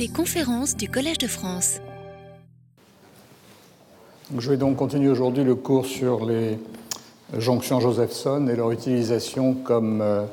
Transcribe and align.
Les 0.00 0.08
conférences 0.08 0.78
du 0.78 0.88
Collège 0.88 1.18
de 1.18 1.26
France. 1.26 1.78
Je 4.34 4.50
vais 4.50 4.56
donc 4.56 4.76
continuer 4.76 5.10
aujourd'hui 5.10 5.44
le 5.44 5.54
cours 5.54 5.84
sur 5.84 6.24
les 6.24 6.58
jonctions 7.36 7.80
Josephson 7.80 8.48
et 8.48 8.56
leur 8.56 8.70
utilisation 8.70 9.52
comme 9.52 10.00
euh, 10.00 10.24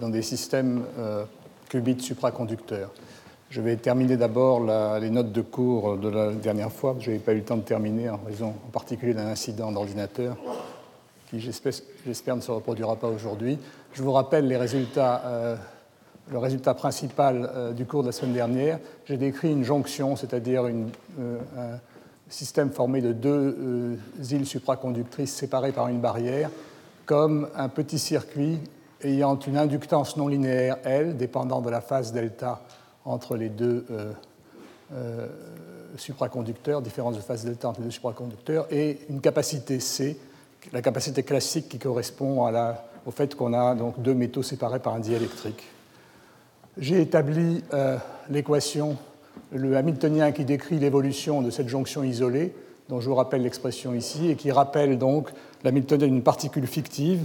dans 0.00 0.08
des 0.08 0.22
systèmes 0.22 0.84
euh, 1.00 1.24
qubits 1.68 2.00
supraconducteurs. 2.00 2.92
Je 3.50 3.60
vais 3.60 3.74
terminer 3.74 4.16
d'abord 4.16 4.60
les 5.00 5.10
notes 5.10 5.32
de 5.32 5.42
cours 5.42 5.96
de 5.96 6.08
la 6.08 6.30
dernière 6.30 6.70
fois, 6.70 6.94
je 7.00 7.10
n'avais 7.10 7.18
pas 7.20 7.32
eu 7.32 7.38
le 7.38 7.42
temps 7.44 7.56
de 7.56 7.62
terminer 7.62 8.08
en 8.08 8.20
raison 8.24 8.54
en 8.68 8.70
particulier 8.70 9.14
d'un 9.14 9.26
incident 9.26 9.72
d'ordinateur 9.72 10.36
qui 11.28 11.40
j'espère 11.40 12.36
ne 12.36 12.40
se 12.40 12.52
reproduira 12.52 12.94
pas 12.94 13.08
aujourd'hui. 13.08 13.58
Je 13.92 14.02
vous 14.02 14.12
rappelle 14.12 14.46
les 14.46 14.56
résultats, 14.56 15.22
euh, 15.24 15.56
le 16.30 16.38
résultat 16.38 16.74
principal 16.74 17.50
euh, 17.54 17.72
du 17.72 17.86
cours 17.86 18.02
de 18.02 18.08
la 18.08 18.12
semaine 18.12 18.34
dernière. 18.34 18.78
J'ai 19.04 19.16
décrit 19.16 19.52
une 19.52 19.64
jonction, 19.64 20.16
c'est-à-dire 20.16 20.64
euh, 20.64 21.38
un 21.56 21.78
système 22.28 22.70
formé 22.70 23.00
de 23.00 23.12
deux 23.12 23.98
îles 24.30 24.46
supraconductrices 24.46 25.32
séparées 25.32 25.72
par 25.72 25.88
une 25.88 26.00
barrière, 26.00 26.50
comme 27.04 27.48
un 27.54 27.68
petit 27.68 27.98
circuit 27.98 28.58
ayant 29.02 29.38
une 29.38 29.56
inductance 29.56 30.16
non 30.16 30.26
linéaire 30.26 30.78
L, 30.84 31.16
dépendant 31.16 31.60
de 31.60 31.70
la 31.70 31.80
phase 31.80 32.12
delta 32.12 32.60
entre 33.04 33.36
les 33.36 33.48
deux 33.48 33.86
supraconducteurs, 35.96 36.82
différence 36.82 37.14
de 37.14 37.20
phase 37.20 37.44
delta 37.44 37.68
entre 37.68 37.78
les 37.80 37.86
deux 37.86 37.92
supraconducteurs, 37.92 38.66
et 38.72 38.98
une 39.08 39.20
capacité 39.20 39.78
C 39.78 40.18
la 40.72 40.82
capacité 40.82 41.22
classique 41.22 41.68
qui 41.68 41.78
correspond 41.78 42.52
au 43.04 43.10
fait 43.10 43.34
qu'on 43.34 43.52
a 43.52 43.74
donc 43.74 44.00
deux 44.00 44.14
métaux 44.14 44.42
séparés 44.42 44.80
par 44.80 44.94
un 44.94 45.00
diélectrique. 45.00 45.62
J'ai 46.78 47.00
établi 47.00 47.64
euh, 47.72 47.96
l'équation, 48.28 48.98
le 49.50 49.76
Hamiltonien 49.76 50.32
qui 50.32 50.44
décrit 50.44 50.78
l'évolution 50.78 51.40
de 51.40 51.50
cette 51.50 51.68
jonction 51.68 52.02
isolée, 52.02 52.54
dont 52.88 53.00
je 53.00 53.08
vous 53.08 53.14
rappelle 53.14 53.42
l'expression 53.42 53.94
ici, 53.94 54.28
et 54.28 54.36
qui 54.36 54.52
rappelle 54.52 54.98
donc 54.98 55.30
l'Hamiltonien 55.64 56.06
d'une 56.06 56.22
particule 56.22 56.66
fictive 56.66 57.24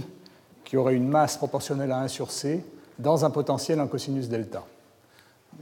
qui 0.64 0.76
aurait 0.76 0.94
une 0.94 1.08
masse 1.08 1.36
proportionnelle 1.36 1.92
à 1.92 1.98
1 1.98 2.08
sur 2.08 2.30
C 2.30 2.64
dans 2.98 3.24
un 3.24 3.30
potentiel 3.30 3.78
en 3.80 3.88
cosinus 3.88 4.28
delta. 4.28 4.64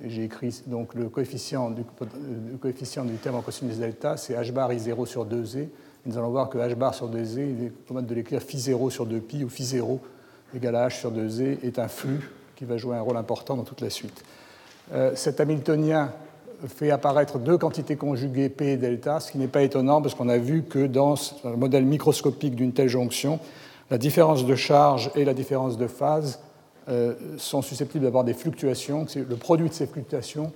J'ai 0.05 0.23
écrit 0.23 0.63
donc 0.67 0.95
le 0.95 1.09
coefficient 1.09 1.71
du, 1.71 1.83
coefficient 2.61 3.05
du 3.05 3.15
terme 3.15 3.37
en 3.37 3.43
cosinus 3.43 3.79
delta, 3.79 4.17
c'est 4.17 4.35
h 4.35 4.53
bar 4.53 4.71
i0 4.71 5.05
sur 5.07 5.27
2e 5.27 5.67
nous 6.07 6.17
allons 6.17 6.31
voir 6.31 6.49
que 6.49 6.57
h 6.57 6.75
bar 6.75 6.95
sur 6.95 7.11
2z, 7.11 7.39
il 7.39 7.65
est 7.65 7.71
possible 7.71 8.07
de 8.07 8.15
l'écrire 8.15 8.41
phi 8.41 8.59
0 8.59 8.89
sur 8.89 9.07
2pi, 9.07 9.45
ou 9.45 9.49
phi 9.49 9.65
0 9.65 10.01
égale 10.55 10.77
à 10.77 10.89
h 10.89 10.99
sur 10.99 11.13
2z, 11.13 11.59
est 11.63 11.79
un 11.79 11.89
flux 11.89 12.31
qui 12.61 12.67
va 12.67 12.77
jouer 12.77 12.95
un 12.95 13.01
rôle 13.01 13.17
important 13.17 13.57
dans 13.57 13.63
toute 13.63 13.81
la 13.81 13.89
suite. 13.89 14.23
Euh, 14.93 15.13
cet 15.15 15.41
Hamiltonien 15.41 16.13
fait 16.69 16.91
apparaître 16.91 17.39
deux 17.39 17.57
quantités 17.57 17.97
conjuguées 17.97 18.51
P 18.51 18.73
et 18.73 18.77
delta, 18.77 19.19
ce 19.19 19.33
qui 19.33 19.39
n'est 19.39 19.49
pas 19.49 19.63
étonnant 19.63 20.03
parce 20.03 20.15
qu'on 20.15 20.29
a 20.29 20.37
vu 20.37 20.65
que 20.65 20.87
dans 20.87 21.15
le 21.43 21.57
modèle 21.57 21.87
microscopique 21.87 22.55
d'une 22.55 22.75
telle 22.75 22.91
jonction, 22.91 23.41
la 23.91 23.97
différence 23.97 24.45
de 24.45 24.55
charge 24.57 25.11
et 25.15 25.25
la 25.25 25.33
différence 25.33 25.79
de 25.79 25.87
phase 25.87 26.41
euh, 26.91 27.15
sont 27.39 27.63
susceptibles 27.63 28.05
d'avoir 28.05 28.25
des 28.25 28.35
fluctuations. 28.35 29.07
Le 29.17 29.37
produit 29.37 29.71
de 29.71 29.75
ces 29.75 29.87
fluctuations 29.87 30.53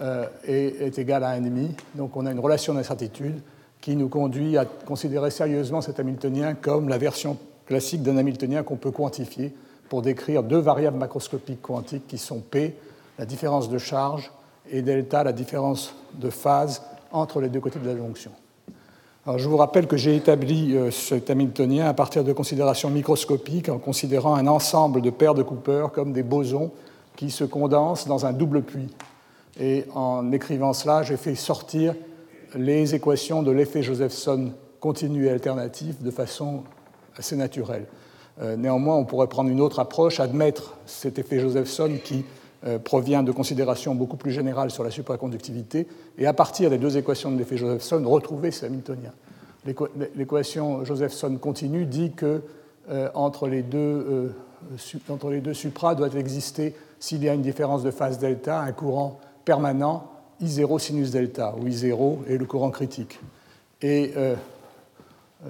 euh, 0.00 0.24
est, 0.46 0.80
est, 0.80 0.98
égal 0.98 1.22
à 1.22 1.38
1,5. 1.38 1.72
Donc 1.96 2.16
on 2.16 2.24
a 2.24 2.32
une 2.32 2.40
relation 2.40 2.72
d'incertitude 2.72 3.42
qui 3.82 3.94
nous 3.94 4.08
conduit 4.08 4.56
à 4.56 4.64
considérer 4.64 5.30
sérieusement 5.30 5.82
cet 5.82 6.00
Hamiltonien 6.00 6.54
comme 6.54 6.88
la 6.88 6.96
version 6.96 7.36
classique 7.66 8.02
d'un 8.02 8.16
Hamiltonien 8.16 8.62
qu'on 8.62 8.76
peut 8.76 8.90
quantifier 8.90 9.52
pour 9.92 10.00
décrire 10.00 10.42
deux 10.42 10.58
variables 10.58 10.96
macroscopiques 10.96 11.60
quantiques 11.60 12.06
qui 12.08 12.16
sont 12.16 12.40
P, 12.40 12.74
la 13.18 13.26
différence 13.26 13.68
de 13.68 13.76
charge, 13.76 14.32
et 14.70 14.80
delta, 14.80 15.22
la 15.22 15.34
différence 15.34 15.94
de 16.14 16.30
phase 16.30 16.80
entre 17.10 17.42
les 17.42 17.50
deux 17.50 17.60
côtés 17.60 17.78
de 17.78 17.86
la 17.86 17.94
jonction. 17.94 18.30
Alors, 19.26 19.38
je 19.38 19.46
vous 19.46 19.58
rappelle 19.58 19.86
que 19.86 19.98
j'ai 19.98 20.16
établi 20.16 20.74
euh, 20.74 20.90
cet 20.90 21.28
Hamiltonien 21.28 21.86
à 21.86 21.92
partir 21.92 22.24
de 22.24 22.32
considérations 22.32 22.88
microscopiques 22.88 23.68
en 23.68 23.76
considérant 23.76 24.34
un 24.34 24.46
ensemble 24.46 25.02
de 25.02 25.10
paires 25.10 25.34
de 25.34 25.42
Cooper 25.42 25.88
comme 25.92 26.14
des 26.14 26.22
bosons 26.22 26.70
qui 27.14 27.30
se 27.30 27.44
condensent 27.44 28.06
dans 28.06 28.24
un 28.24 28.32
double 28.32 28.62
puits. 28.62 28.88
Et 29.60 29.84
en 29.94 30.32
écrivant 30.32 30.72
cela, 30.72 31.02
j'ai 31.02 31.18
fait 31.18 31.34
sortir 31.34 31.94
les 32.54 32.94
équations 32.94 33.42
de 33.42 33.50
l'effet 33.50 33.82
Josephson 33.82 34.52
continu 34.80 35.26
et 35.26 35.30
alternatif 35.30 36.00
de 36.00 36.10
façon 36.10 36.62
assez 37.14 37.36
naturelle. 37.36 37.84
Euh, 38.40 38.56
néanmoins, 38.56 38.96
on 38.96 39.04
pourrait 39.04 39.26
prendre 39.26 39.50
une 39.50 39.60
autre 39.60 39.78
approche, 39.78 40.20
admettre 40.20 40.74
cet 40.86 41.18
effet 41.18 41.38
Josephson 41.38 41.98
qui 42.02 42.24
euh, 42.64 42.78
provient 42.78 43.22
de 43.22 43.32
considérations 43.32 43.94
beaucoup 43.94 44.16
plus 44.16 44.30
générales 44.30 44.70
sur 44.70 44.84
la 44.84 44.90
supraconductivité, 44.90 45.86
et 46.18 46.26
à 46.26 46.32
partir 46.32 46.70
des 46.70 46.78
deux 46.78 46.96
équations 46.96 47.30
de 47.30 47.38
l'effet 47.38 47.56
Josephson, 47.56 48.02
retrouver 48.06 48.50
ces 48.50 48.66
Hamiltoniens. 48.66 49.12
L'équation 50.16 50.84
Josephson 50.84 51.36
continue 51.40 51.86
dit 51.86 52.12
que 52.12 52.42
euh, 52.90 53.08
entre, 53.14 53.46
les 53.46 53.62
deux, 53.62 54.34
deux 55.40 55.54
supras 55.54 55.94
doit 55.94 56.08
exister, 56.14 56.74
s'il 56.98 57.22
y 57.22 57.28
a 57.28 57.34
une 57.34 57.42
différence 57.42 57.82
de 57.82 57.90
phase 57.90 58.18
delta, 58.18 58.60
un 58.60 58.72
courant 58.72 59.20
permanent 59.44 60.10
I0 60.42 60.78
sinus 60.78 61.10
delta, 61.10 61.54
où 61.60 61.68
I0 61.68 62.26
est 62.28 62.38
le 62.38 62.44
courant 62.44 62.70
critique. 62.70 63.20
Euh, 63.84 64.36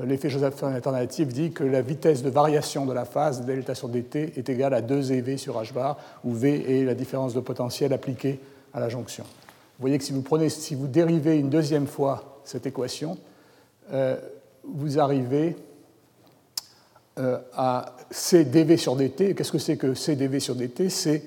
l'effet 0.05 0.31
Josephson 0.31 0.67
alternatif 0.67 1.29
dit 1.29 1.53
que 1.53 1.65
la 1.65 1.83
vitesse 1.83 2.23
de 2.23 2.31
variation 2.31 2.87
de 2.87 2.93
la 2.93 3.05
phase 3.05 3.45
delta 3.45 3.75
sur 3.75 3.89
dt 3.89 4.33
est 4.37 4.49
égale 4.49 4.75
à 4.75 4.81
2 4.81 5.13
EV 5.13 5.37
sur 5.37 5.61
h 5.61 5.73
bar, 5.73 5.99
où 6.25 6.33
V 6.33 6.81
est 6.81 6.85
la 6.85 6.95
différence 6.95 7.35
de 7.35 7.41
potentiel 7.41 7.93
appliquée 7.93 8.41
à 8.73 8.81
la 8.81 8.89
jonction. 8.89 9.25
Vous 9.25 9.83
voyez 9.83 9.99
que 9.99 10.05
si 10.05 10.13
vous, 10.13 10.23
prenez, 10.23 10.49
si 10.49 10.75
vous 10.75 10.87
dérivez 10.87 11.39
une 11.39 11.51
deuxième 11.51 11.87
fois 11.87 12.41
cette 12.45 12.67
équation, 12.67 13.19
euh, 13.93 14.17
vous 14.65 14.99
arrivez 14.99 15.57
euh, 17.19 17.39
à 17.55 17.97
C 18.11 18.45
dV 18.45 18.77
sur 18.77 18.97
dt. 18.97 19.35
Qu'est-ce 19.35 19.53
que 19.53 19.59
c'est 19.59 19.77
que 19.77 19.95
C 19.95 20.17
dV 20.17 20.41
sur 20.41 20.55
dt? 20.55 20.89
C'est 20.89 21.23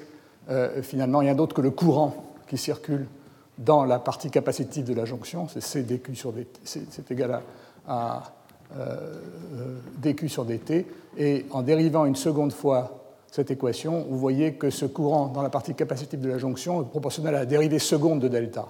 finalement 0.83 1.19
rien 1.19 1.33
d'autre 1.33 1.55
que 1.55 1.61
le 1.61 1.71
courant 1.71 2.35
qui 2.47 2.55
circule 2.55 3.07
dans 3.57 3.85
la 3.85 3.99
partie 3.99 4.29
capacitive 4.29 4.85
de 4.85 4.93
la 4.93 5.05
jonction, 5.05 5.47
c'est 5.47 5.61
C 5.61 5.83
dQ 5.83 6.15
sur 6.15 6.33
dt, 6.33 6.59
c'est 6.63 7.11
égal 7.11 7.41
à, 7.87 8.17
euh, 8.17 8.19
dQ 10.01 10.29
sur 10.29 10.45
dt, 10.45 10.85
et 11.17 11.45
en 11.51 11.61
dérivant 11.61 12.05
une 12.05 12.15
seconde 12.15 12.51
fois 12.51 13.01
cette 13.31 13.51
équation, 13.51 14.05
vous 14.09 14.17
voyez 14.17 14.53
que 14.53 14.69
ce 14.69 14.85
courant 14.85 15.27
dans 15.27 15.41
la 15.41 15.49
partie 15.49 15.75
capacitive 15.75 16.21
de 16.21 16.29
la 16.29 16.37
jonction 16.37 16.81
est 16.81 16.85
proportionnel 16.85 17.35
à 17.35 17.39
la 17.39 17.45
dérivée 17.45 17.79
seconde 17.79 18.21
de 18.21 18.27
delta. 18.27 18.67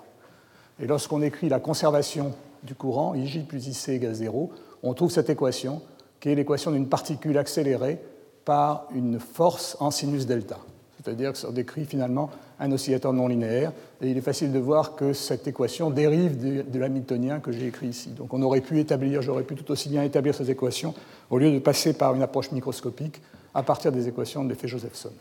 Et 0.79 0.88
lorsqu'on 0.88 1.22
écrit 1.22 1.50
la 1.50 1.59
conservation 1.59 2.33
du 2.63 2.75
courant, 2.75 3.13
IJ 3.13 3.45
plus 3.45 3.67
IC 3.67 3.89
égale 3.89 4.13
0, 4.13 4.51
on 4.83 4.94
trouve 4.94 5.11
cette 5.11 5.29
équation, 5.29 5.81
qui 6.19 6.29
est 6.29 6.35
l'équation 6.35 6.72
d'une 6.72 6.89
particule 6.89 7.38
accélérée 7.38 8.00
par 8.44 8.88
une 8.94 9.19
force 9.19 9.77
en 9.79 9.91
sinus 9.91 10.25
delta. 10.25 10.57
C'est-à-dire 11.06 11.34
que 11.34 11.38
ça 11.38 11.52
décrit 11.52 11.86
finalement 11.86 12.32
un 12.60 12.72
oscillateur 12.72 13.14
non 13.14 13.28
linéaire. 13.28 13.72
Et 14.02 14.10
il 14.10 14.18
est 14.18 14.22
facile 14.22 14.52
de 14.52 14.58
voir 14.58 14.96
que 14.96 15.14
cette 15.14 15.48
équation 15.48 15.92
dérive 15.92 16.66
de, 16.68 16.80
l'hamiltonien 16.80 17.40
que 17.40 17.52
j'ai 17.52 17.68
écrit 17.68 17.88
ici. 17.88 18.10
Donc 18.10 18.34
on 18.34 18.42
aurait 18.42 18.62
pu 18.62 18.80
établir, 18.80 19.22
j'aurais 19.22 19.44
pu 19.44 19.54
tout 19.54 19.72
aussi 19.72 19.88
bien 19.88 20.02
établir 20.02 20.34
ces 20.34 20.50
équations 20.50 20.96
au 21.30 21.38
lieu 21.38 21.52
de 21.52 21.60
passer 21.60 21.94
par 21.94 22.16
une 22.16 22.24
approche 22.24 22.52
microscopique 22.52 23.22
à 23.54 23.62
partir 23.62 23.92
des 23.92 24.08
équations 24.08 24.44
de 24.44 24.50
l'effet 24.50 24.68
Josephson. 24.68 25.12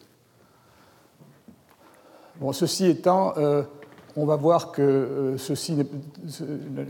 Bon, 2.40 2.52
ceci 2.52 2.86
étant, 2.86 3.34
euh, 3.36 3.62
on 4.16 4.24
va 4.24 4.36
voir 4.36 4.72
que 4.72 4.80
euh, 4.80 5.38
ceci, 5.38 5.76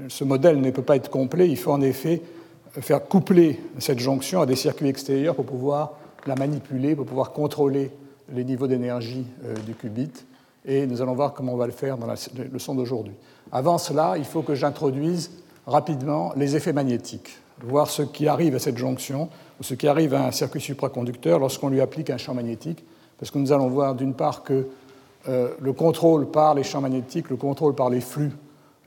ce 0.08 0.24
modèle 0.24 0.60
ne 0.60 0.70
peut 0.70 0.82
pas 0.82 0.94
être 0.94 1.10
complet. 1.10 1.48
Il 1.48 1.58
faut 1.58 1.72
en 1.72 1.80
effet 1.80 2.22
faire 2.70 3.04
coupler 3.04 3.60
cette 3.80 3.98
jonction 3.98 4.40
à 4.40 4.46
des 4.46 4.56
circuits 4.56 4.88
extérieurs 4.88 5.34
pour 5.34 5.46
pouvoir 5.46 5.94
la 6.26 6.36
manipuler, 6.36 6.94
pour 6.94 7.06
pouvoir 7.06 7.32
contrôler 7.32 7.90
les 8.32 8.44
niveaux 8.44 8.66
d'énergie 8.66 9.26
euh, 9.44 9.54
du 9.66 9.74
qubit, 9.74 10.10
et 10.64 10.86
nous 10.86 11.02
allons 11.02 11.14
voir 11.14 11.34
comment 11.34 11.52
on 11.52 11.56
va 11.56 11.66
le 11.66 11.72
faire 11.72 11.98
dans 11.98 12.06
la 12.06 12.14
leçon 12.52 12.74
d'aujourd'hui. 12.74 13.14
Avant 13.52 13.78
cela, 13.78 14.14
il 14.16 14.24
faut 14.24 14.42
que 14.42 14.54
j'introduise 14.54 15.30
rapidement 15.66 16.32
les 16.36 16.56
effets 16.56 16.72
magnétiques, 16.72 17.38
voir 17.62 17.88
ce 17.88 18.02
qui 18.02 18.28
arrive 18.28 18.54
à 18.54 18.58
cette 18.58 18.78
jonction, 18.78 19.28
ou 19.60 19.62
ce 19.62 19.74
qui 19.74 19.86
arrive 19.86 20.14
à 20.14 20.26
un 20.26 20.30
circuit 20.30 20.60
supraconducteur 20.60 21.38
lorsqu'on 21.38 21.68
lui 21.68 21.80
applique 21.80 22.10
un 22.10 22.16
champ 22.16 22.34
magnétique, 22.34 22.84
parce 23.18 23.30
que 23.30 23.38
nous 23.38 23.52
allons 23.52 23.68
voir 23.68 23.94
d'une 23.94 24.14
part 24.14 24.42
que 24.42 24.66
euh, 25.28 25.50
le 25.60 25.72
contrôle 25.72 26.30
par 26.30 26.54
les 26.54 26.64
champs 26.64 26.80
magnétiques, 26.80 27.30
le 27.30 27.36
contrôle 27.36 27.74
par 27.74 27.88
les 27.88 28.00
flux 28.00 28.32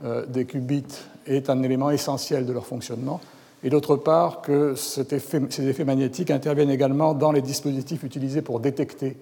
euh, 0.03 0.25
des 0.25 0.45
qubits 0.45 0.83
est 1.25 1.50
un 1.50 1.63
élément 1.63 1.89
essentiel 1.89 2.45
de 2.45 2.53
leur 2.53 2.65
fonctionnement, 2.65 3.19
et 3.67 3.69
d'autre 3.69 3.97
part 3.97 4.41
que 4.41 4.75
ces 4.75 5.01
effets 5.11 5.83
magnétiques 5.83 6.31
interviennent 6.31 6.69
également 6.69 7.13
dans 7.13 7.33
les 7.33 7.41
dispositifs 7.41 8.01
utilisés 8.03 8.41
pour 8.41 8.61
détecter 8.61 9.17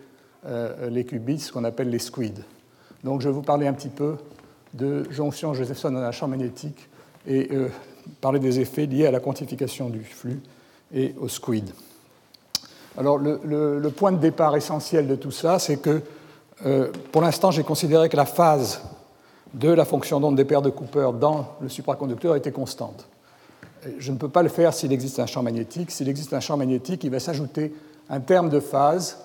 euh, 0.45 0.87
les 0.91 1.03
qubits, 1.03 1.39
ce 1.39 1.51
qu'on 1.51 1.63
appelle 1.63 1.89
les 1.89 1.97
squids. 1.97 2.43
Donc 3.03 3.21
je 3.21 3.27
vais 3.27 3.33
vous 3.33 3.41
parler 3.41 3.65
un 3.65 3.73
petit 3.73 3.89
peu 3.89 4.17
de 4.75 5.07
jonction 5.09 5.55
Josephson 5.55 5.89
dans 5.89 6.01
un 6.01 6.11
champ 6.11 6.27
magnétique 6.27 6.87
et 7.25 7.47
euh, 7.53 7.69
parler 8.21 8.37
des 8.37 8.59
effets 8.59 8.85
liés 8.85 9.07
à 9.07 9.11
la 9.11 9.19
quantification 9.19 9.89
du 9.89 10.03
flux 10.03 10.39
et 10.93 11.15
au 11.19 11.27
squid. 11.27 11.71
Alors 12.99 13.17
le, 13.17 13.89
point 13.89 14.11
de 14.11 14.19
départ 14.19 14.55
essentiel 14.55 15.07
de 15.07 15.15
tout 15.15 15.31
ça, 15.31 15.57
c'est 15.57 15.77
que 15.77 16.03
euh, 16.67 16.91
pour 17.11 17.23
l'instant 17.23 17.49
j'ai 17.49 17.63
considéré 17.63 18.09
que 18.09 18.17
la 18.17 18.27
phase 18.27 18.83
de 19.55 19.69
la 19.69 19.85
fonction 19.85 20.19
d'onde 20.19 20.35
des 20.35 20.45
paires 20.45 20.61
de 20.61 20.69
Cooper 20.69 21.09
dans 21.19 21.47
le 21.61 21.67
supraconducteur 21.67 22.35
était 22.35 22.51
constante. 22.51 23.07
Je 23.99 24.11
ne 24.11 24.17
peux 24.17 24.29
pas 24.29 24.43
le 24.43 24.49
faire 24.49 24.73
s'il 24.73 24.91
existe 24.91 25.19
un 25.19 25.25
champ 25.25 25.43
magnétique. 25.43 25.91
S'il 25.91 26.09
existe 26.09 26.33
un 26.33 26.39
champ 26.39 26.57
magnétique, 26.57 27.03
il 27.03 27.11
va 27.11 27.19
s'ajouter 27.19 27.73
un 28.09 28.19
terme 28.19 28.49
de 28.49 28.59
phase 28.59 29.17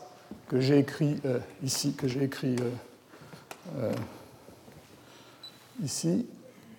que 0.49 0.61
j'ai 0.61 0.79
écrit 0.79 1.21
euh, 1.25 1.39
ici, 1.63 1.95
que 1.95 2.09
j'ai 2.09 2.25
écrit 2.25 2.57
euh, 2.57 3.83
euh, 3.83 3.93
ici, 5.83 6.27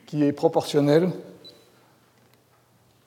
qui 0.06 0.24
est 0.24 0.31
proportionnel 0.31 1.10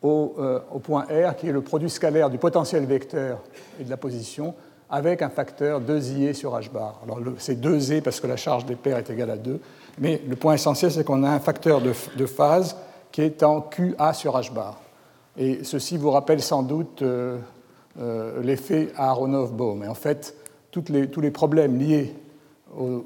au, 0.03 0.81
point 0.83 1.05
R, 1.05 1.35
qui 1.37 1.49
est 1.49 1.53
le 1.53 1.63
produit 1.63 1.89
scalaire 1.89 2.29
du 2.29 2.37
potentiel 2.37 2.85
vecteur 2.85 3.43
et 3.81 3.85
de 3.85 3.91
la 3.91 3.97
position, 3.97 4.55
avec 4.91 5.23
un 5.23 5.31
facteur 5.31 5.81
2IA 5.81 6.35
sur 6.35 6.53
h 6.59 6.71
bar. 6.71 7.01
Alors 7.05 7.21
c'est 7.39 7.59
2e 7.59 8.03
parce 8.03 8.21
que 8.21 8.27
la 8.27 8.37
charge 8.37 8.67
des 8.67 8.77
paires 8.77 8.99
est 8.99 9.09
égale 9.09 9.31
à 9.31 9.37
2, 9.37 9.59
mais 9.99 10.21
le 10.29 10.37
point 10.37 10.55
essentiel, 10.55 10.93
c'est 10.93 11.05
qu'on 11.05 11.23
a 11.23 11.31
un 11.31 11.41
facteur 11.41 11.81
de, 11.81 12.27
phase 12.27 12.77
qui 13.15 13.21
est 13.21 13.45
en 13.45 13.61
QA 13.61 14.13
sur 14.13 14.37
h 14.37 14.53
bar. 14.53 14.81
Et 15.37 15.63
ceci 15.63 15.97
vous 15.97 16.11
rappelle 16.11 16.43
sans 16.43 16.65
doute 16.65 17.03
euh, 17.03 17.39
euh, 18.01 18.43
l'effet 18.43 18.89
Aharonov-Bohm. 18.97 19.85
Et 19.85 19.87
en 19.87 19.95
fait, 19.95 20.35
les, 20.89 21.09
tous 21.09 21.21
les 21.21 21.31
problèmes 21.31 21.79
liés 21.79 22.13
aux, 22.77 23.05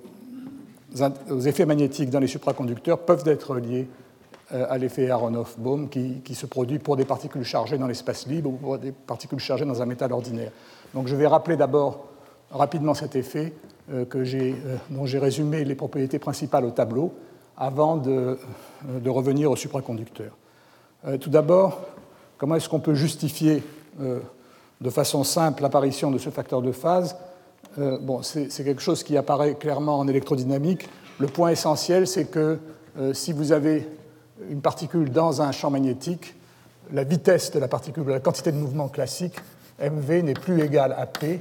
effets 1.44 1.66
magnétiques 1.66 2.08
dans 2.08 2.20
les 2.20 2.26
supraconducteurs 2.26 3.00
peuvent 3.00 3.24
être 3.26 3.56
liés 3.56 3.86
euh, 4.54 4.64
à 4.70 4.78
l'effet 4.78 5.10
Aharonov-Bohm 5.10 5.90
qui, 5.90 6.22
qui, 6.24 6.34
se 6.34 6.46
produit 6.46 6.78
pour 6.78 6.96
des 6.96 7.04
particules 7.04 7.44
chargées 7.44 7.76
dans 7.76 7.86
l'espace 7.86 8.26
libre 8.26 8.48
ou 8.48 8.54
pour 8.56 8.78
des 8.78 8.92
particules 8.92 9.40
chargées 9.40 9.66
dans 9.66 9.82
un 9.82 9.86
métal 9.86 10.10
ordinaire. 10.14 10.52
Donc 10.94 11.06
je 11.08 11.16
vais 11.16 11.26
rappeler 11.26 11.58
d'abord 11.58 12.06
rapidement 12.50 12.94
cet 12.94 13.14
effet 13.14 13.52
que 14.08 14.64
dont 14.88 15.04
j'ai 15.04 15.18
résumé 15.18 15.64
les 15.64 15.74
propriétés 15.74 16.18
principales 16.18 16.64
au 16.64 16.70
tableau 16.70 17.12
avant 17.58 17.96
de, 17.96 18.38
euh, 18.88 19.00
de 19.00 19.10
revenir 19.10 19.50
au 19.50 19.56
supraconducteur. 19.56 20.32
Tout 21.20 21.30
d'abord, 21.30 21.80
comment 22.38 22.56
est-ce 22.56 22.68
qu'on 22.68 22.80
peut 22.80 22.94
justifier 22.94 23.62
de 24.00 24.90
façon 24.90 25.22
simple 25.22 25.62
l'apparition 25.62 26.10
de 26.10 26.18
ce 26.18 26.28
facteur 26.28 26.60
de 26.60 26.72
phase? 26.72 27.16
Bon, 27.76 28.22
C'est 28.24 28.64
quelque 28.64 28.82
chose 28.82 29.04
qui 29.04 29.16
apparaît 29.16 29.54
clairement 29.54 30.00
en 30.00 30.08
électrodynamique. 30.08 30.88
Le 31.20 31.28
point 31.28 31.50
essentiel, 31.50 32.08
c'est 32.08 32.24
que 32.24 32.58
si 33.12 33.32
vous 33.32 33.52
avez 33.52 33.88
une 34.50 34.60
particule 34.60 35.10
dans 35.10 35.40
un 35.40 35.52
champ 35.52 35.70
magnétique, 35.70 36.34
la 36.92 37.04
vitesse 37.04 37.52
de 37.52 37.58
la 37.60 37.68
particule, 37.68 38.06
la 38.08 38.20
quantité 38.20 38.50
de 38.50 38.56
mouvement 38.56 38.88
classique, 38.88 39.36
mv 39.80 40.22
n'est 40.22 40.34
plus 40.34 40.60
égale 40.62 40.94
à 40.98 41.06
p, 41.06 41.40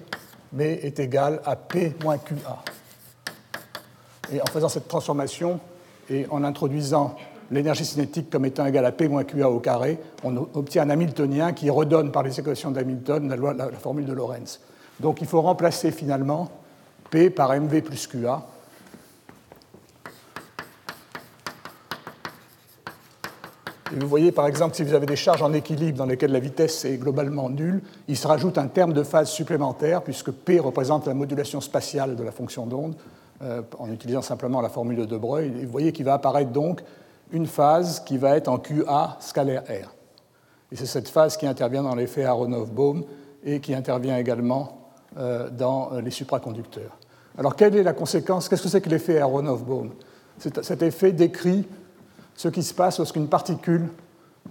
mais 0.54 0.74
est 0.84 1.00
égale 1.00 1.42
à 1.46 1.56
p 1.56 1.96
moins 2.04 2.18
qa. 2.18 2.64
Et 4.32 4.42
en 4.42 4.46
faisant 4.46 4.70
cette 4.70 4.88
transformation 4.88 5.60
et 6.10 6.26
en 6.30 6.44
introduisant 6.44 7.16
l'énergie 7.52 7.86
cinétique 7.86 8.30
comme 8.30 8.46
étant 8.46 8.66
égale 8.66 8.86
à 8.86 8.92
p 8.92 9.08
moins 9.08 9.24
qa 9.24 9.50
au 9.50 9.60
carré, 9.60 10.00
on 10.24 10.36
obtient 10.54 10.84
un 10.84 10.90
Hamiltonien 10.90 11.54
qui 11.54 11.70
redonne 11.70 12.12
par 12.12 12.24
les 12.24 12.40
équations 12.40 12.72
d'Hamilton 12.72 13.30
la, 13.30 13.36
la, 13.36 13.54
la, 13.54 13.78
formule 13.78 14.06
de 14.06 14.14
Lorentz. 14.14 14.60
Donc 15.00 15.22
il 15.22 15.28
faut 15.28 15.42
remplacer 15.42 15.92
finalement 15.92 16.50
p 17.10 17.30
par 17.30 17.54
mv 17.54 17.82
plus 17.82 18.08
qa 18.08 18.46
Et 23.96 24.00
vous 24.00 24.08
voyez, 24.08 24.32
par 24.32 24.48
exemple, 24.48 24.76
si 24.76 24.84
vous 24.84 24.94
avez 24.94 25.06
des 25.06 25.16
charges 25.16 25.42
en 25.42 25.54
équilibre 25.54 25.98
dans 25.98 26.06
lesquelles 26.06 26.32
la 26.32 26.40
vitesse 26.40 26.84
est 26.84 26.98
globalement 26.98 27.50
nulle, 27.50 27.82
il 28.08 28.18
se 28.18 28.28
rajoute 28.28 28.58
un 28.58 28.68
terme 28.68 28.94
de 28.94 29.04
phase 29.04 29.30
supplémentaire, 29.30 30.02
puisque 30.02 30.32
P 30.32 30.60
représente 30.60 31.08
la 31.08 31.14
modulation 31.14 31.62
spatiale 31.62 32.16
de 32.16 32.24
la 32.24 32.32
fonction 32.32 32.66
d'onde, 32.66 32.96
euh, 33.42 33.62
en 33.80 33.92
utilisant 33.92 34.22
simplement 34.22 34.62
la 34.62 34.70
formule 34.70 34.98
de 34.98 35.06
De 35.06 35.18
Broglie. 35.18 35.66
Vous 35.66 35.72
voyez 35.72 35.92
qu'il 35.92 36.06
va 36.06 36.14
apparaître 36.14 36.52
donc 36.52 36.82
une 37.32 37.46
phase 37.46 38.00
qui 38.02 38.18
va 38.18 38.38
être 38.38 38.48
en 38.48 38.58
QA 38.58 39.18
scalaire 39.20 39.64
R. 39.64 39.94
Et 40.72 40.76
c'est 40.76 40.86
cette 40.86 41.10
phase 41.10 41.38
qui 41.38 41.46
intervient 41.46 41.84
dans 41.84 41.96
l'effet 41.96 42.24
Aronoff-Bohm 42.24 43.04
et 43.44 43.60
qui 43.60 43.74
intervient 43.74 44.18
également 44.18 44.90
euh, 45.18 45.50
dans 45.50 45.92
les 46.04 46.12
supraconducteurs. 46.12 46.98
Alors, 47.38 47.56
quelle 47.56 47.76
est 47.76 47.84
la 47.84 47.94
conséquence? 47.94 48.50
Qu'est-ce 48.50 48.64
que 48.64 48.70
c'est 48.70 48.82
que 48.82 48.90
l'effet 48.90 49.20
Aronoff-Bohm 49.20 49.92
Cet 50.40 50.82
effet 50.82 51.12
décrit 51.12 51.68
ce 52.36 52.48
qui 52.48 52.64
se 52.64 52.74
passe 52.74 52.98
lorsqu'une 52.98 53.28
particule 53.28 53.90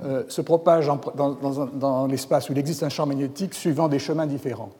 euh, 0.04 0.24
se 0.28 0.42
propage 0.42 0.90
dans, 1.14 2.06
l'espace 2.06 2.50
où 2.50 2.52
il 2.52 2.58
existe 2.58 2.82
un 2.82 2.90
champ 2.90 3.06
magnétique 3.06 3.54
suivant 3.54 3.88
des 3.88 3.98
chemins 3.98 4.26
différents. 4.26 4.70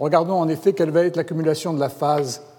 Regardons 0.00 0.34
en 0.34 0.48
effet 0.48 0.72
quelle 0.72 0.90
va 0.90 1.04
être 1.04 1.14
l'accumulation 1.14 1.72
de 1.72 1.78
la 1.78 1.88
phase 1.88 2.42
euh, 2.42 2.53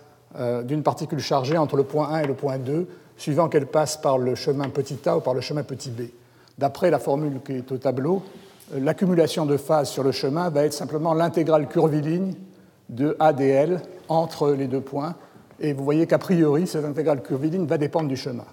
d'une 0.64 0.84
particule 0.84 1.20
chargée 1.20 1.58
entre 1.58 1.78
le 1.78 1.84
point 1.84 2.10
1 2.10 2.20
et 2.20 2.28
le 2.28 2.34
point 2.34 2.58
2, 2.58 2.88
suivant 3.18 3.48
qu'elle 3.48 3.68
passe 3.68 3.98
par 3.98 4.18
le 4.18 4.36
chemin 4.36 4.70
petit 4.70 4.98
a 5.06 5.18
ou 5.18 5.22
par 5.22 5.34
le 5.34 5.42
chemin 5.42 5.64
petit 5.64 5.90
b. 5.90 6.02
D'après 6.58 6.90
la 6.90 7.00
formule 7.00 7.40
qui 7.46 7.54
est 7.54 7.72
au 7.72 7.78
tableau, 7.78 8.22
euh, 8.74 8.80
l'accumulation 8.80 9.46
de 9.46 9.56
phase 9.58 9.90
sur 9.90 10.04
le 10.04 10.12
chemin 10.12 10.50
va 10.50 10.66
être 10.66 10.74
simplement 10.74 11.14
l'intégrale 11.14 11.68
curviligne 11.68 12.34
de 12.90 13.16
ADL 13.20 13.82
entre 14.10 14.52
les 14.52 14.68
deux 14.68 14.82
points. 14.82 15.16
Et 15.60 15.74
vous 15.74 15.84
voyez 15.84 16.08
qu'a 16.08 16.18
priori, 16.18 16.68
cette 16.68 16.86
intégrale 16.86 17.22
curviligne 17.22 17.66
va 17.66 17.78
dépendre 17.78 18.10
du 18.10 18.18
chemin 18.18 18.46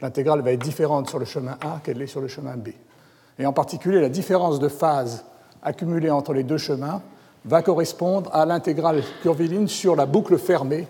l'intégrale 0.00 0.40
va 0.40 0.52
être 0.52 0.62
différente 0.62 1.08
sur 1.08 1.18
le 1.18 1.24
chemin 1.24 1.56
A 1.60 1.80
qu'elle 1.82 2.00
est 2.00 2.06
sur 2.06 2.20
le 2.20 2.28
chemin 2.28 2.56
B. 2.56 2.68
Et 3.38 3.46
en 3.46 3.52
particulier, 3.52 4.00
la 4.00 4.08
différence 4.08 4.58
de 4.58 4.68
phase 4.68 5.24
accumulée 5.62 6.10
entre 6.10 6.32
les 6.32 6.44
deux 6.44 6.58
chemins 6.58 7.02
va 7.44 7.62
correspondre 7.62 8.30
à 8.34 8.44
l'intégrale 8.44 9.02
curviligne 9.22 9.68
sur 9.68 9.96
la 9.96 10.06
boucle 10.06 10.38
fermée 10.38 10.88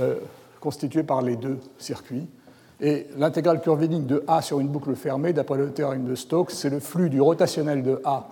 euh, 0.00 0.16
constituée 0.60 1.02
par 1.02 1.22
les 1.22 1.36
deux 1.36 1.58
circuits. 1.78 2.26
Et 2.80 3.06
l'intégrale 3.16 3.60
curviligne 3.60 4.06
de 4.06 4.24
A 4.26 4.42
sur 4.42 4.60
une 4.60 4.68
boucle 4.68 4.94
fermée, 4.94 5.32
d'après 5.32 5.58
le 5.58 5.70
théorème 5.70 6.04
de 6.04 6.14
Stokes, 6.14 6.50
c'est 6.50 6.70
le 6.70 6.80
flux 6.80 7.10
du 7.10 7.20
rotationnel 7.20 7.82
de 7.82 8.00
A 8.04 8.28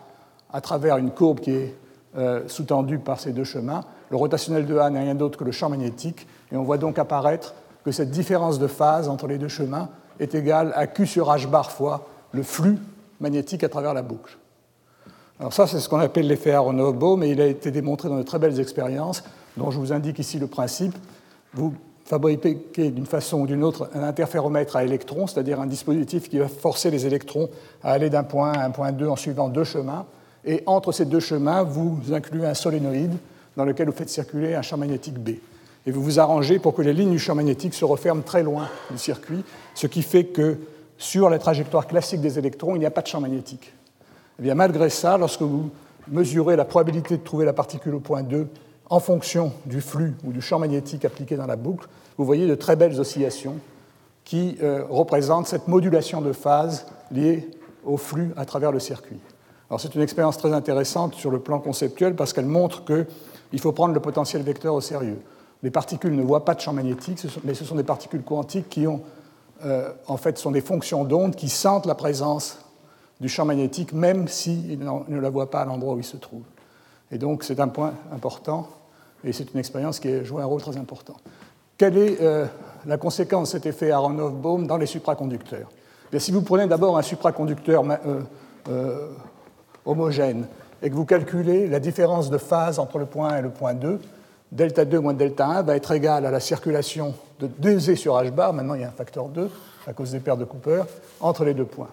à 0.53 0.61
travers 0.61 0.97
une 0.97 1.11
courbe 1.11 1.41
qui 1.41 1.53
est 1.53 1.75
euh, 2.17 2.43
sous-tendue 2.49 2.99
par 2.99 3.21
ces 3.21 3.33
deux 3.33 3.45
chemins. 3.45 3.85
Le 4.11 4.17
rotationnel 4.17 4.67
de 4.67 4.77
A 4.77 4.91
n'est 4.91 5.01
rien 5.01 5.15
d'autre 5.15 5.39
que 5.39 5.45
le 5.45 5.53
champ 5.53 5.71
magnétique, 5.71 6.27
et 6.51 6.57
on 6.57 6.65
voit 6.65 6.79
donc 6.79 6.99
apparaître 6.99 7.55
que 7.85 7.93
cette 7.93 8.11
différence 8.11 8.59
de 8.59 8.67
phase 8.67 9.09
entre 9.09 9.27
les 9.27 9.39
deux 9.39 9.49
chemins 9.49 9.89
est 10.21 10.35
égale 10.35 10.73
à 10.77 10.87
Q 10.87 11.07
sur 11.07 11.29
H 11.29 11.49
bar 11.49 11.71
fois 11.71 12.07
le 12.33 12.43
flux 12.43 12.79
magnétique 13.21 13.65
à 13.65 13.69
travers 13.69 13.95
la 13.95 14.03
boucle. 14.03 14.37
Alors 15.41 15.53
ça, 15.53 15.67
c'est 15.67 15.81
ce 15.81 15.89
qu'on 15.89 15.99
appelle 15.99 16.27
l'effet 16.27 16.53
Aronoff-Bohm, 16.53 17.21
mais 17.21 17.31
il 17.31 17.41
a 17.41 17.47
été 17.47 17.71
démontré 17.71 18.09
dans 18.09 18.19
de 18.19 18.23
très 18.23 18.39
belles 18.39 18.61
expériences, 18.61 19.25
dont 19.57 19.71
je 19.71 19.79
vous 19.79 19.93
indique 19.93 20.19
ici 20.19 20.39
le 20.39 20.47
principe. 20.47 20.95
Vous 21.55 21.75
fabriquez 22.05 22.91
d'une 22.91 23.07
façon 23.07 23.41
ou 23.41 23.47
d'une 23.47 23.63
autre 23.63 23.91
un 23.95 24.03
interféromètre 24.03 24.77
à 24.77 24.85
électrons, 24.85 25.27
c'est-à-dire 25.27 25.61
un 25.61 25.67
dispositif 25.67 26.29
qui 26.29 26.39
va 26.39 26.49
forcer 26.49 26.91
les 26.91 27.07
électrons 27.07 27.49
à 27.83 27.93
aller 27.93 28.11
d'un 28.11 28.25
point 28.25 28.53
à 28.53 28.65
un 28.65 28.71
point 28.71 28.93
2 28.93 29.09
en 29.09 29.17
suivant 29.17 29.49
deux 29.49 29.65
chemins, 29.65 30.07
et 30.45 30.63
entre 30.67 30.93
ces 30.93 31.05
deux 31.05 31.21
chemins, 31.21 31.63
vous 31.63 31.99
incluez 32.13 32.47
un 32.47 32.55
solénoïde 32.55 33.17
dans 33.57 33.65
lequel 33.65 33.87
vous 33.87 33.97
faites 33.97 34.09
circuler 34.09 34.55
un 34.55 34.63
champ 34.63 34.77
magnétique 34.77 35.19
B 35.19 35.31
et 35.87 35.91
vous 35.91 36.03
vous 36.03 36.21
arrangez 36.21 36.59
pour 36.59 36.75
que 36.75 36.83
les 36.83 36.93
lignes 36.93 37.11
du 37.11 37.19
champ 37.19 37.35
magnétique 37.35 37.75
se 37.75 37.85
referment 37.85 38.23
très 38.23 38.43
loin 38.43 38.69
du 38.91 38.99
circuit, 38.99 39.45
ce 39.75 39.87
qui 39.87 40.03
fait 40.03 40.25
que 40.25 40.59
sur 40.97 41.29
la 41.29 41.39
trajectoire 41.39 41.87
classique 41.87 42.21
des 42.21 42.39
électrons, 42.39 42.77
il 42.77 42.79
n'y 42.79 42.87
a 42.87 42.91
pas 42.91 43.03
de 43.03 43.09
champ 43.09 43.21
magnétique. 43.21 43.65
Et 43.65 44.37
eh 44.39 44.43
bien, 44.43 44.55
malgré 44.55 44.89
ça, 44.91 45.19
lorsque 45.19 45.43
vous 45.43 45.71
mesurez 46.09 46.57
la 46.57 46.65
probabilité 46.65 47.17
de 47.17 47.23
trouver 47.23 47.45
la 47.45 47.53
particule 47.53 47.95
au 47.95 48.01
point 48.01 48.23
2 48.23 48.47
en 48.91 49.01
fonction 49.01 49.53
du 49.67 49.81
flux 49.81 50.15
ou 50.25 50.33
du 50.33 50.41
champ 50.41 50.59
magnétique 50.59 51.05
appliqué 51.05 51.37
dans 51.37 51.47
la 51.47 51.57
boucle, 51.57 51.89
vous 52.19 52.25
voyez 52.25 52.47
de 52.47 52.55
très 52.55 52.77
belles 52.77 52.99
oscillations 53.01 53.57
qui 54.25 54.57
euh, 54.63 54.85
représentent 54.89 55.47
cette 55.47 55.69
modulation 55.69 56.21
de 56.21 56.33
phase 56.33 56.87
liée 57.11 57.49
au 57.85 57.97
flux 57.97 58.33
à 58.37 58.45
travers 58.45 58.73
le 58.73 58.79
circuit. 58.79 59.19
Alors 59.69 59.81
c'est 59.81 59.95
une 59.95 60.03
expérience 60.03 60.37
très 60.37 60.53
intéressante 60.53 61.15
sur 61.15 61.31
le 61.31 61.39
plan 61.39 61.59
conceptuel 61.59 62.15
parce 62.15 62.33
qu'elle 62.33 62.47
montre 62.47 62.85
qu'il 62.85 63.61
faut 63.61 63.73
prendre 63.73 63.95
le 63.95 64.01
potentiel 64.01 64.43
vecteur 64.43 64.75
au 64.75 64.81
sérieux. 64.81 65.19
Les 65.63 65.71
particules 65.71 66.15
ne 66.15 66.23
voient 66.23 66.45
pas 66.45 66.55
de 66.55 66.61
champ 66.61 66.73
magnétique, 66.73 67.19
mais 67.45 67.55
ce 67.55 67.65
sont 67.65 67.77
des 67.77 67.85
particules 67.85 68.23
quantiques 68.23 68.69
qui 68.69 68.87
ont, 68.87 69.01
euh, 69.65 69.91
en 70.09 70.17
fait, 70.17 70.37
sont 70.39 70.51
des 70.51 70.61
fonctions 70.61 71.05
d'onde 71.05 71.37
qui 71.37 71.49
sentent 71.49 71.87
la 71.87 71.95
présence 71.95 72.59
du 73.21 73.29
champ 73.29 73.45
magnétique, 73.45 73.93
même 73.93 74.27
s'ils 74.27 74.79
ne 74.79 75.21
la 75.21 75.31
voient 75.31 75.51
pas 75.51 75.61
à 75.61 75.65
l'endroit 75.65 75.95
où 75.95 75.99
il 75.99 76.05
se 76.05 76.17
trouve. 76.17 76.43
Et 77.13 77.19
donc, 77.19 77.45
c'est 77.45 77.61
un 77.61 77.69
point 77.69 77.93
important, 78.13 78.69
et 79.23 79.33
c'est 79.33 79.53
une 79.53 79.61
expérience 79.61 80.01
qui 80.01 80.09
a 80.09 80.25
joué 80.25 80.43
un 80.43 80.47
rôle 80.47 80.63
très 80.63 80.77
important. 80.79 81.15
Quelle 81.77 81.99
est 81.99 82.23
euh, 82.23 82.47
la 82.87 82.97
conséquence 82.97 83.49
de 83.49 83.59
cet 83.59 83.67
effet 83.67 83.91
Aronoff-Bohm 83.91 84.67
dans 84.67 84.79
les 84.79 84.87
supraconducteurs? 84.87 85.71
Eh 86.13 86.19
Si 86.19 86.33
vous 86.33 86.43
prenez 86.43 86.67
d'abord 86.67 86.97
un 86.97 87.03
supraconducteur 87.03 87.85
euh, 88.69 89.09
homogène 89.85 90.47
et 90.83 90.91
que 90.91 90.95
vous 90.95 91.05
calculez 91.05 91.69
la 91.69 91.81
différence 91.81 92.31
de 92.31 92.39
phase 92.39 92.79
entre 92.79 92.99
le 92.99 93.07
point 93.07 93.31
1 93.31 93.39
et 93.39 93.43
le 93.43 93.51
point 93.51 93.75
2, 93.75 94.01
delta 94.51 94.85
2 94.85 95.01
moins 95.01 95.15
delta 95.15 95.47
1 95.47 95.63
va 95.63 95.77
être 95.77 95.93
égal 95.93 96.27
à 96.27 96.31
la 96.31 96.41
circulation 96.41 97.15
de 97.41 97.49
2e 97.49 97.97
sur 97.97 98.15
h 98.15 98.31
bar, 98.31 98.53
maintenant 98.53 98.75
il 98.75 98.83
y 98.83 98.85
a 98.85 98.89
un 98.89 98.93
facteur 98.93 99.29
2 99.29 99.51
à 99.87 99.93
cause 99.93 100.13
des 100.13 100.21
paires 100.21 100.37
de 100.37 100.45
Cooper, 100.45 100.83
entre 101.21 101.45
les 101.45 101.55
deux 101.55 101.65
points. 101.65 101.91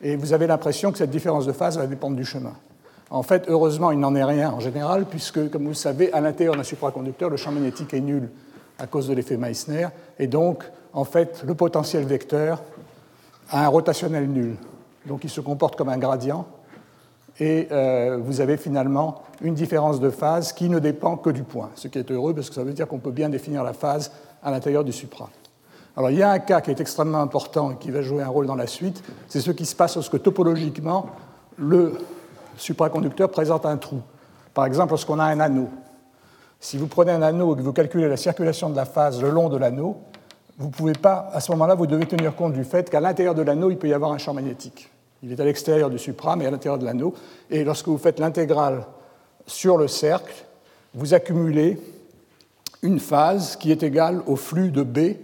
Et 0.00 0.16
vous 0.16 0.32
avez 0.32 0.46
l'impression 0.46 0.92
que 0.92 0.98
cette 0.98 1.10
différence 1.10 1.46
de 1.46 1.52
phase 1.52 1.76
va 1.78 1.86
dépendre 1.86 2.16
du 2.16 2.24
chemin. 2.24 2.52
En 3.10 3.22
fait, 3.22 3.44
heureusement, 3.48 3.92
il 3.92 4.00
n'en 4.00 4.14
est 4.14 4.24
rien 4.24 4.50
en 4.50 4.60
général, 4.60 5.04
puisque, 5.04 5.50
comme 5.50 5.62
vous 5.62 5.68
le 5.68 5.74
savez, 5.74 6.12
à 6.12 6.20
l'intérieur 6.20 6.56
d'un 6.56 6.64
supraconducteur, 6.64 7.30
le 7.30 7.36
champ 7.36 7.52
magnétique 7.52 7.94
est 7.94 8.00
nul 8.00 8.30
à 8.78 8.86
cause 8.86 9.08
de 9.08 9.14
l'effet 9.14 9.36
Meissner, 9.36 9.88
et 10.18 10.26
donc, 10.26 10.64
en 10.92 11.04
fait, 11.04 11.44
le 11.46 11.54
potentiel 11.54 12.04
vecteur 12.04 12.62
a 13.50 13.64
un 13.64 13.68
rotationnel 13.68 14.28
nul. 14.28 14.56
Donc 15.06 15.24
il 15.24 15.30
se 15.30 15.40
comporte 15.40 15.76
comme 15.76 15.88
un 15.88 15.98
gradient. 15.98 16.46
Et 17.38 17.68
euh, 17.70 18.18
vous 18.20 18.40
avez 18.40 18.56
finalement 18.56 19.22
une 19.42 19.54
différence 19.54 20.00
de 20.00 20.10
phase 20.10 20.52
qui 20.52 20.68
ne 20.68 20.78
dépend 20.78 21.16
que 21.16 21.30
du 21.30 21.42
point, 21.42 21.70
ce 21.74 21.88
qui 21.88 21.98
est 21.98 22.10
heureux 22.10 22.34
parce 22.34 22.48
que 22.48 22.54
ça 22.54 22.64
veut 22.64 22.72
dire 22.72 22.88
qu'on 22.88 22.98
peut 22.98 23.10
bien 23.10 23.28
définir 23.28 23.62
la 23.62 23.74
phase 23.74 24.10
à 24.42 24.50
l'intérieur 24.50 24.84
du 24.84 24.92
supra. 24.92 25.28
Alors 25.96 26.10
il 26.10 26.18
y 26.18 26.22
a 26.22 26.30
un 26.30 26.38
cas 26.38 26.62
qui 26.62 26.70
est 26.70 26.80
extrêmement 26.80 27.20
important 27.20 27.72
et 27.72 27.76
qui 27.76 27.90
va 27.90 28.00
jouer 28.00 28.22
un 28.22 28.28
rôle 28.28 28.46
dans 28.46 28.54
la 28.54 28.66
suite, 28.66 29.02
c'est 29.28 29.40
ce 29.40 29.50
qui 29.50 29.66
se 29.66 29.76
passe 29.76 29.96
lorsque 29.96 30.22
topologiquement 30.22 31.06
le 31.58 31.92
supraconducteur 32.56 33.30
présente 33.30 33.66
un 33.66 33.76
trou. 33.76 34.00
Par 34.54 34.66
exemple, 34.66 34.90
lorsqu'on 34.90 35.18
a 35.18 35.24
un 35.24 35.40
anneau. 35.40 35.68
Si 36.60 36.78
vous 36.78 36.86
prenez 36.86 37.12
un 37.12 37.22
anneau 37.22 37.54
et 37.54 37.58
que 37.58 37.62
vous 37.62 37.72
calculez 37.72 38.08
la 38.08 38.16
circulation 38.16 38.70
de 38.70 38.76
la 38.76 38.86
phase 38.86 39.20
le 39.20 39.30
long 39.30 39.48
de 39.48 39.56
l'anneau, 39.56 39.98
vous 40.58 40.70
pouvez 40.70 40.94
pas, 40.94 41.30
à 41.32 41.40
ce 41.40 41.52
moment-là, 41.52 41.74
vous 41.74 41.86
devez 41.86 42.06
tenir 42.06 42.34
compte 42.34 42.54
du 42.54 42.64
fait 42.64 42.88
qu'à 42.88 43.00
l'intérieur 43.00 43.34
de 43.34 43.42
l'anneau, 43.42 43.70
il 43.70 43.76
peut 43.76 43.88
y 43.88 43.92
avoir 43.92 44.12
un 44.12 44.18
champ 44.18 44.32
magnétique. 44.32 44.90
Il 45.22 45.32
est 45.32 45.40
à 45.40 45.44
l'extérieur 45.44 45.90
du 45.90 45.98
supra, 45.98 46.36
mais 46.36 46.46
à 46.46 46.50
l'intérieur 46.50 46.78
de 46.78 46.86
l'anneau. 46.86 47.14
Et 47.50 47.64
lorsque 47.64 47.88
vous 47.88 47.98
faites 47.98 48.18
l'intégrale 48.18 48.86
sur 49.46 49.76
le 49.76 49.88
cercle, 49.88 50.32
vous 50.94 51.12
accumulez 51.12 51.78
une 52.82 53.00
phase 53.00 53.56
qui 53.56 53.70
est 53.70 53.82
égale 53.82 54.22
au 54.26 54.36
flux 54.36 54.70
de 54.70 54.82
B, 54.82 55.16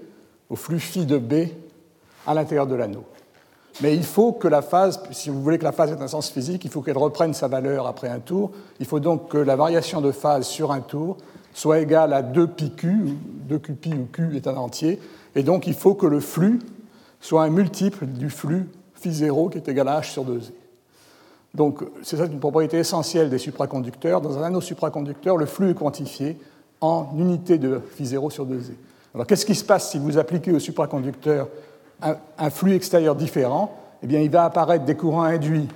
au 0.50 0.56
flux 0.56 0.80
phi 0.80 1.06
de 1.06 1.18
B 1.18 1.48
à 2.26 2.34
l'intérieur 2.34 2.66
de 2.66 2.74
l'anneau. 2.74 3.04
Mais 3.82 3.96
il 3.96 4.04
faut 4.04 4.32
que 4.32 4.46
la 4.46 4.62
phase, 4.62 5.02
si 5.10 5.28
vous 5.28 5.42
voulez 5.42 5.58
que 5.58 5.64
la 5.64 5.72
phase 5.72 5.90
ait 5.90 6.00
un 6.00 6.08
sens 6.08 6.30
physique, 6.30 6.64
il 6.64 6.70
faut 6.70 6.82
qu'elle 6.82 6.96
reprenne 6.96 7.34
sa 7.34 7.48
valeur 7.48 7.88
après 7.88 8.08
un 8.08 8.20
tour. 8.20 8.52
Il 8.78 8.86
faut 8.86 9.00
donc 9.00 9.28
que 9.28 9.38
la 9.38 9.56
variation 9.56 10.00
de 10.00 10.12
phase 10.12 10.46
sur 10.46 10.70
un 10.70 10.80
tour 10.80 11.16
soit 11.52 11.80
égale 11.80 12.12
à 12.12 12.22
2 12.22 12.46
pi 12.46 12.70
q, 12.70 13.16
2 13.48 13.58
q 13.58 13.72
pi 13.74 13.92
où 13.92 14.06
q 14.10 14.36
est 14.36 14.46
un 14.46 14.56
entier, 14.56 15.00
et 15.34 15.42
donc 15.42 15.66
il 15.66 15.74
faut 15.74 15.94
que 15.94 16.06
le 16.06 16.20
flux 16.20 16.60
soit 17.20 17.42
un 17.42 17.50
multiple 17.50 18.06
du 18.06 18.30
flux 18.30 18.70
phi 18.94 19.12
0 19.12 19.50
qui 19.50 19.58
est 19.58 19.68
égal 19.68 19.88
à 19.88 20.00
h 20.00 20.12
sur 20.12 20.24
2z. 20.24 20.52
Donc 21.54 21.84
c'est 22.02 22.16
ça 22.16 22.26
une 22.26 22.38
propriété 22.38 22.78
essentielle 22.78 23.28
des 23.28 23.38
supraconducteurs. 23.38 24.20
Dans 24.20 24.38
un 24.38 24.44
anneau 24.44 24.60
supraconducteur, 24.60 25.36
le 25.36 25.46
flux 25.46 25.70
est 25.70 25.74
quantifié 25.74 26.38
en 26.80 27.08
unité 27.18 27.58
de 27.58 27.80
phi 27.96 28.06
0 28.06 28.30
sur 28.30 28.46
2z. 28.46 28.72
Alors 29.14 29.26
qu'est-ce 29.26 29.44
qui 29.44 29.54
se 29.54 29.64
passe 29.64 29.90
si 29.90 29.98
vous 29.98 30.16
appliquez 30.18 30.52
au 30.52 30.58
supraconducteur 30.58 31.48
un, 32.38 32.50
flux 32.50 32.74
extérieur 32.74 33.14
différent 33.14 33.76
Eh 34.02 34.06
bien, 34.06 34.20
il 34.20 34.30
va 34.30 34.44
apparaître 34.44 34.84
des 34.84 34.96
courants 34.96 35.22
induits 35.22 35.68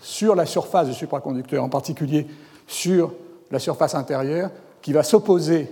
sur 0.00 0.34
la 0.34 0.46
surface 0.46 0.88
du 0.88 0.94
supraconducteur, 0.94 1.62
en 1.62 1.68
particulier 1.68 2.26
sur 2.66 3.12
la 3.50 3.58
surface 3.58 3.94
intérieure, 3.94 4.50
qui 4.80 4.92
va 4.92 5.02
s'opposer 5.02 5.70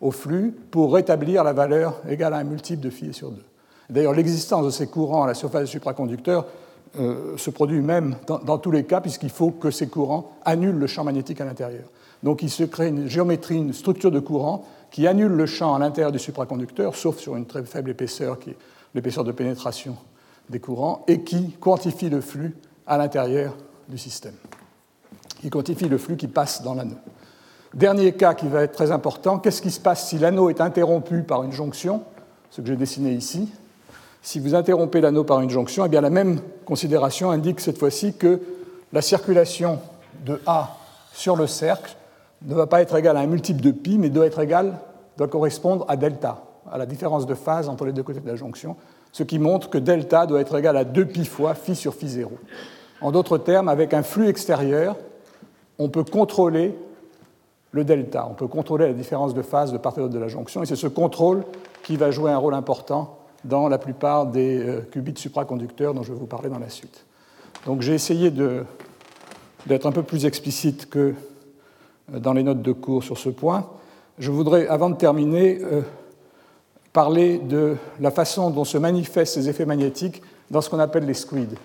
au 0.00 0.10
flux 0.10 0.54
pour 0.70 0.94
rétablir 0.94 1.42
la 1.42 1.52
valeur 1.52 2.00
égale 2.08 2.34
à 2.34 2.38
un 2.38 2.44
multiple 2.44 2.82
de 2.82 2.90
phi 2.90 3.12
sur 3.12 3.30
2. 3.30 3.42
D'ailleurs, 3.90 4.12
l'existence 4.12 4.64
de 4.64 4.70
ces 4.70 4.88
courants 4.88 5.24
à 5.24 5.26
la 5.26 5.34
surface 5.34 5.64
du 5.64 5.70
supraconducteur 5.70 6.46
euh, 6.98 7.36
se 7.36 7.50
produit 7.50 7.80
même 7.80 8.16
dans, 8.26 8.58
tous 8.58 8.70
les 8.70 8.84
cas, 8.84 9.00
puisqu'il 9.00 9.30
faut 9.30 9.50
que 9.50 9.70
ces 9.70 9.88
courants 9.88 10.32
annulent 10.44 10.78
le 10.78 10.86
champ 10.86 11.04
magnétique 11.04 11.40
à 11.40 11.44
l'intérieur. 11.44 11.84
Donc 12.22 12.42
il 12.42 12.50
se 12.50 12.64
crée 12.64 12.88
une 12.88 13.08
géométrie, 13.08 13.56
une 13.56 13.72
structure 13.72 14.10
de 14.10 14.20
courant 14.20 14.64
qui 14.90 15.06
annule 15.06 15.32
le 15.32 15.46
champ 15.46 15.74
à 15.74 15.78
l'intérieur 15.78 16.12
du 16.12 16.18
supraconducteur, 16.18 16.96
sauf 16.96 17.18
sur 17.18 17.36
une 17.36 17.46
très 17.46 17.62
faible 17.64 17.90
épaisseur, 17.90 18.38
qui 18.38 18.50
est 18.50 18.56
l'épaisseur 18.94 19.24
de 19.24 19.32
pénétration 19.32 19.96
des 20.48 20.60
courants, 20.60 21.04
et 21.08 21.22
qui 21.22 21.52
quantifie 21.52 22.08
le 22.08 22.20
flux 22.20 22.56
à 22.86 22.98
l'intérieur 22.98 23.56
du 23.88 23.98
système, 23.98 24.34
qui 25.40 25.50
quantifie 25.50 25.88
le 25.88 25.98
flux 25.98 26.16
qui 26.16 26.28
passe 26.28 26.62
dans 26.62 26.74
l'anneau. 26.74 26.96
Dernier 27.74 28.12
cas 28.12 28.34
qui 28.34 28.48
va 28.48 28.62
être 28.62 28.72
très 28.72 28.90
important, 28.90 29.38
qu'est-ce 29.38 29.60
qui 29.60 29.70
se 29.70 29.80
passe 29.80 30.08
si 30.08 30.18
l'anneau 30.18 30.48
est 30.48 30.60
interrompu 30.60 31.22
par 31.22 31.42
une 31.42 31.52
jonction, 31.52 32.02
ce 32.50 32.60
que 32.60 32.68
j'ai 32.68 32.76
dessiné 32.76 33.12
ici? 33.12 33.50
Si 34.22 34.40
vous 34.40 34.54
interrompez 34.54 35.00
l'anneau 35.00 35.24
par 35.24 35.40
une 35.40 35.50
jonction, 35.50 35.84
eh 35.84 35.88
bien 35.88 36.00
la 36.00 36.10
même 36.10 36.40
considération 36.64 37.30
indique 37.30 37.60
cette 37.60 37.78
fois-ci 37.78 38.14
que 38.14 38.40
la 38.92 39.02
circulation 39.02 39.78
de 40.24 40.40
A 40.46 40.78
sur 41.12 41.36
le 41.36 41.46
cercle 41.46 41.96
ne 42.42 42.54
va 42.54 42.66
pas 42.66 42.82
être 42.82 42.96
égale 42.96 43.16
à 43.16 43.20
un 43.20 43.26
multiple 43.26 43.60
de 43.60 43.70
pi, 43.70 43.98
mais 43.98 44.10
doit 44.10 44.26
être 44.26 44.40
égale, 44.40 44.78
doit 45.16 45.28
correspondre 45.28 45.84
à 45.88 45.96
delta, 45.96 46.44
à 46.70 46.78
la 46.78 46.86
différence 46.86 47.26
de 47.26 47.34
phase 47.34 47.68
entre 47.68 47.84
les 47.84 47.92
deux 47.92 48.02
côtés 48.02 48.20
de 48.20 48.26
la 48.26 48.36
jonction, 48.36 48.76
ce 49.12 49.22
qui 49.22 49.38
montre 49.38 49.70
que 49.70 49.78
delta 49.78 50.26
doit 50.26 50.40
être 50.40 50.58
égal 50.58 50.76
à 50.76 50.84
2 50.84 51.06
pi 51.06 51.24
fois 51.24 51.54
phi 51.54 51.74
sur 51.74 51.94
phi 51.94 52.08
0. 52.08 52.32
En 53.00 53.12
d'autres 53.12 53.38
termes, 53.38 53.68
avec 53.68 53.94
un 53.94 54.02
flux 54.02 54.28
extérieur, 54.28 54.96
on 55.78 55.88
peut 55.88 56.04
contrôler 56.04 56.74
le 57.72 57.84
delta. 57.84 58.26
On 58.30 58.34
peut 58.34 58.46
contrôler 58.46 58.86
la 58.86 58.94
différence 58.94 59.34
de 59.34 59.42
phase 59.42 59.72
de 59.72 59.78
part 59.78 59.92
et 59.96 60.00
d'autre 60.00 60.14
de 60.14 60.18
la 60.18 60.28
jonction, 60.28 60.62
et 60.62 60.66
c'est 60.66 60.76
ce 60.76 60.86
contrôle 60.86 61.44
qui 61.82 61.96
va 61.96 62.10
jouer 62.10 62.30
un 62.30 62.38
rôle 62.38 62.54
important 62.54 63.18
dans 63.44 63.68
la 63.68 63.78
plupart 63.78 64.26
des 64.26 64.58
euh, 64.58 64.80
qubits 64.90 65.16
supraconducteurs 65.16 65.94
dont 65.94 66.02
je 66.02 66.12
vais 66.12 66.18
vous 66.18 66.26
parler 66.26 66.48
dans 66.48 66.58
la 66.58 66.68
suite. 66.68 67.04
Donc 67.64 67.80
j'ai 67.80 67.94
essayé 67.94 68.30
d'être 68.30 69.86
un 69.86 69.92
peu 69.92 70.02
plus 70.02 70.26
explicite 70.26 70.88
que 70.90 71.14
euh, 72.12 72.18
dans 72.18 72.32
les 72.32 72.42
notes 72.42 72.62
de 72.62 72.72
cours 72.72 73.04
sur 73.04 73.18
ce 73.18 73.28
point. 73.28 73.68
Je 74.18 74.30
voudrais, 74.30 74.66
avant 74.68 74.90
de 74.90 74.96
terminer, 74.96 75.60
euh, 75.62 75.82
parler 76.96 77.36
de 77.36 77.76
la 78.00 78.10
façon 78.10 78.48
dont 78.48 78.64
se 78.64 78.78
manifestent 78.78 79.34
ces 79.34 79.50
effets 79.50 79.66
magnétiques 79.66 80.22
dans 80.50 80.62
ce 80.62 80.70
qu'on 80.70 80.78
appelle 80.78 81.04
les 81.04 81.12
SQUID. 81.12 81.58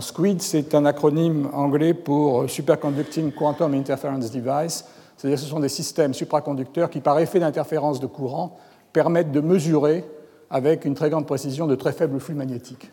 SQUID, 0.00 0.40
c'est 0.40 0.72
un 0.72 0.84
acronyme 0.84 1.48
anglais 1.52 1.94
pour 1.94 2.48
Superconducting 2.48 3.32
Quantum 3.32 3.74
Interference 3.74 4.30
Device. 4.30 4.84
C'est-à-dire 5.16 5.36
ce 5.36 5.46
sont 5.46 5.58
des 5.58 5.68
systèmes 5.68 6.14
supraconducteurs 6.14 6.90
qui, 6.90 7.00
par 7.00 7.18
effet 7.18 7.40
d'interférence 7.40 7.98
de 7.98 8.06
courant, 8.06 8.56
permettent 8.92 9.32
de 9.32 9.40
mesurer 9.40 10.04
avec 10.48 10.84
une 10.84 10.94
très 10.94 11.10
grande 11.10 11.26
précision 11.26 11.66
de 11.66 11.74
très 11.74 11.92
faibles 11.92 12.20
flux 12.20 12.36
magnétiques. 12.36 12.88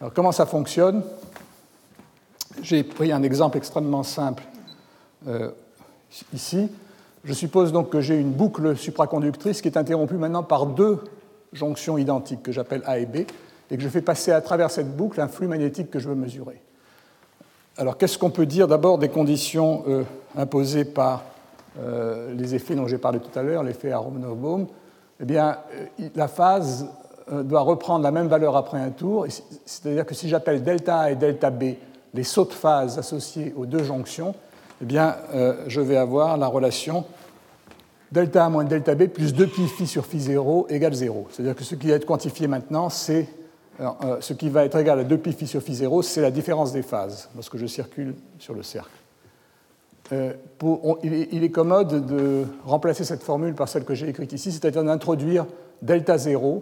Alors, 0.00 0.14
comment 0.14 0.30
ça 0.30 0.46
fonctionne? 0.46 1.02
J'ai 2.62 2.84
pris 2.84 3.10
un 3.10 3.24
exemple 3.24 3.58
extrêmement 3.58 4.04
simple 4.04 4.44
euh, 5.26 5.50
ici. 6.32 6.68
Je 7.24 7.32
suppose 7.32 7.72
donc 7.72 7.90
que 7.90 8.00
j'ai 8.00 8.20
une 8.20 8.30
boucle 8.30 8.76
supraconductrice 8.76 9.60
qui 9.62 9.66
est 9.66 9.76
interrompue 9.76 10.14
maintenant 10.14 10.44
par 10.44 10.66
deux 10.66 11.00
jonctions 11.54 11.96
identiques 11.96 12.42
que 12.42 12.52
j'appelle 12.52 12.82
A 12.84 12.98
et 12.98 13.06
B, 13.06 13.16
et 13.70 13.76
que 13.76 13.82
je 13.82 13.88
fais 13.88 14.02
passer 14.02 14.32
à 14.32 14.40
travers 14.40 14.70
cette 14.70 14.94
boucle 14.94 15.20
un 15.20 15.28
flux 15.28 15.46
magnétique 15.46 15.90
que 15.90 15.98
je 15.98 16.08
veux 16.08 16.14
mesurer. 16.14 16.60
Alors, 17.76 17.96
qu'est-ce 17.96 18.18
qu'on 18.18 18.30
peut 18.30 18.46
dire 18.46 18.68
d'abord 18.68 18.98
des 18.98 19.08
conditions 19.08 19.82
euh, 19.88 20.04
imposées 20.36 20.84
par 20.84 21.24
euh, 21.80 22.32
les 22.34 22.54
effets 22.54 22.76
dont 22.76 22.86
j'ai 22.86 22.98
parlé 22.98 23.18
tout 23.18 23.36
à 23.36 23.42
l'heure, 23.42 23.64
l'effet 23.64 23.90
à 23.90 23.98
Romanov-Bohm, 23.98 24.66
eh 25.20 25.24
bien, 25.24 25.58
euh, 26.00 26.08
la 26.14 26.28
phase 26.28 26.88
doit 27.32 27.62
reprendre 27.62 28.04
la 28.04 28.10
même 28.10 28.28
valeur 28.28 28.54
après 28.54 28.78
un 28.78 28.90
tour. 28.90 29.26
C'est-à-dire 29.64 30.04
que 30.04 30.14
si 30.14 30.28
j'appelle 30.28 30.62
delta 30.62 30.98
A 30.98 31.10
et 31.10 31.16
delta 31.16 31.48
B 31.48 31.76
les 32.12 32.22
sauts 32.22 32.44
de 32.44 32.52
phase 32.52 32.98
associés 32.98 33.54
aux 33.56 33.64
deux 33.64 33.82
jonctions, 33.82 34.34
eh 34.82 34.84
bien, 34.84 35.16
je 35.66 35.80
vais 35.80 35.96
avoir 35.96 36.36
la 36.36 36.46
relation 36.46 37.06
delta 38.14 38.46
A 38.46 38.48
moins 38.48 38.64
delta 38.64 38.94
B 38.94 39.08
plus 39.08 39.34
2 39.34 39.46
pi 39.48 39.66
phi 39.66 39.86
sur 39.86 40.06
phi 40.06 40.20
0 40.20 40.68
égale 40.70 40.94
0. 40.94 41.26
C'est-à-dire 41.30 41.56
que 41.56 41.64
ce 41.64 41.74
qui 41.74 41.88
va 41.88 41.96
être 41.96 42.06
quantifié 42.06 42.46
maintenant, 42.46 42.88
c'est 42.88 43.28
ce 44.20 44.32
qui 44.32 44.48
va 44.48 44.64
être 44.64 44.78
égal 44.78 45.00
à 45.00 45.04
2 45.04 45.18
pi 45.18 45.32
phi 45.32 45.46
sur 45.46 45.60
phi 45.60 45.74
0, 45.74 46.02
c'est 46.02 46.22
la 46.22 46.30
différence 46.30 46.72
des 46.72 46.82
phases 46.82 47.28
lorsque 47.34 47.56
je 47.56 47.66
circule 47.66 48.14
sur 48.38 48.54
le 48.54 48.62
cercle. 48.62 48.90
Euh, 50.12 50.34
il, 51.02 51.42
est, 51.42 51.50
commode 51.50 52.06
de 52.06 52.44
remplacer 52.64 53.04
cette 53.04 53.22
formule 53.22 53.54
par 53.54 53.68
celle 53.68 53.84
que 53.84 53.94
j'ai 53.94 54.08
écrite 54.08 54.32
ici, 54.32 54.52
c'est-à-dire 54.52 54.84
d'introduire 54.84 55.46
delta 55.80 56.18
0, 56.18 56.60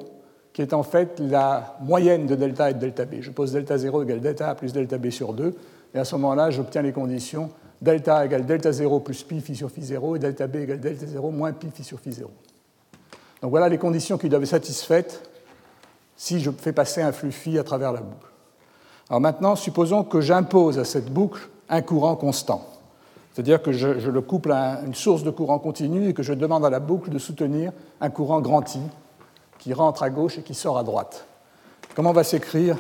qui 0.53 0.63
est 0.63 0.73
en 0.73 0.85
fait 0.85 1.19
la 1.19 1.77
moyenne 1.83 2.27
de 2.27 2.37
delta 2.37 2.71
et 2.71 2.75
de 2.75 2.79
delta 2.79 3.05
b. 3.05 3.17
Je 3.21 3.31
pose 3.31 3.53
delta 3.53 3.77
0 3.77 4.05
égale 4.05 4.21
delta 4.21 4.55
plus 4.55 4.73
delta 4.73 4.97
b 4.97 5.11
sur 5.11 5.33
2, 5.33 5.55
et 5.95 5.99
à 5.99 6.05
ce 6.05 6.15
moment-là, 6.15 6.51
j'obtiens 6.51 6.83
les 6.83 6.93
conditions 6.93 7.51
delta 7.83 8.25
égale 8.25 8.47
delta 8.47 8.73
0 8.73 9.01
plus 9.01 9.23
pi 9.25 9.41
phi 9.41 9.55
sur 9.55 9.71
phi 9.71 9.83
0, 9.83 10.17
et 10.17 10.19
delta 10.21 10.47
b 10.47 10.57
égale 10.57 10.81
delta 10.81 11.07
0 11.07 11.31
moins 11.31 11.53
pi 11.53 11.69
phi 11.75 11.85
sur 11.85 11.99
phi 12.01 12.13
0. 12.13 12.31
Donc 13.43 13.51
voilà 13.51 13.69
les 13.69 13.79
conditions 13.79 14.17
qui 14.17 14.29
doivent 14.29 14.45
être 14.45 14.49
satisfaites 14.49 15.29
si 16.17 16.41
je 16.41 16.51
fais 16.53 16.73
passer 16.73 17.03
un 17.03 17.11
flux 17.13 17.33
phi 17.33 17.59
à 17.59 17.65
travers 17.65 17.93
la 17.93 18.01
boucle. 18.01 18.29
Alors 19.11 19.21
maintenant, 19.21 19.57
supposons 19.57 20.05
que 20.05 20.21
j'impose 20.21 20.79
à 20.79 20.85
cette 20.85 21.13
boucle 21.13 21.49
un 21.69 21.83
courant 21.83 22.15
constant. 22.15 22.67
C'est-à-dire 23.33 23.63
que 23.63 23.73
je, 23.73 23.89
le 23.89 24.21
couple 24.21 24.53
à 24.53 24.83
une 24.87 24.95
source 24.95 25.25
de 25.25 25.31
courant 25.31 25.59
continu 25.59 26.09
et 26.09 26.15
que 26.15 26.23
je 26.23 26.35
demande 26.35 26.65
à 26.65 26.71
la 26.71 26.81
boucle 26.81 27.11
de 27.11 27.19
soutenir 27.19 27.73
un 28.01 28.11
courant 28.11 28.41
grand 28.41 28.75
I 28.75 28.81
qui 29.59 29.73
rentre 29.73 30.03
à 30.03 30.11
gauche 30.11 30.39
et 30.39 30.43
qui 30.43 30.55
sort 30.55 30.79
à 30.79 30.85
droite. 30.85 31.27
Comment 31.95 32.13
va 32.13 32.25
s'écrire 32.25 32.77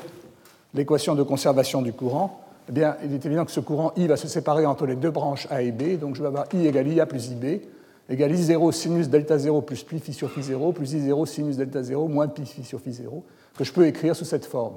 l'équation 0.75 1.15
de 1.15 1.23
conservation 1.23 1.83
du 1.83 1.93
courant? 1.93 2.41
Eh 2.73 2.75
bien, 2.75 2.97
il 3.05 3.13
est 3.13 3.27
évident 3.27 3.45
que 3.45 3.51
ce 3.51 3.61
courant 3.61 3.93
I 3.97 4.07
va 4.07 4.17
se 4.17 4.27
séparer 4.29 4.65
entre 4.65 4.87
les 4.87 4.97
deux 4.97 5.11
branches 5.11 5.47
A 5.51 5.61
et 5.61 5.73
B, 5.73 5.99
donc 5.99 6.17
je 6.17 6.23
vais 6.23 6.29
avoir 6.29 6.47
I 6.55 6.67
égale 6.67 6.89
IA 6.89 7.05
plus 7.05 7.29
IB, 7.29 7.61
égale 8.09 8.33
I0 8.33 8.73
sinus 8.73 9.11
delta 9.11 9.37
0 9.37 9.61
plus 9.61 9.83
pi 9.83 9.99
phi 9.99 10.15
sur 10.15 10.31
phi 10.31 10.43
0, 10.43 10.73
plus 10.73 10.95
I0 10.95 11.27
sinus 11.27 11.59
delta 11.59 11.83
0 11.83 12.09
moins 12.09 12.29
pi 12.29 12.47
phi 12.47 12.65
sur 12.65 12.81
phi 12.81 12.95
0, 12.95 13.25
que 13.59 13.65
je 13.65 13.73
peux 13.75 13.87
écrire 13.87 14.17
sous 14.17 14.25
cette 14.25 14.47
forme. 14.47 14.77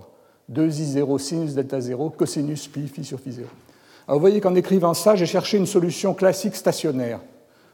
2I0 0.52 1.18
sinus 1.20 1.54
delta 1.54 1.80
0 1.80 2.10
cosinus 2.10 2.68
pi 2.68 2.86
phi 2.90 3.06
sur 3.06 3.18
phi 3.18 3.32
0 3.32 3.48
vous 4.10 4.20
voyez 4.20 4.42
qu'en 4.42 4.56
écrivant 4.56 4.94
ça, 4.94 5.16
j'ai 5.16 5.26
cherché 5.26 5.58
une 5.58 5.66
solution 5.66 6.14
classique 6.14 6.58
stationnaire 6.58 7.22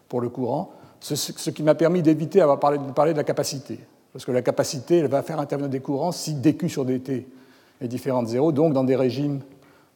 pour 0.07 0.21
le 0.21 0.29
courant, 0.29 0.71
ce, 0.99 1.49
qui 1.49 1.63
m'a 1.63 1.73
permis 1.73 2.03
d'éviter 2.03 2.41
de 2.41 2.91
parler 2.91 3.13
de 3.13 3.17
la 3.17 3.23
capacité. 3.23 3.79
Parce 4.13 4.23
que 4.23 4.31
la 4.31 4.43
capacité, 4.43 4.99
elle 4.99 5.07
va 5.07 5.23
faire 5.23 5.39
intervenir 5.39 5.71
des 5.71 5.79
courants 5.79 6.11
si 6.11 6.35
dq 6.35 6.69
sur 6.69 6.85
dt 6.85 7.25
est 7.81 7.87
différent 7.87 8.21
de 8.21 8.27
0, 8.27 8.51
donc 8.51 8.73
dans 8.73 8.83
des 8.83 8.95
régimes 8.95 9.39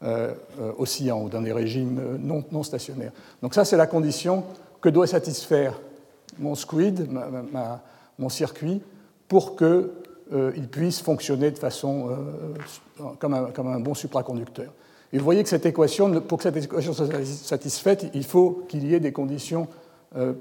euh, 0.04 0.34
euh, 0.60 0.74
oscillants 0.78 1.24
ou 1.24 1.30
dans 1.30 1.42
des 1.42 1.54
régimes 1.54 2.00
euh, 2.00 2.18
non, 2.20 2.64
stationnaires. 2.64 3.14
Donc 3.42 3.54
ça, 3.54 3.64
c'est 3.64 3.78
la 3.78 3.88
condition 3.88 4.44
que 4.82 4.90
doit 4.90 5.08
satisfaire 5.08 5.80
mon 6.38 6.54
squid, 6.54 7.08
mon 8.20 8.28
circuit, 8.28 8.82
pour 9.30 9.56
qu'il 9.56 10.68
puisse 10.70 11.00
fonctionner 11.00 11.50
de 11.50 11.58
façon 11.58 12.10
comme 13.20 13.34
un, 13.34 13.80
bon 13.80 13.94
supraconducteur. 13.94 14.74
Et 15.14 15.18
vous 15.18 15.24
voyez 15.24 15.42
que 15.42 15.50
cette 15.50 15.66
équation, 15.66 16.20
pour 16.20 16.40
que 16.40 16.44
cette 16.44 16.58
équation 16.58 16.92
soit 16.92 17.08
satisfaite, 17.26 18.08
il 18.14 18.26
faut 18.26 18.66
qu'il 18.68 18.86
y 18.86 18.94
ait 18.94 19.00
des 19.00 19.14
conditions 19.14 19.70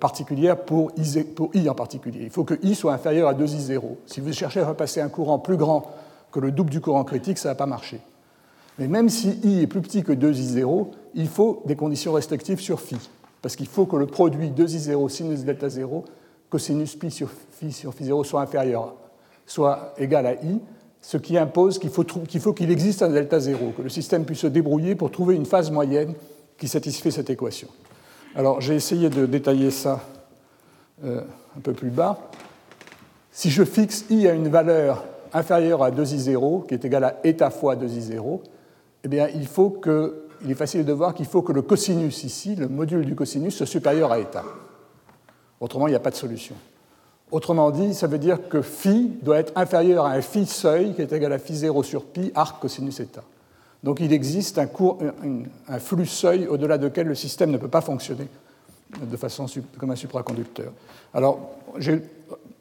particulières 0.01 0.65
pour 0.65 0.91
I, 0.97 1.69
en 1.69 1.75
particulier. 1.77 2.25
Il 2.25 2.31
faut 2.31 2.45
que 2.45 2.59
I 2.65 2.75
soit 2.75 2.93
inférieur 2.93 3.29
à 3.29 3.35
2I0. 3.35 3.83
Si 4.07 4.21
vous 4.21 4.33
cherchez 4.33 4.61
à 4.61 4.75
passer 4.75 5.01
un 5.01 5.09
courant 5.09 5.39
plus 5.39 5.57
grand 5.57 5.95
que 6.33 6.41
le 6.41 6.51
double 6.51 6.71
du 6.71 6.81
courant 6.81 7.05
critique, 7.05 7.39
ça 7.39 7.51
ne 7.51 7.53
va 7.53 7.59
pas 7.59 7.67
marcher. 7.67 8.01
Mais 8.79 8.89
même 8.89 9.09
si 9.09 9.39
I 9.45 9.63
est 9.63 9.67
plus 9.67 9.81
petit 9.81 10.03
que 10.03 10.13
2I0, 10.13 10.89
il 11.15 11.29
faut 11.29 11.63
des 11.67 11.77
conditions 11.77 12.13
restrictives 12.13 12.61
sur 12.61 12.81
phi. 12.81 12.97
Parce 13.41 13.57
qu'il 13.57 13.67
faut 13.67 13.87
que 13.87 13.97
le 13.97 14.07
produit 14.07 14.51
2I0 14.51 15.09
sinus 15.09 15.45
delta 15.45 15.69
0, 15.69 16.05
cosinus 16.51 16.97
pi 16.97 17.11
sur 17.11 17.31
phi 17.31 17.73
sur 17.73 17.95
phi 17.95 18.05
0 18.05 18.25
soit 18.25 18.41
inférieur, 18.41 18.95
soit 19.47 19.95
égal 19.99 20.27
à 20.27 20.35
I, 20.35 20.61
ce 21.01 21.19
qui 21.19 21.37
impose 21.37 21.79
qu'il 21.79 21.91
faut 21.91 22.53
qu'il 22.53 22.71
existe 22.71 23.03
un 23.03 23.11
delta 23.11 23.39
0, 23.39 23.75
que 23.77 23.83
le 23.83 23.89
système 23.91 24.25
puisse 24.25 24.41
se 24.41 24.47
débrouiller 24.47 24.95
pour 24.95 25.11
trouver 25.11 25.35
une 25.37 25.47
phase 25.47 25.71
moyenne 25.71 26.15
qui 26.57 26.67
satisfait 26.67 27.11
cette 27.11 27.31
équation. 27.31 27.69
Alors 28.35 28.61
j'ai 28.61 28.75
essayé 28.75 29.11
de 29.11 29.27
détailler 29.27 29.71
ça 29.71 30.01
euh, 31.05 31.21
un 31.57 31.61
peu 31.61 31.73
plus 31.73 31.91
bas. 31.91 32.19
Si 33.31 33.51
je 33.51 33.65
fixe 33.65 34.07
I 34.11 34.27
à 34.27 34.33
une 34.33 34.49
valeur 34.49 35.05
inférieure 35.33 35.83
à 35.83 35.91
2i0, 35.91 36.67
qui 36.67 36.75
est 36.75 36.85
égal 36.85 37.05
à 37.05 37.17
eta 37.25 37.51
fois 37.51 37.77
2i0, 37.77 38.41
eh 39.05 39.09
bien, 39.09 39.29
il, 39.29 39.47
faut 39.47 39.69
que, 39.71 40.25
il 40.43 40.51
est 40.51 40.57
facile 40.57 40.85
de 40.85 40.93
voir 40.93 41.15
qu'il 41.15 41.27
faut 41.27 41.43
que 41.43 41.53
le 41.53 41.63
cosinus 41.63 42.25
ici, 42.25 42.57
le 42.57 42.69
module 42.69 43.05
du 43.05 43.15
cosinus, 43.15 43.55
soit 43.55 43.67
supérieur 43.67 44.11
à 44.11 44.19
eta. 44.19 44.43
Autrement, 45.61 45.87
il 45.87 45.91
n'y 45.91 45.97
a 45.97 46.01
pas 46.01 46.11
de 46.11 46.17
solution. 46.17 46.55
Autrement 47.31 47.71
dit, 47.71 47.95
ça 47.95 48.07
veut 48.07 48.19
dire 48.19 48.49
que 48.49 48.63
phi 48.63 49.11
doit 49.23 49.39
être 49.39 49.53
inférieur 49.57 50.07
à 50.07 50.13
un 50.13 50.21
phi 50.23 50.47
seuil 50.47 50.95
qui 50.95 51.03
est 51.03 51.13
égal 51.13 51.33
à 51.33 51.39
phi 51.39 51.55
0 51.55 51.83
sur 51.83 52.05
pi 52.05 52.33
arc 52.35 52.61
cosinus 52.61 53.01
eta. 53.01 53.23
Donc 53.83 54.01
il 54.01 54.13
existe 54.13 54.59
un, 54.59 55.79
flux 55.79 56.07
seuil 56.07 56.47
au-delà 56.47 56.79
duquel 56.79 57.07
le 57.07 57.15
système 57.15 57.51
ne 57.51 57.59
peut 57.59 57.69
pas 57.69 57.83
fonctionner 57.83 58.29
de 59.03 59.17
façon 59.17 59.47
comme 59.79 59.91
un 59.91 59.97
supraconducteur. 59.97 60.73
Alors, 61.13 61.51
j'ai 61.79 62.01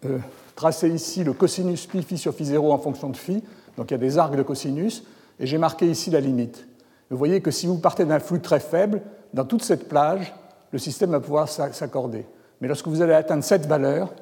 euh, 0.06 0.18
tracé 0.56 0.90
ici 0.90 1.24
le 1.24 1.34
cosinus 1.34 1.86
pi 1.86 2.02
phi 2.02 2.18
sur 2.18 2.34
phi 2.34 2.46
0 2.46 2.74
en 2.74 2.80
fonction 2.80 3.10
de 3.10 3.18
phi. 3.18 3.44
Donc 3.78 3.92
il 3.92 3.94
y 3.94 3.96
a 3.96 4.00
des 4.00 4.18
arcs 4.18 4.36
de 4.36 4.44
cosinus. 4.44 5.04
Et 5.44 5.46
j'ai 5.46 5.58
marqué 5.58 5.86
ici 5.86 6.10
la 6.10 6.22
limite. 6.22 6.66
Vous 7.10 7.18
voyez 7.18 7.42
que 7.42 7.52
si 7.52 7.68
vous 7.68 7.78
partez 7.78 8.06
d'un 8.06 8.22
flux 8.22 8.40
très 8.40 8.62
faible, 8.62 9.02
dans 9.34 9.44
toute 9.44 9.62
cette 9.62 9.90
plage, 9.90 10.34
le 10.72 10.80
système 10.80 11.12
va 11.12 11.20
pouvoir 11.20 11.50
s'accorder. 11.50 12.26
Mais 12.62 12.70
lorsque 12.70 12.88
vous 12.88 13.02
allez 13.02 13.14
atteindre 13.14 13.44
cette 13.44 13.66
valeur, 13.66 14.14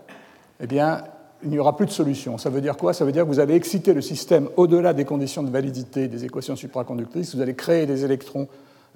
eh 0.60 0.66
bien, 0.66 1.04
il 1.44 1.51
n'y 1.51 1.60
aura 1.60 1.78
plus 1.78 1.86
de 1.86 1.92
solution. 1.92 2.40
Ça 2.40 2.50
veut 2.50 2.60
dire 2.60 2.75
quoi? 2.75 2.96
Ça 2.96 3.06
veut 3.06 3.12
dire 3.12 3.22
que 3.22 3.28
vous 3.28 3.40
allez 3.40 3.54
exciter 3.54 3.94
le 3.94 4.01
système 4.01 4.50
au-delà 4.58 4.94
des 4.94 5.06
conditions 5.06 5.44
de 5.44 5.51
validité 5.51 6.08
des 6.08 6.25
équations 6.25 6.56
supraconductrices, 6.56 7.36
vous 7.36 7.42
allez 7.42 7.54
créer 7.54 7.86
des 7.86 8.04
électrons, 8.04 8.48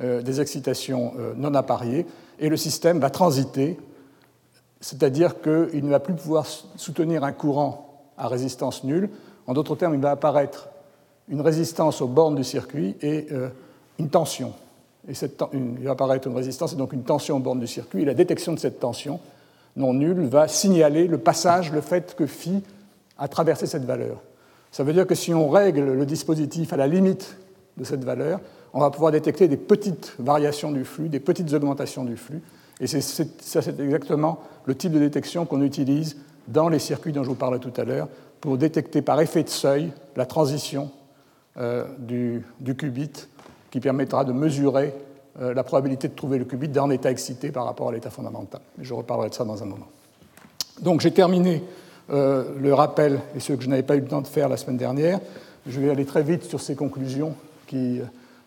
euh, 0.01 0.23
des 0.23 0.41
excitations 0.41 1.13
euh, 1.19 1.33
non 1.37 1.53
appariées, 1.53 2.07
et 2.39 2.49
le 2.49 2.57
système 2.57 2.97
va 2.97 3.11
transiter 3.11 3.77
c'est-à-dire 4.81 5.41
qu'il 5.41 5.85
ne 5.85 5.89
va 5.89 5.99
plus 5.99 6.15
pouvoir 6.15 6.45
soutenir 6.75 7.23
un 7.23 7.31
courant 7.31 8.03
à 8.17 8.27
résistance 8.27 8.83
nulle. 8.83 9.09
En 9.47 9.53
d'autres 9.53 9.75
termes, 9.75 9.95
il 9.95 10.01
va 10.01 10.11
apparaître 10.11 10.69
une 11.29 11.41
résistance 11.41 12.01
aux 12.01 12.07
bornes 12.07 12.35
du 12.35 12.43
circuit 12.43 12.95
et 13.01 13.27
euh, 13.31 13.49
une 13.99 14.09
tension. 14.09 14.53
Et 15.07 15.13
il 15.53 15.83
va 15.83 15.91
apparaître 15.91 16.27
une 16.27 16.35
résistance 16.35 16.73
et 16.73 16.75
donc 16.75 16.93
une 16.93 17.03
tension 17.03 17.37
aux 17.37 17.39
bornes 17.39 17.59
du 17.59 17.67
circuit. 17.67 18.05
La 18.05 18.13
détection 18.13 18.53
de 18.53 18.59
cette 18.59 18.79
tension 18.79 19.19
non 19.75 19.93
nulle 19.93 20.25
va 20.25 20.47
signaler 20.47 21.07
le 21.07 21.17
passage, 21.17 21.71
le 21.71 21.81
fait 21.81 22.15
que 22.15 22.25
phi 22.25 22.63
a 23.17 23.27
traversé 23.27 23.67
cette 23.67 23.85
valeur. 23.85 24.21
Ça 24.71 24.83
veut 24.83 24.93
dire 24.93 25.07
que 25.07 25.15
si 25.15 25.33
on 25.33 25.49
règle 25.49 25.93
le 25.93 26.05
dispositif 26.05 26.73
à 26.73 26.77
la 26.77 26.87
limite 26.87 27.37
de 27.77 27.83
cette 27.83 28.03
valeur, 28.03 28.39
on 28.73 28.79
va 28.79 28.89
pouvoir 28.89 29.11
détecter 29.11 29.47
des 29.47 29.57
petites 29.57 30.15
variations 30.19 30.71
du 30.71 30.83
flux, 30.85 31.07
des 31.07 31.19
petites 31.19 31.53
augmentations 31.53 32.03
du 32.03 32.17
flux, 32.17 32.41
et 32.81 32.87
ça, 32.87 33.61
c'est 33.61 33.79
exactement 33.79 34.39
le 34.65 34.75
type 34.75 34.91
de 34.91 34.99
détection 34.99 35.45
qu'on 35.45 35.61
utilise 35.61 36.17
dans 36.47 36.67
les 36.67 36.79
circuits 36.79 37.13
dont 37.13 37.23
je 37.23 37.29
vous 37.29 37.35
parlais 37.35 37.59
tout 37.59 37.73
à 37.77 37.85
l'heure 37.85 38.09
pour 38.41 38.57
détecter 38.57 39.01
par 39.01 39.21
effet 39.21 39.43
de 39.43 39.49
seuil 39.49 39.91
la 40.15 40.25
transition 40.25 40.91
euh, 41.57 41.85
du, 41.97 42.43
qubit 42.77 43.27
qui 43.71 43.79
permettra 43.79 44.25
de 44.25 44.33
mesurer 44.33 44.93
euh, 45.41 45.53
la 45.53 45.63
probabilité 45.63 46.09
de 46.09 46.13
trouver 46.13 46.37
le 46.37 46.43
qubit 46.43 46.67
dans 46.67 46.87
l'état 46.87 47.09
excité 47.09 47.49
par 47.49 47.63
rapport 47.63 47.89
à 47.89 47.91
l'état 47.93 48.09
fondamental. 48.09 48.59
Je 48.77 48.93
reparlerai 48.93 49.29
de 49.29 49.35
ça 49.35 49.45
dans 49.45 49.63
un 49.63 49.65
moment. 49.65 49.87
Donc 50.81 50.99
j'ai 50.99 51.11
terminé 51.11 51.63
euh, 52.09 52.43
le 52.59 52.73
rappel 52.73 53.21
et 53.35 53.39
ce 53.39 53.53
que 53.53 53.63
je 53.63 53.69
n'avais 53.69 53.83
pas 53.83 53.95
eu 53.95 54.01
le 54.01 54.07
temps 54.07 54.21
de 54.21 54.27
faire 54.27 54.49
la 54.49 54.57
semaine 54.57 54.75
dernière. 54.75 55.21
Je 55.65 55.79
vais 55.79 55.89
aller 55.89 56.05
très 56.05 56.23
vite 56.23 56.43
sur 56.43 56.59
ces 56.59 56.75
conclusions 56.75 57.35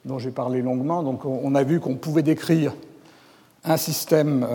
dont 0.05 0.19
j'ai 0.19 0.31
parlé 0.31 0.61
longuement. 0.61 1.03
Donc 1.03 1.25
on 1.25 1.55
a 1.55 1.63
vu 1.63 1.81
qu'on 1.81 1.97
pouvait 1.97 2.23
décrire 2.23 2.75
un 3.65 3.77
système, 3.77 4.47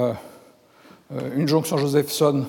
une 1.35 1.47
jonction 1.47 1.77
Josephson, 1.77 2.45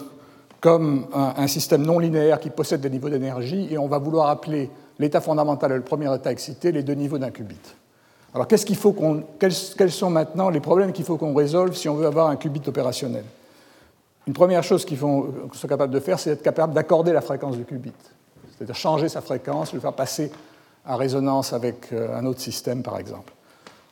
comme 0.60 1.06
un, 1.12 1.46
système 1.46 1.82
non 1.82 1.98
linéaire 1.98 2.40
qui 2.40 2.48
possède 2.48 2.80
des 2.80 2.88
niveaux 2.88 3.10
d'énergie, 3.10 3.68
et 3.70 3.76
on 3.76 3.88
va 3.88 3.98
vouloir 3.98 4.30
appeler 4.30 4.70
l'état 4.98 5.20
fondamental 5.20 5.72
et 5.72 5.76
le 5.76 5.82
premier 5.82 6.12
état 6.14 6.30
excité 6.30 6.72
les 6.72 6.82
deux 6.82 6.94
niveaux 6.94 7.18
d'un 7.18 7.30
qubit. 7.30 7.56
Alors, 8.34 8.48
quels, 8.48 9.92
sont 9.92 10.10
maintenant 10.10 10.50
les 10.50 10.60
problèmes 10.60 10.92
qu'il 10.92 11.04
faut 11.04 11.16
qu'on 11.16 11.34
résolve 11.34 11.74
si 11.74 11.88
on 11.88 11.94
veut 11.94 12.06
avoir 12.06 12.28
un 12.28 12.36
qubit 12.36 12.62
opérationnel? 12.66 13.24
Une 14.26 14.32
première 14.32 14.64
chose 14.64 14.84
qu'il 14.84 14.96
faut 14.96 15.32
qu'on 15.48 15.54
soit 15.54 15.68
capable 15.68 15.92
de 15.92 16.00
faire, 16.00 16.18
c'est 16.18 16.30
être 16.30 16.42
capable 16.42 16.72
d'accorder 16.72 17.12
la 17.12 17.20
fréquence 17.20 17.56
du 17.56 17.64
qubit, 17.64 17.92
c'est-à-dire 18.56 18.74
changer 18.74 19.08
sa 19.08 19.20
fréquence, 19.20 19.72
le 19.72 19.78
faire 19.78 19.92
passer 19.92 20.32
à 20.84 20.96
résonance 20.96 21.52
avec 21.52 21.92
euh, 21.92 22.18
un 22.18 22.26
autre 22.26 22.40
système, 22.40 22.82
par 22.82 22.98
exemple. 22.98 23.32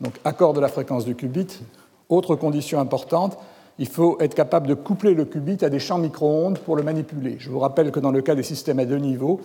Donc, 0.01 0.15
accord 0.25 0.55
de 0.55 0.61
la 0.61 0.69
fréquence 0.69 1.05
du 1.05 1.15
qubit, 1.15 1.61
autre 2.09 2.35
condition 2.35 2.81
importante, 2.81 3.39
il 3.79 3.89
faut 3.89 4.19
être 4.21 4.35
capable 4.35 4.67
de 4.67 4.75
coupler 4.75 5.15
le 5.15 5.25
qubit 5.25 5.65
à 5.65 5.71
des 5.71 5.79
champs 5.79 5.99
micro-ondes 5.99 6.59
pour 6.59 6.77
le 6.77 6.83
manipuler. 6.83 7.37
Je 7.39 7.49
vous 7.49 7.61
rappelle 7.61 7.91
que 7.93 8.01
dans 8.01 8.11
le 8.11 8.21
cas 8.23 8.35
des 8.35 8.43
systèmes 8.43 8.81
à 8.81 8.85
deux 8.85 8.99
niveaux, 8.99 9.41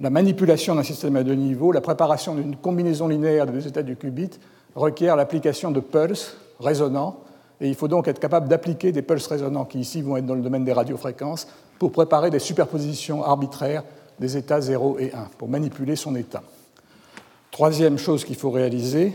la 0.00 0.10
manipulation 0.10 0.74
d'un 0.74 0.82
système 0.82 1.16
à 1.16 1.24
deux 1.24 1.34
niveaux, 1.34 1.72
la 1.72 1.80
préparation 1.80 2.34
d'une 2.34 2.56
combinaison 2.56 3.08
linéaire 3.08 3.46
de 3.46 3.52
deux 3.52 3.66
états 3.66 3.82
du 3.82 3.96
qubit 3.96 4.30
requiert 4.74 5.16
l'application 5.16 5.70
de 5.70 5.80
pulses 5.80 6.36
résonnants, 6.60 7.20
et 7.60 7.68
il 7.68 7.74
faut 7.74 7.88
donc 7.88 8.06
être 8.06 8.20
capable 8.20 8.48
d'appliquer 8.48 8.92
des 8.92 9.02
pulses 9.02 9.26
résonnants 9.26 9.64
qui 9.64 9.80
ici 9.80 10.02
vont 10.02 10.16
être 10.16 10.26
dans 10.26 10.36
le 10.36 10.42
domaine 10.42 10.64
des 10.64 10.72
radiofréquences 10.72 11.48
pour 11.78 11.90
préparer 11.90 12.30
des 12.30 12.38
superpositions 12.38 13.24
arbitraires 13.24 13.82
des 14.20 14.36
états 14.36 14.60
0 14.60 14.98
et 14.98 15.12
1, 15.12 15.28
pour 15.36 15.48
manipuler 15.48 15.96
son 15.96 16.14
état. 16.14 16.42
Troisième 17.50 17.98
chose 17.98 18.24
qu'il 18.24 18.36
faut 18.36 18.50
réaliser, 18.50 19.12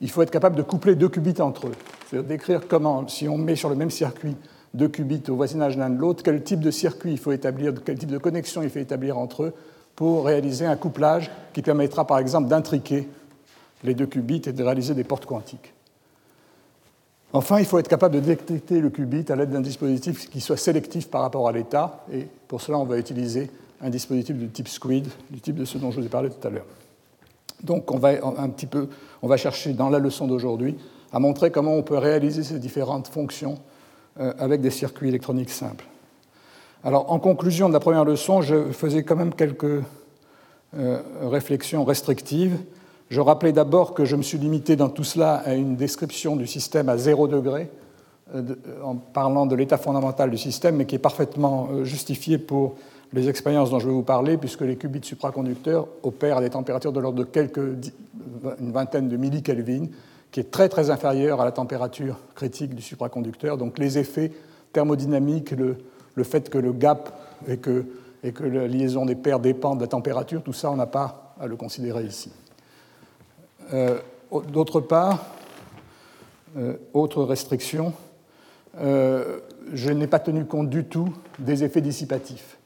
il 0.00 0.10
faut 0.10 0.22
être 0.22 0.30
capable 0.30 0.56
de 0.56 0.62
coupler 0.62 0.94
deux 0.94 1.08
qubits 1.08 1.40
entre 1.40 1.68
eux. 1.68 1.72
C'est-à-dire 2.06 2.28
d'écrire 2.28 2.68
comment, 2.68 3.08
si 3.08 3.28
on 3.28 3.38
met 3.38 3.56
sur 3.56 3.68
le 3.68 3.76
même 3.76 3.90
circuit 3.90 4.36
deux 4.74 4.88
qubits 4.88 5.22
au 5.28 5.36
voisinage 5.36 5.76
l'un 5.76 5.90
de 5.90 5.98
l'autre, 5.98 6.22
quel 6.22 6.42
type 6.42 6.60
de 6.60 6.70
circuit 6.70 7.12
il 7.12 7.18
faut 7.18 7.32
établir, 7.32 7.72
quel 7.84 7.98
type 7.98 8.10
de 8.10 8.18
connexion 8.18 8.62
il 8.62 8.70
faut 8.70 8.80
établir 8.80 9.18
entre 9.18 9.44
eux 9.44 9.54
pour 9.96 10.26
réaliser 10.26 10.66
un 10.66 10.76
couplage 10.76 11.30
qui 11.52 11.62
permettra 11.62 12.06
par 12.06 12.18
exemple 12.18 12.48
d'intriquer 12.48 13.08
les 13.82 13.94
deux 13.94 14.06
qubits 14.06 14.42
et 14.46 14.52
de 14.52 14.62
réaliser 14.62 14.94
des 14.94 15.04
portes 15.04 15.26
quantiques. 15.26 15.72
Enfin, 17.32 17.58
il 17.58 17.64
faut 17.64 17.78
être 17.78 17.88
capable 17.88 18.14
de 18.14 18.20
détecter 18.20 18.80
le 18.80 18.90
qubit 18.90 19.24
à 19.28 19.36
l'aide 19.36 19.50
d'un 19.50 19.60
dispositif 19.60 20.30
qui 20.30 20.40
soit 20.40 20.56
sélectif 20.56 21.10
par 21.10 21.22
rapport 21.22 21.48
à 21.48 21.52
l'état, 21.52 22.04
et 22.12 22.28
pour 22.46 22.60
cela 22.60 22.78
on 22.78 22.84
va 22.84 22.96
utiliser 22.96 23.50
un 23.80 23.90
dispositif 23.90 24.38
de 24.38 24.46
type 24.46 24.68
SQUID, 24.68 25.08
du 25.30 25.40
type 25.40 25.56
de 25.56 25.64
ce 25.64 25.78
dont 25.78 25.90
je 25.90 26.00
vous 26.00 26.06
ai 26.06 26.08
parlé 26.08 26.30
tout 26.30 26.46
à 26.46 26.50
l'heure. 26.50 26.66
Donc 27.62 27.90
on 27.90 27.98
va 27.98 28.10
un 28.38 28.48
petit 28.50 28.66
peu, 28.66 28.88
on 29.20 29.26
va 29.26 29.36
chercher 29.36 29.72
dans 29.72 29.90
la 29.90 29.98
leçon 29.98 30.26
d'aujourd'hui 30.26 30.76
à 31.12 31.18
montrer 31.18 31.50
comment 31.50 31.74
on 31.74 31.82
peut 31.82 31.98
réaliser 31.98 32.42
ces 32.44 32.58
différentes 32.58 33.08
fonctions 33.08 33.58
euh, 34.20 34.32
avec 34.38 34.60
des 34.60 34.70
circuits 34.70 35.08
électroniques 35.08 35.50
simples. 35.50 35.86
Alors 36.86 37.10
en 37.10 37.18
conclusion 37.18 37.68
de 37.68 37.72
la 37.72 37.80
première 37.80 38.04
leçon, 38.04 38.42
je 38.42 38.70
faisais 38.72 39.04
quand 39.04 39.16
même 39.16 39.34
quelques 39.34 39.82
euh, 40.76 41.00
réflexions 41.22 41.82
restrictives. 41.82 42.58
Je 43.08 43.22
rappelais 43.22 43.52
d'abord 43.52 43.94
que 43.94 44.04
je 44.04 44.16
me 44.16 44.22
suis 44.22 44.36
limité 44.36 44.76
dans 44.76 44.90
tout 44.90 45.02
cela 45.02 45.36
à 45.36 45.54
une 45.54 45.76
description 45.76 46.36
du 46.36 46.46
système 46.46 46.90
à 46.90 46.98
zéro 46.98 47.26
degré, 47.26 47.70
euh, 48.34 48.42
en 48.82 48.96
parlant 48.96 49.46
de 49.46 49.54
l'état 49.54 49.78
fondamental 49.78 50.30
du 50.30 50.36
système, 50.36 50.76
mais 50.76 50.84
qui 50.84 50.96
est 50.96 50.98
parfaitement 50.98 51.70
justifié 51.84 52.36
pour 52.36 52.74
les 53.14 53.30
expériences 53.30 53.70
dont 53.70 53.78
je 53.78 53.86
vais 53.86 53.94
vous 53.94 54.02
parler, 54.02 54.36
puisque 54.36 54.60
les 54.60 54.76
qubits 54.76 55.00
supraconducteurs 55.02 55.86
opèrent 56.02 56.36
à 56.36 56.40
des 56.42 56.50
températures 56.50 56.92
de 56.92 57.00
l'ordre 57.00 57.18
de 57.18 57.24
quelques, 57.24 57.62
une 58.60 58.72
vingtaine 58.72 59.08
de 59.08 59.16
millikelvin, 59.16 59.86
qui 60.30 60.40
est 60.40 60.50
très 60.50 60.68
très 60.68 60.90
inférieure 60.90 61.40
à 61.40 61.46
la 61.46 61.52
température 61.52 62.18
critique 62.34 62.74
du 62.74 62.82
supraconducteur. 62.82 63.56
Donc 63.56 63.78
les 63.78 63.96
effets 63.96 64.32
thermodynamiques, 64.72 65.52
le, 65.52 65.76
le 66.14 66.24
fait 66.24 66.50
que 66.50 66.58
le 66.58 66.72
gap 66.72 67.12
et 67.48 67.58
que, 67.58 67.84
la 68.22 68.66
liaison 68.66 69.04
des 69.04 69.16
paires 69.16 69.40
dépend 69.40 69.76
de 69.76 69.82
la 69.82 69.86
température, 69.86 70.42
tout 70.42 70.52
ça, 70.52 70.70
on 70.70 70.76
n'a 70.76 70.86
pas 70.86 71.34
à 71.40 71.46
le 71.46 71.56
considérer 71.56 72.04
ici. 72.04 72.30
Euh, 73.72 73.98
d'autre 74.48 74.80
part, 74.80 75.24
euh, 76.56 76.76
autre 76.92 77.22
restriction, 77.22 77.92
euh, 78.80 79.40
je 79.72 79.90
n'ai 79.90 80.06
pas 80.06 80.18
tenu 80.18 80.44
compte 80.46 80.70
du 80.70 80.84
tout 80.84 81.12
des 81.38 81.64
effets 81.64 81.80
dissipatifs. 81.80 82.56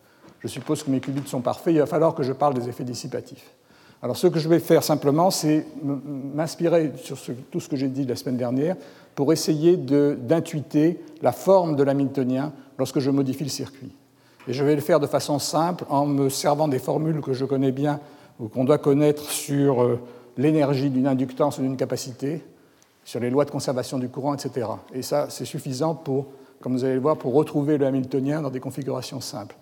Je 0.41 0.49
suppose 0.49 0.83
que 0.83 0.91
mes 0.91 1.01
qubits 1.01 1.27
sont 1.27 1.41
parfaits, 1.41 1.75
il 1.75 1.81
va 1.81 1.87
falloir 1.87 2.15
que 2.15 2.23
je 2.23 2.33
parle 2.33 2.55
des 2.55 2.69
effets 2.69 2.85
dissipatifs. 2.85 3.53
Alors 4.01 4.17
ce 4.17 4.29
que 4.29 4.39
je 4.39 4.49
vais 4.49 4.61
faire 4.61 4.85
simplement, 4.85 5.31
c'est 5.31 5.67
m'inspirer 5.83 6.93
sur 6.97 7.19
tout 7.51 7.59
ce 7.59 7.69
que 7.69 7.77
j'ai 7.77 7.89
dit 7.89 8.05
la 8.05 8.15
semaine 8.15 8.37
dernière 8.37 8.77
pour 9.19 9.33
essayer 9.33 9.77
d'intuiter 9.77 11.01
la 11.23 11.33
forme 11.33 11.75
de 11.75 11.83
l'hamiltonien 11.83 12.53
lorsque 12.79 13.01
je 13.01 13.11
modifie 13.11 13.43
le 13.43 13.51
circuit. 13.51 13.91
Et 14.47 14.53
je 14.53 14.63
vais 14.63 14.77
le 14.77 14.81
faire 14.81 15.01
de 15.01 15.09
façon 15.09 15.41
simple 15.41 15.85
en 15.89 16.07
me 16.07 16.29
servant 16.29 16.69
des 16.69 16.79
formules 16.79 17.21
que 17.21 17.33
je 17.33 17.45
connais 17.45 17.73
bien 17.73 17.99
ou 18.39 18.47
qu'on 18.47 18.63
doit 18.63 18.79
connaître 18.79 19.29
sur 19.29 19.83
euh, 19.83 19.99
l'énergie 20.37 20.89
d'une 20.89 21.09
inductance 21.09 21.59
ou 21.59 21.63
d'une 21.63 21.77
capacité, 21.77 22.45
sur 23.05 23.19
les 23.19 23.29
lois 23.29 23.45
de 23.45 23.51
conservation 23.51 23.99
du 23.99 24.09
courant, 24.09 24.35
etc. 24.35 24.69
Et 24.95 25.03
ça, 25.03 25.27
c'est 25.31 25.45
suffisant 25.45 25.97
pour, 25.97 26.27
comme 26.61 26.75
vous 26.75 26.85
allez 26.85 26.95
le 26.95 27.01
voir, 27.01 27.17
pour 27.17 27.35
retrouver 27.35 27.77
le 27.77 27.87
hamiltonien 27.87 28.41
dans 28.41 28.51
des 28.51 28.61
configurations 28.61 29.21
simples. 29.21 29.57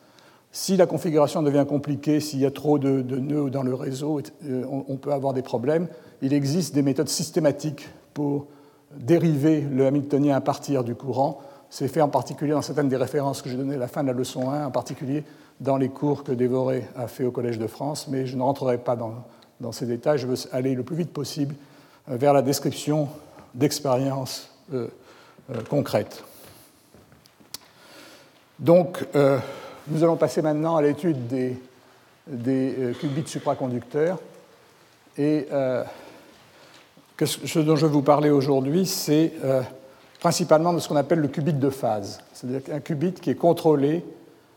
Si 0.52 0.76
la 0.76 0.84
configuration 0.84 1.42
devient 1.42 1.64
compliquée, 1.66 2.20
s'il 2.20 2.40
y 2.40 2.46
a 2.46 2.50
trop 2.50 2.78
de, 2.78 3.00
nœuds 3.00 3.48
dans 3.48 3.62
le 3.62 3.72
réseau, 3.72 4.20
euh, 4.44 4.64
on, 4.86 4.96
peut 4.96 5.14
avoir 5.14 5.32
des 5.32 5.40
problèmes. 5.40 5.88
Il 6.20 6.34
existe 6.34 6.74
des 6.74 6.82
méthodes 6.82 7.08
systématiques 7.08 7.88
pour 8.12 8.48
dériver 8.98 9.60
le 9.60 9.86
hamiltonien 9.86 10.36
à 10.36 10.40
partir 10.40 10.84
du 10.84 10.94
courant. 10.94 11.40
C'est 11.70 11.88
fait 11.88 12.00
en 12.00 12.08
particulier 12.08 12.52
dans 12.52 12.62
certaines 12.62 12.88
des 12.88 12.96
références 12.96 13.42
que 13.42 13.50
j'ai 13.50 13.56
données 13.56 13.74
à 13.74 13.78
la 13.78 13.88
fin 13.88 14.02
de 14.02 14.08
la 14.08 14.12
leçon 14.12 14.50
1, 14.50 14.66
en 14.66 14.70
particulier 14.70 15.24
dans 15.60 15.76
les 15.76 15.88
cours 15.88 16.22
que 16.22 16.32
Dévoré 16.32 16.84
a 16.96 17.08
fait 17.08 17.24
au 17.24 17.30
Collège 17.30 17.58
de 17.58 17.66
France, 17.66 18.08
mais 18.08 18.26
je 18.26 18.36
ne 18.36 18.42
rentrerai 18.42 18.78
pas 18.78 18.96
dans, 18.96 19.72
ces 19.72 19.86
détails. 19.86 20.18
Je 20.18 20.26
veux 20.26 20.36
aller 20.52 20.74
le 20.74 20.82
plus 20.82 20.96
vite 20.96 21.12
possible 21.12 21.54
euh, 22.08 22.16
vers 22.16 22.32
la 22.32 22.42
description 22.42 23.08
d'expériences 23.54 24.50
euh, 24.74 24.88
concrètes. 25.68 26.22
Donc, 28.58 29.04
nous 29.88 30.02
allons 30.02 30.16
passer 30.16 30.42
maintenant 30.42 30.76
à 30.76 30.82
l'étude 30.82 31.26
des, 31.26 31.56
euh, 32.28 32.92
qubits 32.94 33.28
supraconducteurs. 33.28 34.18
Et 35.18 35.46
ce 37.24 37.58
dont 37.60 37.76
je 37.76 37.86
vais 37.86 37.92
vous 37.92 38.02
parler 38.02 38.30
aujourd'hui, 38.30 38.84
c'est 38.84 39.32
euh, 39.44 39.62
principalement 40.20 40.72
de 40.72 40.78
ce 40.78 40.88
qu'on 40.88 40.96
appelle 40.96 41.20
le 41.20 41.28
qubit 41.28 41.54
de 41.54 41.70
phase. 41.70 42.20
C'est-à-dire 42.32 42.60
un 42.72 42.80
qubit 42.80 43.12
qui 43.12 43.30
est 43.30 43.36
contrôlé, 43.36 44.04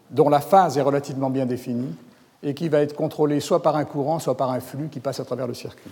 dont 0.10 0.30
la 0.30 0.41
phase 0.41 0.78
est 0.78 0.82
relativement 0.82 1.30
bien 1.30 1.45
définie, 1.45 1.95
et 2.43 2.54
qui 2.54 2.69
va 2.69 2.80
être 2.80 2.95
contrôlé 2.95 3.39
soit 3.39 3.62
par 3.62 3.76
un 3.76 3.86
courant, 3.86 4.19
soit 4.19 4.36
par 4.36 4.52
un 4.52 4.60
flux 4.60 4.89
qui 4.89 5.00
passe 5.00 5.19
à 5.19 5.26
travers 5.26 5.48
le 5.48 5.54
circuit. 5.54 5.91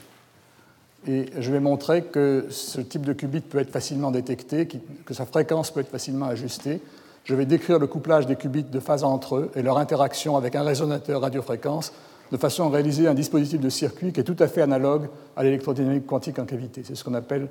Et 1.07 1.27
je 1.39 1.51
vais 1.51 1.59
montrer 1.59 2.03
que 2.03 2.47
ce 2.49 2.81
type 2.81 3.05
de 3.05 3.13
qubit 3.13 3.41
peut 3.41 3.59
être 3.59 3.71
facilement 3.71 4.11
détecté, 4.11 4.67
que 4.67 5.13
sa 5.13 5.25
fréquence 5.25 5.71
peut 5.71 5.81
être 5.81 5.91
facilement 5.91 6.25
ajustée, 6.25 6.81
je 7.23 7.35
vais 7.35 7.45
décrire 7.45 7.77
le 7.77 7.87
couplage 7.87 8.25
des 8.25 8.37
qubits 8.37 8.63
de 8.63 8.79
phase 8.79 9.03
entre 9.03 9.35
eux 9.35 9.51
et 9.55 9.61
leur 9.61 9.77
interaction 9.77 10.37
avec 10.37 10.55
un 10.55 10.63
résonateur 10.63 11.21
radiofréquence 11.21 11.91
de 12.31 12.37
façon 12.37 12.65
à 12.65 12.69
réaliser 12.69 13.07
un 13.07 13.13
dispositif 13.13 13.59
de 13.59 13.69
circuit 13.69 14.11
qui 14.11 14.19
est 14.19 14.23
tout 14.23 14.35
à 14.39 14.47
fait 14.47 14.61
analogue 14.61 15.07
à 15.35 15.43
l'électrodynamique 15.43 16.05
quantique 16.05 16.39
en 16.39 16.45
cavité. 16.45 16.81
C'est 16.83 16.95
ce 16.95 17.03
qu'on 17.03 17.13
appelle 17.13 17.47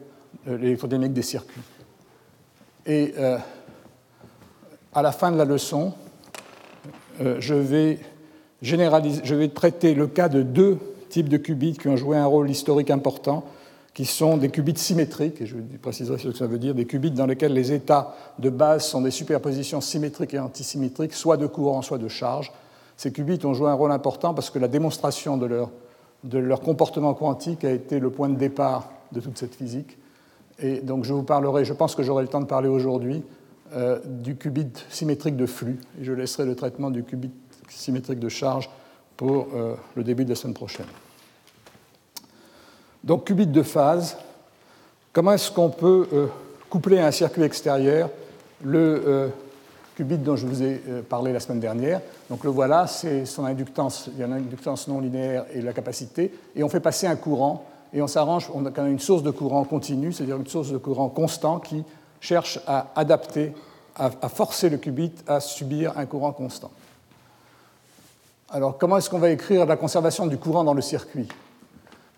euh, 0.48 0.58
l'électrodynamique 0.58 1.12
des 1.12 1.22
circuits. 1.22 1.62
Et 2.84 3.14
euh, 3.18 3.38
à 4.94 5.02
la 5.02 5.12
fin 5.12 5.32
de 5.32 5.36
la 5.36 5.44
leçon, 5.44 5.94
euh, 7.20 7.36
je, 7.40 7.54
vais 7.54 7.98
généraliser, 8.62 9.22
je 9.24 9.34
vais 9.34 9.48
traiter 9.48 9.94
le 9.94 10.06
cas 10.06 10.28
de 10.28 10.42
deux 10.42 10.78
types 11.08 11.28
de 11.28 11.36
qubits 11.36 11.76
qui 11.76 11.88
ont 11.88 11.96
joué 11.96 12.16
un 12.16 12.26
rôle 12.26 12.50
historique 12.50 12.90
important 12.90 13.44
qui 13.96 14.04
sont 14.04 14.36
des 14.36 14.50
qubits 14.50 14.76
symétriques, 14.76 15.40
et 15.40 15.46
je 15.46 15.56
préciserai 15.80 16.18
ce 16.18 16.28
que 16.28 16.36
ça 16.36 16.46
veut 16.46 16.58
dire, 16.58 16.74
des 16.74 16.84
qubits 16.84 17.10
dans 17.12 17.24
lesquels 17.24 17.54
les 17.54 17.72
états 17.72 18.14
de 18.38 18.50
base 18.50 18.84
sont 18.84 19.00
des 19.00 19.10
superpositions 19.10 19.80
symétriques 19.80 20.34
et 20.34 20.38
antisymétriques, 20.38 21.14
soit 21.14 21.38
de 21.38 21.46
courant, 21.46 21.80
soit 21.80 21.96
de 21.96 22.08
charge. 22.08 22.52
Ces 22.96 23.12
qubits 23.12 23.44
ont 23.44 23.54
joué 23.54 23.68
un 23.70 23.74
rôle 23.74 23.92
important 23.92 24.32
parce 24.34 24.50
que 24.50 24.58
la 24.58 24.68
démonstration 24.68 25.36
de 25.36 25.46
leur, 25.46 25.70
de 26.24 26.38
leur 26.38 26.60
comportement 26.60 27.14
quantique 27.14 27.64
a 27.64 27.70
été 27.70 28.00
le 28.00 28.10
point 28.10 28.28
de 28.28 28.36
départ 28.36 28.90
de 29.12 29.20
toute 29.20 29.38
cette 29.38 29.54
physique. 29.54 29.98
Et 30.58 30.80
donc 30.80 31.04
je 31.04 31.12
vous 31.12 31.22
parlerai, 31.22 31.64
je 31.64 31.74
pense 31.74 31.94
que 31.94 32.02
j'aurai 32.02 32.22
le 32.22 32.28
temps 32.28 32.40
de 32.40 32.46
parler 32.46 32.68
aujourd'hui, 32.68 33.22
euh, 33.74 33.98
du 34.04 34.36
qubit 34.36 34.72
symétrique 34.88 35.36
de 35.36 35.46
flux, 35.46 35.78
et 36.00 36.04
je 36.04 36.12
laisserai 36.12 36.46
le 36.46 36.54
traitement 36.54 36.90
du 36.90 37.02
qubit 37.02 37.30
symétrique 37.68 38.18
de 38.18 38.28
charge 38.28 38.70
pour 39.16 39.48
euh, 39.54 39.74
le 39.94 40.04
début 40.04 40.24
de 40.24 40.30
la 40.30 40.36
semaine 40.36 40.54
prochaine. 40.54 40.86
Donc 43.04 43.26
qubit 43.26 43.46
de 43.46 43.62
phase, 43.62 44.16
comment 45.12 45.32
est-ce 45.32 45.50
qu'on 45.50 45.70
peut 45.70 46.08
euh, 46.12 46.26
coupler 46.70 46.98
à 46.98 47.06
un 47.06 47.10
circuit 47.10 47.42
extérieur 47.42 48.08
le 48.64 49.30
qubit 49.96 50.18
dont 50.18 50.36
je 50.36 50.46
vous 50.46 50.62
ai 50.62 50.80
euh, 50.88 51.02
parlé 51.02 51.32
la 51.32 51.40
semaine 51.40 51.60
dernière. 51.60 52.00
Donc 52.30 52.44
le 52.44 52.50
voilà, 52.50 52.86
c'est 52.86 53.24
son 53.24 53.44
inductance, 53.44 54.08
il 54.12 54.20
y 54.20 54.22
a 54.22 54.26
une 54.26 54.34
inductance 54.34 54.86
non 54.88 55.00
linéaire 55.00 55.46
et 55.52 55.62
la 55.62 55.72
capacité, 55.72 56.32
et 56.54 56.62
on 56.62 56.68
fait 56.68 56.80
passer 56.80 57.06
un 57.06 57.16
courant, 57.16 57.64
et 57.92 58.02
on 58.02 58.06
s'arrange, 58.06 58.50
on 58.54 58.64
a 58.66 58.88
une 58.88 59.00
source 59.00 59.22
de 59.22 59.30
courant 59.30 59.64
continue, 59.64 60.12
c'est-à-dire 60.12 60.36
une 60.36 60.46
source 60.46 60.70
de 60.70 60.78
courant 60.78 61.08
constant 61.08 61.58
qui 61.58 61.82
cherche 62.20 62.60
à 62.66 62.88
adapter, 62.94 63.54
à, 63.96 64.10
à 64.20 64.28
forcer 64.28 64.68
le 64.68 64.76
qubit 64.76 65.12
à 65.26 65.40
subir 65.40 65.94
un 65.96 66.06
courant 66.06 66.32
constant. 66.32 66.70
Alors 68.50 68.78
comment 68.78 68.98
est-ce 68.98 69.10
qu'on 69.10 69.18
va 69.18 69.30
écrire 69.30 69.66
la 69.66 69.76
conservation 69.76 70.26
du 70.26 70.36
courant 70.36 70.62
dans 70.62 70.74
le 70.74 70.82
circuit? 70.82 71.28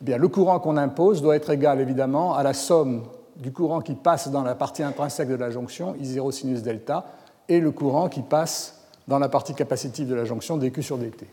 Eh 0.06 0.16
le 0.16 0.28
courant 0.28 0.60
qu'on 0.60 0.76
impose 0.76 1.22
doit 1.22 1.36
être 1.36 1.50
égal 1.50 1.80
évidemment 1.80 2.34
à 2.34 2.42
la 2.42 2.54
somme 2.54 3.02
du 3.36 3.52
courant 3.52 3.80
qui 3.80 3.94
passe 3.94 4.28
dans 4.28 4.42
la 4.42 4.54
partie 4.54 4.82
intrinsèque 4.82 5.28
de 5.28 5.34
la 5.34 5.50
jonction, 5.50 5.94
I0 5.94 6.30
sinus 6.32 6.62
delta, 6.62 7.04
et 7.48 7.60
le 7.60 7.70
courant 7.70 8.08
qui 8.08 8.22
passe 8.22 8.82
dans 9.06 9.18
la 9.18 9.28
partie 9.28 9.54
capacitive 9.54 10.08
de 10.08 10.14
la 10.14 10.24
jonction, 10.24 10.56
dQ 10.58 10.82
sur 10.82 10.98
dt. 10.98 11.26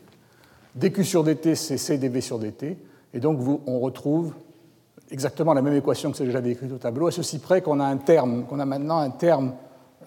dQ 0.76 1.04
sur 1.04 1.24
dt, 1.24 1.56
c'est 1.56 1.78
CdV 1.78 2.22
sur 2.22 2.40
dt, 2.40 2.78
et 3.14 3.20
donc 3.20 3.40
on 3.66 3.80
retrouve 3.80 4.34
exactement 5.12 5.54
la 5.54 5.62
même 5.62 5.76
équation 5.76 6.12
que 6.12 6.18
celle 6.18 6.28
que 6.28 6.34
j'avais 6.34 6.58
au 6.72 6.78
tableau, 6.78 7.08
à 7.08 7.12
ceci 7.12 7.40
près 7.40 7.62
qu'on 7.62 7.80
a 7.80 7.86
un 7.86 7.98
terme, 7.98 8.46
qu'on 8.46 8.60
a 8.60 8.66
maintenant 8.66 9.00
un 9.00 9.10
terme 9.10 9.54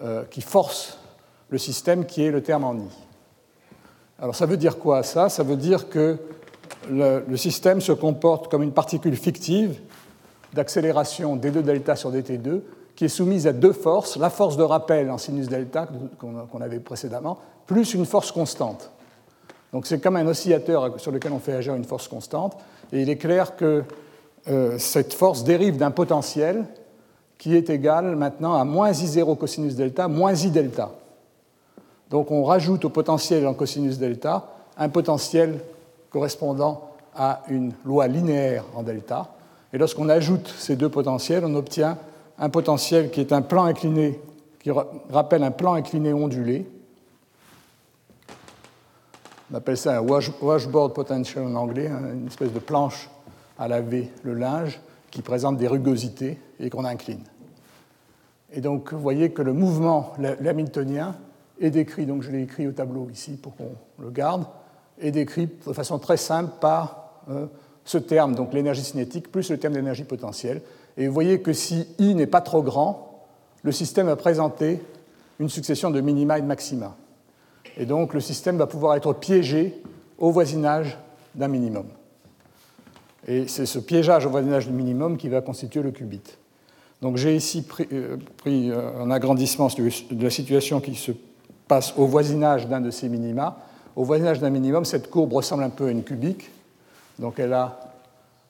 euh, 0.01 0.23
qui 0.29 0.41
force 0.41 0.97
le 1.49 1.57
système, 1.57 2.05
qui 2.05 2.23
est 2.23 2.31
le 2.31 2.41
terme 2.41 2.63
en 2.63 2.75
I. 2.75 2.89
Alors 4.19 4.35
ça 4.35 4.45
veut 4.45 4.57
dire 4.57 4.77
quoi 4.77 5.03
ça? 5.03 5.29
Ça 5.29 5.43
veut 5.43 5.55
dire 5.55 5.89
que 5.89 6.17
le, 6.89 7.37
système 7.37 7.81
se 7.81 7.91
comporte 7.91 8.49
comme 8.49 8.63
une 8.63 8.71
particule 8.71 9.15
fictive 9.15 9.79
d'accélération 10.53 11.37
d2 11.37 11.61
delta 11.61 11.95
sur 11.95 12.11
dt2 12.11 12.61
qui 12.99 13.05
est 13.05 13.07
soumise 13.07 13.47
à 13.47 13.53
deux 13.53 13.71
forces, 13.71 14.17
la 14.17 14.29
force 14.29 14.57
de 14.57 14.63
rappel 14.63 15.09
en 15.09 15.17
sinus 15.17 15.47
delta 15.47 15.87
qu'on 16.19 16.59
avait 16.59 16.81
précédemment, 16.81 17.37
plus 17.65 17.93
une 17.93 18.05
force 18.05 18.29
constante. 18.29 18.91
Donc 19.71 19.87
c'est 19.87 20.01
comme 20.01 20.17
un 20.17 20.27
oscillateur 20.27 20.99
sur 20.99 21.13
lequel 21.13 21.31
on 21.31 21.39
fait 21.39 21.53
agir 21.53 21.75
une 21.75 21.85
force 21.85 22.09
constante, 22.09 22.57
et 22.91 23.01
il 23.01 23.09
est 23.09 23.15
clair 23.15 23.55
que 23.55 23.85
euh, 24.49 24.77
cette 24.79 25.13
force 25.13 25.45
dérive 25.45 25.77
d'un 25.77 25.91
potentiel 25.91 26.65
qui 27.37 27.55
est 27.55 27.69
égal 27.69 28.17
maintenant 28.17 28.55
à 28.55 28.65
moins 28.65 28.91
I0 28.91 29.37
cosinus 29.37 29.75
delta 29.75 30.09
moins 30.09 30.33
I 30.33 30.51
delta. 30.51 30.91
Donc 32.09 32.31
on 32.31 32.43
rajoute 32.43 32.83
au 32.83 32.89
potentiel 32.89 33.47
en 33.47 33.53
cosinus 33.53 33.97
delta 33.97 34.49
un 34.77 34.89
potentiel 34.89 35.61
correspondant 36.09 36.89
à 37.15 37.43
une 37.47 37.71
loi 37.85 38.07
linéaire 38.07 38.65
en 38.75 38.83
delta. 38.83 39.29
Et 39.71 39.77
lorsqu'on 39.77 40.09
ajoute 40.09 40.53
ces 40.57 40.75
deux 40.75 40.89
potentiels, 40.89 41.45
on 41.45 41.55
obtient 41.55 41.97
un 42.39 42.49
potentiel 42.49 43.11
qui 43.11 43.19
est 43.19 43.33
un 43.33 43.41
plan 43.41 43.65
incliné, 43.65 44.19
qui 44.61 44.71
rappelle 45.09 45.43
un 45.43 45.51
plan 45.51 45.73
incliné 45.73 46.13
ondulé. 46.13 46.65
On 49.51 49.55
appelle 49.55 49.77
ça 49.77 49.97
un 49.97 50.01
washboard 50.01 50.93
potential 50.93 51.45
en 51.45 51.55
anglais, 51.55 51.87
hein, 51.87 52.13
une 52.13 52.27
espèce 52.27 52.53
de 52.53 52.59
planche 52.59 53.09
à 53.57 53.67
laver 53.67 54.11
le 54.23 54.33
linge 54.33 54.79
qui 55.11 55.21
présente 55.21 55.57
des 55.57 55.67
rugosités 55.67 56.37
et 56.59 56.69
qu'on 56.69 56.85
incline. 56.85 57.23
Et 58.51 58.61
donc, 58.61 58.93
vous 58.93 58.99
voyez 58.99 59.31
que 59.31 59.41
le 59.41 59.53
mouvement 59.53 60.13
l'hamiltonien 60.17 61.15
est 61.59 61.71
décrit, 61.71 62.05
donc 62.05 62.23
je 62.23 62.31
l'ai 62.31 62.43
écrit 62.43 62.67
au 62.67 62.71
tableau 62.71 63.09
ici 63.11 63.31
pour 63.31 63.55
qu'on 63.55 63.71
le 63.99 64.11
garde, 64.11 64.45
est 65.01 65.11
décrit 65.11 65.49
de 65.65 65.73
façon 65.73 65.99
très 65.99 66.17
simple 66.17 66.51
par 66.59 67.21
euh, 67.29 67.47
ce 67.85 67.97
terme, 67.97 68.35
donc 68.35 68.53
l'énergie 68.53 68.83
cinétique, 68.83 69.31
plus 69.31 69.49
le 69.49 69.57
terme 69.57 69.73
d'énergie 69.73 70.03
potentielle. 70.03 70.61
Et 70.97 71.07
vous 71.07 71.13
voyez 71.13 71.41
que 71.41 71.53
si 71.53 71.87
I 71.99 72.15
n'est 72.15 72.27
pas 72.27 72.41
trop 72.41 72.61
grand, 72.61 73.25
le 73.63 73.71
système 73.71 74.07
va 74.07 74.15
présenter 74.15 74.81
une 75.39 75.49
succession 75.49 75.91
de 75.91 76.01
minima 76.01 76.37
et 76.37 76.41
de 76.41 76.47
maxima. 76.47 76.95
Et 77.77 77.85
donc 77.85 78.13
le 78.13 78.19
système 78.19 78.57
va 78.57 78.67
pouvoir 78.67 78.95
être 78.95 79.13
piégé 79.13 79.81
au 80.17 80.31
voisinage 80.31 80.97
d'un 81.35 81.47
minimum. 81.47 81.85
Et 83.27 83.47
c'est 83.47 83.65
ce 83.65 83.79
piégeage 83.79 84.25
au 84.25 84.29
voisinage 84.29 84.67
du 84.67 84.73
minimum 84.73 85.17
qui 85.17 85.29
va 85.29 85.41
constituer 85.41 85.81
le 85.81 85.91
qubit. 85.91 86.21
Donc 87.01 87.17
j'ai 87.17 87.35
ici 87.35 87.61
pris, 87.61 87.87
euh, 87.93 88.17
euh, 88.47 89.03
un 89.03 89.11
agrandissement 89.11 89.67
de 89.67 90.23
la 90.23 90.29
situation 90.29 90.81
qui 90.81 90.95
se 90.95 91.11
passe 91.67 91.93
au 91.97 92.05
voisinage 92.05 92.67
d'un 92.67 92.81
de 92.81 92.91
ces 92.91 93.07
minima 93.07 93.57
au 93.95 94.05
voisinage 94.05 94.39
d'un 94.39 94.49
minimum, 94.49 94.85
cette 94.85 95.09
courbe 95.09 95.33
ressemble 95.33 95.63
un 95.63 95.69
peu 95.69 95.87
à 95.87 95.91
une 95.91 96.03
cubique. 96.03 96.49
Donc 97.19 97.37
elle 97.37 97.51
a 97.51 97.79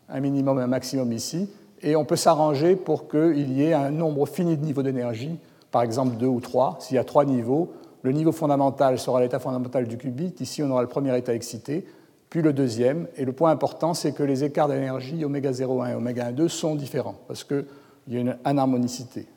un 0.07 0.19
minimum 0.19 0.59
et 0.59 0.61
un 0.61 0.67
maximum 0.67 1.11
ici. 1.11 1.49
Et 1.81 1.95
on 1.95 2.05
peut 2.05 2.15
s'arranger 2.15 2.75
pour 2.75 3.07
qu'il 3.07 3.51
y 3.53 3.63
ait 3.63 3.73
un 3.73 3.91
nombre 3.91 4.25
fini 4.25 4.57
de 4.57 4.65
niveaux 4.65 4.83
d'énergie, 4.83 5.37
par 5.71 5.81
exemple 5.81 6.17
deux 6.17 6.27
ou 6.27 6.39
trois. 6.39 6.77
S'il 6.79 6.95
y 6.95 6.99
a 6.99 7.03
trois 7.03 7.25
niveaux, 7.25 7.71
le 8.01 8.11
niveau 8.11 8.31
fondamental 8.31 8.97
sera 8.99 9.21
l'état 9.21 9.39
fondamental 9.39 9.87
du 9.87 9.97
qubit. 9.97 10.33
Ici, 10.39 10.63
on 10.63 10.69
aura 10.71 10.81
le 10.81 10.87
premier 10.87 11.17
état 11.17 11.33
excité, 11.33 11.85
puis 12.29 12.41
le 12.41 12.53
deuxième. 12.53 13.07
Et 13.17 13.25
le 13.25 13.33
point 13.33 13.51
important, 13.51 13.93
c'est 13.93 14.13
que 14.13 14.23
les 14.23 14.43
écarts 14.43 14.67
d'énergie 14.67 15.23
oméga 15.25 15.51
0,1 15.51 15.91
et 15.91 15.95
oméga 15.95 16.31
1,2 16.31 16.47
sont 16.47 16.75
différents, 16.75 17.15
parce 17.27 17.43
qu'il 17.43 17.65
y 18.07 18.17
a 18.17 18.19
une 18.19 18.37
anharmonicité. 18.45 19.27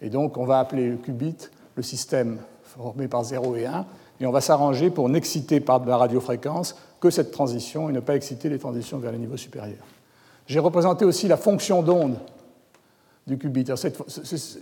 Et 0.00 0.10
donc, 0.10 0.36
on 0.36 0.44
va 0.44 0.58
appeler 0.58 0.88
le 0.90 0.96
qubit 0.96 1.36
le 1.74 1.82
système 1.82 2.38
formé 2.62 3.06
par 3.06 3.22
0 3.22 3.56
et 3.56 3.66
1, 3.66 3.86
et 4.20 4.26
on 4.26 4.32
va 4.32 4.40
s'arranger 4.40 4.90
pour 4.90 5.08
n'exciter 5.08 5.60
par 5.60 5.84
la 5.84 5.96
radiofréquence 5.96 6.74
que 7.00 7.10
cette 7.10 7.30
transition 7.30 7.90
et 7.90 7.92
ne 7.92 8.00
pas 8.00 8.16
exciter 8.16 8.48
les 8.48 8.58
transitions 8.58 8.98
vers 8.98 9.12
les 9.12 9.18
niveaux 9.18 9.36
supérieurs. 9.36 9.84
J'ai 10.46 10.60
représenté 10.60 11.04
aussi 11.04 11.28
la 11.28 11.36
fonction 11.36 11.82
d'onde 11.82 12.18
du 13.26 13.38
qubit. 13.38 13.64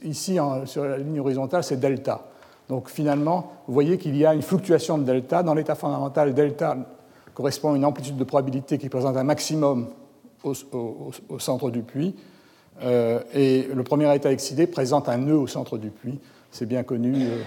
ici, 0.05 0.39
sur 0.65 0.85
la 0.85 0.99
ligne 0.99 1.21
horizontale, 1.21 1.63
c'est 1.63 1.79
delta. 1.79 2.27
Donc 2.69 2.89
finalement, 2.89 3.53
vous 3.67 3.75
voyez 3.75 3.99
qu'il 3.99 4.17
y 4.17 4.25
a 4.25 4.33
une 4.33 4.43
fluctuation 4.43 4.97
de 4.97 5.05
delta. 5.05 5.43
Dans 5.43 5.55
l'état 5.55 5.75
fondamental, 5.75 6.33
delta 6.33 6.77
correspond 7.35 7.75
à 7.75 7.77
une 7.77 7.85
amplitude 7.85 8.17
de 8.17 8.25
probabilité 8.25 8.79
qui 8.79 8.89
présente 8.89 9.17
un 9.17 9.25
maximum 9.25 9.89
au, 10.43 11.39
centre 11.39 11.71
du 11.71 11.83
puits. 11.83 12.15
Euh, 12.83 13.21
et 13.35 13.69
le 13.73 13.83
premier 13.83 14.13
état 14.15 14.33
excité 14.33 14.67
présente 14.67 15.09
un 15.09 15.19
nœud 15.19 15.39
au 15.39 15.47
centre 15.47 15.79
du 15.79 15.91
puits. 15.91 16.19
C'est 16.51 16.67
bien 16.67 16.83
connu 16.83 17.15
euh, 17.17 17.43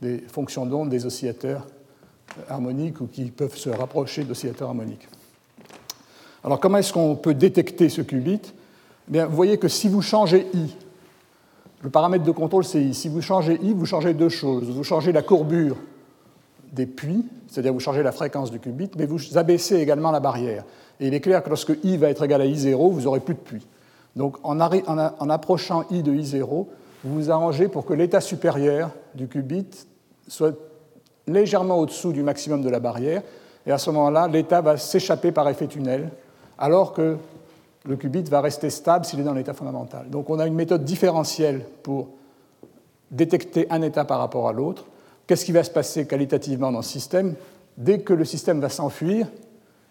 des 0.00 0.18
fonctions 0.28 0.66
d'onde 0.66 0.88
des 0.88 1.06
oscillateurs 1.06 1.66
harmoniques 2.48 3.00
ou 3.00 3.06
qui 3.06 3.24
peuvent 3.30 3.56
se 3.56 3.70
rapprocher 3.70 4.24
d'oscillateurs 4.24 4.68
harmoniques. 4.68 5.08
Alors 6.46 6.60
comment 6.60 6.78
est-ce 6.78 6.92
qu'on 6.92 7.16
peut 7.16 7.34
détecter 7.34 7.88
ce 7.88 8.00
qubit? 8.02 8.40
Eh 8.44 8.50
Bien, 9.08 9.26
Vous 9.26 9.34
voyez 9.34 9.58
que 9.58 9.66
si 9.66 9.88
vous 9.88 10.00
changez 10.00 10.46
i, 10.54 10.76
le 11.82 11.90
paramètre 11.90 12.22
de 12.24 12.30
contrôle 12.30 12.64
c'est 12.64 12.80
i, 12.80 12.94
si 12.94 13.08
vous 13.08 13.20
changez 13.20 13.58
i, 13.62 13.72
vous 13.74 13.84
changez 13.84 14.14
deux 14.14 14.28
choses. 14.28 14.70
Vous 14.70 14.84
changez 14.84 15.10
la 15.10 15.22
courbure 15.22 15.76
des 16.72 16.86
puits, 16.86 17.24
c'est-à-dire 17.48 17.72
vous 17.72 17.80
changez 17.80 18.04
la 18.04 18.12
fréquence 18.12 18.52
du 18.52 18.60
qubit, 18.60 18.90
mais 18.96 19.06
vous 19.06 19.36
abaissez 19.36 19.76
également 19.76 20.12
la 20.12 20.20
barrière. 20.20 20.64
Et 21.00 21.08
il 21.08 21.14
est 21.14 21.20
clair 21.20 21.42
que 21.42 21.48
lorsque 21.48 21.72
i 21.82 21.96
va 21.96 22.10
être 22.10 22.24
égal 22.24 22.40
à 22.40 22.46
i0, 22.46 22.92
vous 22.92 23.02
n'aurez 23.02 23.20
plus 23.20 23.34
de 23.34 23.40
puits. 23.40 23.66
Donc 24.14 24.36
en, 24.44 24.60
en 24.60 25.30
approchant 25.30 25.84
i 25.90 26.04
de 26.04 26.12
i0, 26.12 26.46
vous 26.46 26.66
vous 27.14 27.30
arrangez 27.30 27.66
pour 27.66 27.84
que 27.84 27.92
l'état 27.92 28.20
supérieur 28.20 28.90
du 29.16 29.26
qubit 29.26 29.66
soit 30.28 30.54
légèrement 31.26 31.78
au-dessous 31.78 32.12
du 32.12 32.22
maximum 32.22 32.62
de 32.62 32.70
la 32.70 32.78
barrière, 32.78 33.22
et 33.66 33.72
à 33.72 33.78
ce 33.78 33.90
moment-là, 33.90 34.28
l'état 34.28 34.60
va 34.60 34.76
s'échapper 34.76 35.32
par 35.32 35.48
effet 35.48 35.66
tunnel 35.66 36.08
alors 36.58 36.92
que 36.92 37.16
le 37.84 37.96
qubit 37.96 38.22
va 38.24 38.40
rester 38.40 38.70
stable 38.70 39.04
s'il 39.04 39.20
est 39.20 39.24
dans 39.24 39.34
l'état 39.34 39.54
fondamental. 39.54 40.10
Donc 40.10 40.30
on 40.30 40.38
a 40.38 40.46
une 40.46 40.54
méthode 40.54 40.84
différentielle 40.84 41.64
pour 41.82 42.08
détecter 43.10 43.66
un 43.70 43.82
état 43.82 44.04
par 44.04 44.18
rapport 44.18 44.48
à 44.48 44.52
l'autre. 44.52 44.86
Qu'est-ce 45.26 45.44
qui 45.44 45.52
va 45.52 45.64
se 45.64 45.70
passer 45.70 46.06
qualitativement 46.06 46.72
dans 46.72 46.82
ce 46.82 46.90
système? 46.90 47.34
Dès 47.76 48.00
que 48.00 48.12
le 48.12 48.24
système 48.24 48.60
va 48.60 48.68
s'enfuir, 48.68 49.28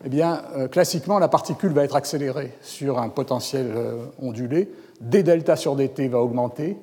eh 0.03 0.09
bien, 0.09 0.43
euh, 0.55 0.67
classiquement, 0.67 1.19
la 1.19 1.27
particule 1.27 1.71
va 1.71 1.83
être 1.83 1.95
accélérée 1.95 2.51
sur 2.61 2.99
un 2.99 3.09
potentiel 3.09 3.71
euh, 3.75 4.05
ondulé. 4.21 4.69
d 5.01 5.23
delta 5.23 5.55
sur 5.55 5.75
dt 5.75 6.07
va 6.09 6.19
augmenter. 6.19 6.77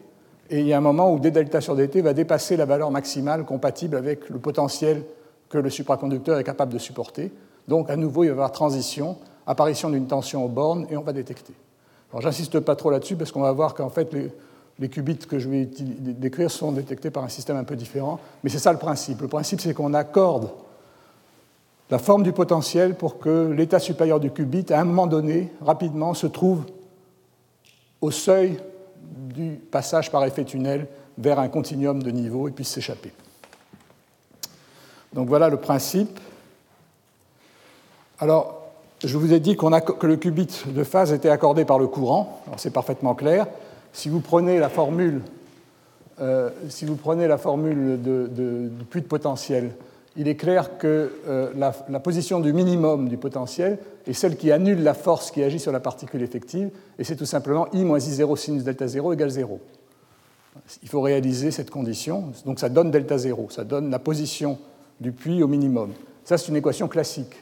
Et 0.50 0.60
il 0.60 0.66
y 0.66 0.72
a 0.72 0.78
un 0.78 0.82
moment 0.82 1.12
où 1.12 1.18
d 1.18 1.30
delta 1.30 1.60
sur 1.60 1.76
dt 1.76 2.00
va 2.00 2.14
dépasser 2.14 2.56
la 2.56 2.64
valeur 2.64 2.90
maximale 2.90 3.44
compatible 3.44 3.96
avec 3.96 4.28
le 4.28 4.38
potentiel 4.38 5.02
que 5.48 5.58
le 5.58 5.70
supraconducteur 5.70 6.38
est 6.38 6.44
capable 6.44 6.72
de 6.72 6.78
supporter. 6.78 7.30
Donc, 7.68 7.90
à 7.90 7.96
nouveau, 7.96 8.24
il 8.24 8.28
va 8.28 8.30
y 8.30 8.32
avoir 8.32 8.52
transition 8.52 9.16
apparition 9.46 9.90
d'une 9.90 10.06
tension 10.06 10.44
aux 10.44 10.48
bornes, 10.48 10.86
et 10.90 10.96
on 10.96 11.02
va 11.02 11.12
détecter. 11.12 11.54
Alors, 12.10 12.22
j'insiste 12.22 12.60
pas 12.60 12.76
trop 12.76 12.90
là-dessus 12.90 13.16
parce 13.16 13.32
qu'on 13.32 13.40
va 13.40 13.52
voir 13.52 13.74
qu'en 13.74 13.88
fait, 13.88 14.14
les, 14.78 14.88
qubits 14.88 15.18
que 15.18 15.38
je 15.38 15.48
vais 15.48 15.64
décrire 15.64 16.50
sont 16.50 16.72
détectés 16.72 17.10
par 17.10 17.24
un 17.24 17.28
système 17.28 17.56
un 17.56 17.64
peu 17.64 17.76
différent, 17.76 18.20
mais 18.42 18.50
c'est 18.50 18.58
ça 18.58 18.72
le 18.72 18.78
principe. 18.78 19.20
Le 19.22 19.28
principe, 19.28 19.60
c'est 19.60 19.74
qu'on 19.74 19.94
accorde 19.94 20.50
la 21.90 21.98
forme 21.98 22.22
du 22.22 22.32
potentiel 22.32 22.94
pour 22.94 23.18
que 23.18 23.50
l'état 23.50 23.78
supérieur 23.78 24.20
du 24.20 24.30
qubit, 24.30 24.72
à 24.72 24.80
un 24.80 24.84
moment 24.84 25.06
donné, 25.06 25.52
rapidement, 25.60 26.14
se 26.14 26.26
trouve 26.26 26.64
au 28.00 28.10
seuil 28.10 28.58
du 29.00 29.60
passage 29.70 30.10
par 30.10 30.24
effet 30.24 30.44
tunnel 30.44 30.86
vers 31.18 31.38
un 31.38 31.48
continuum 31.48 32.02
de 32.02 32.10
niveau 32.10 32.48
et 32.48 32.50
puisse 32.50 32.70
s'échapper. 32.70 33.12
Donc 35.12 35.28
voilà 35.28 35.48
le 35.48 35.58
principe. 35.58 36.18
Alors, 38.18 38.61
je 39.04 39.18
vous 39.18 39.32
ai 39.32 39.40
dit 39.40 39.56
que 39.56 40.06
le 40.06 40.16
qubit 40.16 40.48
de 40.66 40.84
phase 40.84 41.12
était 41.12 41.28
accordé 41.28 41.64
par 41.64 41.78
le 41.78 41.86
courant. 41.86 42.40
C'est 42.56 42.72
parfaitement 42.72 43.14
clair. 43.14 43.46
Si 43.92 44.08
vous 44.08 44.20
prenez 44.20 44.58
la 44.58 44.68
formule, 44.68 45.22
euh, 46.20 46.50
si 46.68 46.84
vous 46.84 46.96
prenez 46.96 47.26
la 47.26 47.38
formule 47.38 48.00
du 48.00 48.84
puits 48.84 49.02
de 49.02 49.06
potentiel, 49.06 49.72
il 50.16 50.28
est 50.28 50.36
clair 50.36 50.78
que 50.78 51.10
euh, 51.26 51.50
la, 51.56 52.00
position 52.00 52.40
du 52.40 52.52
minimum 52.52 53.08
du 53.08 53.16
potentiel 53.16 53.78
est 54.06 54.12
celle 54.12 54.36
qui 54.36 54.52
annule 54.52 54.82
la 54.82 54.94
force 54.94 55.30
qui 55.30 55.42
agit 55.42 55.58
sur 55.58 55.72
la 55.72 55.80
particule 55.80 56.22
effective, 56.22 56.70
et 56.98 57.04
c'est 57.04 57.16
tout 57.16 57.24
simplement 57.24 57.66
I 57.72 57.84
moins 57.84 57.98
I0 57.98 58.36
sinus 58.36 58.62
delta 58.62 58.86
0 58.86 59.14
égale 59.14 59.30
0. 59.30 59.58
Il 60.82 60.88
faut 60.88 61.00
réaliser 61.00 61.50
cette 61.50 61.70
condition, 61.70 62.24
donc 62.44 62.60
ça 62.60 62.68
donne 62.68 62.90
delta 62.90 63.16
0, 63.16 63.48
ça 63.50 63.64
donne 63.64 63.90
la 63.90 63.98
position 63.98 64.58
du 65.00 65.12
puits 65.12 65.42
au 65.42 65.48
minimum. 65.48 65.92
Ça, 66.24 66.36
c'est 66.36 66.48
une 66.48 66.56
équation 66.56 66.88
classique 66.88 67.34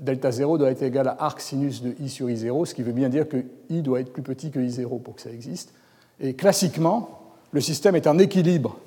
delta 0.00 0.30
0 0.30 0.58
doit 0.58 0.70
être 0.70 0.82
égal 0.82 1.08
à 1.08 1.16
arc 1.18 1.40
sinus 1.40 1.82
de 1.82 1.94
i 2.00 2.08
sur 2.08 2.28
i0, 2.28 2.64
ce 2.66 2.74
qui 2.74 2.82
veut 2.82 2.92
bien 2.92 3.08
dire 3.08 3.28
que 3.28 3.44
i 3.70 3.82
doit 3.82 4.00
être 4.00 4.12
plus 4.12 4.22
petit 4.22 4.50
que 4.50 4.58
i0 4.58 5.00
pour 5.02 5.14
que 5.16 5.22
ça 5.22 5.30
existe. 5.30 5.72
Et 6.20 6.34
classiquement, 6.34 7.20
le 7.52 7.60
système 7.60 7.96
est 7.96 8.06
en 8.06 8.18
équilibre 8.18 8.78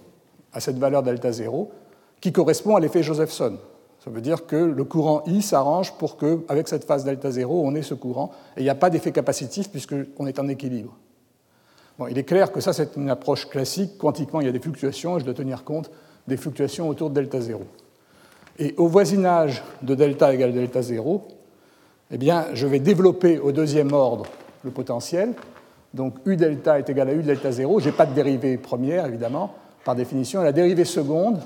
à 0.53 0.59
cette 0.59 0.77
valeur 0.77 1.03
delta 1.03 1.31
0 1.31 1.71
qui 2.21 2.31
correspond 2.31 2.75
à 2.75 2.79
l'effet 2.79 3.03
Josephson. 3.03 3.57
Ça 4.03 4.09
veut 4.09 4.21
dire 4.21 4.45
que 4.45 4.55
le 4.55 4.83
courant 4.83 5.23
I 5.25 5.41
s'arrange 5.41 5.93
pour 5.97 6.17
qu'avec 6.17 6.67
cette 6.67 6.85
phase 6.85 7.03
delta 7.03 7.29
0, 7.29 7.61
on 7.65 7.75
ait 7.75 7.81
ce 7.81 7.93
courant, 7.93 8.31
et 8.55 8.61
il 8.61 8.63
n'y 8.63 8.69
a 8.69 8.75
pas 8.75 8.89
d'effet 8.89 9.11
capacitif 9.11 9.69
puisqu'on 9.69 10.27
est 10.27 10.39
en 10.39 10.47
équilibre. 10.47 10.95
Bon, 11.99 12.07
il 12.07 12.17
est 12.17 12.23
clair 12.23 12.51
que 12.51 12.61
ça, 12.61 12.73
c'est 12.73 12.95
une 12.95 13.09
approche 13.09 13.49
classique. 13.49 13.97
Quantiquement, 13.97 14.39
il 14.39 14.45
y 14.45 14.49
a 14.49 14.53
des 14.53 14.59
fluctuations, 14.59 15.17
et 15.17 15.19
je 15.19 15.25
dois 15.25 15.33
tenir 15.33 15.63
compte 15.63 15.89
des 16.27 16.37
fluctuations 16.37 16.87
autour 16.89 17.09
de 17.09 17.15
delta 17.15 17.41
0. 17.41 17.63
Et 18.59 18.73
au 18.77 18.87
voisinage 18.87 19.63
de 19.81 19.95
delta 19.95 20.33
égale 20.33 20.53
delta 20.53 20.81
0, 20.81 21.21
eh 22.11 22.17
bien, 22.17 22.45
je 22.53 22.65
vais 22.65 22.79
développer 22.79 23.37
au 23.37 23.51
deuxième 23.51 23.93
ordre 23.93 24.25
le 24.63 24.71
potentiel. 24.71 25.33
Donc 25.93 26.15
U 26.25 26.35
delta 26.35 26.79
est 26.79 26.89
égal 26.89 27.09
à 27.09 27.13
U 27.13 27.21
delta 27.21 27.51
0. 27.51 27.79
Je 27.79 27.89
n'ai 27.89 27.91
pas 27.91 28.05
de 28.05 28.13
dérivée 28.13 28.57
première, 28.57 29.05
évidemment, 29.05 29.53
par 29.83 29.95
définition. 29.95 30.41
la 30.41 30.51
dérivée 30.51 30.85
seconde 30.85 31.39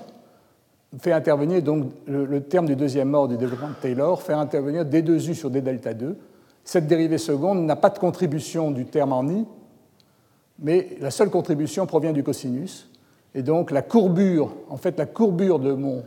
fait 1.00 1.14
intervenir, 1.14 1.62
donc 1.62 1.92
le, 2.06 2.42
terme 2.42 2.66
du 2.66 2.76
deuxième 2.76 3.14
ordre 3.14 3.30
du 3.30 3.38
développement 3.38 3.70
de 3.70 3.76
Taylor, 3.82 4.22
fait 4.22 4.34
intervenir 4.34 4.84
D2U 4.84 5.34
sur 5.34 5.50
D 5.50 5.62
delta 5.62 5.94
2. 5.94 6.18
Cette 6.64 6.88
dérivée 6.88 7.18
seconde 7.18 7.66
n'a 7.66 7.76
pas 7.76 7.90
de 7.90 7.98
contribution 7.98 8.72
du 8.72 8.86
terme 8.86 9.14
en 9.14 9.28
I, 9.28 9.46
mais 10.60 10.90
la 11.00 11.12
seule 11.12 11.30
contribution 11.30 11.86
provient 11.86 12.12
du 12.12 12.24
cosinus. 12.24 12.90
Et 13.34 13.42
donc 13.42 13.72
la 13.72 13.82
courbure, 13.82 14.54
en 14.70 14.78
fait 14.78 14.98
la 14.98 15.06
courbure 15.06 15.60
de 15.60 15.72
mon 15.72 16.04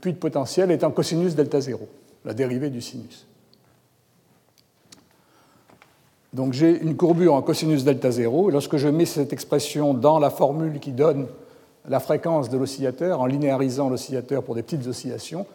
puits 0.00 0.12
de 0.12 0.18
potentiel 0.18 0.70
est 0.70 0.84
un 0.84 0.90
cosinus 0.90 1.34
delta 1.34 1.60
0, 1.60 1.88
la 2.24 2.34
dérivée 2.34 2.70
du 2.70 2.80
sinus. 2.80 3.26
Donc 6.32 6.52
j'ai 6.52 6.80
une 6.80 6.96
courbure 6.96 7.34
en 7.34 7.42
cosinus 7.42 7.84
delta 7.84 8.10
0, 8.10 8.50
et 8.50 8.52
lorsque 8.52 8.76
je 8.76 8.88
mets 8.88 9.06
cette 9.06 9.32
expression 9.32 9.94
dans 9.94 10.18
la 10.18 10.30
formule 10.30 10.78
qui 10.78 10.92
donne 10.92 11.26
la 11.88 11.98
fréquence 11.98 12.48
de 12.50 12.58
l'oscillateur, 12.58 13.20
en 13.20 13.26
linéarisant 13.26 13.88
l'oscillateur 13.88 14.44
pour 14.44 14.54
des 14.54 14.62
petites 14.62 14.86
oscillations, 14.86 15.46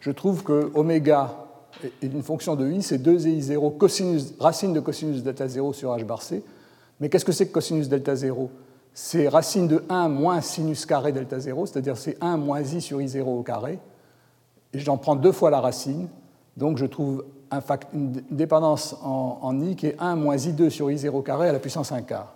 je 0.00 0.10
trouve 0.10 0.42
que 0.42 0.70
oméga 0.74 1.34
est 2.02 2.06
une 2.06 2.22
fonction 2.22 2.56
de 2.56 2.70
i, 2.70 2.82
c'est 2.82 2.98
2i0 2.98 3.76
cosinus, 3.76 4.34
racine 4.40 4.72
de 4.72 4.80
cosinus 4.80 5.22
delta 5.22 5.46
0 5.46 5.72
sur 5.72 5.96
h 5.96 6.04
bar 6.04 6.22
c. 6.22 6.42
Mais 7.00 7.08
qu'est-ce 7.08 7.24
que 7.24 7.32
c'est 7.32 7.46
que 7.46 7.52
cosinus 7.52 7.88
delta 7.88 8.14
0 8.14 8.50
c'est 8.94 9.26
racine 9.26 9.66
de 9.66 9.82
1 9.88 10.08
moins 10.08 10.40
sinus 10.40 10.86
carré 10.86 11.10
delta 11.10 11.40
0, 11.40 11.66
c'est-à-dire 11.66 11.96
c'est 11.96 12.16
1 12.20 12.36
moins 12.36 12.62
i 12.62 12.80
sur 12.80 12.98
i0 12.98 13.22
au 13.22 13.42
carré. 13.42 13.80
Et 14.72 14.78
j'en 14.78 14.96
prends 14.96 15.16
deux 15.16 15.32
fois 15.32 15.50
la 15.50 15.60
racine, 15.60 16.08
donc 16.56 16.78
je 16.78 16.86
trouve 16.86 17.24
une 17.92 18.22
dépendance 18.30 18.96
en, 19.02 19.60
i 19.60 19.76
qui 19.76 19.88
est 19.88 19.96
1 19.98 20.14
moins 20.14 20.36
i2 20.36 20.70
sur 20.70 20.88
i0 20.88 21.10
au 21.10 21.22
carré 21.22 21.48
à 21.48 21.52
la 21.52 21.58
puissance 21.58 21.90
1 21.90 22.02
quart. 22.02 22.34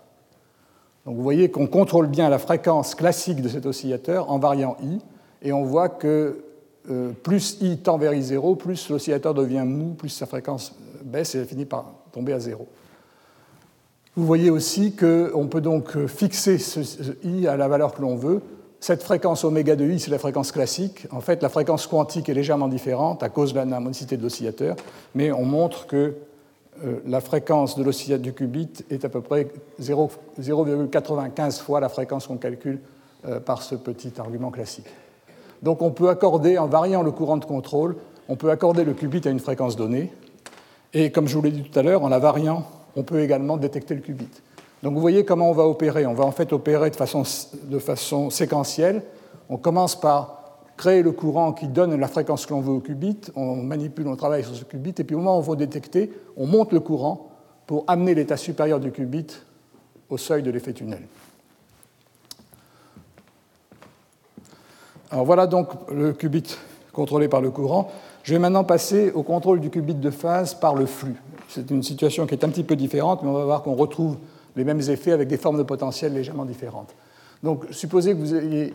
Donc 1.06 1.16
vous 1.16 1.22
voyez 1.22 1.50
qu'on 1.50 1.68
contrôle 1.68 2.08
bien 2.08 2.28
la 2.28 2.38
fréquence 2.38 2.94
classique 2.96 3.40
de 3.40 3.48
cet 3.48 3.64
oscillateur 3.64 4.30
en 4.30 4.38
variant 4.40 4.76
i, 4.82 4.98
et 5.42 5.52
on 5.52 5.62
voit 5.62 5.88
que 5.88 6.44
euh, 6.90 7.12
plus 7.12 7.58
i 7.60 7.78
tend 7.78 7.98
vers 7.98 8.12
i0, 8.12 8.56
plus 8.56 8.90
l'oscillateur 8.90 9.32
devient 9.32 9.64
mou, 9.64 9.94
plus 9.94 10.08
sa 10.08 10.26
fréquence 10.26 10.74
baisse 11.04 11.34
et 11.36 11.38
elle 11.38 11.46
finit 11.46 11.66
par 11.66 11.92
tomber 12.12 12.32
à 12.32 12.40
0. 12.40 12.66
Vous 14.18 14.26
voyez 14.26 14.50
aussi 14.50 14.96
qu'on 14.96 15.46
peut 15.46 15.60
donc 15.60 15.96
fixer 16.08 16.58
ce 16.58 16.80
i 17.22 17.46
à 17.46 17.56
la 17.56 17.68
valeur 17.68 17.94
que 17.94 18.02
l'on 18.02 18.16
veut 18.16 18.42
cette 18.80 19.04
fréquence 19.04 19.44
oméga 19.44 19.76
de 19.76 19.84
i, 19.84 20.00
c'est 20.00 20.10
la 20.10 20.18
fréquence 20.18 20.50
classique. 20.50 21.06
En 21.12 21.20
fait, 21.20 21.40
la 21.40 21.48
fréquence 21.48 21.86
quantique 21.86 22.28
est 22.28 22.34
légèrement 22.34 22.66
différente 22.66 23.22
à 23.22 23.28
cause 23.28 23.52
de 23.52 23.60
la 23.60 23.76
harmonicité 23.76 24.16
de 24.16 24.24
l'oscillateur, 24.24 24.74
mais 25.14 25.30
on 25.30 25.44
montre 25.44 25.86
que 25.86 26.16
euh, 26.84 26.96
la 27.06 27.20
fréquence 27.20 27.78
de 27.78 27.84
l'oscillateur 27.84 28.24
du 28.24 28.32
qubit 28.32 28.84
est 28.90 29.04
à 29.04 29.08
peu 29.08 29.20
près 29.20 29.52
0,95 29.80 31.60
fois 31.60 31.78
la 31.78 31.88
fréquence 31.88 32.26
qu'on 32.26 32.38
calcule 32.38 32.80
euh, 33.24 33.38
par 33.38 33.62
ce 33.62 33.76
petit 33.76 34.14
argument 34.18 34.50
classique. 34.50 34.88
Donc 35.62 35.80
on 35.80 35.92
peut 35.92 36.08
accorder, 36.08 36.58
en 36.58 36.66
variant 36.66 37.04
le 37.04 37.12
courant 37.12 37.36
de 37.36 37.44
contrôle, 37.44 37.94
on 38.28 38.34
peut 38.34 38.50
accorder 38.50 38.82
le 38.82 38.94
qubit 38.94 39.20
à 39.28 39.30
une 39.30 39.38
fréquence 39.38 39.76
donnée, 39.76 40.12
et 40.92 41.12
comme 41.12 41.28
je 41.28 41.36
vous 41.36 41.42
l'ai 41.42 41.52
dit 41.52 41.62
tout 41.62 41.78
à 41.78 41.84
l'heure, 41.84 42.02
en 42.02 42.08
la 42.08 42.18
variant, 42.18 42.64
on 42.96 43.02
peut 43.02 43.20
également 43.20 43.56
détecter 43.56 43.94
le 43.94 44.00
qubit. 44.00 44.28
Donc 44.82 44.94
vous 44.94 45.00
voyez 45.00 45.24
comment 45.24 45.50
on 45.50 45.54
va 45.54 45.64
opérer. 45.66 46.06
On 46.06 46.14
va 46.14 46.24
en 46.24 46.30
fait 46.30 46.52
opérer 46.52 46.90
de 46.90 47.78
façon, 47.78 48.30
séquentielle. 48.30 49.02
On 49.48 49.56
commence 49.56 49.98
par 49.98 50.38
créer 50.76 51.02
le 51.02 51.12
courant 51.12 51.52
qui 51.52 51.66
donne 51.66 51.98
la 51.98 52.08
fréquence 52.08 52.46
que 52.46 52.54
l'on 52.54 52.60
veut 52.60 52.72
au 52.72 52.80
qubit, 52.80 53.18
on 53.34 53.56
manipule, 53.56 54.06
on 54.06 54.14
travaille 54.14 54.44
sur 54.44 54.54
ce 54.54 54.62
qubit, 54.62 54.94
et 54.96 55.04
puis 55.04 55.16
au 55.16 55.18
moment 55.18 55.36
où 55.36 55.40
on 55.40 55.42
veut 55.42 55.56
détecter, 55.56 56.12
on 56.36 56.46
monte 56.46 56.72
le 56.72 56.78
courant 56.78 57.30
pour 57.66 57.82
amener 57.88 58.14
l'état 58.14 58.36
supérieur 58.36 58.78
du 58.78 58.92
qubit 58.92 59.26
au 60.08 60.16
seuil 60.16 60.44
de 60.44 60.52
l'effet 60.52 60.72
tunnel. 60.72 61.02
Alors 65.10 65.24
voilà 65.24 65.46
donc 65.48 65.70
le 65.90 66.12
qubit 66.12 66.56
contrôlé 66.92 67.28
par 67.28 67.40
le 67.40 67.50
courant. 67.50 67.90
Je 68.22 68.34
vais 68.34 68.38
maintenant 68.38 68.64
passer 68.64 69.10
au 69.10 69.22
contrôle 69.22 69.58
du 69.58 69.70
qubit 69.70 69.94
de 69.94 70.10
phase 70.10 70.54
par 70.54 70.74
le 70.74 70.86
flux. 70.86 71.16
C'est 71.48 71.70
une 71.70 71.82
situation 71.82 72.26
qui 72.26 72.34
est 72.34 72.44
un 72.44 72.50
petit 72.50 72.64
peu 72.64 72.76
différente, 72.76 73.22
mais 73.22 73.28
on 73.28 73.34
va 73.34 73.44
voir 73.44 73.62
qu'on 73.62 73.74
retrouve 73.74 74.16
les 74.56 74.64
mêmes 74.64 74.80
effets 74.80 75.12
avec 75.12 75.28
des 75.28 75.38
formes 75.38 75.58
de 75.58 75.62
potentiel 75.62 76.12
légèrement 76.12 76.44
différentes. 76.44 76.94
Donc, 77.42 77.64
supposez 77.70 78.12
que 78.12 78.18
vous 78.18 78.34
ayez 78.34 78.74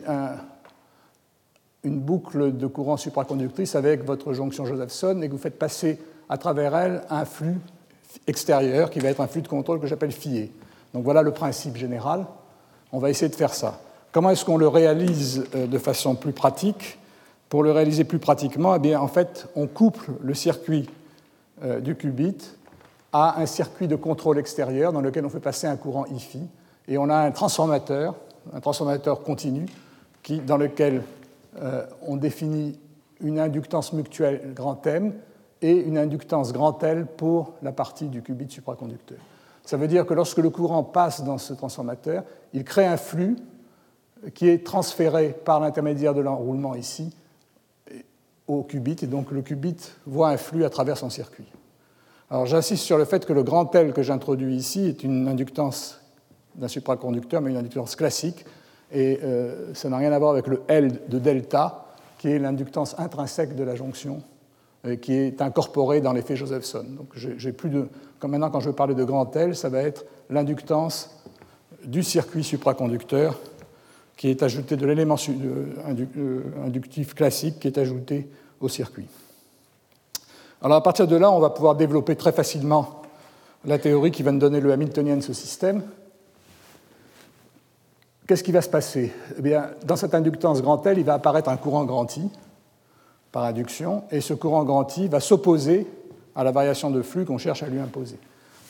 une 1.84 2.00
boucle 2.00 2.56
de 2.56 2.68
courant 2.68 2.98
supraconductrice 2.98 3.76
avec 3.76 4.06
votre 4.06 4.34
jonction 4.34 4.66
Josephson 4.66 5.22
et 5.22 5.28
que 5.28 5.34
vous 5.34 5.38
faites 5.38 5.60
passer 5.60 6.00
à 6.30 6.38
travers 6.38 6.76
elle 6.76 7.02
un 7.10 7.26
flux 7.26 7.60
extérieur 8.28 8.90
qui 8.90 9.00
va 9.00 9.10
être 9.10 9.22
un 9.22 9.28
flux 9.28 9.42
de 9.42 9.48
contrôle 9.48 9.80
que 9.80 9.88
j'appelle 9.88 10.12
fié. 10.12 10.52
Donc 10.94 11.04
voilà 11.04 11.22
le 11.22 11.32
principe 11.32 11.76
général. 11.76 12.26
On 12.92 13.00
va 13.00 13.10
essayer 13.10 13.30
de 13.30 13.36
faire 13.36 13.54
ça. 13.54 13.82
Comment 14.12 14.30
est-ce 14.30 14.46
qu'on 14.46 14.58
le 14.58 14.68
réalise 14.68 15.46
euh, 15.56 15.68
de 15.68 15.78
façon 15.78 16.16
plus 16.16 16.34
pratique? 16.34 17.00
Pour 17.50 17.64
le 17.64 17.72
réaliser 17.72 18.04
plus 18.04 18.20
pratiquement, 18.20 18.76
eh 18.76 18.80
bien, 18.80 19.00
en 19.00 19.08
fait, 19.08 19.48
on 19.56 19.68
couple 19.68 20.12
le 20.22 20.34
circuit 20.34 20.90
euh, 21.64 21.80
du 21.80 21.96
qubit 21.96 22.38
à 23.14 23.40
un 23.40 23.46
circuit 23.46 23.88
de 23.88 23.96
contrôle 23.96 24.40
extérieur 24.40 24.92
dans 24.92 25.02
lequel 25.02 25.26
on 25.26 25.30
fait 25.30 25.40
passer 25.40 25.68
un 25.68 25.78
courant 25.78 26.06
IFI, 26.08 26.42
et 26.88 26.98
on 26.98 27.10
a 27.10 27.16
un 27.16 27.32
transformateur, 27.32 28.16
un 28.54 28.60
transformateur 28.60 29.22
continu, 29.24 29.68
qui, 30.24 30.40
dans 30.40 30.58
lequel 30.58 31.04
euh, 31.62 31.86
on 32.08 32.18
définit 32.18 32.80
une 33.22 33.40
inductance 33.40 33.94
mutuelle 33.94 34.54
grand 34.54 34.86
M 34.88 35.14
et 35.62 35.78
une 35.78 35.98
inductance 35.98 36.52
grand 36.52 36.82
L 36.84 37.06
pour 37.06 37.54
la 37.62 37.72
partie 37.72 38.08
du 38.08 38.22
qubit 38.22 38.50
supraconducteur. 38.50 39.20
Ça 39.64 39.78
veut 39.78 39.88
dire 39.88 40.06
que 40.06 40.14
lorsque 40.14 40.40
le 40.40 40.50
courant 40.50 40.84
passe 40.84 41.24
dans 41.24 41.38
ce 41.38 41.54
transformateur, 41.54 42.24
il 42.54 42.66
crée 42.66 42.86
un 42.86 42.98
flux 42.98 43.38
qui 44.34 44.50
est 44.50 44.66
transféré 44.66 45.30
par 45.30 45.60
l'intermédiaire 45.60 46.14
de 46.14 46.22
l'enroulement 46.22 46.76
ici 46.76 47.16
au 48.48 48.64
qubit, 48.64 48.98
et 49.02 49.08
donc 49.08 49.32
le 49.32 49.42
qubit 49.42 49.78
voit 50.06 50.30
un 50.30 50.38
flux 50.38 50.66
à 50.66 50.70
travers 50.70 50.98
son 50.98 51.10
circuit. 51.10 51.50
Alors 52.34 52.48
j'insiste 52.48 52.84
sur 52.84 52.98
le 52.98 53.06
fait 53.06 53.28
que 53.28 53.32
le 53.32 53.44
grand 53.44 53.76
L 53.76 53.94
que 53.94 54.02
j'introduis 54.02 54.56
ici 54.56 54.88
est 54.88 55.04
une 55.04 55.28
inductance 55.28 56.02
d'un 56.56 56.68
supraconducteur, 56.68 57.42
mais 57.42 57.52
une 57.52 57.58
inductance 57.58 57.96
classique, 57.96 58.44
et 58.92 59.20
euh, 59.22 59.72
ça 59.76 59.88
n'a 59.88 59.98
rien 59.98 60.12
à 60.12 60.18
voir 60.18 60.32
avec 60.32 60.48
le 60.48 60.64
L 60.68 61.00
de 61.10 61.20
delta, 61.20 61.86
qui 62.18 62.30
est 62.30 62.40
l'inductance 62.40 62.96
intrinsèque 62.98 63.56
de 63.56 63.64
la 63.64 63.76
jonction, 63.76 64.24
et 64.84 64.98
qui 64.98 65.14
est 65.14 65.44
incorporée 65.44 66.02
dans 66.02 66.12
l'effet 66.12 66.36
Josephson. 66.36 66.84
Donc 66.98 67.14
comme 68.18 68.32
maintenant 68.32 68.50
quand 68.50 68.62
je 68.62 68.70
veux 68.70 68.76
parler 68.76 68.96
de 68.96 69.04
grand 69.04 69.36
L, 69.36 69.56
ça 69.56 69.70
va 69.70 69.84
être 69.84 70.04
l'inductance 70.32 71.16
du 71.86 72.02
circuit 72.02 72.44
supraconducteur 72.44 73.40
qui 74.18 74.30
est 74.30 74.42
ajouté 74.42 74.76
de 74.76 74.88
l'élément 74.88 75.18
euh, 75.30 76.42
inductif 76.66 77.14
classique 77.14 77.60
qui 77.60 77.68
est 77.68 77.78
ajouté 77.78 78.28
au 78.60 78.70
circuit. 78.70 79.06
Alors 80.64 80.78
à 80.78 80.84
partir 80.84 81.08
de 81.08 81.18
là, 81.18 81.30
on 81.30 81.40
va 81.40 81.50
pouvoir 81.50 81.76
développer 81.76 82.16
très 82.16 82.32
facilement 82.32 83.02
la 83.66 83.78
théorie 83.78 84.12
qui 84.12 84.24
va 84.24 84.32
nous 84.32 84.40
donner 84.40 84.62
le 84.62 84.72
Hamiltonien 84.72 85.18
de 85.18 85.22
ce 85.22 85.34
système. 85.34 85.84
Qu'est-ce 88.26 88.44
qui 88.44 88.54
va 88.54 88.62
se 88.62 88.70
passer? 88.70 89.12
Eh 89.38 89.42
bien, 89.42 89.72
Dans 89.86 89.98
cette 89.98 90.16
inductance 90.16 90.62
grand 90.62 90.86
L, 90.88 90.98
il 90.98 91.04
va 91.04 91.16
apparaître 91.16 91.50
un 91.50 91.58
courant 91.58 91.84
grand 91.84 92.16
I 92.16 92.30
par 93.34 93.44
induction, 93.44 94.04
et 94.10 94.22
ce 94.22 94.34
courant 94.34 94.64
grand 94.64 94.98
I 94.98 95.10
va 95.10 95.20
s'opposer 95.20 95.86
à 96.34 96.46
la 96.46 96.52
variation 96.52 96.92
de 96.92 97.02
flux 97.02 97.26
qu'on 97.26 97.38
cherche 97.38 97.62
à 97.64 97.68
lui 97.68 97.80
imposer. 97.80 98.18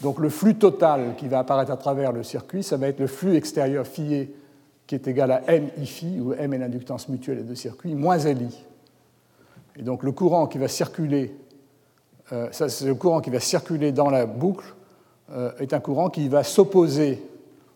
Donc 0.02 0.18
le 0.18 0.30
flux 0.30 0.56
total 0.56 1.14
qui 1.16 1.28
va 1.28 1.40
apparaître 1.40 1.72
à 1.72 1.78
travers 1.78 2.12
le 2.12 2.24
circuit, 2.24 2.64
ça 2.64 2.76
va 2.76 2.88
être 2.88 3.00
le 3.00 3.08
flux 3.08 3.36
extérieur 3.36 3.86
phi 3.86 4.30
qui 4.88 4.96
est 4.96 5.08
égal 5.08 5.32
à 5.32 5.44
m 5.48 5.70
i 5.78 5.86
phi, 5.86 6.20
où 6.20 6.34
m 6.34 6.54
est 6.54 6.58
l'inductance 6.58 7.08
mutuelle 7.08 7.38
des 7.38 7.44
deux 7.44 7.56
circuits, 7.56 7.94
moins 7.94 8.18
li. 8.18 8.66
Et 9.76 9.84
donc 9.84 10.02
le 10.02 10.12
courant 10.12 10.48
qui 10.48 10.58
va 10.58 10.68
circuler 10.68 11.36
euh, 12.34 12.48
c'est 12.52 12.86
le 12.86 12.96
courant 12.96 13.22
qui 13.22 13.30
va 13.30 13.40
circuler 13.40 13.92
dans 13.92 14.10
la 14.10 14.26
boucle, 14.26 14.66
euh, 15.32 15.52
est 15.60 15.74
un 15.74 15.80
courant 15.80 16.10
qui 16.10 16.28
va 16.28 16.44
s'opposer 16.44 17.24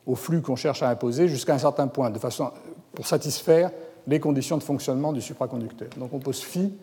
au 0.05 0.15
flux 0.15 0.41
qu'on 0.41 0.55
cherche 0.55 0.81
à 0.81 0.89
imposer 0.89 1.27
jusqu'à 1.27 1.53
un 1.53 1.59
certain 1.59 1.87
point, 1.87 2.09
de 2.09 2.17
façon 2.19 2.51
pour 2.93 3.05
satisfaire 3.05 3.71
les 4.07 4.19
conditions 4.19 4.57
de 4.57 4.63
fonctionnement 4.63 5.13
du 5.13 5.21
supraconducteur. 5.21 5.89
Donc 5.97 6.13
on 6.13 6.19
pose 6.19 6.41
phi 6.41 6.73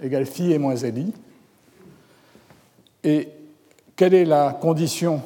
égale 0.00 0.26
phi 0.26 0.52
et 0.52 0.58
moins 0.58 0.74
li. 0.74 1.12
Et 3.02 3.28
quelle 3.96 4.14
est 4.14 4.24
la 4.24 4.52
condition? 4.52 5.22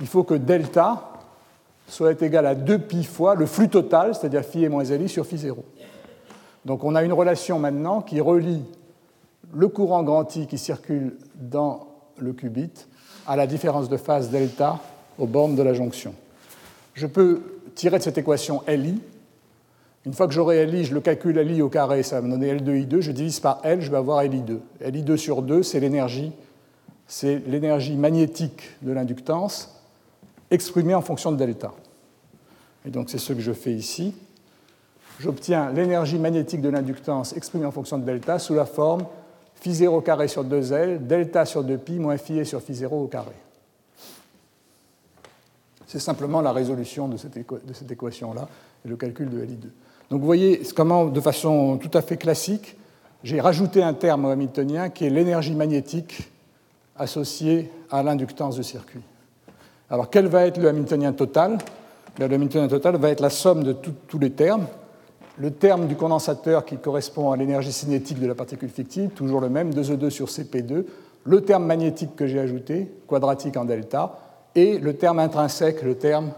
Il 0.00 0.06
faut 0.06 0.22
que 0.22 0.34
delta 0.34 1.12
soit 1.88 2.20
égal 2.22 2.46
à 2.46 2.54
2 2.54 2.78
pi 2.78 3.04
fois 3.04 3.34
le 3.34 3.46
flux 3.46 3.68
total, 3.68 4.14
c'est-à-dire 4.14 4.44
phi 4.44 4.64
et 4.64 4.68
moins 4.68 4.84
li 4.84 5.08
sur 5.08 5.26
phi 5.26 5.38
0. 5.38 5.64
Donc 6.64 6.84
on 6.84 6.94
a 6.94 7.02
une 7.02 7.12
relation 7.12 7.58
maintenant 7.58 8.00
qui 8.00 8.20
relie 8.20 8.62
le 9.54 9.68
courant 9.68 10.02
grand 10.02 10.34
I 10.36 10.46
qui 10.46 10.58
circule 10.58 11.16
dans 11.34 11.86
le 12.18 12.32
qubit 12.32 12.70
à 13.26 13.36
la 13.36 13.46
différence 13.46 13.88
de 13.88 13.96
phase 13.96 14.30
delta 14.30 14.80
aux 15.18 15.26
bornes 15.26 15.56
de 15.56 15.62
la 15.62 15.74
jonction. 15.74 16.14
Je 16.94 17.06
peux 17.06 17.42
tirer 17.74 17.98
de 17.98 18.02
cette 18.02 18.18
équation 18.18 18.62
LI. 18.66 19.00
Une 20.06 20.12
fois 20.14 20.26
que 20.26 20.32
j'aurai 20.32 20.66
LI, 20.66 20.84
je 20.84 20.94
le 20.94 21.00
calcule 21.00 21.38
LI 21.38 21.62
au 21.62 21.68
carré, 21.68 22.02
ça 22.02 22.20
va 22.20 22.26
me 22.26 22.32
donner 22.32 22.54
L2I2. 22.54 23.00
Je 23.00 23.12
divise 23.12 23.40
par 23.40 23.60
L, 23.62 23.80
je 23.80 23.90
vais 23.90 23.96
avoir 23.96 24.22
LI2. 24.24 24.58
LI2 24.82 25.16
sur 25.16 25.42
2, 25.42 25.62
c'est 25.62 25.80
l'énergie, 25.80 26.32
c'est 27.06 27.42
l'énergie 27.46 27.96
magnétique 27.96 28.70
de 28.82 28.92
l'inductance 28.92 29.74
exprimée 30.50 30.94
en 30.94 31.02
fonction 31.02 31.30
de 31.30 31.36
delta. 31.36 31.72
Et 32.86 32.90
donc 32.90 33.10
c'est 33.10 33.18
ce 33.18 33.32
que 33.32 33.40
je 33.40 33.52
fais 33.52 33.72
ici. 33.72 34.14
J'obtiens 35.20 35.72
l'énergie 35.72 36.18
magnétique 36.18 36.62
de 36.62 36.68
l'inductance 36.68 37.36
exprimée 37.36 37.66
en 37.66 37.72
fonction 37.72 37.98
de 37.98 38.04
delta 38.04 38.38
sous 38.38 38.54
la 38.54 38.66
forme 38.66 39.04
phi 39.60 39.74
0 39.74 40.00
carré 40.00 40.28
sur 40.28 40.44
2L, 40.44 41.06
delta 41.06 41.44
sur 41.44 41.64
2pi 41.64 41.98
moins 41.98 42.16
phi 42.16 42.44
sur 42.44 42.62
phi 42.62 42.74
0 42.74 43.04
au 43.04 43.06
carré. 43.06 43.34
C'est 45.86 45.98
simplement 45.98 46.42
la 46.42 46.52
résolution 46.52 47.08
de 47.08 47.16
cette, 47.16 47.36
équation-là 47.90 48.48
et 48.84 48.88
le 48.88 48.96
calcul 48.96 49.30
de 49.30 49.38
LI2. 49.38 49.68
Donc 50.10 50.20
vous 50.20 50.26
voyez 50.26 50.62
comment, 50.76 51.06
de 51.06 51.20
façon 51.20 51.78
tout 51.78 51.90
à 51.96 52.02
fait 52.02 52.18
classique, 52.18 52.76
j'ai 53.24 53.40
rajouté 53.40 53.82
un 53.82 53.94
terme 53.94 54.26
hamiltonien 54.26 54.90
qui 54.90 55.06
est 55.06 55.10
l'énergie 55.10 55.54
magnétique 55.54 56.30
associée 56.96 57.70
à 57.90 58.02
l'inductance 58.02 58.56
du 58.56 58.64
circuit. 58.64 59.00
Alors 59.90 60.10
quel 60.10 60.26
va 60.26 60.46
être 60.46 60.58
le 60.58 60.68
hamiltonien 60.68 61.12
total? 61.12 61.58
Le 62.18 62.26
hamiltonien 62.26 62.68
total 62.68 62.96
va 62.96 63.08
être 63.08 63.20
la 63.20 63.30
somme 63.30 63.64
de 63.64 63.72
tous 63.72 64.18
les 64.18 64.30
termes, 64.30 64.66
le 65.38 65.52
terme 65.52 65.86
du 65.86 65.96
condensateur 65.96 66.64
qui 66.64 66.76
correspond 66.76 67.30
à 67.30 67.36
l'énergie 67.36 67.72
cinétique 67.72 68.18
de 68.18 68.26
la 68.26 68.34
particule 68.34 68.70
fictive, 68.70 69.10
toujours 69.10 69.40
le 69.40 69.48
même, 69.48 69.70
2E2 69.70 70.10
sur 70.10 70.26
CP2, 70.26 70.84
le 71.24 71.40
terme 71.42 71.64
magnétique 71.64 72.16
que 72.16 72.26
j'ai 72.26 72.40
ajouté, 72.40 72.90
quadratique 73.06 73.56
en 73.56 73.64
delta, 73.64 74.18
et 74.54 74.78
le 74.78 74.94
terme 74.94 75.18
intrinsèque, 75.18 75.82
le 75.82 75.94
terme 75.94 76.32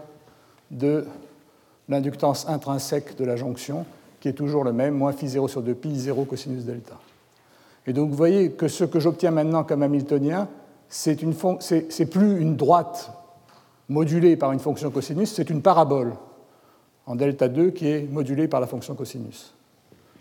de 0.69 1.05
l'inductance 1.89 2.47
intrinsèque 2.47 3.17
de 3.17 3.25
la 3.25 3.35
jonction, 3.35 3.85
qui 4.19 4.27
est 4.27 4.33
toujours 4.33 4.63
le 4.63 4.73
même, 4.73 4.93
moins 4.93 5.13
phi 5.13 5.27
0 5.27 5.47
sur 5.47 5.63
2pi, 5.63 5.95
0 5.95 6.25
cosinus 6.25 6.65
delta. 6.65 6.95
Et 7.87 7.93
donc 7.93 8.11
vous 8.11 8.15
voyez 8.15 8.51
que 8.51 8.67
ce 8.67 8.83
que 8.83 8.99
j'obtiens 8.99 9.31
maintenant 9.31 9.63
comme 9.63 9.81
hamiltonien, 9.81 10.47
c'est 10.87 11.15
plus 12.05 12.39
une 12.39 12.55
droite 12.55 13.11
modulée 13.89 14.35
par 14.35 14.51
une 14.51 14.59
fonction 14.59 14.91
cosinus, 14.91 15.33
c'est 15.33 15.49
une 15.49 15.63
parabole 15.63 16.13
en 17.05 17.15
delta 17.15 17.47
2 17.47 17.71
qui 17.71 17.87
est 17.87 18.01
modulé 18.11 18.47
par 18.47 18.59
la 18.59 18.67
fonction 18.67 18.95
cosinus, 18.95 19.53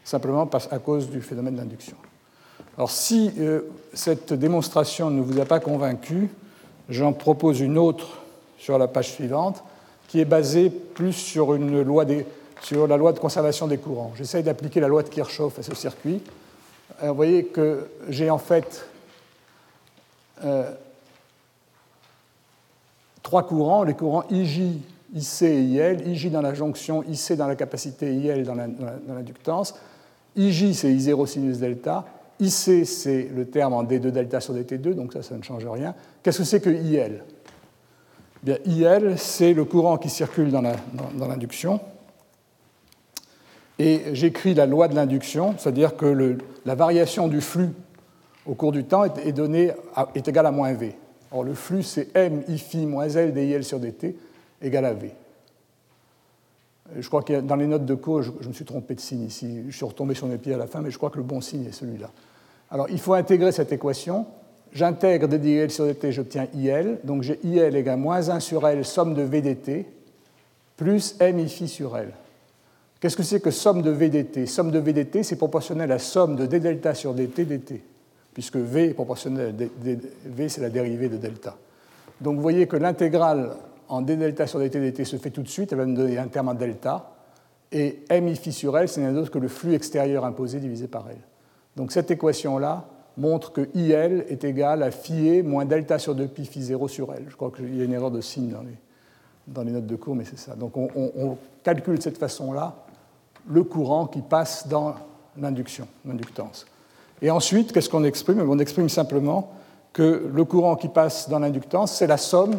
simplement 0.04 0.48
à 0.70 0.78
cause 0.78 1.10
du 1.10 1.20
phénomène 1.20 1.56
d'induction. 1.56 1.96
Alors 2.76 2.90
si 2.90 3.32
euh, 3.38 3.62
cette 3.92 4.32
démonstration 4.32 5.10
ne 5.10 5.20
vous 5.20 5.38
a 5.40 5.44
pas 5.44 5.60
convaincu, 5.60 6.30
j'en 6.88 7.12
propose 7.12 7.60
une 7.60 7.78
autre 7.78 8.22
sur 8.58 8.78
la 8.78 8.88
page 8.88 9.10
suivante, 9.12 9.62
qui 10.08 10.20
est 10.20 10.24
basée 10.24 10.70
plus 10.70 11.12
sur 11.12 11.54
une 11.54 11.82
loi 11.82 12.04
sur 12.62 12.86
la 12.86 12.96
loi 12.96 13.12
de 13.12 13.18
conservation 13.18 13.66
des 13.66 13.78
courants. 13.78 14.12
J'essaye 14.16 14.42
d'appliquer 14.42 14.80
la 14.80 14.88
loi 14.88 15.02
de 15.02 15.08
Kirchhoff 15.08 15.58
à 15.58 15.62
ce 15.62 15.74
circuit. 15.74 16.20
Euh, 17.02 17.08
vous 17.08 17.14
voyez 17.14 17.44
que 17.44 17.88
j'ai 18.08 18.30
en 18.30 18.38
fait 18.38 18.86
euh, 20.44 20.70
trois 23.22 23.46
courants, 23.46 23.82
les 23.82 23.94
courants 23.94 24.24
IJ, 24.30 24.60
IC 25.14 25.42
et 25.42 25.62
IL. 25.62 26.08
IJ 26.08 26.30
dans 26.30 26.42
la 26.42 26.54
jonction, 26.54 27.02
IC 27.02 27.36
dans 27.36 27.46
la 27.46 27.56
capacité, 27.56 28.14
IL 28.14 28.44
dans 28.44 28.54
l'inductance. 28.54 29.74
IJ, 30.36 30.72
c'est 30.72 30.92
I0 30.92 31.26
sinus 31.26 31.58
delta. 31.58 32.04
IC, 32.38 32.86
c'est 32.86 33.28
le 33.34 33.44
terme 33.46 33.74
en 33.74 33.84
D2 33.84 34.11
delta 34.11 34.40
sur 34.40 34.54
dt2, 34.54 34.94
donc 34.94 35.12
ça, 35.12 35.22
ça 35.22 35.36
ne 35.36 35.42
change 35.42 35.66
rien. 35.66 35.94
Qu'est-ce 36.22 36.38
que 36.38 36.44
c'est 36.44 36.61
que 36.61 36.70
IL 36.70 37.22
eh 37.22 37.26
Bien, 38.42 38.56
IL, 38.64 39.14
c'est 39.18 39.52
le 39.52 39.64
courant 39.64 39.98
qui 39.98 40.08
circule 40.08 40.50
dans 40.50 40.62
l'induction. 40.62 41.80
Et 43.78 44.02
j'écris 44.12 44.54
la 44.54 44.66
loi 44.66 44.88
de 44.88 44.94
l'induction, 44.94 45.54
c'est-à-dire 45.58 45.96
que 45.96 46.38
la 46.64 46.74
variation 46.74 47.28
du 47.28 47.40
flux 47.40 47.70
au 48.46 48.54
cours 48.54 48.72
du 48.72 48.84
temps 48.84 49.04
est, 49.04 49.32
donnée 49.32 49.72
est 50.14 50.28
égale 50.28 50.46
à 50.46 50.50
moins 50.50 50.72
V. 50.72 50.94
Or, 51.32 51.44
le 51.44 51.54
flux, 51.54 51.82
c'est 51.82 52.08
m 52.14 52.42
i 52.48 52.58
phi 52.58 52.86
moins 52.86 53.08
L 53.08 53.32
dIL 53.32 53.64
sur 53.64 53.78
dt 53.78 54.16
égale 54.62 54.84
à 54.84 54.92
V. 54.92 55.12
Je 56.98 57.06
crois 57.06 57.22
que 57.22 57.40
dans 57.40 57.56
les 57.56 57.66
notes 57.66 57.86
de 57.86 57.94
cours, 57.94 58.22
je, 58.22 58.48
me 58.48 58.52
suis 58.52 58.64
trompé 58.64 58.94
de 58.94 59.00
signe 59.00 59.22
ici. 59.22 59.64
Je 59.68 59.76
suis 59.76 59.84
retombé 59.84 60.14
sur 60.14 60.26
mes 60.26 60.38
pieds 60.38 60.54
à 60.54 60.58
la 60.58 60.66
fin, 60.66 60.80
mais 60.80 60.90
je 60.90 60.98
crois 60.98 61.11
que 61.11 61.18
le 61.18 61.22
bon 61.22 61.40
signe 61.40 61.66
est 61.66 61.72
celui-là. 61.72 62.11
Alors, 62.70 62.88
il 62.90 62.98
faut 62.98 63.14
intégrer 63.14 63.52
cette 63.52 63.72
équation. 63.72 64.26
J'intègre 64.72 65.28
dIL 65.28 65.70
sur 65.70 65.86
dt, 65.86 66.12
j'obtiens 66.12 66.46
IL. 66.54 66.98
Donc, 67.04 67.22
j'ai 67.22 67.38
IL 67.44 67.76
égale 67.76 67.98
moins 67.98 68.28
1 68.28 68.40
sur 68.40 68.66
L, 68.66 68.84
somme 68.84 69.14
de 69.14 69.22
V 69.22 69.40
dt, 69.40 69.86
plus 70.76 71.16
m 71.20 71.48
sur 71.48 71.96
L. 71.96 72.12
Qu'est-ce 73.00 73.16
que 73.16 73.22
c'est 73.22 73.40
que 73.40 73.50
somme 73.50 73.80
de 73.80 73.90
VDT 73.90 74.44
Somme 74.44 74.70
de 74.70 74.78
VDT, 74.78 75.22
c'est 75.22 75.36
proportionnel 75.36 75.90
à 75.90 75.98
somme 75.98 76.36
de 76.36 76.44
d 76.44 76.61
delta 76.61 76.94
sur 76.94 77.14
dt 77.14 77.46
dt, 77.46 77.80
puisque 78.34 78.56
V 78.56 78.90
est 78.90 78.94
proportionnel 78.94 79.54
à 79.58 80.28
V, 80.28 80.48
c'est 80.50 80.61
la 80.61 80.68
dérivée 80.68 81.08
de 81.08 81.16
delta. 81.16 81.56
Donc 82.20 82.36
vous 82.36 82.42
voyez 82.42 82.66
que 82.66 82.76
l'intégrale 82.76 83.56
en 83.91 84.03
d 84.03 84.16
delta 84.16 84.47
sur 84.47 84.61
dt 84.61 84.78
dt 84.78 85.05
se 85.05 85.16
fait 85.16 85.30
tout 85.30 85.43
de 85.43 85.49
suite, 85.49 85.72
elle 85.72 85.78
va 85.78 85.86
me 85.86 85.97
donner 85.97 86.16
un 86.16 86.28
terme 86.28 86.49
en 86.49 86.55
delta, 86.55 87.12
et 87.72 88.01
m 88.09 88.34
phi 88.34 88.53
sur 88.53 88.78
L, 88.78 88.88
c'est 88.88 89.01
rien 89.01 89.12
d'autre 89.12 89.30
que 89.30 89.38
le 89.38 89.49
flux 89.49 89.74
extérieur 89.74 90.24
imposé 90.24 90.61
divisé 90.61 90.88
par 90.88 91.09
L. 91.11 91.18
Donc 91.76 91.93
cette 91.93 92.11
équation-là 92.11 92.86
montre 93.16 93.53
que 93.53 93.68
IL 93.74 94.24
est 94.28 94.45
égal 94.45 94.82
à 94.82 94.91
phi 94.91 95.41
e 95.41 95.43
moins 95.43 95.64
delta 95.64 95.99
sur 95.99 96.14
2pi 96.14 96.45
phi 96.45 96.62
0 96.62 96.88
sur 96.88 97.12
L. 97.12 97.24
Je 97.28 97.36
crois 97.36 97.51
qu'il 97.51 97.76
y 97.76 97.80
a 97.80 97.84
une 97.84 97.93
erreur 97.93 98.11
de 98.11 98.20
signe 98.20 98.49
dans 98.49 98.62
les, 98.62 98.76
dans 99.47 99.62
les 99.62 99.72
notes 99.72 99.86
de 99.86 99.97
cours, 99.97 100.14
mais 100.14 100.24
c'est 100.24 100.38
ça. 100.38 100.55
Donc 100.55 100.76
on, 100.76 100.88
on 100.95 101.36
calcule 101.62 101.99
de 101.99 102.03
cette 102.03 102.18
façon-là 102.18 102.76
le 103.49 103.64
courant 103.64 104.07
qui 104.07 104.22
passe 104.22 104.68
dans 104.68 104.95
l'induction, 105.36 105.86
l'inductance. 106.05 106.66
Et 107.22 107.30
ensuite, 107.30 107.72
qu'est-ce 107.72 107.88
qu'on 107.88 108.05
exprime? 108.05 108.41
On 108.49 108.59
exprime 108.59 108.88
simplement 108.88 109.53
que 109.93 110.30
le 110.32 110.45
courant 110.45 110.76
qui 110.76 110.88
passe 110.88 111.28
dans 111.28 111.38
l'inductance, 111.38 111.93
c'est 111.93 112.07
la 112.07 112.16
somme, 112.16 112.55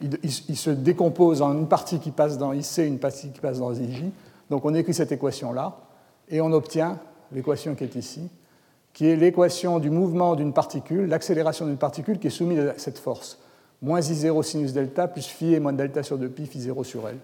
il, 0.00 0.56
se 0.56 0.70
décompose 0.70 1.42
en 1.42 1.52
une 1.52 1.68
partie 1.68 1.98
qui 1.98 2.10
passe 2.10 2.38
dans 2.38 2.52
IC 2.52 2.78
et 2.78 2.86
une 2.86 2.98
partie 2.98 3.30
qui 3.30 3.40
passe 3.40 3.58
dans 3.58 3.72
IJ. 3.72 4.04
Donc 4.50 4.64
on 4.64 4.74
écrit 4.74 4.94
cette 4.94 5.12
équation-là, 5.12 5.76
et 6.28 6.40
on 6.40 6.52
obtient 6.52 6.98
l'équation 7.32 7.74
qui 7.74 7.84
est 7.84 7.96
ici, 7.96 8.28
qui 8.92 9.06
est 9.06 9.16
l'équation 9.16 9.78
du 9.78 9.90
mouvement 9.90 10.34
d'une 10.34 10.52
particule, 10.52 11.06
l'accélération 11.06 11.66
d'une 11.66 11.76
particule 11.76 12.18
qui 12.18 12.28
est 12.28 12.30
soumise 12.30 12.60
à 12.60 12.74
cette 12.76 12.98
force. 12.98 13.38
Moins 13.82 14.00
I0 14.00 14.42
sinus 14.42 14.72
delta 14.72 15.08
plus 15.08 15.26
phi 15.26 15.54
et 15.54 15.60
moins 15.60 15.72
delta 15.72 16.02
sur 16.02 16.18
2pi, 16.18 16.46
phi 16.46 16.60
0 16.60 16.84
sur 16.84 17.08
L. 17.08 17.16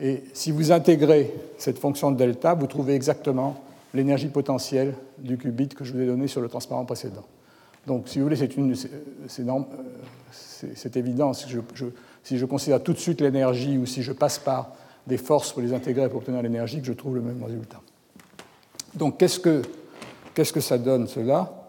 Et 0.00 0.24
si 0.32 0.50
vous 0.50 0.72
intégrez 0.72 1.34
cette 1.56 1.78
fonction 1.78 2.10
de 2.10 2.16
delta, 2.16 2.54
vous 2.54 2.66
trouvez 2.66 2.94
exactement 2.94 3.56
l'énergie 3.94 4.28
potentielle 4.28 4.94
du 5.18 5.38
qubit 5.38 5.68
que 5.68 5.84
je 5.84 5.92
vous 5.92 6.00
ai 6.00 6.06
donné 6.06 6.26
sur 6.28 6.40
le 6.40 6.48
transparent 6.48 6.84
précédent. 6.84 7.24
Donc, 7.86 8.08
si 8.08 8.18
vous 8.18 8.24
voulez, 8.24 8.36
c'est 8.36 9.44
évident. 10.94 11.32
Si 11.32 11.48
je, 11.48 11.60
si 12.22 12.38
je, 12.38 12.44
considère 12.46 12.82
tout 12.82 12.92
de 12.92 12.98
suite 12.98 13.20
l'énergie 13.20 13.78
ou 13.78 13.86
si 13.86 14.02
je 14.02 14.12
passe 14.12 14.38
par 14.38 14.72
des 15.06 15.18
forces 15.18 15.52
pour 15.52 15.62
les 15.62 15.72
intégrer 15.72 16.08
pour 16.08 16.18
obtenir 16.18 16.42
l'énergie, 16.42 16.80
que 16.80 16.86
je 16.86 16.92
trouve 16.92 17.14
le 17.14 17.22
même 17.22 17.42
résultat. 17.42 17.80
Donc, 18.94 19.18
qu'est-ce 19.18 19.40
que, 19.40 19.62
qu'est-ce 20.34 20.52
que 20.52 20.60
ça 20.60 20.78
donne 20.78 21.06
cela? 21.06 21.68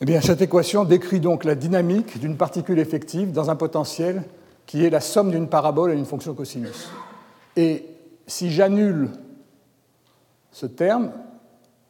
Eh 0.00 0.04
bien, 0.04 0.20
cette 0.20 0.42
équation 0.42 0.84
décrit 0.84 1.20
donc 1.20 1.44
la 1.44 1.54
dynamique 1.54 2.18
d'une 2.18 2.36
particule 2.36 2.78
effective 2.78 3.32
dans 3.32 3.50
un 3.50 3.56
potentiel 3.56 4.24
qui 4.66 4.84
est 4.84 4.90
la 4.90 5.00
somme 5.00 5.30
d'une 5.30 5.48
parabole 5.48 5.92
et 5.92 5.96
d'une 5.96 6.06
fonction 6.06 6.34
cosinus. 6.34 6.88
Et 7.56 7.84
si 8.26 8.50
j'annule 8.50 9.10
ce 10.50 10.66
terme, 10.66 11.12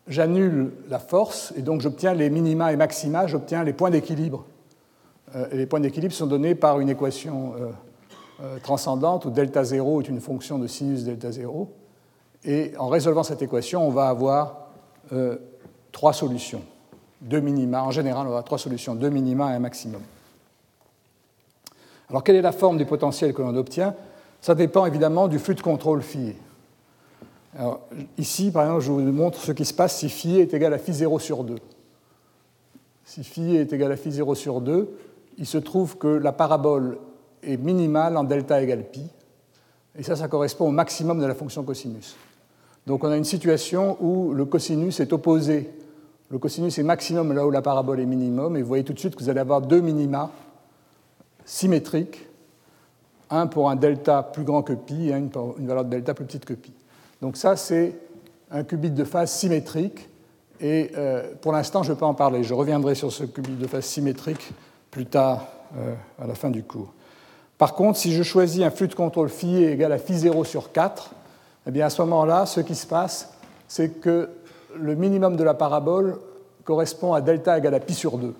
j'annule 0.08 0.72
la 0.88 0.98
force, 0.98 1.52
et 1.56 1.62
donc 1.62 1.80
j'obtiens 1.80 2.14
les 2.14 2.30
minima 2.30 2.72
et 2.72 2.76
maxima, 2.76 3.26
j'obtiens 3.26 3.64
les 3.64 3.72
points 3.72 3.90
d'équilibre. 3.90 4.44
Euh, 5.34 5.46
les 5.52 5.66
points 5.66 5.80
d'équilibre 5.80 6.12
sont 6.12 6.26
donnés 6.26 6.54
par 6.54 6.80
une 6.80 6.88
équation 6.88 7.54
euh, 7.54 7.70
euh, 8.42 8.58
transcendante 8.62 9.24
où 9.24 9.30
delta 9.30 9.64
0 9.64 10.02
est 10.02 10.08
une 10.08 10.20
fonction 10.20 10.58
de 10.58 10.66
sinus 10.66 11.04
delta 11.04 11.32
0. 11.32 11.70
Et 12.44 12.72
en 12.78 12.88
résolvant 12.88 13.22
cette 13.22 13.42
équation, 13.42 13.86
on 13.86 13.90
va 13.90 14.08
avoir 14.08 14.58
trois 15.92 16.12
solutions, 16.12 16.62
deux 17.20 17.40
minima. 17.40 17.84
En 17.84 17.90
général, 17.90 18.26
on 18.26 18.30
va 18.30 18.42
trois 18.42 18.58
solutions, 18.58 18.94
deux 18.94 19.10
minima 19.10 19.52
et 19.52 19.56
un 19.56 19.60
maximum. 19.60 20.00
Alors, 22.08 22.24
quelle 22.24 22.36
est 22.36 22.42
la 22.42 22.52
forme 22.52 22.78
du 22.78 22.86
potentiel 22.86 23.32
que 23.32 23.42
l'on 23.42 23.54
obtient? 23.54 23.94
Ça 24.40 24.56
dépend 24.56 24.86
évidemment 24.86 25.28
du 25.28 25.38
flux 25.38 25.54
de 25.54 25.60
contrôle 25.60 26.02
phi. 26.02 26.34
Ici, 28.18 28.50
par 28.50 28.64
exemple, 28.64 28.80
je 28.80 28.90
vous 28.90 29.00
montre 29.00 29.38
ce 29.38 29.52
qui 29.52 29.64
se 29.64 29.74
passe 29.74 29.98
si 29.98 30.08
phi 30.08 30.40
est 30.40 30.52
égal 30.52 30.72
à 30.74 30.78
phi 30.78 30.92
0 30.92 31.20
sur 31.20 31.44
2. 31.44 31.56
Si 33.04 33.22
phi 33.22 33.56
est 33.56 33.72
égal 33.72 33.92
à 33.92 33.96
phi 33.96 34.10
0 34.10 34.34
sur 34.34 34.60
2, 34.60 34.96
il 35.38 35.46
se 35.46 35.58
trouve 35.58 35.98
que 35.98 36.08
la 36.08 36.32
parabole 36.32 36.98
est 37.42 37.56
minimale 37.56 38.16
en 38.16 38.24
delta 38.24 38.62
égale 38.62 38.84
pi. 38.84 39.02
Et 39.98 40.02
ça, 40.02 40.16
ça 40.16 40.28
correspond 40.28 40.68
au 40.68 40.70
maximum 40.70 41.20
de 41.20 41.26
la 41.26 41.34
fonction 41.34 41.62
cosinus. 41.64 42.16
Donc 42.86 43.04
on 43.04 43.10
a 43.10 43.16
une 43.16 43.24
situation 43.24 43.96
où 44.00 44.32
le 44.32 44.44
cosinus 44.44 45.00
est 45.00 45.12
opposé. 45.12 45.70
Le 46.30 46.38
cosinus 46.38 46.78
est 46.78 46.82
maximum 46.82 47.32
là 47.32 47.46
où 47.46 47.50
la 47.50 47.62
parabole 47.62 48.00
est 48.00 48.06
minimum. 48.06 48.56
Et 48.56 48.62
vous 48.62 48.68
voyez 48.68 48.84
tout 48.84 48.92
de 48.92 48.98
suite 48.98 49.14
que 49.14 49.22
vous 49.22 49.28
allez 49.28 49.40
avoir 49.40 49.60
deux 49.60 49.80
minima 49.80 50.30
symétrique, 51.44 52.26
un 53.30 53.46
pour 53.46 53.68
un 53.68 53.76
delta 53.76 54.22
plus 54.22 54.44
grand 54.44 54.62
que 54.62 54.72
pi 54.72 55.10
et 55.10 55.12
une 55.12 55.30
pour 55.30 55.56
une 55.58 55.66
valeur 55.66 55.84
de 55.84 55.90
delta 55.90 56.14
plus 56.14 56.24
petite 56.24 56.44
que 56.44 56.54
pi. 56.54 56.72
Donc 57.20 57.36
ça, 57.36 57.56
c'est 57.56 57.94
un 58.50 58.64
qubit 58.64 58.90
de 58.90 59.04
phase 59.04 59.32
symétrique, 59.32 60.08
et 60.60 60.92
euh, 60.96 61.32
pour 61.40 61.52
l'instant, 61.52 61.82
je 61.82 61.92
ne 61.92 61.96
pas 61.96 62.06
en 62.06 62.14
parler. 62.14 62.44
Je 62.44 62.54
reviendrai 62.54 62.94
sur 62.94 63.12
ce 63.12 63.24
qubit 63.24 63.56
de 63.56 63.66
phase 63.66 63.84
symétrique 63.84 64.52
plus 64.92 65.06
tard 65.06 65.48
euh, 65.76 65.94
à 66.22 66.28
la 66.28 66.34
fin 66.34 66.50
du 66.50 66.62
cours. 66.62 66.92
Par 67.58 67.74
contre, 67.74 67.98
si 67.98 68.12
je 68.12 68.22
choisis 68.22 68.62
un 68.62 68.70
flux 68.70 68.88
de 68.88 68.94
contrôle 68.94 69.28
phi 69.28 69.64
égal 69.64 69.90
à 69.90 69.98
phi 69.98 70.16
0 70.16 70.44
sur 70.44 70.70
4, 70.70 71.10
eh 71.66 71.70
bien 71.72 71.86
à 71.86 71.90
ce 71.90 72.02
moment-là, 72.02 72.46
ce 72.46 72.60
qui 72.60 72.76
se 72.76 72.86
passe, 72.86 73.32
c'est 73.66 74.00
que 74.00 74.28
le 74.76 74.94
minimum 74.94 75.36
de 75.36 75.42
la 75.42 75.54
parabole 75.54 76.18
correspond 76.64 77.14
à 77.14 77.22
delta 77.22 77.56
égal 77.58 77.74
à 77.74 77.80
pi 77.80 77.94
sur 77.94 78.18
2. 78.18 78.34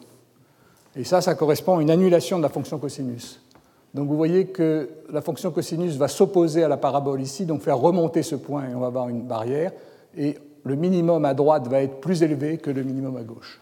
Et 0.96 1.04
ça, 1.04 1.22
ça 1.22 1.34
correspond 1.34 1.78
à 1.78 1.82
une 1.82 1.90
annulation 1.90 2.36
de 2.36 2.42
la 2.42 2.50
fonction 2.50 2.78
cosinus. 2.78 3.40
Donc 3.94 4.08
vous 4.08 4.16
voyez 4.16 4.46
que 4.46 4.90
la 5.10 5.22
fonction 5.22 5.50
cosinus 5.50 5.96
va 5.96 6.08
s'opposer 6.08 6.64
à 6.64 6.68
la 6.68 6.76
parabole 6.76 7.22
ici, 7.22 7.46
donc 7.46 7.62
faire 7.62 7.78
remonter 7.78 8.22
ce 8.22 8.36
point 8.36 8.68
et 8.68 8.74
on 8.74 8.80
va 8.80 8.88
avoir 8.88 9.08
une 9.08 9.22
barrière. 9.22 9.72
Et 10.18 10.36
le 10.64 10.74
minimum 10.76 11.24
à 11.24 11.32
droite 11.32 11.66
va 11.68 11.82
être 11.82 12.00
plus 12.00 12.22
élevé 12.22 12.58
que 12.58 12.70
le 12.70 12.82
minimum 12.82 13.16
à 13.16 13.22
gauche. 13.22 13.61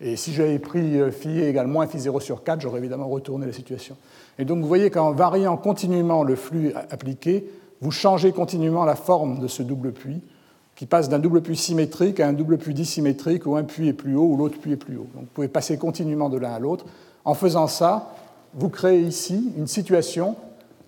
Et 0.00 0.16
si 0.16 0.32
j'avais 0.32 0.58
pris 0.58 1.00
euh, 1.00 1.10
phi 1.10 1.40
égale 1.40 1.66
moins 1.66 1.86
phi 1.86 1.98
0 1.98 2.20
sur 2.20 2.44
4, 2.44 2.60
j'aurais 2.60 2.78
évidemment 2.78 3.08
retourné 3.08 3.46
la 3.46 3.52
situation. 3.52 3.96
Et 4.38 4.44
donc 4.44 4.60
vous 4.60 4.68
voyez 4.68 4.90
qu'en 4.90 5.12
variant 5.12 5.56
continuellement 5.56 6.22
le 6.22 6.36
flux 6.36 6.72
appliqué, 6.90 7.48
vous 7.80 7.90
changez 7.90 8.32
continuellement 8.32 8.84
la 8.84 8.96
forme 8.96 9.38
de 9.38 9.48
ce 9.48 9.62
double 9.62 9.92
puits 9.92 10.20
qui 10.74 10.84
passe 10.84 11.08
d'un 11.08 11.18
double 11.18 11.40
puits 11.40 11.56
symétrique 11.56 12.20
à 12.20 12.28
un 12.28 12.34
double 12.34 12.58
puits 12.58 12.74
dissymétrique 12.74 13.46
où 13.46 13.56
un 13.56 13.64
puits 13.64 13.88
est 13.88 13.94
plus 13.94 14.14
haut 14.14 14.26
ou 14.26 14.36
l'autre 14.36 14.58
puits 14.58 14.72
est 14.72 14.76
plus 14.76 14.96
haut. 14.96 15.08
Donc 15.14 15.24
vous 15.24 15.30
pouvez 15.32 15.48
passer 15.48 15.78
continuellement 15.78 16.28
de 16.28 16.36
l'un 16.36 16.52
à 16.52 16.58
l'autre. 16.58 16.84
En 17.24 17.32
faisant 17.32 17.66
ça, 17.66 18.14
vous 18.52 18.68
créez 18.68 19.00
ici 19.00 19.52
une 19.56 19.66
situation 19.66 20.36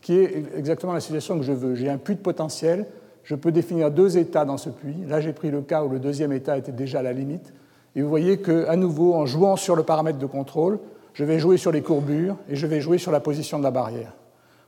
qui 0.03 0.15
est 0.19 0.45
exactement 0.57 0.93
la 0.93 1.01
situation 1.01 1.39
que 1.39 1.45
je 1.45 1.53
veux. 1.53 1.75
J'ai 1.75 1.89
un 1.89 1.97
puits 1.97 2.15
de 2.15 2.21
potentiel, 2.21 2.87
je 3.25 3.35
peux 3.35 3.51
définir 3.51 3.91
deux 3.91 4.19
états 4.19 4.45
dans 4.45 4.59
ce 4.59 4.69
puits. 4.69 4.97
Là, 5.07 5.21
j'ai 5.21 5.33
pris 5.33 5.51
le 5.51 5.63
cas 5.63 5.83
où 5.83 5.89
le 5.89 5.99
deuxième 5.99 6.33
état 6.33 6.57
était 6.59 6.73
déjà 6.73 7.01
à 7.01 7.03
la 7.03 7.13
limite. 7.13 7.53
Et 7.97 8.03
vous 8.03 8.09
voyez 8.09 8.39
qu'à 8.39 8.77
nouveau, 8.77 9.15
en 9.15 9.27
jouant 9.27 9.57
sur 9.57 9.77
le 9.77 9.83
paramètre 9.83 10.19
de 10.19 10.27
contrôle, 10.27 10.79
je 11.15 11.25
vais 11.25 11.39
jouer 11.39 11.57
sur 11.57 11.73
les 11.73 11.83
courbures 11.83 12.37
et 12.49 12.55
je 12.55 12.67
vais 12.67 12.81
jouer 12.81 12.99
sur 12.99 13.11
la 13.11 13.21
position 13.21 13.59
de 13.59 13.65
la 13.65 13.71
barrière. 13.71 14.13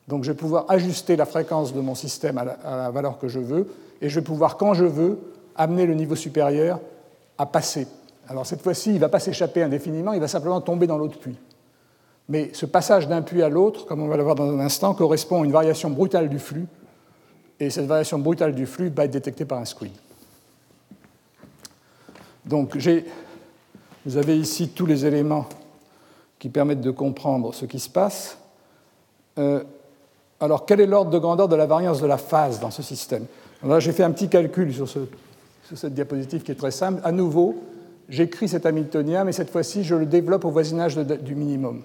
Donc 0.09 0.25
je 0.25 0.33
vais 0.33 0.37
pouvoir 0.37 0.64
ajuster 0.68 1.14
la 1.14 1.27
fréquence 1.27 1.73
de 1.73 1.81
mon 1.81 1.95
système 1.95 2.39
à 2.39 2.45
la, 2.45 2.91
valeur 2.91 3.18
que 3.18 3.29
je 3.29 3.39
veux, 3.39 3.68
et 4.03 4.09
je 4.09 4.18
vais 4.18 4.25
pouvoir, 4.25 4.57
quand 4.57 4.75
je 4.75 4.85
veux, 4.85 5.18
amener 5.55 5.87
le 5.87 5.95
niveau 5.95 6.16
supérieur 6.16 6.81
à 7.39 7.47
passer. 7.47 7.87
Alors 8.27 8.47
cette 8.47 8.62
fois-ci, 8.62 8.91
il 8.91 8.95
ne 8.95 8.99
va 8.99 9.09
pas 9.09 9.21
s'échapper 9.21 9.62
indéfiniment, 9.62 10.12
il 10.12 10.21
va 10.21 10.29
simplement 10.29 10.61
tomber 10.61 10.87
dans 10.87 10.99
l'autre 10.99 11.18
puits. 11.18 11.39
Mais 12.29 12.51
ce 12.53 12.66
passage 12.66 13.09
d'un 13.09 13.23
puits 13.23 13.43
à 13.43 13.49
l'autre, 13.49 13.87
comme 13.87 14.03
on 14.03 14.09
va 14.09 14.16
le 14.16 14.23
voir 14.23 14.35
dans 14.35 14.51
un 14.51 14.61
instant, 14.61 14.95
correspond 14.95 15.43
à 15.43 15.45
une 15.45 15.53
variation 15.53 15.91
brutale 15.91 16.29
du 16.29 16.39
flux 16.39 16.66
et 17.61 17.71
cette 17.71 17.87
variation 17.87 18.18
brutale 18.18 18.55
du 18.55 18.66
flux 18.66 18.89
va 18.89 19.05
être 19.05 19.11
détectée 19.11 19.45
par 19.45 19.59
un 19.59 19.64
squid. 19.64 19.93
Donc 22.51 22.76
vous 24.05 24.16
avez 24.16 24.36
ici 24.36 24.70
tous 24.70 24.84
les 24.84 25.07
éléments 25.07 25.46
qui 26.40 26.48
permettent 26.48 26.80
de 26.80 26.90
comprendre 26.90 27.55
ce 27.55 27.64
qui 27.64 27.78
se 27.78 27.88
passe. 27.88 28.38
Euh, 29.38 29.62
alors, 30.40 30.66
quel 30.66 30.80
est 30.80 30.86
l'ordre 30.86 31.12
de 31.12 31.18
grandeur 31.18 31.46
de 31.46 31.55
la 31.55 31.66
variance 31.66 32.01
de 32.01 32.07
la 32.07 32.16
phase 32.16 32.59
dans 32.59 32.72
ce 32.72 32.82
système? 32.82 33.26
Là, 33.64 33.78
j'ai 33.78 33.92
fait 33.92 34.03
un 34.03 34.11
petit 34.11 34.28
calcul 34.28 34.74
sur, 34.74 34.88
cette 35.76 35.94
diapositive 35.94 36.42
qui 36.42 36.51
est 36.51 36.57
très 36.57 36.72
simple. 36.72 37.01
À 37.05 37.12
nouveau, 37.12 37.62
j'écris 38.09 38.48
cet 38.48 38.66
Hamiltonien, 38.66 39.22
mais 39.22 39.32
cette 39.32 39.51
fois-ci, 39.51 39.84
je 39.84 39.94
le 39.94 40.07
développe 40.07 40.44
au 40.44 40.51
voisinage 40.51 40.96
du 40.96 41.36
minimum. 41.36 41.82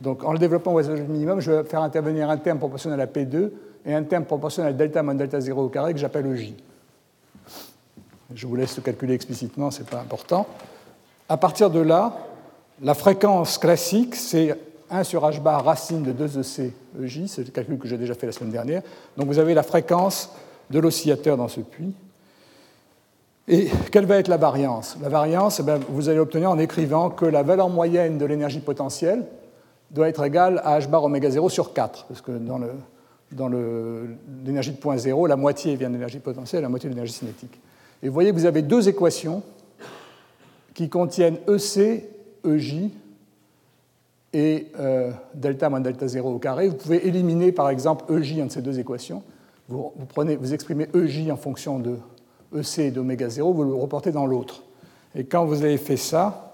Donc, 0.00 0.22
en 0.22 0.32
le 0.32 0.38
développant 0.38 0.70
au 0.70 0.74
voisinage 0.74 1.00
du 1.00 1.10
minimum, 1.10 1.40
je 1.40 1.50
vais 1.50 1.64
faire 1.64 1.82
intervenir 1.82 2.30
un 2.30 2.36
terme 2.36 2.58
proportionnel 2.58 3.00
à 3.00 3.06
P2 3.06 3.50
et 3.86 3.94
un 3.94 4.04
terme 4.04 4.24
proportionnel 4.24 4.70
à 4.70 4.76
delta 4.76 5.02
moins 5.02 5.16
delta 5.16 5.40
0 5.40 5.64
au 5.64 5.68
carré 5.68 5.94
que 5.94 5.98
j'appelle 5.98 6.32
J. 6.36 6.54
Je 8.32 8.46
vous 8.46 8.56
laisse 8.56 8.76
le 8.76 8.82
calculer 8.82 9.14
explicitement, 9.14 9.70
ce 9.70 9.80
n'est 9.80 9.88
pas 9.88 10.00
important. 10.00 10.46
À 11.28 11.36
partir 11.36 11.70
de 11.70 11.80
là, 11.80 12.16
la 12.82 12.94
fréquence 12.94 13.58
classique, 13.58 14.14
c'est 14.14 14.56
1 14.90 15.04
sur 15.04 15.22
h 15.22 15.40
bar 15.40 15.64
racine 15.64 16.02
de 16.02 16.12
2 16.12 16.40
EC 16.40 16.72
EJ, 17.02 17.26
c'est 17.26 17.44
le 17.44 17.50
calcul 17.50 17.78
que 17.78 17.88
j'ai 17.88 17.98
déjà 17.98 18.14
fait 18.14 18.26
la 18.26 18.32
semaine 18.32 18.52
dernière. 18.52 18.82
Donc 19.16 19.26
vous 19.26 19.38
avez 19.38 19.54
la 19.54 19.62
fréquence 19.62 20.30
de 20.70 20.78
l'oscillateur 20.78 21.36
dans 21.36 21.48
ce 21.48 21.60
puits. 21.60 21.92
Et 23.46 23.68
quelle 23.90 24.06
va 24.06 24.16
être 24.16 24.28
la 24.28 24.38
variance? 24.38 24.96
La 25.02 25.08
variance, 25.08 25.60
eh 25.60 25.80
vous 25.88 26.08
allez 26.08 26.16
l'obtenir 26.16 26.50
en 26.50 26.58
écrivant 26.58 27.10
que 27.10 27.26
la 27.26 27.42
valeur 27.42 27.68
moyenne 27.68 28.16
de 28.16 28.24
l'énergie 28.24 28.60
potentielle 28.60 29.26
doit 29.90 30.08
être 30.08 30.24
égale 30.24 30.62
à 30.64 30.78
h 30.78 30.88
bar 30.88 31.04
oméga 31.04 31.30
0 31.30 31.48
sur 31.50 31.74
4, 31.74 32.06
parce 32.06 32.22
que 32.22 32.32
dans, 32.32 32.58
dans 33.32 33.50
l'énergie 34.44 34.72
de 34.72 34.78
point 34.78 34.96
0, 34.96 35.26
la 35.26 35.36
moitié 35.36 35.76
vient 35.76 35.88
de 35.88 35.94
l'énergie 35.94 36.20
potentielle, 36.20 36.62
la 36.62 36.68
moitié 36.68 36.88
de 36.88 36.94
l'énergie 36.94 37.12
cinétique. 37.12 37.60
Et 38.04 38.08
vous 38.08 38.14
voyez 38.14 38.30
que 38.30 38.36
vous 38.36 38.44
avez 38.44 38.60
deux 38.60 38.86
équations 38.86 39.42
qui 40.74 40.90
contiennent 40.90 41.38
EC, 41.48 42.04
EJ 42.46 42.90
et 44.34 44.66
euh, 44.78 45.10
delta 45.32 45.70
moins 45.70 45.80
delta 45.80 46.06
0 46.06 46.34
au 46.34 46.38
carré. 46.38 46.68
Vous 46.68 46.74
pouvez 46.74 47.08
éliminer 47.08 47.50
par 47.50 47.70
exemple 47.70 48.12
EJ 48.12 48.42
entre 48.42 48.52
ces 48.52 48.60
deux 48.60 48.78
équations. 48.78 49.22
Vous, 49.70 50.52
exprimez 50.52 50.88
EJ 50.94 51.30
en 51.30 51.38
fonction 51.38 51.78
de 51.78 51.96
EC 52.54 52.78
et 52.80 52.90
d'oméga 52.90 53.30
0, 53.30 53.54
vous 53.54 53.64
le 53.64 53.74
reportez 53.74 54.12
dans 54.12 54.26
l'autre. 54.26 54.64
Et 55.14 55.24
quand 55.24 55.46
vous 55.46 55.62
avez 55.62 55.78
fait 55.78 55.96
ça, 55.96 56.52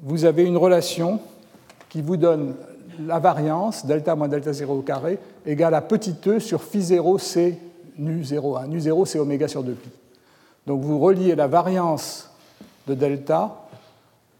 vous 0.00 0.24
avez 0.24 0.44
une 0.44 0.56
relation 0.56 1.20
qui 1.90 2.00
vous 2.00 2.16
donne 2.16 2.54
la 3.06 3.18
variance, 3.18 3.84
delta 3.84 4.14
moins 4.14 4.28
delta 4.28 4.54
0 4.54 4.78
au 4.78 4.82
carré, 4.82 5.18
égale 5.44 5.74
à 5.74 5.82
petit 5.82 6.16
e 6.26 6.38
sur 6.38 6.62
phi 6.62 6.80
0 6.80 7.18
c 7.18 7.58
nu 7.98 8.22
0,1. 8.22 8.66
Nu 8.68 8.80
0, 8.80 9.04
c'est 9.04 9.18
oméga 9.18 9.46
sur 9.46 9.62
2pi. 9.62 10.07
Donc 10.68 10.82
vous 10.82 10.98
reliez 10.98 11.34
la 11.34 11.46
variance 11.46 12.28
de 12.86 12.92
delta 12.92 13.56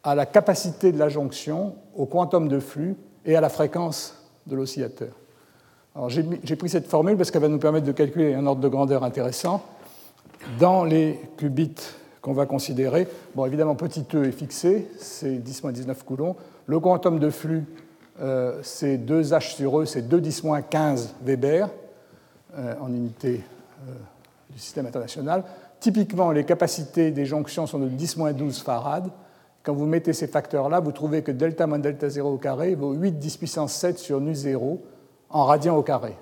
à 0.05 0.15
la 0.15 0.27
capacité 0.27 0.93
de 0.93 0.99
la 0.99 1.09
jonction, 1.09 1.75
au 1.97 2.05
quantum 2.05 2.49
de 2.49 2.61
flux 2.61 2.97
et 3.25 3.35
à 3.35 3.41
la 3.41 3.49
fréquence 3.49 4.15
de 4.47 4.55
l'oscillateur. 4.55 5.09
J'ai 6.09 6.57
pris 6.57 6.69
cette 6.69 6.87
formule 6.87 7.17
parce 7.17 7.31
qu'elle 7.31 7.41
va 7.41 7.49
nous 7.49 7.59
permettre 7.59 7.87
de 7.87 7.93
calculer 7.93 8.35
un 8.35 8.45
ordre 8.45 8.61
de 8.61 8.69
grandeur 8.69 9.05
intéressant. 9.05 9.65
Dans 10.61 10.85
les 10.85 11.19
qubits 11.39 11.75
qu'on 12.21 12.35
va 12.35 12.45
considérer, 12.45 13.09
bon, 13.35 13.47
évidemment, 13.47 13.75
petit 13.75 14.05
e 14.15 14.27
est 14.27 14.33
fixé, 14.33 14.87
c'est 14.99 15.39
10-19 15.39 16.05
coulombs. 16.05 16.37
Le 16.67 16.79
quantum 16.79 17.19
de 17.19 17.31
flux, 17.31 17.65
euh, 18.21 18.61
c'est 18.63 18.99
2h 18.99 19.41
sur 19.41 19.81
E, 19.81 19.87
c'est 19.87 20.03
2 20.03 20.21
10-15 20.21 21.09
Weber 21.25 21.71
euh, 22.55 22.75
en 22.83 22.89
unité 22.89 23.41
euh, 23.89 23.93
du 24.51 24.59
système 24.59 24.85
international. 24.85 25.43
Typiquement, 25.81 26.33
les 26.33 26.45
capacités 26.45 27.11
des 27.11 27.25
jonctions 27.25 27.67
sont 27.67 27.79
de 27.79 27.89
10-12 27.89 28.63
farad. 28.63 29.11
Quand 29.63 29.75
vous 29.75 29.87
mettez 29.87 30.13
ces 30.13 30.27
facteurs-là, 30.27 30.81
vous 30.81 30.93
trouvez 30.93 31.23
que 31.23 31.31
delta 31.31 31.67
moins 31.67 31.79
delta 31.79 32.09
0 32.09 32.35
au 32.35 32.39
carré 32.39 32.75
vaut 32.75 32.93
8 32.93 33.19
10 33.19 33.37
puissance 33.37 33.73
7 33.75 33.99
sur 33.99 34.21
nu 34.21 34.35
0 34.35 34.83
en 35.31 35.45
radian 35.45 35.77
au 35.77 35.83
carré. 35.83 36.17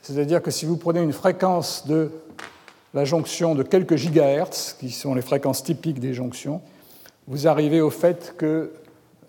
C'est-à-dire 0.00 0.42
que 0.42 0.50
si 0.50 0.66
vous 0.66 0.76
prenez 0.76 1.00
une 1.00 1.12
fréquence 1.12 1.86
de 1.86 2.10
la 2.94 3.04
jonction 3.04 3.54
de 3.54 3.62
quelques 3.62 3.96
gigahertz, 3.96 4.76
qui 4.78 4.90
sont 4.90 5.14
les 5.14 5.22
fréquences 5.22 5.62
typiques 5.62 6.00
des 6.00 6.12
jonctions, 6.12 6.60
vous 7.28 7.46
arrivez 7.46 7.80
au 7.80 7.90
fait 7.90 8.34
que 8.36 8.72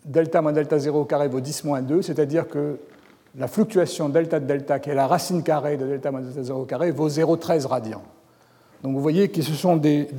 delta 0.03 0.41
moins 0.41 0.51
delta 0.51 0.79
0 0.79 1.01
au 1.01 1.05
carré 1.05 1.27
vaut 1.27 1.41
10 1.41 1.63
moins 1.63 1.81
2, 1.81 2.01
c'est-à-dire 2.01 2.47
que 2.47 2.79
la 3.37 3.47
fluctuation 3.47 4.09
delta 4.09 4.39
de 4.39 4.45
delta, 4.45 4.79
qui 4.79 4.89
est 4.89 4.95
la 4.95 5.07
racine 5.07 5.43
carrée 5.43 5.77
de 5.77 5.85
delta 5.85 6.11
moins 6.11 6.21
delta 6.21 6.43
0 6.43 6.61
au 6.61 6.65
carré, 6.65 6.91
vaut 6.91 7.09
0,13 7.09 7.67
radian. 7.67 8.01
Donc 8.83 8.93
vous 8.93 9.01
voyez 9.01 9.29
que 9.29 9.41
ce 9.41 9.53
sont 9.53 9.77
des, 9.77 10.09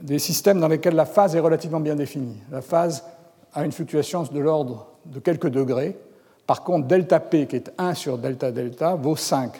des, 0.00 0.18
systèmes 0.18 0.60
dans 0.60 0.68
lesquels 0.68 0.94
la 0.94 1.06
phase 1.06 1.34
est 1.34 1.40
relativement 1.40 1.80
bien 1.80 1.96
définie. 1.96 2.36
La 2.52 2.62
phase 2.62 3.04
a 3.52 3.64
une 3.64 3.72
fluctuation 3.72 4.22
de 4.22 4.38
l'ordre 4.38 4.86
de 5.06 5.18
quelques 5.18 5.48
degrés. 5.48 5.98
Par 6.46 6.62
contre, 6.62 6.86
delta 6.86 7.18
P, 7.18 7.46
qui 7.46 7.56
est 7.56 7.72
1 7.76 7.94
sur 7.94 8.18
delta 8.18 8.52
delta, 8.52 8.94
vaut 8.94 9.16
5. 9.16 9.52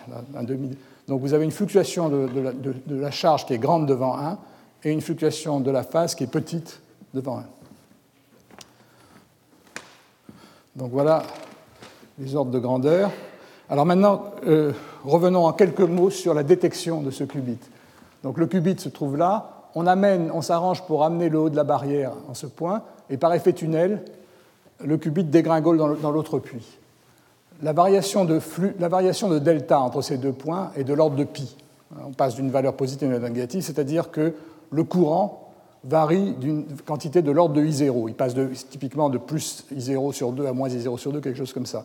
Donc 1.09 1.21
vous 1.21 1.35
avez 1.35 1.45
une 1.45 1.51
fluctuation 1.51 2.09
de, 2.09 2.29
la 2.89 3.11
charge 3.11 3.47
qui 3.47 3.55
est 3.55 3.59
grande 3.59 3.87
devant 3.87 4.17
1 4.17 4.39
et 4.85 4.93
une 4.93 5.01
fluctuation 5.01 5.59
de 5.61 5.71
la 5.71 5.83
phase 5.83 6.15
qui 6.15 6.25
est 6.25 6.29
petite 6.29 6.81
devant 7.13 7.39
1. 7.39 7.45
Donc 10.77 10.91
voilà 10.93 11.25
les 12.19 12.37
ordres 12.37 12.53
de 12.53 12.59
grandeur. 12.61 13.11
Alors 13.69 13.87
maintenant, 13.87 14.25
euh, 14.47 14.73
revenons 15.05 15.47
en 15.47 15.53
quelques 15.53 15.81
mots 15.81 16.11
sur 16.11 16.33
la 16.33 16.43
détection 16.43 17.01
de 17.01 17.11
ce 17.11 17.25
qubit. 17.25 17.59
Donc 18.25 18.39
le 18.39 18.47
qubit 18.47 18.77
se 18.79 18.89
trouve 18.89 19.17
là. 19.17 19.69
On 19.77 19.87
amène, 19.87 20.31
on 20.33 20.41
s'arrange 20.41 20.85
pour 20.87 21.05
amener 21.05 21.29
le 21.29 21.39
haut 21.39 21.51
de 21.51 21.57
la 21.57 21.65
barrière 21.65 22.13
en 22.29 22.35
ce 22.35 22.47
point, 22.47 22.83
et 23.11 23.17
par 23.17 23.33
effet 23.35 23.53
tunnel, 23.53 24.03
le 24.83 24.97
qubit 24.97 25.25
dégringole 25.25 26.01
dans 26.01 26.11
l'autre 26.11 26.39
puits. 26.39 26.79
La 27.63 27.73
variation, 27.73 28.25
de 28.25 28.41
la 28.79 28.89
variation 28.89 29.29
de 29.29 29.39
delta 29.39 29.79
entre 29.79 30.01
ces 30.01 30.17
deux 30.17 30.33
points 30.33 30.73
est 30.77 30.85
de 30.85 30.95
l'ordre 30.95 31.17
de 31.17 31.25
pi. 31.25 31.57
On 32.05 32.13
passe 32.13 32.35
d'une 32.35 32.51
valeur 32.51 32.75
positive 32.75 33.13
à 33.13 33.17
une 33.17 33.23
négative, 33.23 33.63
c'est-à-dire 33.63 34.11
que 34.11 34.35
le 34.71 34.85
courant 34.85 35.53
varie 35.85 36.33
d'une 36.33 36.65
quantité 36.87 37.21
de 37.21 37.31
l'ordre 37.31 37.55
de 37.55 37.63
I0. 37.63 38.09
Il 38.09 38.15
passe 38.15 38.35
typiquement 38.71 39.11
de 39.11 39.19
plus 39.19 39.65
I0 39.73 40.13
sur 40.13 40.33
2 40.33 40.47
à 40.47 40.53
moins 40.53 40.69
I0 40.69 40.99
sur 40.99 41.13
2, 41.13 41.21
quelque 41.21 41.37
chose 41.37 41.53
comme 41.53 41.67
ça. 41.67 41.85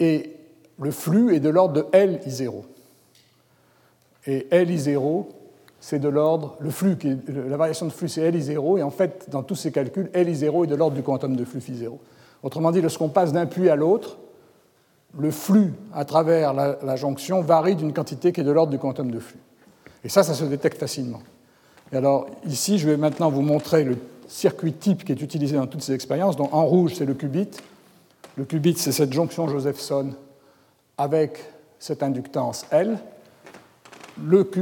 Et 0.00 0.34
le 0.78 0.90
flux 0.90 1.34
est 1.34 1.40
de 1.40 1.48
l'ordre 1.48 1.74
de 1.74 1.86
L 1.92 2.20
I0. 2.26 2.52
Et 4.26 4.46
L 4.50 4.70
I0 4.70 5.26
c'est 5.80 5.98
de 5.98 6.08
l'ordre, 6.08 6.56
le 6.60 6.70
flux, 6.70 6.96
la 7.28 7.56
variation 7.56 7.86
de 7.86 7.92
flux, 7.92 8.08
c'est 8.08 8.28
LI0, 8.30 8.78
et 8.78 8.82
en 8.82 8.90
fait, 8.90 9.26
dans 9.30 9.42
tous 9.42 9.54
ces 9.54 9.70
calculs, 9.70 10.10
LI0 10.14 10.64
est 10.64 10.66
de 10.66 10.74
l'ordre 10.74 10.96
du 10.96 11.02
quantum 11.02 11.36
de 11.36 11.44
flux 11.44 11.60
phi 11.60 11.76
0. 11.76 11.98
Autrement 12.42 12.70
dit, 12.70 12.80
lorsqu'on 12.80 13.08
passe 13.08 13.32
d'un 13.32 13.46
puits 13.46 13.68
à 13.68 13.76
l'autre, 13.76 14.18
le 15.18 15.30
flux 15.30 15.72
à 15.94 16.04
travers 16.04 16.52
la, 16.52 16.96
jonction 16.96 17.40
varie 17.40 17.76
d'une 17.76 17.92
quantité 17.92 18.32
qui 18.32 18.40
est 18.40 18.44
de 18.44 18.50
l'ordre 18.50 18.70
du 18.70 18.78
quantum 18.78 19.10
de 19.10 19.18
flux. 19.18 19.40
Et 20.04 20.08
ça, 20.08 20.22
ça 20.22 20.34
se 20.34 20.44
détecte 20.44 20.78
facilement. 20.78 21.20
Et 21.92 21.96
alors, 21.96 22.26
ici, 22.46 22.78
je 22.78 22.88
vais 22.88 22.96
maintenant 22.96 23.30
vous 23.30 23.42
montrer 23.42 23.84
le 23.84 23.96
circuit 24.28 24.74
type 24.74 25.04
qui 25.04 25.12
est 25.12 25.22
utilisé 25.22 25.56
dans 25.56 25.66
toutes 25.66 25.82
ces 25.82 25.94
expériences. 25.94 26.36
Donc, 26.36 26.52
en 26.52 26.66
rouge, 26.66 26.94
c'est 26.96 27.06
le 27.06 27.14
qubit. 27.14 27.48
Le 28.36 28.44
qubit, 28.44 28.74
c'est 28.76 28.92
cette 28.92 29.12
jonction 29.12 29.48
Josephson 29.48 30.10
avec 30.98 31.42
cette 31.78 32.02
inductance 32.02 32.66
L 32.70 32.98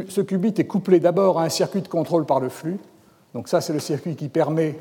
ce 0.08 0.20
qubit 0.20 0.54
est 0.56 0.66
couplé 0.66 1.00
d'abord 1.00 1.38
à 1.38 1.44
un 1.44 1.48
circuit 1.48 1.82
de 1.82 1.88
contrôle 1.88 2.26
par 2.26 2.40
le 2.40 2.48
flux. 2.48 2.78
Donc 3.34 3.48
ça, 3.48 3.60
c'est 3.60 3.72
le 3.72 3.80
circuit 3.80 4.16
qui 4.16 4.28
permet 4.28 4.78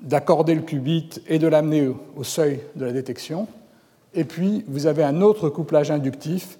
d'accorder 0.00 0.54
le 0.54 0.62
qubit 0.62 1.10
et 1.26 1.38
de 1.38 1.46
l'amener 1.46 1.90
au 2.16 2.24
seuil 2.24 2.60
de 2.74 2.84
la 2.84 2.92
détection. 2.92 3.48
Et 4.14 4.24
puis, 4.24 4.64
vous 4.68 4.86
avez 4.86 5.04
un 5.04 5.20
autre 5.20 5.48
couplage 5.48 5.90
inductif 5.90 6.58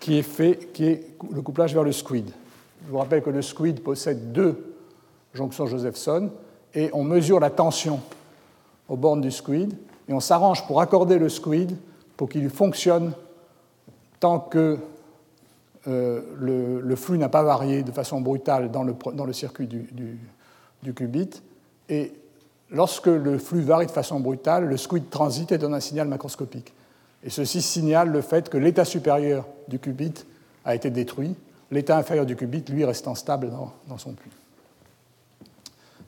qui 0.00 0.18
est 0.18 0.22
fait, 0.22 0.72
qui 0.72 0.86
est 0.86 1.06
le 1.32 1.42
couplage 1.42 1.74
vers 1.74 1.84
le 1.84 1.92
squid. 1.92 2.30
Je 2.84 2.90
vous 2.90 2.98
rappelle 2.98 3.22
que 3.22 3.30
le 3.30 3.42
squid 3.42 3.80
possède 3.82 4.32
deux 4.32 4.74
jonctions 5.34 5.66
Josephson 5.66 6.30
et 6.74 6.90
on 6.92 7.04
mesure 7.04 7.40
la 7.40 7.50
tension 7.50 8.00
aux 8.88 8.96
bornes 8.96 9.20
du 9.20 9.30
squid 9.30 9.74
et 10.08 10.12
on 10.12 10.20
s'arrange 10.20 10.66
pour 10.66 10.80
accorder 10.80 11.18
le 11.18 11.28
squid 11.28 11.76
pour 12.16 12.28
qu'il 12.28 12.50
fonctionne 12.50 13.12
tant 14.18 14.38
que 14.38 14.78
euh, 15.88 16.20
le, 16.38 16.96
flux 16.96 17.18
n'a 17.18 17.28
pas 17.28 17.42
varié 17.42 17.82
de 17.82 17.90
façon 17.90 18.20
brutale 18.20 18.70
dans 18.70 18.84
le, 18.84 19.32
circuit 19.32 19.66
du, 19.66 19.88
du, 20.82 20.94
qubit. 20.94 21.30
Et 21.88 22.12
lorsque 22.70 23.06
le 23.06 23.38
flux 23.38 23.62
varie 23.62 23.86
de 23.86 23.90
façon 23.90 24.20
brutale, 24.20 24.66
le 24.66 24.76
squid 24.76 25.10
transite 25.10 25.52
et 25.52 25.58
donne 25.58 25.74
un 25.74 25.80
signal 25.80 26.06
macroscopique. 26.06 26.72
Et 27.24 27.30
ceci 27.30 27.62
signale 27.62 28.10
le 28.10 28.20
fait 28.20 28.48
que 28.48 28.58
l'état 28.58 28.84
supérieur 28.84 29.46
du 29.68 29.78
qubit 29.78 30.14
a 30.64 30.74
été 30.74 30.90
détruit, 30.90 31.34
l'état 31.70 31.96
inférieur 31.96 32.26
du 32.26 32.36
qubit, 32.36 32.64
lui, 32.68 32.84
restant 32.84 33.14
stable 33.14 33.50
dans, 33.50 33.72
dans, 33.88 33.98
son 33.98 34.12
puits. 34.12 34.30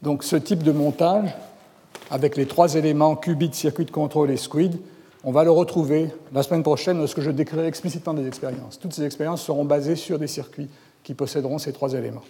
Donc 0.02 0.22
ce 0.22 0.36
type 0.36 0.62
de 0.62 0.72
montage, 0.72 1.34
avec 2.10 2.36
les 2.36 2.46
trois 2.46 2.74
éléments 2.74 3.16
qubit, 3.16 3.52
circuit 3.52 3.86
de 3.86 3.90
contrôle 3.90 4.30
et 4.30 4.36
squid, 4.36 4.78
On 5.26 5.32
va 5.32 5.42
le 5.42 5.50
retrouver 5.50 6.10
la 6.34 6.42
semaine 6.42 6.62
prochaine 6.62 6.98
lorsque 6.98 7.20
je 7.20 7.30
décrirai 7.30 7.66
explicitement 7.66 8.12
des 8.12 8.26
expériences. 8.26 8.78
Toutes 8.78 8.92
ces 8.92 9.04
expériences 9.04 9.42
seront 9.42 9.64
basées 9.64 9.96
sur 9.96 10.18
des 10.18 10.26
circuits 10.26 10.68
qui 11.02 11.14
posséderont 11.14 11.58
ces 11.58 11.72
trois 11.72 11.94
éléments. 11.94 12.24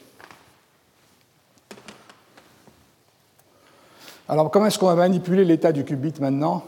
Alors 4.29 4.49
comment 4.51 4.67
est-ce 4.67 4.79
qu'on 4.79 4.87
va 4.87 4.95
manipuler 4.95 5.45
l'état 5.45 5.73
du 5.73 5.85
qubit 5.85 6.15
maintenant? 6.21 6.63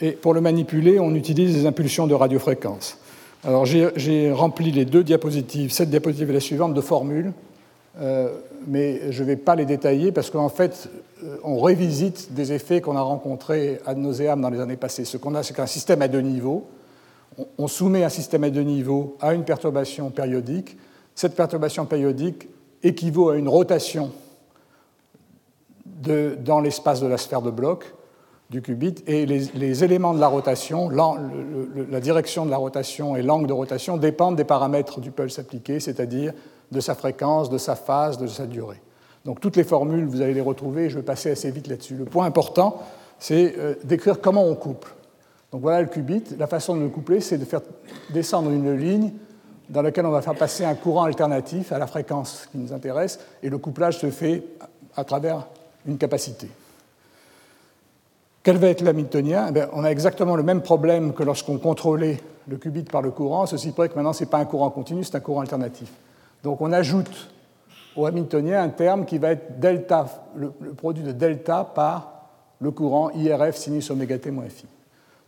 Et 0.00 0.10
pour 0.12 0.34
le 0.34 0.40
manipuler, 0.40 0.98
on 0.98 1.14
utilise 1.14 1.54
des 1.54 1.66
impulsions 1.66 2.08
de 2.08 2.14
radiofréquence. 2.14 2.98
Alors 3.44 3.64
j'ai 3.64 4.32
rempli 4.32 4.72
les 4.72 4.84
deux 4.84 5.04
diapositives, 5.04 5.70
cette 5.70 5.90
diapositive 5.90 6.30
et 6.30 6.34
la 6.34 6.40
suivante, 6.40 6.74
de 6.74 6.80
formules, 6.80 7.32
euh, 8.00 8.28
mais 8.66 9.12
je 9.12 9.22
ne 9.22 9.28
vais 9.28 9.36
pas 9.36 9.54
les 9.54 9.66
détailler 9.66 10.10
parce 10.10 10.30
qu'en 10.30 10.48
fait, 10.48 10.90
on 11.44 11.56
revisite 11.56 12.32
des 12.32 12.52
effets 12.52 12.80
qu'on 12.80 12.96
a 12.96 13.00
rencontrés 13.00 13.80
ad 13.86 13.98
nauseam 13.98 14.40
dans 14.40 14.50
les 14.50 14.60
années 14.60 14.76
passées. 14.76 15.04
Ce 15.04 15.16
qu'on 15.16 15.34
a, 15.34 15.42
c'est 15.42 15.54
qu'un 15.54 15.66
système 15.66 16.02
à 16.02 16.08
deux 16.08 16.20
niveaux. 16.20 16.66
On 17.58 17.68
soumet 17.68 18.04
un 18.04 18.08
système 18.08 18.44
à 18.44 18.50
deux 18.50 18.62
niveaux 18.62 19.16
à 19.20 19.34
une 19.34 19.44
perturbation 19.44 20.10
périodique. 20.10 20.76
Cette 21.14 21.34
perturbation 21.34 21.86
périodique 21.86 22.48
équivaut 22.82 23.30
à 23.30 23.36
une 23.36 23.48
rotation 23.48 24.10
dans 25.84 26.60
l'espace 26.60 27.00
de 27.00 27.06
la 27.06 27.18
sphère 27.18 27.42
de 27.42 27.50
bloc 27.50 27.94
du 28.48 28.62
qubit 28.62 28.96
et 29.06 29.26
les, 29.26 29.84
éléments 29.84 30.12
de 30.12 30.18
la 30.18 30.26
rotation, 30.26 30.88
la 30.90 32.00
direction 32.00 32.44
de 32.44 32.50
la 32.50 32.56
rotation 32.56 33.14
et 33.14 33.22
l'angle 33.22 33.46
de 33.46 33.52
rotation 33.52 33.96
dépendent 33.96 34.36
des 34.36 34.44
paramètres 34.44 35.00
du 35.00 35.12
pulse 35.12 35.38
appliqué, 35.38 35.78
c'est-à-dire 35.78 36.32
de 36.72 36.80
sa 36.80 36.94
fréquence, 36.94 37.48
de 37.48 37.58
sa 37.58 37.76
phase, 37.76 38.18
de 38.18 38.26
sa 38.26 38.46
durée. 38.46 38.80
Donc 39.24 39.40
toutes 39.40 39.56
les 39.56 39.64
formules, 39.64 40.06
vous 40.06 40.22
allez 40.22 40.34
les 40.34 40.40
retrouver, 40.40 40.88
je 40.88 40.96
vais 40.96 41.02
passer 41.02 41.30
assez 41.30 41.50
vite 41.50 41.66
là-dessus. 41.66 41.94
Le 41.94 42.04
point 42.04 42.24
important, 42.24 42.82
c'est 43.18 43.54
euh, 43.58 43.74
d'écrire 43.84 44.20
comment 44.20 44.44
on 44.44 44.54
couple. 44.54 44.94
Donc 45.52 45.60
voilà 45.62 45.82
le 45.82 45.88
qubit. 45.88 46.24
La 46.38 46.46
façon 46.46 46.76
de 46.76 46.82
le 46.82 46.88
coupler, 46.88 47.20
c'est 47.20 47.38
de 47.38 47.44
faire 47.44 47.60
descendre 48.10 48.50
une 48.50 48.74
ligne 48.74 49.12
dans 49.68 49.82
laquelle 49.82 50.06
on 50.06 50.10
va 50.10 50.22
faire 50.22 50.34
passer 50.34 50.64
un 50.64 50.74
courant 50.74 51.04
alternatif 51.04 51.72
à 51.72 51.78
la 51.78 51.86
fréquence 51.86 52.48
qui 52.50 52.58
nous 52.58 52.72
intéresse, 52.72 53.20
et 53.42 53.48
le 53.48 53.58
couplage 53.58 53.98
se 53.98 54.10
fait 54.10 54.42
à 54.96 55.04
travers 55.04 55.46
une 55.86 55.96
capacité. 55.96 56.48
Quel 58.42 58.56
va 58.56 58.68
être 58.68 58.80
l'hamiltonien? 58.80 59.52
Eh 59.54 59.62
On 59.72 59.84
a 59.84 59.90
exactement 59.90 60.34
le 60.34 60.42
même 60.42 60.62
problème 60.62 61.12
que 61.12 61.22
lorsqu'on 61.22 61.58
contrôlait 61.58 62.20
le 62.48 62.56
qubit 62.56 62.82
par 62.82 63.02
le 63.02 63.10
courant, 63.10 63.46
ceci 63.46 63.70
près 63.70 63.88
que 63.88 63.94
maintenant 63.94 64.12
ce 64.12 64.24
n'est 64.24 64.30
pas 64.30 64.38
un 64.38 64.44
courant 64.44 64.70
continu, 64.70 65.04
c'est 65.04 65.14
un 65.14 65.20
courant 65.20 65.42
alternatif. 65.42 65.92
Donc 66.42 66.60
on 66.60 66.72
ajoute 66.72 67.30
au 67.96 68.06
hamiltonien 68.06 68.62
un 68.62 68.68
terme 68.68 69.04
qui 69.04 69.18
va 69.18 69.32
être 69.32 69.58
delta, 69.58 70.06
le, 70.36 70.50
produit 70.50 71.02
de 71.02 71.12
delta 71.12 71.64
par 71.64 72.28
le 72.60 72.70
courant 72.70 73.10
IRF 73.10 73.56
sinus 73.56 73.90
oméga 73.90 74.18
t 74.18 74.30
phi. 74.48 74.66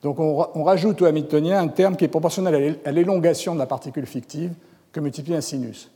Donc 0.02 0.18
on, 0.18 0.64
rajoute 0.64 1.00
au 1.02 1.04
hamiltonien 1.06 1.60
un 1.60 1.68
terme 1.68 1.96
qui 1.96 2.04
est 2.04 2.08
proportionnel 2.08 2.78
à 2.84 2.92
l'élongation 2.92 3.54
de 3.54 3.58
la 3.58 3.66
particule 3.66 4.06
fictive 4.06 4.52
que 4.90 5.00
multiplie 5.00 5.34
un 5.34 5.40
sinus. 5.40 5.90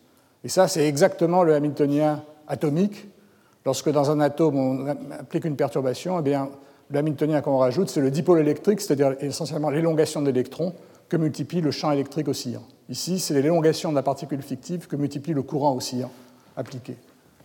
Et 0.45 0.49
ça, 0.49 0.69
c'est 0.69 0.87
exactement 0.87 1.43
le 1.43 1.55
hamiltonien 1.55 2.23
atomique. 2.47 3.09
Lorsque 3.65 3.91
dans 3.91 4.11
un 4.13 4.21
atome 4.21 4.57
on 4.57 4.87
applique 4.87 5.45
une 5.45 5.57
perturbation, 5.57 6.21
eh 6.21 6.23
bien, 6.23 6.49
le 6.89 6.99
hamiltonien 7.01 7.41
qu'on 7.41 7.59
rajoute, 7.59 7.91
c'est 7.91 8.01
le 8.01 8.13
dipôle 8.13 8.39
électrique, 8.39 8.81
c'est-à-dire 8.81 9.17
essentiellement 9.21 9.71
l'élongation 9.71 10.23
de 10.23 10.27
l'électron 10.27 10.73
que 11.09 11.17
multiplie 11.17 11.61
le 11.61 11.73
champ 11.73 11.91
électrique 11.91 12.29
oscillant. 12.29 12.63
Ici, 12.89 13.19
c'est 13.19 13.35
l'élongation 13.35 13.91
de 13.91 13.97
la 13.97 14.05
particule 14.05 14.41
fictive 14.41 14.87
que 14.87 14.95
multiplie 14.95 15.35
le 15.35 15.43
courant 15.43 15.75
oscillant 15.75 16.13
appliqué. 16.57 16.97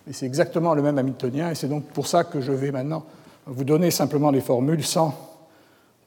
Et 0.10 0.14
c'est 0.14 0.26
exactement 0.26 0.74
le 0.74 0.82
même 0.82 0.98
hamiltonien, 0.98 1.52
et 1.52 1.56
c'est 1.56 1.68
donc 1.68 1.86
pour 1.86 2.08
ça 2.08 2.24
que 2.24 2.42
je 2.42 2.52
vais 2.52 2.72
maintenant 2.72 3.04
vous 3.46 3.64
donner 3.64 3.92
simplement 3.92 4.32
les 4.32 4.42
formules 4.42 4.84
sans 4.84 5.14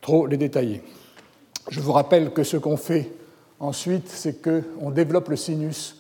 trop 0.01 0.27
les 0.27 0.37
détailler. 0.37 0.83
Je 1.69 1.81
vous 1.81 1.93
rappelle 1.93 2.33
que 2.33 2.43
ce 2.43 2.57
qu'on 2.57 2.77
fait 2.77 3.11
ensuite, 3.61 4.09
c'est 4.09 4.43
qu'on 4.43 4.91
développe 4.91 5.29
le 5.29 5.37
sinus 5.37 5.97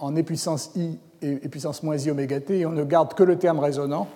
en 0.00 0.16
e 0.16 0.22
puissance 0.22 0.70
i 0.76 0.98
et 1.20 1.48
puissance 1.48 1.82
moins 1.82 1.96
i 1.96 2.10
oméga 2.10 2.40
t, 2.40 2.60
et 2.60 2.66
on 2.66 2.72
ne 2.72 2.84
garde 2.84 3.14
que 3.14 3.24
le 3.24 3.38
terme 3.38 3.58
résonant, 3.58 4.06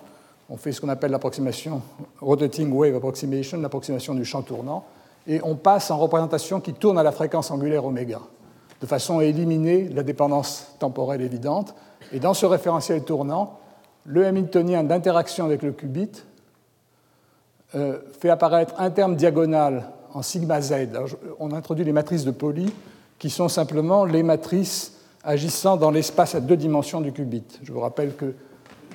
on 0.49 0.55
fait 0.55 0.71
ce 0.71 0.79
qu'on 0.79 0.89
appelle 0.89 1.11
l'approximation 1.11 1.81
rotating 2.21 2.71
wave 2.71 2.95
approximation, 2.95 3.59
l'approximation 3.59 4.13
du 4.13 4.23
champ 4.23 4.41
tournant, 4.41 4.85
et 5.27 5.41
on 5.43 5.55
passe 5.55 5.91
en 5.91 5.97
représentation 5.97 6.61
qui 6.61 6.73
tourne 6.73 6.97
à 6.97 7.03
la 7.03 7.11
fréquence 7.11 7.51
angulaire 7.51 7.85
oméga, 7.85 8.21
de 8.79 8.85
façon 8.85 9.19
à 9.19 9.25
éliminer 9.25 9.89
la 9.89 10.03
dépendance 10.03 10.67
temporelle 10.79 11.21
évidente. 11.21 11.73
Et 12.13 12.19
dans 12.19 12.35
ce 12.35 12.45
référentiel 12.45 13.03
tournant, 13.03 13.59
le 14.05 14.25
Hamiltonien 14.25 14.83
d'interaction 14.83 15.45
avec 15.45 15.63
le 15.63 15.71
qubit 15.71 16.23
euh, 17.75 17.97
fait 18.19 18.29
apparaître 18.29 18.75
un 18.77 18.91
terme 18.91 19.15
diagonal 19.15 19.89
en 20.13 20.21
sigma 20.21 20.61
z. 20.61 20.89
on 21.39 21.51
introduit 21.51 21.83
les 21.83 21.91
matrices 21.91 22.23
de 22.23 22.31
Pauli, 22.31 22.71
qui 23.17 23.31
sont 23.31 23.49
simplement 23.49 24.05
les 24.05 24.21
matrices 24.21 24.99
agissant 25.23 25.75
dans 25.75 25.89
l'espace 25.89 26.35
à 26.35 26.39
deux 26.39 26.57
dimensions 26.57 27.01
du 27.01 27.11
qubit. 27.11 27.43
Je 27.63 27.71
vous 27.71 27.79
rappelle 27.79 28.15
que 28.15 28.35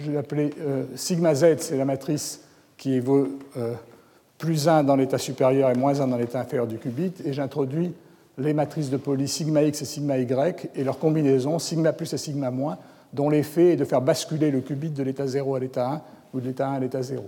je 0.00 0.12
l'ai 0.12 0.16
appelé 0.16 0.54
euh, 0.60 0.84
sigma 0.94 1.34
z, 1.34 1.56
c'est 1.58 1.76
la 1.76 1.84
matrice 1.84 2.42
qui 2.76 3.00
vaut 3.00 3.26
euh, 3.56 3.74
plus 4.36 4.68
1 4.68 4.84
dans 4.84 4.94
l'état 4.94 5.18
supérieur 5.18 5.70
et 5.70 5.74
moins 5.74 6.00
1 6.00 6.06
dans 6.06 6.16
l'état 6.16 6.38
inférieur 6.38 6.68
du 6.68 6.78
qubit, 6.78 7.14
et 7.24 7.32
j'introduis 7.32 7.92
les 8.36 8.52
matrices 8.52 8.90
de 8.90 8.96
Pauli 8.96 9.26
sigma 9.26 9.64
x 9.64 9.82
et 9.82 9.84
sigma 9.84 10.18
y 10.18 10.54
et 10.76 10.84
leur 10.84 11.00
combinaison 11.00 11.58
sigma 11.58 11.92
plus 11.92 12.12
et 12.12 12.18
sigma 12.18 12.52
moins, 12.52 12.78
dont 13.12 13.30
l'effet 13.30 13.72
est 13.72 13.76
de 13.76 13.84
faire 13.84 14.02
basculer 14.02 14.50
le 14.50 14.60
qubit 14.60 14.90
de 14.90 15.02
l'état 15.02 15.26
0 15.26 15.54
à 15.54 15.60
l'état 15.60 15.90
1 15.90 16.02
ou 16.34 16.40
de 16.40 16.46
l'état 16.46 16.68
1 16.68 16.74
à 16.74 16.80
l'état 16.80 17.02
0. 17.02 17.24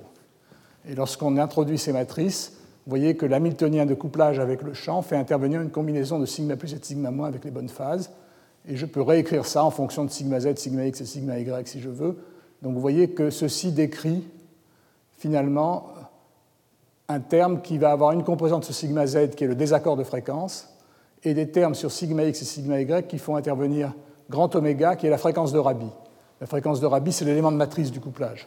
Et 0.89 0.95
lorsqu'on 0.95 1.37
introduit 1.37 1.79
ces 1.79 1.93
matrices, 1.93 2.53
vous 2.87 2.91
voyez 2.91 3.17
que 3.17 3.27
l'hamiltonien 3.27 3.87
de 3.87 3.95
couplage 3.95 4.39
avec 4.39 4.63
le 4.63 4.73
champ 4.73 5.03
fait 5.03 5.17
intervenir 5.17 5.61
une 5.61 5.71
combinaison 5.71 6.19
de 6.19 6.27
sigma 6.27 6.57
plus 6.57 6.73
et 6.75 6.79
de 6.79 6.85
sigma 6.85 7.11
moins 7.11 7.29
avec 7.29 7.45
les 7.45 7.51
bonnes 7.51 7.69
phases. 7.69 8.11
Et 8.69 8.77
je 8.77 8.87
peux 8.87 9.03
réécrire 9.03 9.47
ça 9.47 9.65
en 9.65 9.71
fonction 9.71 10.05
de 10.05 10.11
sigma 10.11 10.41
z, 10.41 10.57
sigma 10.57 10.87
x 10.87 11.01
et 11.01 11.05
sigma 11.07 11.39
y 11.39 11.67
si 11.67 11.81
je 11.81 11.89
veux, 11.89 12.19
donc 12.63 12.75
vous 12.75 12.81
voyez 12.81 13.11
que 13.11 13.31
ceci 13.31 13.73
décrit 13.73 14.27
finalement 15.17 15.89
un 17.09 17.21
terme 17.21 17.63
qui 17.63 17.79
va 17.79 17.91
avoir 17.91 18.13
une 18.13 18.23
composante 18.23 18.65
sur 18.65 18.75
sigma 18.75 19.07
z 19.07 19.31
qui 19.31 19.45
est 19.45 19.49
le 19.49 19.55
désaccord 19.55 19.97
de 19.97 20.05
fréquence 20.05 20.69
et 21.25 21.35
des 21.35 21.51
termes 21.51 21.75
sur 21.75 21.91
sigma 21.91 22.25
x 22.25 22.43
et 22.43 22.45
sigma 22.45 22.81
y 22.81 23.07
qui 23.07 23.19
font 23.19 23.37
intervenir 23.37 23.95
grand 24.31 24.55
oméga 24.55 24.97
qui 24.97 25.07
est 25.07 25.11
la 25.11 25.19
fréquence 25.19 25.53
de 25.53 25.59
Rabi. 25.59 25.89
La 26.41 26.47
fréquence 26.47 26.81
de 26.81 26.87
Rabi, 26.87 27.13
c'est 27.13 27.27
l'élément 27.27 27.53
de 27.53 27.57
matrice 27.57 27.91
du 27.91 28.01
couplage. 28.01 28.47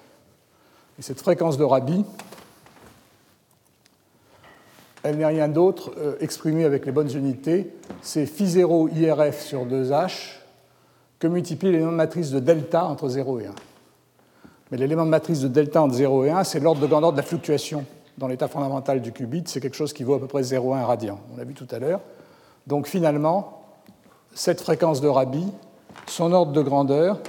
Et 0.98 1.02
cette 1.04 1.20
fréquence 1.20 1.58
de 1.58 1.64
Rabi, 1.64 2.04
elle 5.04 5.18
n'est 5.18 5.26
rien 5.26 5.50
d'autre 5.50 5.92
euh, 5.98 6.16
exprimée 6.22 6.64
avec 6.64 6.86
les 6.86 6.92
bonnes 6.92 7.12
unités, 7.16 7.76
c'est 8.02 8.24
phi0 8.24 8.96
IRF 8.96 9.42
sur 9.42 9.66
2H 9.66 10.38
que 11.20 11.28
multiplie 11.28 11.72
l'élément 11.72 11.92
de 11.92 11.98
matrice 11.98 12.32
de 12.32 12.40
delta 12.40 12.86
entre 12.86 13.10
0 13.10 13.42
et 13.42 13.48
1. 13.48 13.52
Mais 14.72 14.78
l'élément 14.78 15.06
de 15.06 15.10
matrice 15.10 15.42
de 15.42 15.48
delta 15.48 15.84
entre 15.84 15.96
0 15.96 16.26
et 16.26 16.30
1, 16.32 16.44
c'est 16.46 16.60
l'ordre 16.60 16.82
de 16.82 16.88
grandeur 16.88 17.12
de 17.12 17.18
la 17.18 17.24
fluctuation 17.24 17.86
dans 18.18 18.28
l'état 18.28 18.48
fondamental 18.48 19.02
du 19.02 19.12
qubit. 19.12 19.44
C'est 19.46 19.60
quelque 19.60 19.76
chose 19.76 19.94
qui 19.94 20.04
vaut 20.04 20.16
à 20.16 20.20
peu 20.20 20.28
près 20.28 20.42
0,1 20.42 20.84
radian. 20.84 21.20
On 21.34 21.38
l'a 21.38 21.44
vu 21.44 21.54
tout 21.54 21.68
à 21.72 21.80
l'heure. 21.80 22.00
Donc 22.68 22.88
finalement, 22.88 23.64
cette 24.34 24.62
fréquence 24.62 25.02
de 25.02 25.08
Rabi, 25.08 25.46
son 26.08 26.32
ordre 26.32 26.52
de 26.52 26.62
grandeur, 26.62 27.20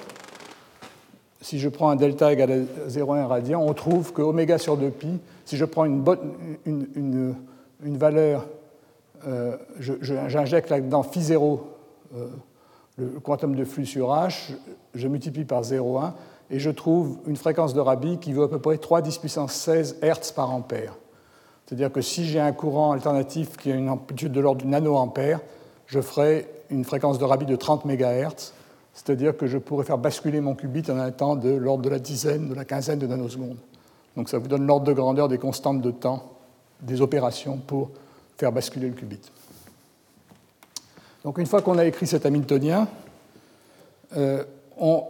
si 1.40 1.58
je 1.58 1.68
prends 1.68 1.90
un 1.90 1.96
delta 1.96 2.32
égal 2.32 2.50
à 2.52 2.88
0,1 2.88 3.26
radian, 3.26 3.62
on 3.62 3.74
trouve 3.74 4.12
que 4.12 4.22
oméga 4.22 4.58
sur 4.58 4.78
2pi, 4.78 5.18
si 5.44 5.56
je 5.56 5.64
prends 5.64 5.84
une, 5.84 6.02
une, 6.64 7.34
une, 7.82 7.96
valeur, 7.98 8.46
euh, 9.26 9.56
j'injecte 9.78 10.70
là-dedans 10.70 11.02
phi 11.02 11.22
0, 11.22 11.68
euh, 12.16 12.28
le 12.96 13.20
quantum 13.20 13.54
de 13.54 13.64
flux 13.64 13.86
sur 13.86 14.08
h, 14.08 14.52
je 14.94 15.08
multiplie 15.08 15.44
par 15.44 15.62
0,1, 15.62 16.12
et 16.50 16.58
je 16.58 16.70
trouve 16.70 17.18
une 17.26 17.36
fréquence 17.36 17.74
de 17.74 17.80
Rabi 17.80 18.18
qui 18.18 18.32
vaut 18.32 18.44
à 18.44 18.50
peu 18.50 18.58
près 18.58 18.78
3 18.78 19.02
10 19.02 19.18
puissance 19.18 19.52
16 19.52 19.98
Hz 20.02 20.32
par 20.34 20.50
ampère. 20.50 20.96
C'est-à-dire 21.66 21.90
que 21.90 22.00
si 22.00 22.24
j'ai 22.24 22.40
un 22.40 22.52
courant 22.52 22.92
alternatif 22.92 23.56
qui 23.56 23.72
a 23.72 23.74
une 23.74 23.88
amplitude 23.88 24.32
de 24.32 24.40
l'ordre 24.40 24.62
du 24.62 24.66
nanoampère, 24.68 25.40
je 25.86 26.00
ferai 26.00 26.48
une 26.70 26.84
fréquence 26.84 27.18
de 27.18 27.24
Rabi 27.24 27.46
de 27.46 27.56
30 27.56 27.84
MHz, 27.84 28.52
c'est-à-dire 28.94 29.36
que 29.36 29.46
je 29.46 29.58
pourrais 29.58 29.84
faire 29.84 29.98
basculer 29.98 30.40
mon 30.40 30.54
qubit 30.54 30.84
en 30.88 30.98
un 30.98 31.10
temps 31.10 31.36
de 31.36 31.50
l'ordre 31.50 31.82
de 31.82 31.88
la 31.88 31.98
dizaine, 31.98 32.48
de 32.48 32.54
la 32.54 32.64
quinzaine 32.64 32.98
de 32.98 33.06
nanosecondes. 33.06 33.58
Donc 34.16 34.28
ça 34.28 34.38
vous 34.38 34.46
donne 34.46 34.66
l'ordre 34.66 34.86
de 34.86 34.92
grandeur 34.92 35.28
des 35.28 35.38
constantes 35.38 35.80
de 35.80 35.90
temps 35.90 36.30
des 36.80 37.00
opérations 37.00 37.56
pour 37.56 37.90
faire 38.36 38.52
basculer 38.52 38.88
le 38.88 38.94
qubit. 38.94 39.20
Donc 41.24 41.38
une 41.38 41.46
fois 41.46 41.62
qu'on 41.62 41.78
a 41.78 41.84
écrit 41.84 42.06
cet 42.06 42.26
Hamiltonien, 42.26 42.86
euh, 44.16 44.44
on 44.78 45.04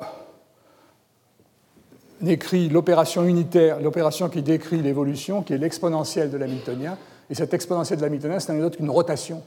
écrit 2.24 2.68
l'opération 2.68 3.24
unitaire, 3.24 3.80
l'opération 3.80 4.28
qui 4.28 4.40
décrit 4.40 4.80
l'évolution, 4.80 5.42
qui 5.42 5.52
est 5.52 5.58
l'exponentielle 5.58 6.30
de 6.30 6.36
l'hamiltonien. 6.36 6.96
Et 7.28 7.34
cette 7.34 7.52
exponentielle 7.52 7.98
de 7.98 8.04
l'hamiltonien, 8.04 8.38
c'est 8.38 8.52
rien 8.52 8.60
d'autre 8.60 8.76
qu'une 8.76 8.90
rotation 8.90 9.42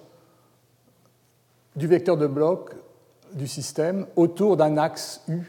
du 1.77 1.87
vecteur 1.87 2.17
de 2.17 2.27
bloc 2.27 2.71
du 3.33 3.47
système 3.47 4.07
autour 4.15 4.57
d'un 4.57 4.77
axe 4.77 5.21
U 5.29 5.43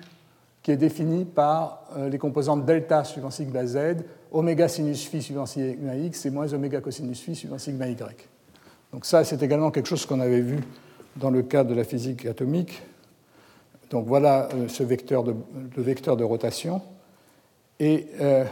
qui 0.62 0.72
est 0.72 0.76
définie 0.76 1.24
par 1.24 1.84
euh, 1.96 2.10
les 2.10 2.18
composantes 2.18 2.66
delta 2.66 3.02
suivant 3.02 3.30
sigma 3.30 3.64
z, 3.64 3.96
oméga 4.30 4.68
sinus 4.68 5.06
phi 5.06 5.22
suivant 5.22 5.46
sigma 5.46 5.96
x 5.96 6.26
et 6.26 6.30
moins 6.30 6.52
oméga 6.52 6.82
cosinus 6.82 7.20
phi 7.20 7.34
suivant 7.34 7.56
sigma 7.56 7.88
y. 7.88 8.28
Donc 8.92 9.06
ça, 9.06 9.24
c'est 9.24 9.42
également 9.42 9.70
quelque 9.70 9.86
chose 9.86 10.04
qu'on 10.04 10.20
avait 10.20 10.42
vu 10.42 10.58
dans 11.16 11.30
le 11.30 11.42
cadre 11.42 11.70
de 11.70 11.74
la 11.74 11.84
physique 11.84 12.26
atomique. 12.26 12.82
Donc 13.90 14.06
voilà 14.06 14.48
euh, 14.52 14.68
ce 14.68 14.82
vecteur 14.82 15.24
de, 15.24 15.34
vecteur 15.78 16.18
de 16.18 16.24
rotation. 16.24 16.82
Et 17.80 18.08
euh, 18.20 18.44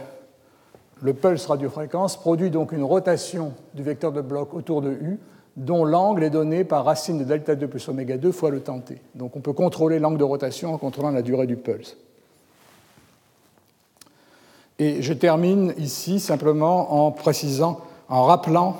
le 1.03 1.13
pulse 1.13 1.45
radiofréquence 1.45 2.17
produit 2.17 2.49
donc 2.49 2.71
une 2.71 2.83
rotation 2.83 3.53
du 3.75 3.83
vecteur 3.83 4.11
de 4.11 4.21
bloc 4.21 4.55
autour 4.55 4.81
de 4.81 4.89
U, 4.89 5.19
dont 5.57 5.83
l'angle 5.83 6.23
est 6.23 6.29
donné 6.29 6.63
par 6.63 6.85
racine 6.85 7.17
de 7.17 7.23
delta 7.23 7.55
2 7.55 7.67
plus 7.67 7.89
oméga 7.89 8.17
2 8.17 8.31
fois 8.31 8.51
le 8.51 8.61
temps 8.61 8.79
t. 8.79 9.01
Donc 9.15 9.35
on 9.35 9.41
peut 9.41 9.53
contrôler 9.53 9.99
l'angle 9.99 10.19
de 10.19 10.23
rotation 10.23 10.73
en 10.73 10.77
contrôlant 10.77 11.11
la 11.11 11.23
durée 11.23 11.47
du 11.47 11.57
pulse. 11.57 11.97
Et 14.79 15.01
je 15.01 15.13
termine 15.13 15.73
ici 15.77 16.19
simplement 16.19 17.05
en 17.05 17.11
précisant, 17.11 17.81
en 18.07 18.23
rappelant 18.23 18.77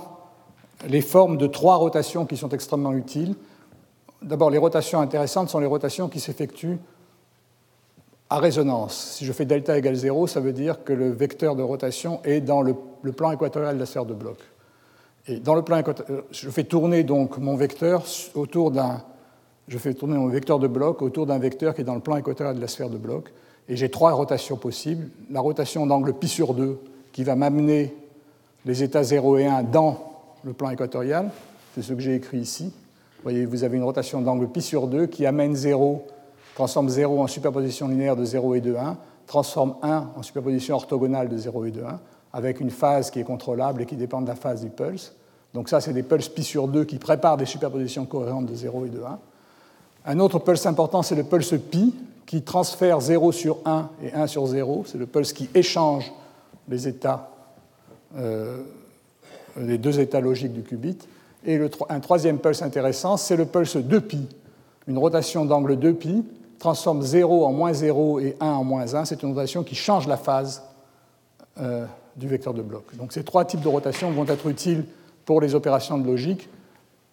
les 0.88 1.02
formes 1.02 1.38
de 1.38 1.48
trois 1.48 1.76
rotations 1.76 2.28
qui 2.28 2.38
sont 2.38 2.50
extrêmement 2.50 2.94
utiles. 2.94 3.34
D'abord, 4.22 4.52
les 4.52 4.60
rotations 4.60 5.02
intéressantes 5.02 5.50
sont 5.50 5.60
les 5.60 5.66
rotations 5.66 6.08
qui 6.08 6.20
s'effectuent 6.20 6.78
à 8.30 8.38
résonance. 8.38 9.16
Si 9.18 9.26
je 9.26 9.34
fais 9.34 9.46
delta 9.46 9.76
égale 9.76 9.96
0, 9.96 10.28
ça 10.28 10.40
veut 10.40 10.54
dire 10.54 10.84
que 10.84 10.94
le 10.94 11.10
vecteur 11.10 11.56
de 11.56 11.64
rotation 11.64 12.20
est 12.24 12.42
dans 12.42 12.62
le, 12.62 12.76
plan 13.12 13.32
équatorial 13.32 13.76
de 13.76 13.80
la 13.80 13.86
sphère 13.88 14.06
de 14.06 14.14
bloc. 14.14 14.38
Dans 15.42 15.56
le 15.56 15.62
plan 15.62 15.78
équatorial, 15.78 16.24
je 16.32 16.50
fais 16.50 16.64
tourner 16.64 17.04
donc 17.04 17.38
mon 17.38 17.56
vecteur 17.56 18.04
autour 18.34 18.72
d'un, 18.72 19.04
je 19.68 19.78
fais 19.78 19.94
tourner 19.94 20.18
mon 20.18 20.28
vecteur 20.28 20.58
de 20.58 20.68
bloc 20.68 21.02
autour 21.02 21.26
d'un 21.26 21.38
vecteur 21.38 21.76
qui 21.76 21.82
est 21.82 21.84
dans 21.84 21.96
le 21.96 22.00
plan 22.00 22.16
équatorial 22.16 22.56
de 22.56 22.62
la 22.62 22.70
sphère 22.70 22.90
de 22.90 22.98
bloc. 22.98 23.34
Et 23.68 23.76
j'ai 23.76 23.90
trois 23.90 24.14
rotations 24.14 24.56
possibles. 24.56 25.10
La 25.30 25.42
rotation 25.42 25.86
d'angle 25.86 26.14
pi 26.14 26.30
sur 26.30 26.54
2 26.54 26.80
qui 27.12 27.26
va 27.26 27.36
m'amener 27.36 27.94
les 28.66 28.84
états 28.84 29.04
0 29.04 29.38
et 29.38 29.46
1 29.46 29.64
dans 29.64 30.00
le 30.44 30.54
plan 30.54 30.70
équatorial, 30.70 31.30
c'est 31.76 31.82
ce 31.82 31.94
que 31.94 32.00
j'ai 32.00 32.16
écrit 32.16 32.40
ici. 32.40 32.66
Vous 33.18 33.24
voyez, 33.24 33.46
vous 33.46 33.66
avez 33.66 33.76
une 33.76 33.84
rotation 33.84 34.22
d'angle 34.22 34.48
pi 34.48 34.62
sur 34.62 34.88
2 34.88 35.08
qui 35.08 35.26
amène 35.26 35.56
0, 35.56 36.08
transforme 36.56 36.88
0 36.88 37.22
en 37.22 37.28
superposition 37.28 37.90
linéaire 37.90 38.16
de 38.16 38.24
0 38.24 38.56
et 38.56 38.62
de 38.62 38.76
1, 38.76 38.98
transforme 39.26 39.76
1 39.82 40.12
en 40.16 40.24
superposition 40.24 40.76
orthogonale 40.76 41.28
de 41.28 41.38
0 41.38 41.66
et 41.66 41.72
de 41.72 41.84
1, 41.84 42.00
avec 42.38 42.60
une 42.60 42.70
phase 42.70 43.10
qui 43.10 43.20
est 43.20 43.24
contrôlable 43.24 43.82
et 43.82 43.86
qui 43.88 43.96
dépend 43.96 44.22
de 44.22 44.28
la 44.28 44.36
phase 44.36 44.62
du 44.62 44.70
pulse. 44.70 45.12
Donc 45.56 45.70
ça, 45.70 45.82
c'est 45.82 45.92
des 45.92 46.04
pulses 46.04 46.30
pi 46.30 46.44
sur 46.44 46.68
2 46.68 46.86
qui 46.86 47.00
préparent 47.00 47.36
des 47.36 47.48
superpositions 47.48 48.06
cohérentes 48.06 48.46
de 48.46 48.54
0 48.54 48.86
et 48.86 48.90
de 48.90 49.02
1. 49.02 49.20
Un 50.06 50.20
autre 50.20 50.38
pulse 50.38 50.68
important, 50.68 51.02
c'est 51.02 51.16
le 51.16 51.24
pulse 51.24 51.56
pi, 51.72 51.96
qui 52.28 52.44
transfère 52.44 53.02
0 53.02 53.32
sur 53.32 53.58
1 53.66 53.90
et 54.04 54.14
1 54.14 54.28
sur 54.28 54.46
0. 54.46 54.84
C'est 54.86 55.00
le 55.00 55.08
pulse 55.08 55.34
qui 55.34 55.50
échange 55.56 56.14
les 56.70 56.88
états 56.88 57.32
euh, 58.16 58.62
les 59.60 59.80
deux 59.80 60.00
états 60.00 60.22
logiques 60.22 60.54
du 60.54 60.62
qubit. 60.62 61.00
Et 61.44 61.60
un 61.90 62.00
troisième 62.00 62.38
pulse 62.38 62.62
intéressant, 62.62 63.18
c'est 63.18 63.36
le 63.36 63.48
pulse 63.48 63.78
2pi. 63.78 64.26
Une 64.86 65.00
rotation 65.00 65.44
d'angle 65.44 65.76
2pi 65.76 66.24
transforme 66.60 67.02
0 67.02 67.46
en 67.46 67.52
moins 67.52 67.74
0 67.74 68.20
et 68.20 68.38
1 68.40 68.46
en 68.46 68.64
moins 68.64 68.94
1. 68.94 69.06
C'est 69.06 69.24
une 69.24 69.30
rotation 69.30 69.64
qui 69.64 69.74
change 69.74 70.08
la 70.08 70.18
phase 70.18 70.62
euh, 71.60 71.88
du 72.18 72.28
vecteur 72.28 72.54
de 72.54 72.62
bloc. 72.62 72.84
Donc 72.96 73.14
ces 73.14 73.24
trois 73.24 73.46
types 73.46 73.62
de 73.62 73.68
rotation 73.68 74.12
vont 74.12 74.26
être 74.26 74.48
utiles 74.48 74.86
pour 75.26 75.40
les 75.40 75.56
opérations 75.56 75.98
de 75.98 76.06
logique. 76.06 76.50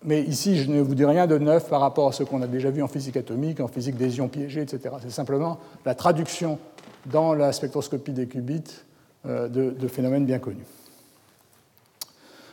Mais 0.03 0.23
ici, 0.23 0.59
je 0.59 0.71
ne 0.71 0.81
vous 0.81 0.95
dis 0.95 1.05
rien 1.05 1.27
de 1.27 1.39
neuf 1.39 1.69
par 1.69 1.81
rapport 1.81 2.09
à 2.09 2.13
ce 2.13 2.25
qu'on 2.25 2.43
a 2.43 2.47
déjà 2.47 2.71
vu 2.71 2.83
en 2.83 2.89
physique 2.89 3.17
atomique, 3.17 3.61
en 3.61 3.69
physique 3.69 3.97
des 3.97 4.19
ions 4.19 4.29
piégés, 4.29 4.63
etc. 4.63 4.95
C'est 5.03 5.11
simplement 5.11 5.59
la 5.87 5.95
traduction 5.95 6.59
dans 7.07 7.35
la 7.35 7.53
spectroscopie 7.53 8.13
des 8.13 8.27
qubits 8.27 8.83
euh, 9.27 9.49
de 9.49 9.89
phénomènes 9.89 10.27
bien 10.27 10.39
connus. 10.39 10.67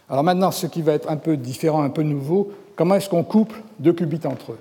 Alors 0.10 0.26
maintenant, 0.26 0.52
ce 0.52 0.68
qui 0.68 0.82
va 0.82 0.92
être 0.92 1.10
un 1.10 1.16
peu 1.16 1.38
différent, 1.38 1.84
un 1.84 1.90
peu 1.90 2.04
nouveau, 2.04 2.52
comment 2.76 2.96
est-ce 2.96 3.10
qu'on 3.10 3.24
couple 3.24 3.62
deux 3.80 3.94
qubits 3.94 4.26
entre 4.26 4.52
eux? 4.52 4.60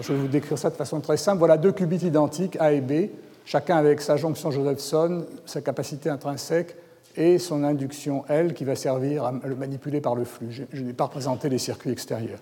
Je 0.00 0.12
vais 0.12 0.18
vous 0.18 0.26
décrire 0.26 0.58
ça 0.58 0.68
de 0.68 0.74
façon 0.74 1.00
très 1.00 1.16
simple. 1.16 1.38
Voilà 1.38 1.56
deux 1.56 1.70
qubits 1.70 2.04
identiques, 2.04 2.56
A 2.58 2.72
et 2.72 2.80
B, 2.80 3.08
chacun 3.46 3.76
avec 3.76 4.02
sa 4.02 4.18
jonction 4.18 4.50
Josephson, 4.50 5.24
sa 5.46 5.62
capacité 5.62 6.10
intrinsèque 6.10 6.76
et 7.16 7.38
son 7.38 7.64
induction 7.64 8.24
L 8.28 8.52
qui 8.52 8.64
va 8.64 8.76
servir 8.76 9.24
à 9.24 9.32
le 9.42 9.54
manipuler 9.54 10.02
par 10.02 10.14
le 10.14 10.24
flux. 10.24 10.48
Je, 10.50 10.82
n'ai 10.82 10.92
pas 10.92 11.04
représenté 11.04 11.48
les 11.48 11.58
circuits 11.58 11.90
extérieurs. 11.90 12.40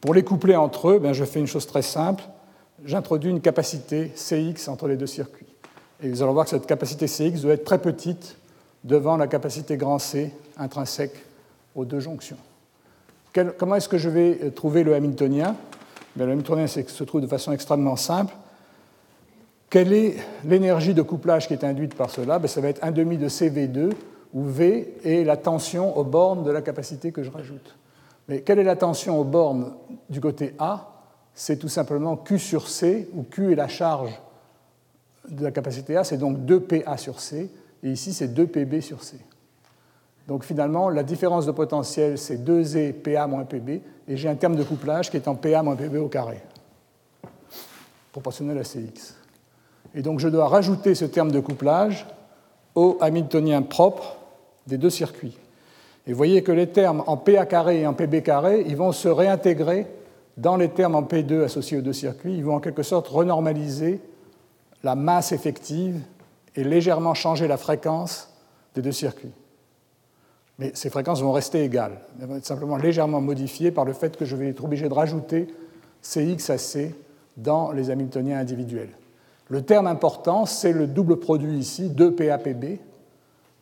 Pour 0.00 0.14
les 0.14 0.22
coupler 0.22 0.56
entre 0.56 0.90
eux, 0.90 0.98
ben, 0.98 1.12
je 1.12 1.24
fais 1.24 1.40
une 1.40 1.46
chose 1.46 1.66
très 1.66 1.82
simple. 1.82 2.24
J'introduis 2.84 3.30
une 3.30 3.42
capacité 3.42 4.12
CX 4.14 4.68
entre 4.68 4.86
les 4.86 4.96
deux 4.96 5.08
circuits. 5.08 5.46
Et 6.00 6.08
vous 6.08 6.22
allez 6.22 6.32
voir 6.32 6.44
que 6.44 6.50
cette 6.50 6.66
capacité 6.66 7.06
CX 7.06 7.42
doit 7.42 7.54
être 7.54 7.64
très 7.64 7.78
petite 7.78 8.36
devant 8.84 9.16
la 9.16 9.26
capacité 9.26 9.76
grand 9.76 9.98
C 9.98 10.32
intrinsèque 10.56 11.16
aux 11.74 11.84
deux 11.84 12.00
jonctions. 12.00 12.38
comment 13.58 13.74
est-ce 13.74 13.88
que 13.88 13.98
je 13.98 14.08
vais 14.08 14.50
trouver 14.52 14.84
le 14.84 14.94
Hamiltonien? 14.94 15.56
Le 16.16 16.24
Hamiltonien 16.24 16.68
se 16.68 17.04
trouve 17.04 17.20
de 17.20 17.26
façon 17.26 17.52
extrêmement 17.52 17.96
simple. 17.96 18.32
Quelle 19.70 19.92
est 19.92 20.16
l'énergie 20.44 20.94
de 20.94 21.02
couplage 21.02 21.46
qui 21.46 21.54
est 21.54 21.64
induite 21.64 21.94
par 21.94 22.10
cela? 22.10 22.38
Ben, 22.38 22.48
Ça 22.48 22.60
va 22.60 22.68
être 22.68 22.82
1 22.82 22.90
demi 22.90 23.18
de 23.18 23.28
CV2, 23.28 23.92
où 24.32 24.44
V 24.44 24.94
est 25.04 25.24
la 25.24 25.36
tension 25.36 25.96
aux 25.96 26.04
bornes 26.04 26.44
de 26.44 26.50
la 26.50 26.62
capacité 26.62 27.12
que 27.12 27.22
je 27.22 27.30
rajoute. 27.30 27.76
Mais 28.28 28.42
quelle 28.42 28.58
est 28.58 28.64
la 28.64 28.76
tension 28.76 29.18
aux 29.18 29.24
bornes 29.24 29.72
du 30.08 30.20
côté 30.20 30.54
A? 30.58 30.94
C'est 31.34 31.56
tout 31.56 31.68
simplement 31.68 32.16
Q 32.16 32.38
sur 32.38 32.68
C, 32.68 33.08
où 33.14 33.22
Q 33.22 33.52
est 33.52 33.56
la 33.56 33.68
charge 33.68 34.18
de 35.28 35.44
la 35.44 35.50
capacité 35.50 35.96
A, 35.96 36.04
c'est 36.04 36.16
donc 36.16 36.38
2PA 36.38 36.96
sur 36.96 37.20
C, 37.20 37.50
et 37.82 37.90
ici 37.90 38.12
c'est 38.12 38.28
2PB 38.28 38.80
sur 38.80 39.02
C. 39.02 39.18
Donc 40.26 40.44
finalement, 40.44 40.90
la 40.90 41.02
différence 41.02 41.46
de 41.46 41.52
potentiel, 41.52 42.18
c'est 42.18 42.36
2E 42.36 42.92
PA 42.92 43.26
moins 43.26 43.44
PB, 43.44 43.82
et 44.08 44.16
j'ai 44.16 44.28
un 44.28 44.34
terme 44.34 44.56
de 44.56 44.64
couplage 44.64 45.10
qui 45.10 45.16
est 45.16 45.28
en 45.28 45.34
PA 45.34 45.62
moins 45.62 45.76
PB 45.76 45.96
au 45.96 46.08
carré, 46.08 46.40
proportionnel 48.12 48.58
à 48.58 48.62
CX. 48.62 49.14
Et 49.94 50.02
donc 50.02 50.20
je 50.20 50.28
dois 50.28 50.48
rajouter 50.48 50.94
ce 50.94 51.04
terme 51.04 51.30
de 51.30 51.40
couplage 51.40 52.06
au 52.74 52.96
Hamiltonien 53.00 53.62
propre 53.62 54.16
des 54.66 54.78
deux 54.78 54.90
circuits. 54.90 55.36
Et 56.06 56.12
vous 56.12 56.16
voyez 56.16 56.42
que 56.42 56.52
les 56.52 56.68
termes 56.68 57.02
en 57.06 57.16
PA 57.16 57.44
carré 57.46 57.80
et 57.80 57.86
en 57.86 57.94
PB 57.94 58.22
carré, 58.22 58.64
ils 58.66 58.76
vont 58.76 58.92
se 58.92 59.08
réintégrer 59.08 59.86
dans 60.36 60.56
les 60.56 60.68
termes 60.68 60.94
en 60.94 61.02
P2 61.02 61.44
associés 61.44 61.78
aux 61.78 61.82
deux 61.82 61.92
circuits. 61.92 62.34
Ils 62.34 62.44
vont 62.44 62.54
en 62.54 62.60
quelque 62.60 62.82
sorte 62.82 63.08
renormaliser 63.08 64.00
la 64.82 64.94
masse 64.94 65.32
effective 65.32 66.00
et 66.54 66.64
légèrement 66.64 67.14
changer 67.14 67.48
la 67.48 67.56
fréquence 67.56 68.32
des 68.74 68.82
deux 68.82 68.92
circuits. 68.92 69.32
Mais 70.58 70.72
ces 70.74 70.90
fréquences 70.90 71.22
vont 71.22 71.32
rester 71.32 71.62
égales. 71.62 72.00
Elles 72.20 72.26
vont 72.26 72.36
être 72.36 72.46
simplement 72.46 72.76
légèrement 72.76 73.20
modifiées 73.20 73.70
par 73.70 73.84
le 73.84 73.92
fait 73.92 74.16
que 74.16 74.24
je 74.24 74.34
vais 74.34 74.48
être 74.48 74.64
obligé 74.64 74.88
de 74.88 74.94
rajouter 74.94 75.48
Cx 76.02 76.50
à 76.50 76.58
C 76.58 76.94
dans 77.36 77.72
les 77.72 77.90
Hamiltoniens 77.90 78.38
individuels. 78.38 78.90
Le 79.48 79.62
terme 79.62 79.86
important, 79.86 80.44
c'est 80.44 80.72
le 80.72 80.86
double 80.86 81.16
produit 81.16 81.58
ici, 81.58 81.88
2PAPB, 81.88 82.78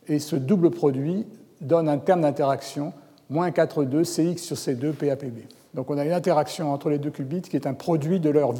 et 0.09 0.19
ce 0.19 0.37
double 0.37 0.71
produit 0.71 1.27
donne 1.61 1.89
un 1.89 1.99
terme 1.99 2.23
d'interaction, 2.23 2.93
moins 3.31 3.51
4,2 3.51 4.05
Cx 4.05 4.43
sur 4.43 4.57
C2 4.57 4.93
PAPB. 4.93 5.47
Donc 5.75 5.91
on 5.91 5.99
a 5.99 6.05
une 6.05 6.13
interaction 6.13 6.73
entre 6.73 6.91
les 6.91 6.99
deux 6.99 7.11
qubits 7.11 7.43
qui 7.43 7.57
est 7.57 7.67
un 7.67 7.75
produit 7.75 8.19
de, 8.19 8.31
leurs, 8.31 8.55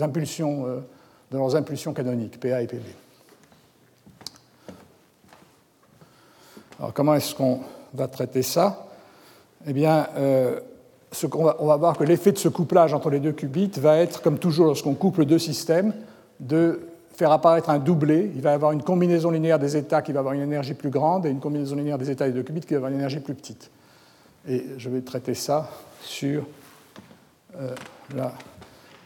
impulsions, 0.00 0.66
euh, 0.66 0.80
de 1.30 1.38
leurs 1.38 1.56
impulsions 1.56 1.94
canoniques, 1.94 2.40
PA 2.40 2.62
et 2.62 2.66
PB. 2.66 2.82
Alors 6.78 6.92
comment 6.92 7.14
est-ce 7.14 7.34
qu'on 7.34 7.60
va 7.94 8.08
traiter 8.08 8.42
ça? 8.42 8.88
Eh 9.66 9.72
bien, 9.72 10.08
euh, 10.16 10.60
on, 11.32 11.66
va, 11.66 11.76
voir 11.76 11.96
que 11.96 12.04
l'effet 12.04 12.32
de 12.32 12.38
ce 12.38 12.48
couplage 12.48 12.92
entre 12.92 13.08
les 13.08 13.20
deux 13.20 13.32
qubits 13.32 13.70
va 13.78 13.96
être, 13.96 14.20
comme 14.20 14.38
toujours 14.38 14.66
lorsqu'on 14.66 14.94
couple 14.94 15.24
deux 15.24 15.38
systèmes, 15.38 15.94
de 16.40 16.80
faire 17.14 17.32
apparaître 17.32 17.70
un 17.70 17.78
doublé. 17.78 18.30
Il 18.34 18.42
va 18.42 18.52
avoir 18.52 18.72
une 18.72 18.82
combinaison 18.82 19.30
linéaire 19.30 19.58
des 19.58 19.76
états 19.76 20.02
qui 20.02 20.12
va 20.12 20.20
avoir 20.20 20.34
une 20.34 20.42
énergie 20.42 20.74
plus 20.74 20.90
grande 20.90 21.26
et 21.26 21.30
une 21.30 21.40
combinaison 21.40 21.76
linéaire 21.76 21.98
des 21.98 22.10
états 22.10 22.26
des 22.26 22.32
deux 22.32 22.42
qubits 22.42 22.60
qui 22.60 22.74
va 22.74 22.78
avoir 22.78 22.90
une 22.90 22.98
énergie 22.98 23.20
plus 23.20 23.34
petite. 23.34 23.70
Et 24.48 24.64
je 24.76 24.90
vais 24.90 25.00
traiter 25.00 25.34
ça 25.34 25.70
sur 26.02 26.44
euh, 27.58 27.74
la 28.14 28.32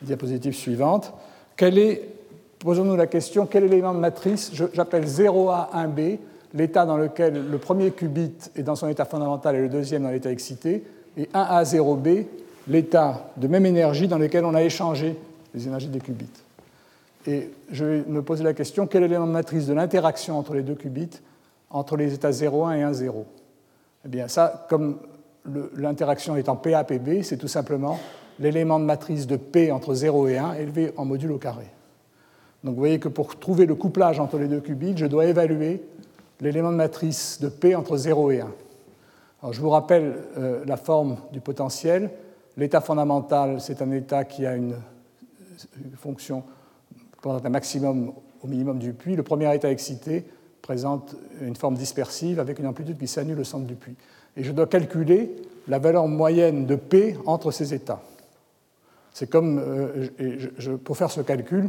diapositive 0.02 0.54
suivante. 0.54 1.12
posons-nous 2.58 2.96
la 2.96 3.06
question, 3.06 3.46
quel 3.46 3.64
élément 3.64 3.94
de 3.94 4.00
matrice 4.00 4.52
j'appelle 4.74 5.04
0A 5.04 5.70
1B 5.72 6.18
l'état 6.54 6.84
dans 6.84 6.96
lequel 6.96 7.48
le 7.48 7.58
premier 7.58 7.90
qubit 7.92 8.32
est 8.56 8.62
dans 8.62 8.76
son 8.76 8.88
état 8.88 9.04
fondamental 9.04 9.54
et 9.56 9.60
le 9.60 9.68
deuxième 9.68 10.02
dans 10.02 10.10
l'état 10.10 10.30
excité, 10.30 10.84
et 11.16 11.24
1A0B, 11.34 12.26
l'état 12.68 13.30
de 13.36 13.48
même 13.48 13.66
énergie 13.66 14.08
dans 14.08 14.18
lequel 14.18 14.44
on 14.44 14.54
a 14.54 14.62
échangé 14.62 15.16
les 15.54 15.66
énergies 15.66 15.88
des 15.88 16.00
qubits. 16.00 16.30
Et 17.26 17.50
je 17.70 17.84
vais 17.84 18.04
me 18.06 18.22
poser 18.22 18.44
la 18.44 18.54
question, 18.54 18.86
quel 18.86 19.02
est 19.02 19.08
l'élément 19.08 19.26
de 19.26 19.32
matrice 19.32 19.66
de 19.66 19.74
l'interaction 19.74 20.38
entre 20.38 20.54
les 20.54 20.62
deux 20.62 20.74
qubits, 20.74 21.20
entre 21.68 21.96
les 21.96 22.14
états 22.14 22.30
0,1 22.30 22.76
et 22.76 22.82
1,0 22.82 23.24
Eh 24.06 24.08
bien 24.08 24.26
ça, 24.28 24.66
comme 24.68 24.98
l'interaction 25.76 26.36
est 26.36 26.48
en 26.48 26.56
PAPB, 26.56 27.22
c'est 27.22 27.36
tout 27.36 27.48
simplement 27.48 27.98
l'élément 28.38 28.80
de 28.80 28.84
matrice 28.84 29.26
de 29.26 29.36
P 29.36 29.70
entre 29.70 29.94
0 29.94 30.28
et 30.28 30.38
1 30.38 30.54
élevé 30.54 30.92
en 30.96 31.04
module 31.04 31.32
au 31.32 31.38
carré. 31.38 31.66
Donc 32.64 32.74
vous 32.74 32.80
voyez 32.80 32.98
que 32.98 33.08
pour 33.08 33.38
trouver 33.38 33.66
le 33.66 33.74
couplage 33.74 34.18
entre 34.18 34.38
les 34.38 34.48
deux 34.48 34.60
qubits, 34.60 34.94
je 34.96 35.06
dois 35.06 35.26
évaluer 35.26 35.82
l'élément 36.40 36.70
de 36.70 36.76
matrice 36.76 37.38
de 37.40 37.48
P 37.48 37.74
entre 37.74 37.98
0 37.98 38.30
et 38.30 38.40
1. 38.40 38.48
Alors, 39.42 39.52
je 39.52 39.60
vous 39.60 39.70
rappelle 39.70 40.16
euh, 40.36 40.64
la 40.66 40.76
forme 40.76 41.16
du 41.32 41.40
potentiel. 41.40 42.10
L'état 42.56 42.82
fondamental, 42.82 43.60
c'est 43.60 43.80
un 43.80 43.90
état 43.90 44.24
qui 44.24 44.44
a 44.44 44.54
une 44.54 44.74
fonction 45.96 46.42
présente 47.20 47.44
un 47.44 47.50
maximum 47.50 48.12
au 48.42 48.46
minimum 48.46 48.78
du 48.78 48.92
puits. 48.92 49.16
Le 49.16 49.22
premier 49.22 49.54
état 49.54 49.70
excité 49.70 50.24
présente 50.62 51.16
une 51.40 51.56
forme 51.56 51.76
dispersive 51.76 52.40
avec 52.40 52.58
une 52.58 52.66
amplitude 52.66 52.98
qui 52.98 53.08
s'annule 53.08 53.40
au 53.40 53.44
centre 53.44 53.66
du 53.66 53.74
puits. 53.74 53.96
Et 54.36 54.44
je 54.44 54.52
dois 54.52 54.66
calculer 54.66 55.34
la 55.68 55.78
valeur 55.78 56.08
moyenne 56.08 56.66
de 56.66 56.76
P 56.76 57.16
entre 57.26 57.50
ces 57.50 57.74
états. 57.74 58.02
C'est 59.12 59.28
comme, 59.28 59.58
euh, 59.58 60.08
pour 60.84 60.96
faire 60.96 61.10
ce 61.10 61.20
calcul, 61.20 61.68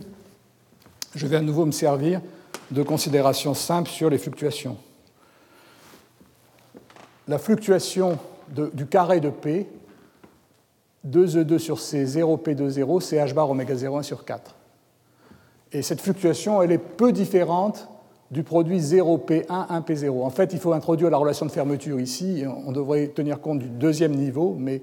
je 1.16 1.28
vais 1.28 1.38
à 1.38 1.42
nouveau 1.42 1.66
me 1.66 1.72
servir 1.72 2.22
de 2.70 2.84
considérations 2.84 3.54
simples 3.54 3.90
sur 3.90 4.10
les 4.10 4.18
fluctuations. 4.18 4.78
La 7.28 7.38
fluctuation 7.38 8.18
du 8.74 8.86
carré 8.86 9.20
de 9.20 9.30
P, 9.30 9.68
2E2 11.08 11.58
sur 11.58 11.80
C, 11.80 12.06
0P20, 12.06 13.00
c'est 13.02 13.18
H 13.18 13.34
bar 13.34 13.50
oméga 13.50 13.74
0,1 13.74 14.04
sur 14.04 14.24
4. 14.24 14.56
Et 15.74 15.82
cette 15.82 16.02
fluctuation, 16.02 16.62
elle 16.62 16.72
est 16.72 16.78
peu 16.78 17.12
différente 17.12 17.88
du 18.30 18.44
produit 18.44 18.80
0P1, 18.80 19.46
1P0. 19.46 20.24
En 20.24 20.30
fait, 20.30 20.54
il 20.54 20.60
faut 20.60 20.74
introduire 20.74 21.10
la 21.10 21.18
relation 21.18 21.46
de 21.46 21.52
fermeture 21.52 22.00
ici. 22.00 22.44
On 22.66 22.72
devrait 22.72 23.08
tenir 23.08 23.42
compte 23.42 23.60
du 23.60 23.68
deuxième 23.68 24.14
niveau, 24.14 24.56
mais 24.58 24.82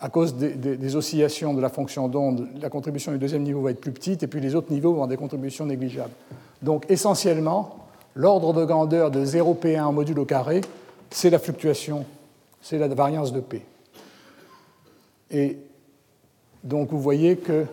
à 0.00 0.08
cause 0.08 0.34
des, 0.34 0.96
oscillations 0.96 1.54
de 1.54 1.60
la 1.60 1.68
fonction 1.68 2.08
d'onde, 2.08 2.48
la 2.60 2.70
contribution 2.70 3.10
du 3.10 3.18
deuxième 3.18 3.42
niveau 3.42 3.62
va 3.62 3.72
être 3.72 3.80
plus 3.80 3.92
petite, 3.92 4.22
et 4.22 4.26
puis 4.26 4.40
les 4.40 4.54
autres 4.54 4.72
niveaux 4.72 4.90
vont 4.90 4.96
avoir 4.96 5.08
des 5.08 5.16
contributions 5.16 5.66
négligeables. 5.66 6.12
Donc 6.62 6.86
essentiellement, 6.88 7.76
l'ordre 8.14 8.52
de 8.52 8.64
grandeur 8.64 9.10
de 9.10 9.24
0P1 9.24 9.82
en 9.82 9.92
module 9.92 10.18
au 10.20 10.24
carré, 10.24 10.60
c'est 11.10 11.30
la 11.30 11.38
fluctuation, 11.38 12.04
c'est 12.62 12.78
la 12.78 12.88
variance 12.88 13.32
de 13.32 13.40
P. 13.40 13.62
Et 15.30 15.58
donc 16.62 16.90
vous 16.90 17.00
voyez 17.00 17.36
que 17.36 17.64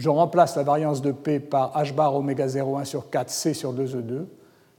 je 0.00 0.08
remplace 0.08 0.56
la 0.56 0.62
variance 0.62 1.02
de 1.02 1.12
P 1.12 1.40
par 1.40 1.76
h 1.76 1.94
bar 1.94 2.16
oméga 2.16 2.46
0,1 2.46 2.86
sur 2.86 3.10
4 3.10 3.28
C 3.28 3.52
sur 3.52 3.74
2E2, 3.74 4.24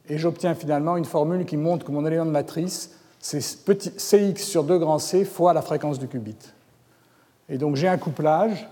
et 0.09 0.17
j'obtiens 0.17 0.55
finalement 0.55 0.97
une 0.97 1.05
formule 1.05 1.45
qui 1.45 1.57
montre 1.57 1.85
que 1.85 1.91
mon 1.91 2.07
élément 2.07 2.25
de 2.25 2.31
matrice, 2.31 2.97
c'est 3.19 3.39
Cx 3.39 4.43
sur 4.43 4.63
2 4.63 4.79
grand 4.79 4.97
C 4.97 5.23
fois 5.23 5.53
la 5.53 5.61
fréquence 5.61 5.99
du 5.99 6.07
qubit. 6.07 6.37
Et 7.49 7.59
donc 7.59 7.75
j'ai 7.75 7.87
un 7.87 7.99
couplage 7.99 8.67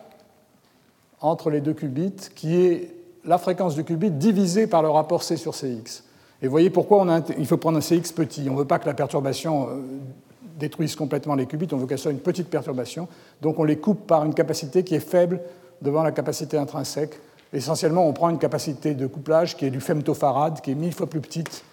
entre 1.21 1.51
les 1.51 1.61
deux 1.61 1.73
qubits 1.73 2.31
qui 2.33 2.55
est 2.55 2.95
la 3.25 3.37
fréquence 3.37 3.75
du 3.75 3.83
qubit 3.83 4.09
divisée 4.09 4.65
par 4.65 4.81
le 4.81 4.89
rapport 4.89 5.21
C 5.21 5.37
sur 5.37 5.53
Cx. 5.53 6.03
Et 6.41 6.47
vous 6.47 6.51
voyez 6.51 6.71
pourquoi 6.71 7.03
on 7.03 7.23
il 7.37 7.45
faut 7.45 7.57
prendre 7.57 7.77
un 7.77 7.81
Cx 7.81 8.11
petit. 8.11 8.47
On 8.49 8.53
ne 8.53 8.57
veut 8.57 8.65
pas 8.65 8.79
que 8.79 8.87
la 8.87 8.95
perturbation 8.95 9.67
euh, 9.69 9.81
détruise 10.57 10.95
complètement 10.95 11.35
les 11.35 11.45
qubits, 11.45 11.67
on 11.73 11.77
veut 11.77 11.85
qu'elle 11.85 11.99
soit 11.99 12.11
une 12.11 12.17
petite 12.17 12.49
perturbation. 12.49 13.07
Donc 13.39 13.59
on 13.59 13.63
les 13.63 13.77
coupe 13.77 14.07
par 14.07 14.25
une 14.25 14.33
capacité 14.33 14.83
qui 14.83 14.95
est 14.95 14.99
faible 14.99 15.41
devant 15.81 16.03
la 16.03 16.11
capacité 16.11 16.57
intrinsèque. 16.57 17.19
Essentiellement, 17.53 18.07
on 18.07 18.13
prend 18.13 18.29
une 18.29 18.37
capacité 18.37 18.93
de 18.93 19.07
couplage 19.07 19.57
qui 19.57 19.65
est 19.65 19.69
du 19.69 19.81
femtofarad, 19.81 20.61
qui 20.61 20.71
est 20.71 20.75
mille 20.75 20.93
fois 20.93 21.07
plus 21.07 21.21
petite 21.21 21.63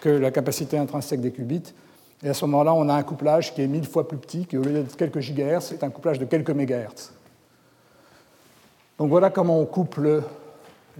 que 0.00 0.08
la 0.08 0.30
capacité 0.30 0.78
intrinsèque 0.78 1.20
des 1.20 1.32
qubits. 1.32 1.74
Et 2.22 2.28
à 2.28 2.34
ce 2.34 2.44
moment-là, 2.46 2.74
on 2.74 2.88
a 2.88 2.94
un 2.94 3.02
couplage 3.02 3.54
qui 3.54 3.62
est 3.62 3.66
mille 3.66 3.86
fois 3.86 4.08
plus 4.08 4.16
petit, 4.16 4.46
qui 4.46 4.56
au 4.56 4.62
lieu 4.62 4.72
d'être 4.72 4.96
quelques 4.96 5.20
gigahertz, 5.20 5.68
c'est 5.68 5.84
un 5.84 5.90
couplage 5.90 6.18
de 6.18 6.24
quelques 6.24 6.50
mégahertz. 6.50 7.12
Donc 8.98 9.10
voilà 9.10 9.30
comment 9.30 9.60
on 9.60 9.66
couple 9.66 10.22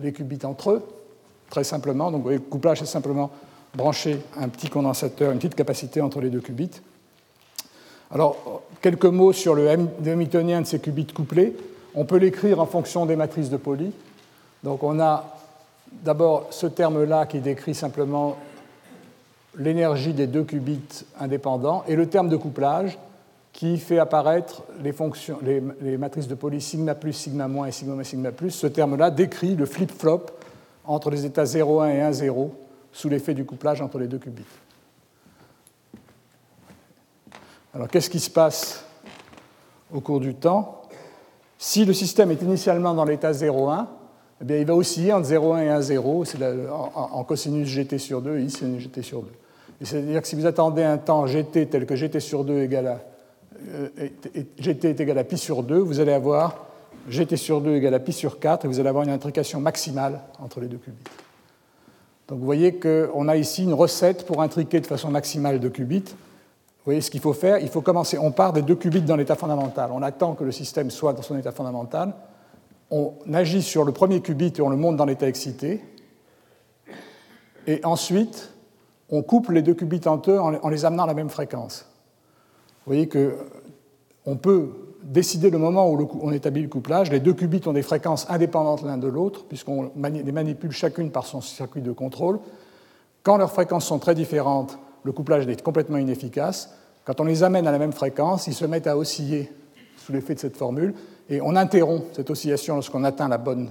les 0.00 0.12
qubits 0.12 0.44
entre 0.44 0.70
eux, 0.70 0.82
très 1.50 1.64
simplement. 1.64 2.10
Donc 2.10 2.28
le 2.28 2.38
couplage, 2.38 2.78
c'est 2.80 2.86
simplement 2.86 3.30
brancher 3.74 4.20
un 4.36 4.48
petit 4.48 4.68
condensateur, 4.68 5.32
une 5.32 5.38
petite 5.38 5.54
capacité 5.54 6.00
entre 6.00 6.20
les 6.20 6.30
deux 6.30 6.40
qubits. 6.40 6.80
Alors, 8.10 8.62
quelques 8.80 9.04
mots 9.04 9.32
sur 9.32 9.54
le 9.54 9.68
hamiltonien 9.68 10.60
de 10.60 10.66
ces 10.66 10.78
qubits 10.78 11.06
couplés. 11.06 11.54
On 11.94 12.04
peut 12.04 12.16
l'écrire 12.16 12.60
en 12.60 12.66
fonction 12.66 13.06
des 13.06 13.16
matrices 13.16 13.50
de 13.50 13.56
Pauli. 13.56 13.92
Donc 14.62 14.82
on 14.82 15.00
a 15.00 15.38
d'abord 15.92 16.48
ce 16.50 16.66
terme-là 16.66 17.26
qui 17.26 17.40
décrit 17.40 17.74
simplement 17.74 18.36
l'énergie 19.56 20.12
des 20.12 20.26
deux 20.26 20.44
qubits 20.44 21.04
indépendants 21.18 21.84
et 21.88 21.96
le 21.96 22.08
terme 22.08 22.28
de 22.28 22.36
couplage 22.36 22.98
qui 23.52 23.78
fait 23.78 23.98
apparaître 23.98 24.62
les, 24.80 25.96
matrices 25.98 26.28
de 26.28 26.34
Pauli 26.34 26.60
sigma 26.60 26.94
plus, 26.94 27.12
sigma 27.12 27.48
moins 27.48 27.66
et 27.66 27.72
sigma 27.72 27.94
moins, 27.94 28.04
sigma 28.04 28.30
plus. 28.30 28.50
Ce 28.50 28.66
terme-là 28.66 29.10
décrit 29.10 29.56
le 29.56 29.66
flip-flop 29.66 30.26
entre 30.84 31.10
les 31.10 31.26
états 31.26 31.44
0,1 31.44 31.90
et 31.90 32.28
1,0 32.28 32.50
sous 32.92 33.08
l'effet 33.08 33.34
du 33.34 33.44
couplage 33.44 33.82
entre 33.82 33.98
les 33.98 34.06
deux 34.06 34.18
qubits. 34.18 34.44
Alors 37.74 37.88
qu'est-ce 37.88 38.10
qui 38.10 38.20
se 38.20 38.30
passe 38.30 38.84
au 39.92 40.00
cours 40.00 40.20
du 40.20 40.34
temps? 40.34 40.77
Si 41.58 41.84
le 41.84 41.92
système 41.92 42.30
est 42.30 42.40
initialement 42.40 42.94
dans 42.94 43.04
l'état 43.04 43.32
0,1, 43.32 43.86
eh 44.40 44.44
bien, 44.44 44.56
il 44.58 44.64
va 44.64 44.76
osciller 44.76 45.12
entre 45.12 45.28
0,1 45.28 45.90
et 45.90 45.96
1,0 45.96 46.70
en, 46.70 46.90
en, 46.94 47.24
cosinus 47.24 47.68
gt 47.68 47.98
sur 47.98 48.22
2 48.22 48.38
et 48.38 48.44
i 48.44 48.50
sinus 48.50 48.88
gt 48.88 49.02
sur 49.02 49.22
2. 49.22 49.28
C'est-à-dire 49.82 50.22
que 50.22 50.28
si 50.28 50.36
vous 50.36 50.46
attendez 50.46 50.84
un 50.84 50.98
temps 50.98 51.26
gt 51.26 51.68
tel 51.68 51.86
que 51.86 51.94
gt 51.94 52.20
sur 52.20 52.44
2 52.44 52.62
égale 52.62 52.86
à, 52.86 53.00
euh, 53.74 53.88
gt 54.60 54.84
est 54.84 55.00
égal 55.00 55.18
à 55.18 55.24
pi 55.24 55.36
sur 55.36 55.64
2, 55.64 55.78
vous 55.78 55.98
allez 55.98 56.12
avoir 56.12 56.66
gt 57.10 57.36
sur 57.36 57.60
2 57.60 57.74
égale 57.74 57.94
à 57.94 57.98
pi 57.98 58.12
sur 58.12 58.38
4 58.38 58.64
et 58.64 58.68
vous 58.68 58.78
allez 58.78 58.88
avoir 58.88 59.02
une 59.02 59.10
intrication 59.10 59.60
maximale 59.60 60.20
entre 60.38 60.60
les 60.60 60.68
deux 60.68 60.78
qubits. 60.78 61.02
Donc 62.28 62.38
vous 62.38 62.44
voyez 62.44 62.74
qu'on 62.74 63.26
a 63.26 63.36
ici 63.36 63.64
une 63.64 63.74
recette 63.74 64.26
pour 64.26 64.42
intriquer 64.42 64.80
de 64.80 64.86
façon 64.86 65.10
maximale 65.10 65.58
de 65.58 65.68
qubits 65.68 66.14
voyez 66.88 67.02
ce 67.02 67.10
qu'il 67.10 67.20
faut 67.20 67.34
faire? 67.34 67.58
Il 67.58 67.68
faut 67.68 67.82
commencer. 67.82 68.16
On 68.16 68.32
part 68.32 68.54
des 68.54 68.62
deux 68.62 68.74
qubits 68.74 69.02
dans 69.02 69.16
l'état 69.16 69.34
fondamental. 69.34 69.90
On 69.92 70.00
attend 70.00 70.34
que 70.34 70.42
le 70.42 70.52
système 70.52 70.90
soit 70.90 71.12
dans 71.12 71.20
son 71.20 71.36
état 71.36 71.52
fondamental. 71.52 72.14
On 72.90 73.12
agit 73.34 73.60
sur 73.60 73.84
le 73.84 73.92
premier 73.92 74.22
qubit 74.22 74.54
et 74.56 74.62
on 74.62 74.70
le 74.70 74.76
monte 74.76 74.96
dans 74.96 75.04
l'état 75.04 75.28
excité. 75.28 75.84
Et 77.66 77.84
ensuite, 77.84 78.54
on 79.10 79.22
couple 79.22 79.52
les 79.52 79.60
deux 79.60 79.74
qubits 79.74 80.00
entre 80.06 80.30
eux 80.30 80.38
en 80.40 80.68
les 80.70 80.86
amenant 80.86 81.02
à 81.02 81.06
la 81.06 81.12
même 81.12 81.28
fréquence. 81.28 81.84
Vous 82.86 82.94
voyez 82.94 83.06
qu'on 83.06 84.36
peut 84.36 84.70
décider 85.02 85.50
le 85.50 85.58
moment 85.58 85.90
où 85.90 86.08
on 86.22 86.32
établit 86.32 86.62
le 86.62 86.68
couplage. 86.68 87.10
Les 87.10 87.20
deux 87.20 87.34
qubits 87.34 87.60
ont 87.66 87.74
des 87.74 87.82
fréquences 87.82 88.24
indépendantes 88.30 88.82
l'un 88.82 88.96
de 88.96 89.08
l'autre, 89.08 89.44
puisqu'on 89.44 89.90
les 89.94 90.32
manipule 90.32 90.72
chacune 90.72 91.10
par 91.10 91.26
son 91.26 91.42
circuit 91.42 91.82
de 91.82 91.92
contrôle. 91.92 92.40
Quand 93.22 93.36
leurs 93.36 93.52
fréquences 93.52 93.84
sont 93.84 93.98
très 93.98 94.14
différentes, 94.14 94.78
le 95.04 95.12
couplage 95.12 95.46
est 95.46 95.62
complètement 95.62 95.98
inefficace. 95.98 96.74
Quand 97.04 97.20
on 97.20 97.24
les 97.24 97.42
amène 97.42 97.66
à 97.66 97.72
la 97.72 97.78
même 97.78 97.92
fréquence, 97.92 98.46
ils 98.46 98.54
se 98.54 98.64
mettent 98.64 98.86
à 98.86 98.96
osciller 98.96 99.52
sous 99.96 100.12
l'effet 100.12 100.34
de 100.34 100.40
cette 100.40 100.56
formule, 100.56 100.94
et 101.28 101.40
on 101.40 101.56
interrompt 101.56 102.14
cette 102.14 102.30
oscillation 102.30 102.74
lorsqu'on 102.74 103.04
atteint 103.04 103.28
bonne, 103.38 103.70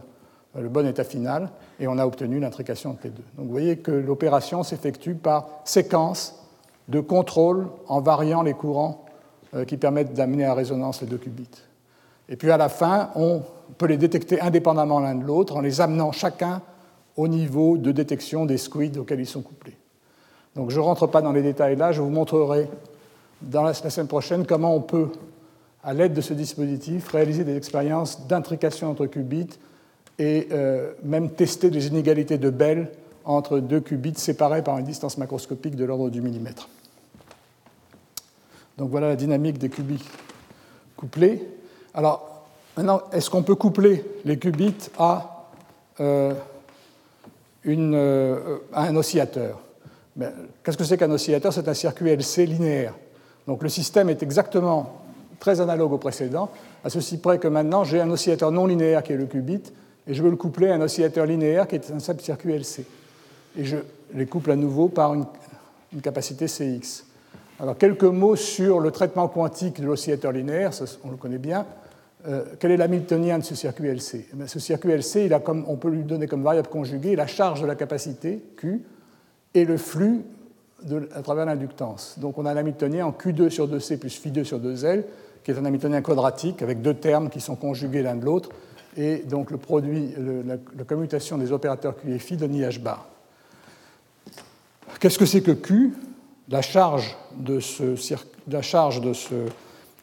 le 0.55 0.69
bon 0.69 0.86
état 0.88 1.03
final, 1.03 1.49
et 1.80 1.88
on 1.88 1.97
a 1.97 2.05
obtenu 2.05 2.39
l'intrication 2.39 2.91
entre 2.91 3.01
les 3.05 3.09
deux. 3.11 3.23
Donc 3.38 3.47
vous 3.47 3.51
voyez 3.51 3.78
que 3.78 3.91
l'opération 3.91 4.63
s'effectue 4.63 5.15
par 5.15 5.49
séquence 5.65 6.43
de 6.88 6.99
contrôle 6.99 7.67
en 7.88 8.01
variant 8.01 8.43
les 8.43 8.53
courants 8.53 9.05
euh, 9.53 9.65
qui 9.65 9.78
permettent 9.78 10.13
d'amener 10.13 10.45
à 10.45 10.53
résonance 10.53 11.01
les 11.01 11.07
deux 11.07 11.17
qubits. 11.17 11.49
Et 12.30 12.36
puis 12.36 12.51
à 12.51 12.57
la 12.57 12.69
fin, 12.69 13.11
on 13.15 13.41
peut 13.78 13.86
les 13.86 13.97
détecter 13.97 14.41
indépendamment 14.41 14.99
l'un 14.99 15.15
de 15.15 15.23
l'autre 15.23 15.55
en 15.55 15.61
les 15.61 15.82
amenant 15.82 16.11
chacun 16.11 16.61
au 17.15 17.28
niveau 17.28 17.78
de 17.78 17.91
détection 17.91 18.45
des 18.45 18.57
squids 18.57 18.97
auxquels 18.97 19.19
ils 19.19 19.28
sont 19.28 19.41
couplés. 19.41 19.78
Donc 20.58 20.72
je 20.72 20.80
ne 20.80 20.84
rentre 20.84 21.05
pas 21.05 21.22
dans 21.22 21.32
les 21.32 21.43
détails 21.43 21.76
là, 21.76 21.91
je 21.91 22.01
vous 22.01 22.10
montrerai 22.10 22.68
dans 23.43 23.62
la, 23.62 23.76
semaine 23.76 24.08
prochaine 24.08 24.45
comment 24.47 24.76
on 24.76 24.82
peut, 24.82 25.10
à 25.84 25.93
l'aide 25.93 26.14
de 26.14 26.22
ce 26.22 26.34
dispositif, 26.34 27.10
réaliser 27.10 27.43
des 27.43 27.55
expériences 27.55 28.26
d'intrication 28.28 28.89
entre 28.89 29.05
qubits 29.05 29.60
et 30.18 30.47
euh, 30.51 30.93
même 31.03 31.30
tester 31.30 31.70
des 31.70 31.86
inégalités 31.86 32.39
de 32.39 32.49
Bell 32.49 32.91
entre 33.24 33.60
deux 33.60 33.82
qubits 33.82 34.16
séparés 34.18 34.64
par 34.64 34.80
une 34.80 34.86
distance 34.86 35.20
macroscopique 35.20 35.76
de 35.76 35.86
l'ordre 35.86 36.10
du 36.10 36.22
millimètre. 36.22 36.68
Donc 38.80 38.89
voilà 38.89 39.10
la 39.10 39.16
dynamique 39.16 39.60
des 39.60 39.70
qubits 39.70 40.03
couplés. 40.95 41.47
Alors, 41.93 42.47
maintenant, 42.76 43.01
est-ce 43.12 43.30
qu'on 43.30 43.43
peut 43.43 43.55
coupler 43.55 44.03
les 44.26 44.39
qubits 44.39 44.89
à, 44.97 45.49
euh, 45.99 46.34
euh, 47.68 48.58
un 48.74 48.95
oscillateur? 48.95 49.60
Qu'est-ce 50.63 50.78
que 50.78 50.84
c'est 50.84 50.97
qu'un 50.97 51.11
oscillateur? 51.11 51.53
C'est 51.53 51.68
un 51.68 51.74
circuit 51.74 52.09
LC 52.09 52.45
linéaire. 52.45 52.93
Donc 53.47 53.63
le 53.63 53.70
système 53.70 54.09
est 54.09 54.24
exactement 54.24 55.01
très 55.39 55.61
analogue 55.61 55.93
au 55.93 55.97
précédent, 55.97 56.49
à 56.84 56.89
ceci 56.89 57.18
près 57.18 57.38
que 57.38 57.47
maintenant 57.47 57.84
j'ai 57.84 58.01
un 58.01 58.09
oscillateur 58.09 58.51
non 58.51 58.65
linéaire 58.65 59.03
qui 59.03 59.13
est 59.13 59.18
le 59.18 59.28
qubit, 59.28 59.61
et 60.07 60.13
je 60.13 60.24
veux 60.24 60.30
le 60.30 60.36
coupler 60.36 60.70
à 60.70 60.76
un 60.76 60.82
oscillateur 60.82 61.26
linéaire 61.26 61.68
qui 61.68 61.76
est 61.76 61.91
un 61.91 61.99
simple 61.99 62.22
circuit 62.22 62.53
LC. 62.53 62.86
Et 63.57 63.63
je 63.63 63.78
les 64.13 64.26
couple 64.26 64.51
à 64.51 64.55
nouveau 64.55 64.88
par 64.88 65.13
une, 65.13 65.26
capacité 66.01 66.47
CX. 66.47 67.05
Alors 67.59 67.78
quelques 67.78 68.03
mots 68.03 68.36
sur 68.36 68.80
le 68.80 68.91
traitement 68.91 69.28
quantique 69.28 69.82
de 69.82 69.86
l'oscillateur 69.86 70.32
linéaire, 70.32 70.72
on 71.03 71.11
le 71.11 71.18
connaît 71.18 71.38
bien. 71.38 71.65
euh, 72.28 72.43
quel 72.59 72.72
est 72.72 72.78
l'hamiltonien 72.78 73.39
de 73.39 73.43
ce 73.43 73.55
circuit 73.55 73.88
LC 73.88 74.28
eh 74.34 74.47
Ce 74.47 74.59
circuit 74.59 74.91
LC, 74.91 75.32
on 75.68 75.76
peut 75.76 75.89
lui 75.89 76.03
donner 76.03 76.28
comme 76.28 76.43
variable 76.43 76.68
conjuguée 76.68 77.15
la 77.15 77.28
charge 77.28 77.61
de 77.61 77.68
la 77.68 77.76
capacité, 77.76 78.43
Q, 78.57 78.84
et 79.58 79.66
le 79.66 79.78
flux 79.78 80.22
à 81.14 81.22
travers 81.24 81.45
l'inductance. 81.45 82.16
Donc 82.20 82.38
on 82.38 82.45
a 82.45 82.51
un 82.51 82.58
hamiltonien 82.58 83.05
en 83.05 83.12
Q2 83.12 83.49
sur 83.49 83.68
2C 83.68 83.97
plus 83.97 84.22
Φ2 84.22 84.43
sur 84.43 84.60
2L, 84.60 85.03
qui 85.43 85.51
est 85.51 85.58
un 85.58 85.66
hamiltonien 85.66 86.01
quadratique 86.01 86.62
avec 86.62 86.82
deux 86.82 86.93
termes 86.93 87.30
qui 87.30 87.41
sont 87.41 87.55
conjugués 87.55 88.03
l'un 88.03 88.16
de 88.16 88.26
l'autre, 88.26 88.49
et 88.95 89.18
donc 89.18 89.51
le 89.51 89.58
produit, 89.58 90.14
la, 90.45 90.84
commutation 90.84 91.38
des 91.38 91.51
opérateurs 91.51 91.95
Q 91.97 92.14
et 92.14 92.20
Φ 92.20 92.34
donne 92.34 92.55
IH 92.55 92.80
bar. 92.80 93.08
Qu'est-ce 94.99 95.18
que 95.18 95.26
c'est 95.26 95.41
que 95.41 95.51
Q? 95.51 95.93
La 96.49 96.62
charge 96.62 97.16
de 97.36 97.60
ce, 97.60 97.95
la 98.47 98.62
charge 98.62 99.01
de 99.01 99.14
ce, 99.14 99.34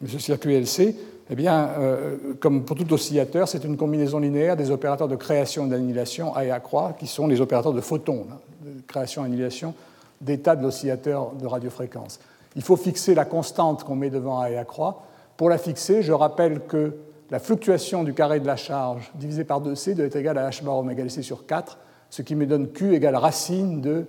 de 0.01 0.09
ce 0.09 0.19
circuit 0.19 0.55
LC 0.55 0.95
eh 1.31 1.35
bien, 1.35 1.70
euh, 1.79 2.35
comme 2.39 2.64
pour 2.64 2.77
tout 2.77 2.93
oscillateur, 2.93 3.49
c'est 3.49 3.64
une 3.64 3.77
combinaison 3.77 4.18
linéaire 4.18 4.57
des 4.57 4.70
opérateurs 4.70 5.09
de 5.09 5.16
création 5.16 5.66
et 5.66 5.68
d'annihilation 5.70 6.35
A 6.35 6.45
et 6.45 6.51
A 6.51 6.61
croix, 6.61 6.95
qui 6.99 7.07
sont 7.07 7.27
les 7.27 7.41
opérateurs 7.41 7.72
de 7.72 7.81
photons, 7.81 8.27
hein, 8.31 8.37
de 8.62 8.83
création 8.87 9.22
et 9.22 9.27
annihilation 9.27 9.75
d'état 10.20 10.55
de 10.55 10.62
l'oscillateur 10.62 11.33
de 11.33 11.47
radiofréquence. 11.47 12.20
Il 12.57 12.62
faut 12.62 12.77
fixer 12.77 13.14
la 13.14 13.25
constante 13.25 13.85
qu'on 13.85 13.97
met 13.97 14.11
devant 14.11 14.41
A 14.41 14.51
et 14.51 14.59
A 14.59 14.64
croix. 14.64 15.03
Pour 15.37 15.49
la 15.49 15.59
fixer, 15.59 16.03
je 16.03 16.12
rappelle 16.12 16.61
que 16.61 16.95
la 17.31 17.39
fluctuation 17.39 18.05
du 18.05 18.12
carré 18.12 18.39
de 18.39 18.47
la 18.47 18.57
charge 18.57 19.11
divisé 19.14 19.45
par 19.45 19.62
2c 19.62 19.95
doit 19.95 20.07
être 20.07 20.16
égale 20.16 20.39
à 20.39 20.51
h 20.51 20.62
bar 20.62 20.77
oméga 20.77 21.03
LC 21.03 21.22
sur 21.22 21.47
4, 21.47 21.79
ce 22.11 22.22
qui 22.22 22.35
me 22.35 22.47
donne 22.47 22.68
Q 22.68 22.95
égale 22.95 23.16
racine 23.16 23.81
de 23.81 24.07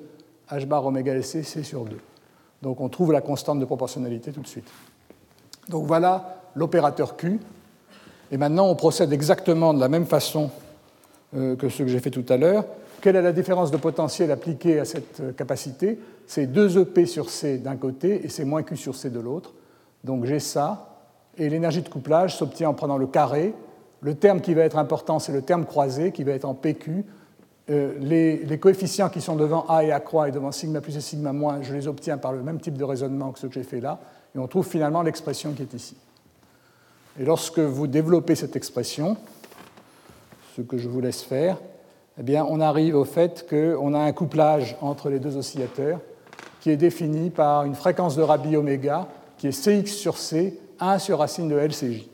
h 0.51 0.65
bar 0.65 0.85
oméga 0.85 1.13
LC 1.13 1.43
C 1.43 1.63
sur 1.63 1.85
2. 1.85 1.97
Donc 2.61 2.81
on 2.81 2.89
trouve 2.89 3.13
la 3.13 3.21
constante 3.21 3.59
de 3.59 3.65
proportionnalité 3.65 4.31
tout 4.31 4.41
de 4.41 4.47
suite. 4.47 4.67
Donc 5.69 5.85
voilà 5.85 6.44
l'opérateur 6.55 7.17
Q. 7.17 7.39
Et 8.31 8.37
maintenant, 8.37 8.67
on 8.67 8.75
procède 8.75 9.13
exactement 9.13 9.73
de 9.73 9.79
la 9.79 9.89
même 9.89 10.05
façon 10.05 10.49
euh, 11.35 11.55
que 11.55 11.69
ce 11.69 11.83
que 11.83 11.89
j'ai 11.89 11.99
fait 11.99 12.11
tout 12.11 12.25
à 12.29 12.37
l'heure. 12.37 12.65
Quelle 13.01 13.15
est 13.15 13.21
la 13.21 13.33
différence 13.33 13.71
de 13.71 13.77
potentiel 13.77 14.31
appliquée 14.31 14.79
à 14.79 14.85
cette 14.85 15.19
euh, 15.19 15.31
capacité? 15.31 15.99
C'est 16.27 16.47
2 16.47 16.79
EP 16.79 17.05
sur 17.05 17.29
C 17.29 17.57
d'un 17.57 17.75
côté 17.75 18.25
et 18.25 18.29
c'est 18.29 18.45
moins 18.45 18.63
Q 18.63 18.77
sur 18.77 18.95
C 18.95 19.09
de 19.09 19.19
l'autre. 19.19 19.53
Donc 20.03 20.25
j'ai 20.25 20.39
ça. 20.39 20.97
Et 21.37 21.49
l'énergie 21.49 21.81
de 21.81 21.89
couplage 21.89 22.35
s'obtient 22.35 22.69
en 22.69 22.73
prenant 22.73 22.97
le 22.97 23.07
carré. 23.07 23.53
Le 24.01 24.15
terme 24.15 24.41
qui 24.41 24.53
va 24.53 24.63
être 24.63 24.77
important, 24.77 25.19
c'est 25.19 25.33
le 25.33 25.41
terme 25.41 25.65
croisé 25.65 26.11
qui 26.11 26.23
va 26.23 26.31
être 26.31 26.45
en 26.45 26.53
PQ. 26.53 27.03
Euh, 27.69 27.93
les, 27.99 28.37
les, 28.37 28.59
coefficients 28.59 29.09
qui 29.09 29.21
sont 29.21 29.35
devant 29.35 29.65
A 29.67 29.83
et 29.83 29.91
A 29.91 29.99
croix 29.99 30.29
et 30.29 30.31
devant 30.31 30.51
sigma 30.51 30.81
plus 30.81 30.95
et 30.95 31.01
sigma 31.01 31.33
moins, 31.33 31.63
je 31.63 31.73
les 31.73 31.87
obtiens 31.87 32.17
par 32.19 32.31
le 32.31 32.43
même 32.43 32.59
type 32.59 32.77
de 32.77 32.83
raisonnement 32.83 33.31
que 33.31 33.39
ce 33.39 33.47
que 33.47 33.53
j'ai 33.53 33.63
fait 33.63 33.81
là. 33.81 33.99
Et 34.35 34.39
on 34.39 34.47
trouve 34.47 34.67
finalement 34.67 35.01
l'expression 35.01 35.51
qui 35.53 35.63
est 35.63 35.73
ici. 35.73 35.95
Et 37.19 37.23
lorsque 37.23 37.59
vous 37.59 37.87
développez 37.87 38.35
cette 38.35 38.55
expression, 38.55 39.17
ce 40.55 40.61
que 40.61 40.77
je 40.77 40.89
vous 40.89 41.01
laisse 41.01 41.21
faire, 41.21 41.57
eh 42.17 42.39
on 42.39 42.59
arrive 42.59 42.95
au 42.95 43.05
fait 43.05 43.45
qu'on 43.49 43.93
a 43.93 43.99
un 43.99 44.11
couplage 44.11 44.75
entre 44.81 45.09
les 45.09 45.19
deux 45.19 45.37
oscillateurs 45.37 45.99
qui 46.61 46.71
est 46.71 46.77
défini 46.77 47.29
par 47.29 47.65
une 47.65 47.75
fréquence 47.75 48.15
de 48.15 48.21
Rabi 48.21 48.55
oméga 48.57 49.07
qui 49.37 49.47
est 49.47 49.51
Cx 49.51 49.91
sur 49.91 50.17
C, 50.17 50.59
1 50.79 50.99
sur 50.99 51.19
racine 51.19 51.47
de 51.47 51.55
LCJ. 51.55 52.07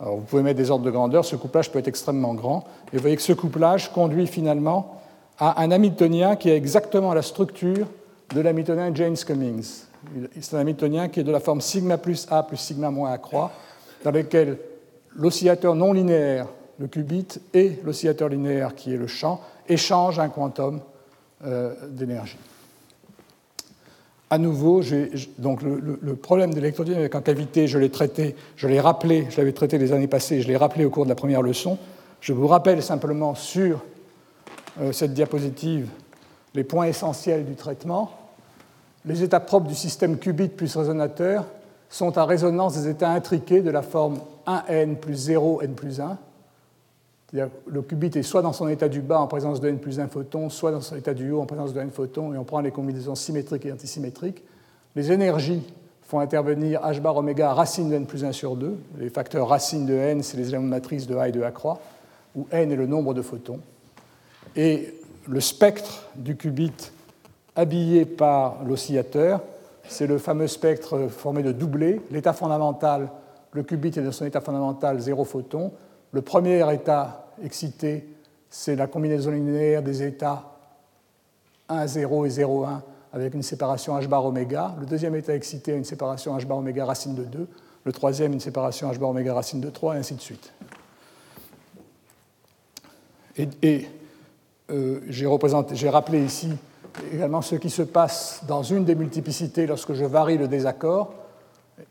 Alors, 0.00 0.16
vous 0.16 0.24
pouvez 0.24 0.42
mettre 0.42 0.58
des 0.58 0.70
ordres 0.70 0.84
de 0.84 0.90
grandeur, 0.90 1.24
ce 1.24 1.36
couplage 1.36 1.70
peut 1.70 1.78
être 1.78 1.88
extrêmement 1.88 2.34
grand, 2.34 2.64
et 2.92 2.96
vous 2.96 3.02
voyez 3.02 3.16
que 3.16 3.22
ce 3.22 3.32
couplage 3.32 3.92
conduit 3.92 4.26
finalement 4.26 5.00
à 5.38 5.62
un 5.62 5.70
Hamiltonien 5.70 6.36
qui 6.36 6.50
a 6.50 6.56
exactement 6.56 7.14
la 7.14 7.22
structure 7.22 7.86
de 8.34 8.40
l'Hamiltonien 8.40 8.92
James 8.94 9.16
Cummings. 9.16 9.84
C'est 10.40 10.56
un 10.56 10.60
Hamiltonien 10.60 11.08
qui 11.08 11.20
est 11.20 11.24
de 11.24 11.32
la 11.32 11.40
forme 11.40 11.60
sigma 11.60 11.98
plus 11.98 12.26
A 12.30 12.42
plus 12.42 12.56
sigma 12.56 12.90
moins 12.90 13.12
A 13.12 13.18
croix, 13.18 13.52
dans 14.04 14.10
lequel 14.10 14.58
l'oscillateur 15.14 15.74
non 15.74 15.92
linéaire, 15.92 16.46
le 16.78 16.88
qubit, 16.88 17.28
et 17.54 17.78
l'oscillateur 17.84 18.28
linéaire, 18.28 18.74
qui 18.74 18.92
est 18.92 18.96
le 18.96 19.06
champ, 19.06 19.40
échangent 19.68 20.18
un 20.18 20.28
quantum 20.28 20.80
euh, 21.44 21.74
d'énergie. 21.88 22.38
À 24.30 24.38
nouveau, 24.38 24.80
donc 25.38 25.60
le, 25.60 26.16
problème 26.16 26.54
de 26.54 26.60
l'électrodynamique 26.60 27.14
en 27.14 27.20
cavité, 27.20 27.66
je 27.66 27.78
l'ai 27.78 27.90
traité, 27.90 28.34
je 28.56 28.66
l'ai 28.66 28.80
rappelé, 28.80 29.26
je 29.28 29.36
l'avais 29.36 29.52
traité 29.52 29.76
les 29.76 29.92
années 29.92 30.06
passées, 30.06 30.40
je 30.40 30.48
l'ai 30.48 30.56
rappelé 30.56 30.86
au 30.86 30.90
cours 30.90 31.04
de 31.04 31.10
la 31.10 31.14
première 31.14 31.42
leçon. 31.42 31.76
Je 32.22 32.32
vous 32.32 32.46
rappelle 32.46 32.82
simplement 32.82 33.34
sur 33.34 33.84
euh, 34.80 34.90
cette 34.92 35.12
diapositive 35.12 35.90
les 36.54 36.64
points 36.64 36.86
essentiels 36.86 37.44
du 37.44 37.56
traitement 37.56 38.21
les 39.04 39.22
états 39.22 39.40
propres 39.40 39.68
du 39.68 39.74
système 39.74 40.18
qubit 40.18 40.48
plus 40.48 40.76
résonateur 40.76 41.44
sont 41.90 42.16
à 42.16 42.24
résonance 42.24 42.74
des 42.74 42.88
états 42.88 43.10
intriqués 43.10 43.60
de 43.60 43.70
la 43.70 43.82
forme 43.82 44.18
1n 44.46 44.96
plus 44.96 45.14
0 45.14 45.62
n 45.62 45.74
plus 45.74 46.00
1. 46.00 46.18
Le 47.32 47.82
qubit 47.82 48.10
est 48.14 48.22
soit 48.22 48.42
dans 48.42 48.52
son 48.52 48.68
état 48.68 48.88
du 48.88 49.00
bas 49.00 49.20
en 49.20 49.26
présence 49.26 49.60
de 49.60 49.68
n 49.68 49.78
plus 49.78 50.00
1 50.00 50.08
photon, 50.08 50.50
soit 50.50 50.70
dans 50.70 50.80
son 50.80 50.96
état 50.96 51.14
du 51.14 51.30
haut 51.30 51.40
en 51.40 51.46
présence 51.46 51.72
de 51.72 51.80
n 51.80 51.90
photons, 51.90 52.34
et 52.34 52.38
on 52.38 52.44
prend 52.44 52.60
les 52.60 52.70
combinaisons 52.70 53.14
symétriques 53.14 53.66
et 53.66 53.72
antisymétriques. 53.72 54.42
Les 54.94 55.12
énergies 55.12 55.62
font 56.02 56.20
intervenir 56.20 56.82
h 56.82 57.00
bar 57.00 57.16
oméga 57.16 57.54
racine 57.54 57.88
de 57.88 57.94
n 57.94 58.06
plus 58.06 58.24
1 58.24 58.32
sur 58.32 58.56
2. 58.56 58.76
Les 58.98 59.08
facteurs 59.08 59.48
racine 59.48 59.86
de 59.86 59.94
n, 59.94 60.22
c'est 60.22 60.36
les 60.36 60.48
éléments 60.48 60.64
de 60.64 60.68
matrice 60.68 61.06
de 61.06 61.16
A 61.16 61.28
et 61.28 61.32
de 61.32 61.42
A 61.42 61.50
croix, 61.50 61.80
où 62.36 62.46
n 62.50 62.70
est 62.70 62.76
le 62.76 62.86
nombre 62.86 63.14
de 63.14 63.22
photons. 63.22 63.60
Et 64.54 64.94
le 65.26 65.40
spectre 65.40 66.08
du 66.16 66.36
qubit 66.36 66.72
habillé 67.56 68.04
par 68.04 68.64
l'oscillateur. 68.64 69.40
C'est 69.88 70.06
le 70.06 70.18
fameux 70.18 70.46
spectre 70.46 71.08
formé 71.08 71.42
de 71.42 71.52
doublés. 71.52 72.00
L'état 72.10 72.32
fondamental, 72.32 73.10
le 73.52 73.62
qubit 73.62 73.88
est 73.88 74.02
dans 74.02 74.12
son 74.12 74.24
état 74.24 74.40
fondamental 74.40 75.00
zéro 75.00 75.24
photon. 75.24 75.72
Le 76.12 76.22
premier 76.22 76.72
état 76.72 77.26
excité, 77.42 78.06
c'est 78.48 78.76
la 78.76 78.86
combinaison 78.86 79.30
linéaire 79.30 79.82
des 79.82 80.02
états 80.02 80.44
1, 81.68 81.86
0 81.86 82.26
et 82.26 82.30
0, 82.30 82.64
1 82.64 82.82
avec 83.12 83.34
une 83.34 83.42
séparation 83.42 83.98
h 83.98 84.06
bar 84.06 84.24
oméga. 84.24 84.74
Le 84.80 84.86
deuxième 84.86 85.14
état 85.14 85.34
excité 85.34 85.72
a 85.72 85.76
une 85.76 85.84
séparation 85.84 86.36
h 86.36 86.46
bar 86.46 86.58
oméga 86.58 86.84
racine 86.84 87.14
de 87.14 87.24
2. 87.24 87.46
Le 87.84 87.92
troisième, 87.92 88.32
une 88.32 88.40
séparation 88.40 88.90
h 88.90 88.98
bar 88.98 89.10
oméga 89.10 89.34
racine 89.34 89.60
de 89.60 89.68
3, 89.68 89.96
et 89.96 89.98
ainsi 89.98 90.14
de 90.14 90.20
suite. 90.20 90.52
Et, 93.36 93.88
euh, 94.70 95.00
j'ai 95.08 95.88
rappelé 95.88 96.24
ici 96.24 96.50
également 97.12 97.42
ce 97.42 97.56
qui 97.56 97.70
se 97.70 97.82
passe 97.82 98.42
dans 98.46 98.62
une 98.62 98.84
des 98.84 98.94
multiplicités 98.94 99.66
lorsque 99.66 99.94
je 99.94 100.04
varie 100.04 100.38
le 100.38 100.48
désaccord. 100.48 101.14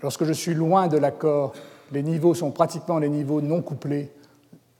Lorsque 0.01 0.23
je 0.23 0.33
suis 0.33 0.53
loin 0.53 0.87
de 0.87 0.97
l'accord, 0.97 1.53
les 1.91 2.03
niveaux 2.03 2.33
sont 2.33 2.51
pratiquement 2.51 2.99
les 2.99 3.09
niveaux 3.09 3.41
non 3.41 3.61
couplés 3.61 4.11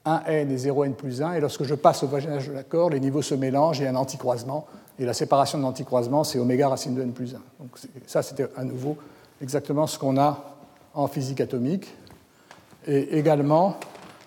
1n 0.06 0.50
et 0.50 0.56
0n 0.56 0.94
plus 0.94 1.22
1, 1.22 1.34
et 1.34 1.40
lorsque 1.40 1.64
je 1.64 1.74
passe 1.74 2.02
au 2.02 2.08
voisinage 2.08 2.48
de 2.48 2.52
l'accord, 2.52 2.90
les 2.90 2.98
niveaux 2.98 3.22
se 3.22 3.34
mélangent 3.34 3.80
et 3.80 3.86
un 3.86 3.94
anticroisement, 3.94 4.66
et 4.98 5.04
la 5.04 5.14
séparation 5.14 5.58
de 5.58 5.62
l'anticroisement, 5.62 6.24
c'est 6.24 6.38
oméga 6.38 6.68
racine 6.68 6.94
de 6.94 7.02
n 7.02 7.12
plus 7.12 7.34
1. 7.34 7.40
Donc 7.60 7.78
ça, 8.06 8.22
c'était 8.22 8.46
à 8.56 8.64
nouveau 8.64 8.96
exactement 9.40 9.86
ce 9.86 9.98
qu'on 9.98 10.18
a 10.18 10.56
en 10.94 11.06
physique 11.06 11.40
atomique. 11.40 11.94
Et 12.86 13.18
également, 13.18 13.76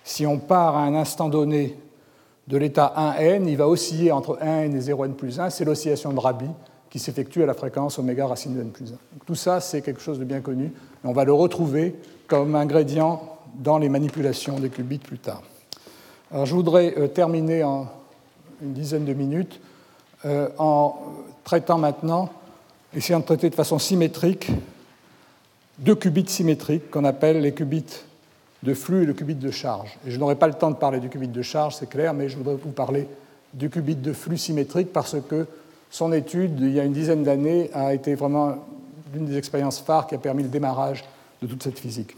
si 0.04 0.26
on 0.26 0.38
part 0.38 0.78
à 0.78 0.84
un 0.84 0.96
instant 0.96 1.30
donné 1.30 1.78
de 2.48 2.58
l'état 2.58 2.94
1n, 2.98 3.48
il 3.48 3.58
va 3.58 3.68
osciller 3.68 4.12
entre 4.12 4.38
1n 4.40 4.76
et 4.76 4.80
0n 4.80 5.14
plus 5.14 5.40
1. 5.40 5.50
C'est 5.50 5.66
l'oscillation 5.66 6.14
de 6.14 6.20
Rabi 6.20 6.50
qui 6.90 7.00
s'effectue 7.00 7.44
à 7.44 7.46
la 7.46 7.54
fréquence 7.54 8.00
oméga 8.00 8.28
racine 8.28 8.56
de 8.56 8.62
n 8.62 8.70
plus 8.70 8.94
1. 8.94 8.96
tout 9.26 9.36
ça, 9.36 9.60
c'est 9.60 9.82
quelque 9.82 10.02
chose 10.02 10.20
de 10.20 10.24
bien 10.24 10.42
connu. 10.42 10.72
On 11.04 11.12
va 11.12 11.26
le 11.26 11.34
retrouver 11.34 11.96
comme 12.28 12.56
ingrédient 12.56 13.22
dans 13.56 13.78
les 13.78 13.90
manipulations 13.90 14.60
des 14.60 14.70
qubits 14.70 15.00
plus 15.00 15.18
tard. 15.18 15.42
Alors, 16.32 16.46
je 16.46 16.54
voudrais 16.54 16.94
euh, 16.98 17.08
terminer 17.08 17.64
en 17.64 17.88
une 18.62 18.74
dizaine 18.74 19.06
de 19.06 19.14
minutes 19.14 19.60
euh, 20.26 20.50
en 20.58 20.96
traitant 21.44 21.78
maintenant, 21.78 22.30
essayant 22.96 23.20
de 23.20 23.26
traiter 23.26 23.50
de 23.50 23.56
façon 23.56 23.78
symétrique, 23.78 24.52
deux 25.78 25.96
qubits 25.96 26.28
symétriques 26.28 26.90
qu'on 26.90 27.04
appelle 27.04 27.42
les 27.42 27.54
qubits 27.54 27.84
de 28.64 28.74
flux 28.74 29.04
et 29.04 29.06
le 29.06 29.14
qubit 29.14 29.36
de 29.36 29.52
charge. 29.52 29.98
Et 30.08 30.12
je 30.12 30.20
n'aurai 30.20 30.36
pas 30.36 30.48
le 30.48 30.54
temps 30.54 30.72
de 30.72 30.76
parler 30.76 31.00
du 31.00 31.10
qubit 31.10 31.28
de 31.28 31.42
charge, 31.42 31.76
c'est 31.76 31.90
clair, 31.90 32.14
mais 32.14 32.30
je 32.30 32.38
voudrais 32.38 32.56
vous 32.56 32.72
parler 32.72 33.08
du 33.54 33.70
qubit 33.70 33.96
de 33.96 34.14
flux 34.14 34.38
symétrique 34.38 34.92
parce 34.92 35.16
que 35.30 35.46
son 35.90 36.12
étude, 36.12 36.60
il 36.60 36.74
y 36.74 36.80
a 36.80 36.84
une 36.84 36.94
dizaine 36.94 37.24
d'années, 37.24 37.70
a 37.74 37.94
été 37.94 38.16
vraiment 38.16 38.56
l'une 39.14 39.26
des 39.26 39.38
expériences 39.38 39.80
phares 39.80 40.08
qui 40.08 40.16
a 40.16 40.18
permis 40.18 40.44
le 40.44 40.50
démarrage 40.50 41.06
de 41.42 41.48
toute 41.48 41.64
cette 41.64 41.80
physique. 41.80 42.18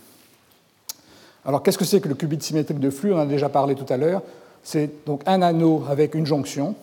Alors, 1.46 1.64
qu'est-ce 1.64 1.78
que 1.78 1.86
c'est 1.86 2.02
que 2.02 2.10
le 2.10 2.16
qubit 2.16 2.42
symétrique 2.42 2.80
de 2.80 2.90
flux? 2.90 3.14
On 3.14 3.18
en 3.18 3.22
a 3.22 3.26
déjà 3.26 3.50
parlé 3.50 3.76
tout 3.76 3.92
à 3.92 3.98
l'heure. 3.98 4.22
C'est 4.64 5.06
donc 5.06 5.22
un 5.26 5.42
anneau 5.42 5.84
avec 5.90 6.16
une 6.16 6.26
jonction. 6.26 6.76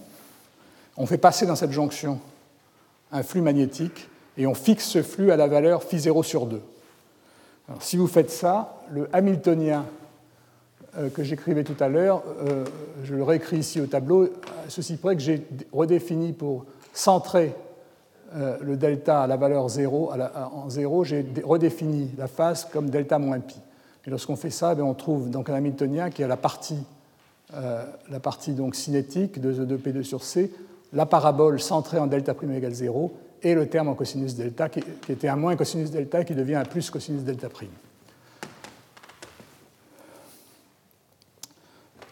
On 0.96 1.07
fait 1.07 1.18
passer 1.18 1.46
dans 1.46 1.57
cette 1.57 1.72
jonction 1.72 2.20
un 3.12 3.22
flux 3.22 3.40
magnétique 3.40 4.09
et 4.38 4.46
on 4.46 4.55
fixe 4.55 4.86
ce 4.86 5.02
flux 5.02 5.32
à 5.32 5.36
la 5.36 5.48
valeur 5.48 5.82
phi0 5.82 6.22
sur 6.22 6.46
2 6.46 6.62
si 7.80 7.96
vous 7.96 8.06
faites 8.06 8.30
ça, 8.30 8.82
le 8.90 9.08
Hamiltonien 9.12 9.84
euh, 10.98 11.08
que 11.08 11.24
j'écrivais 11.24 11.64
tout 11.64 11.76
à 11.80 11.88
l'heure, 11.88 12.22
euh, 12.46 12.64
je 13.02 13.14
le 13.14 13.22
réécris 13.22 13.58
ici 13.58 13.80
au 13.80 13.86
tableau, 13.86 14.28
ceci 14.68 14.96
près 14.96 15.16
que 15.16 15.22
j'ai 15.22 15.46
redéfini 15.72 16.32
pour 16.32 16.66
centrer 16.92 17.54
euh, 18.36 18.58
le 18.60 18.76
delta 18.76 19.22
à 19.22 19.26
la 19.26 19.36
valeur 19.36 19.68
0, 19.68 20.12
en 20.12 20.70
0, 20.70 21.04
j'ai 21.04 21.26
redéfini 21.42 22.10
la 22.18 22.28
phase 22.28 22.68
comme 22.70 22.90
delta 22.90 23.18
moins 23.18 23.40
pi. 23.40 23.56
Et 24.06 24.10
lorsqu'on 24.10 24.36
fait 24.36 24.50
ça, 24.50 24.74
eh 24.76 24.82
on 24.82 24.94
trouve 24.94 25.30
donc 25.30 25.48
un 25.48 25.54
Hamiltonien 25.54 26.10
qui 26.10 26.22
a 26.22 26.28
la 26.28 26.36
partie, 26.36 26.84
la 27.52 28.20
partie 28.20 28.52
donc 28.52 28.74
cinétique 28.74 29.40
de 29.40 29.64
2P2 29.64 30.02
sur 30.02 30.22
C, 30.22 30.52
la 30.92 31.06
parabole 31.06 31.58
centrée 31.58 31.98
en 31.98 32.06
delta 32.06 32.34
prime 32.34 32.52
égale 32.52 32.74
0 32.74 33.14
et 33.45 33.55
le 33.55 33.68
terme 33.68 33.88
en 33.88 33.95
cosinus 33.95 34.34
delta 34.34 34.68
qui, 34.68 34.82
était 35.09 35.28
un 35.28 35.36
moins 35.36 35.55
cosinus 35.55 35.90
delta 35.90 36.24
qui 36.24 36.34
devient 36.34 36.57
un 36.57 36.64
plus 36.64 36.90
cosinus 36.90 37.22
delta 37.22 37.49
prime. 37.49 37.68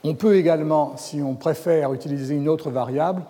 On 0.05 0.15
peut 0.15 0.37
également, 0.37 0.97
si 0.97 1.23
on 1.23 1.35
préfère 1.35 1.95
utiliser 1.95 2.35
une 2.35 2.49
autre 2.49 2.71
variable, 2.71 3.23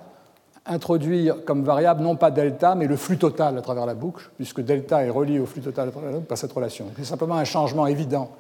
introduire 0.66 1.44
comme 1.44 1.64
variable 1.64 2.02
non 2.02 2.16
pas 2.16 2.30
delta, 2.30 2.74
mais 2.74 2.86
le 2.86 2.96
flux 2.96 3.18
total 3.18 3.56
à 3.56 3.60
travers 3.60 3.86
la 3.86 3.94
boucle, 3.94 4.30
puisque 4.36 4.62
delta 4.62 5.04
est 5.04 5.10
relié 5.10 5.38
au 5.38 5.46
flux 5.46 5.60
total 5.60 5.88
à 5.88 5.90
travers 5.92 6.10
la 6.10 6.16
boucle 6.16 6.28
par 6.28 6.38
cette 6.38 6.52
relation. 6.52 6.86
C'est 6.96 7.04
simplement 7.04 7.36
un 7.36 7.44
changement 7.44 7.86
évident 7.86 8.30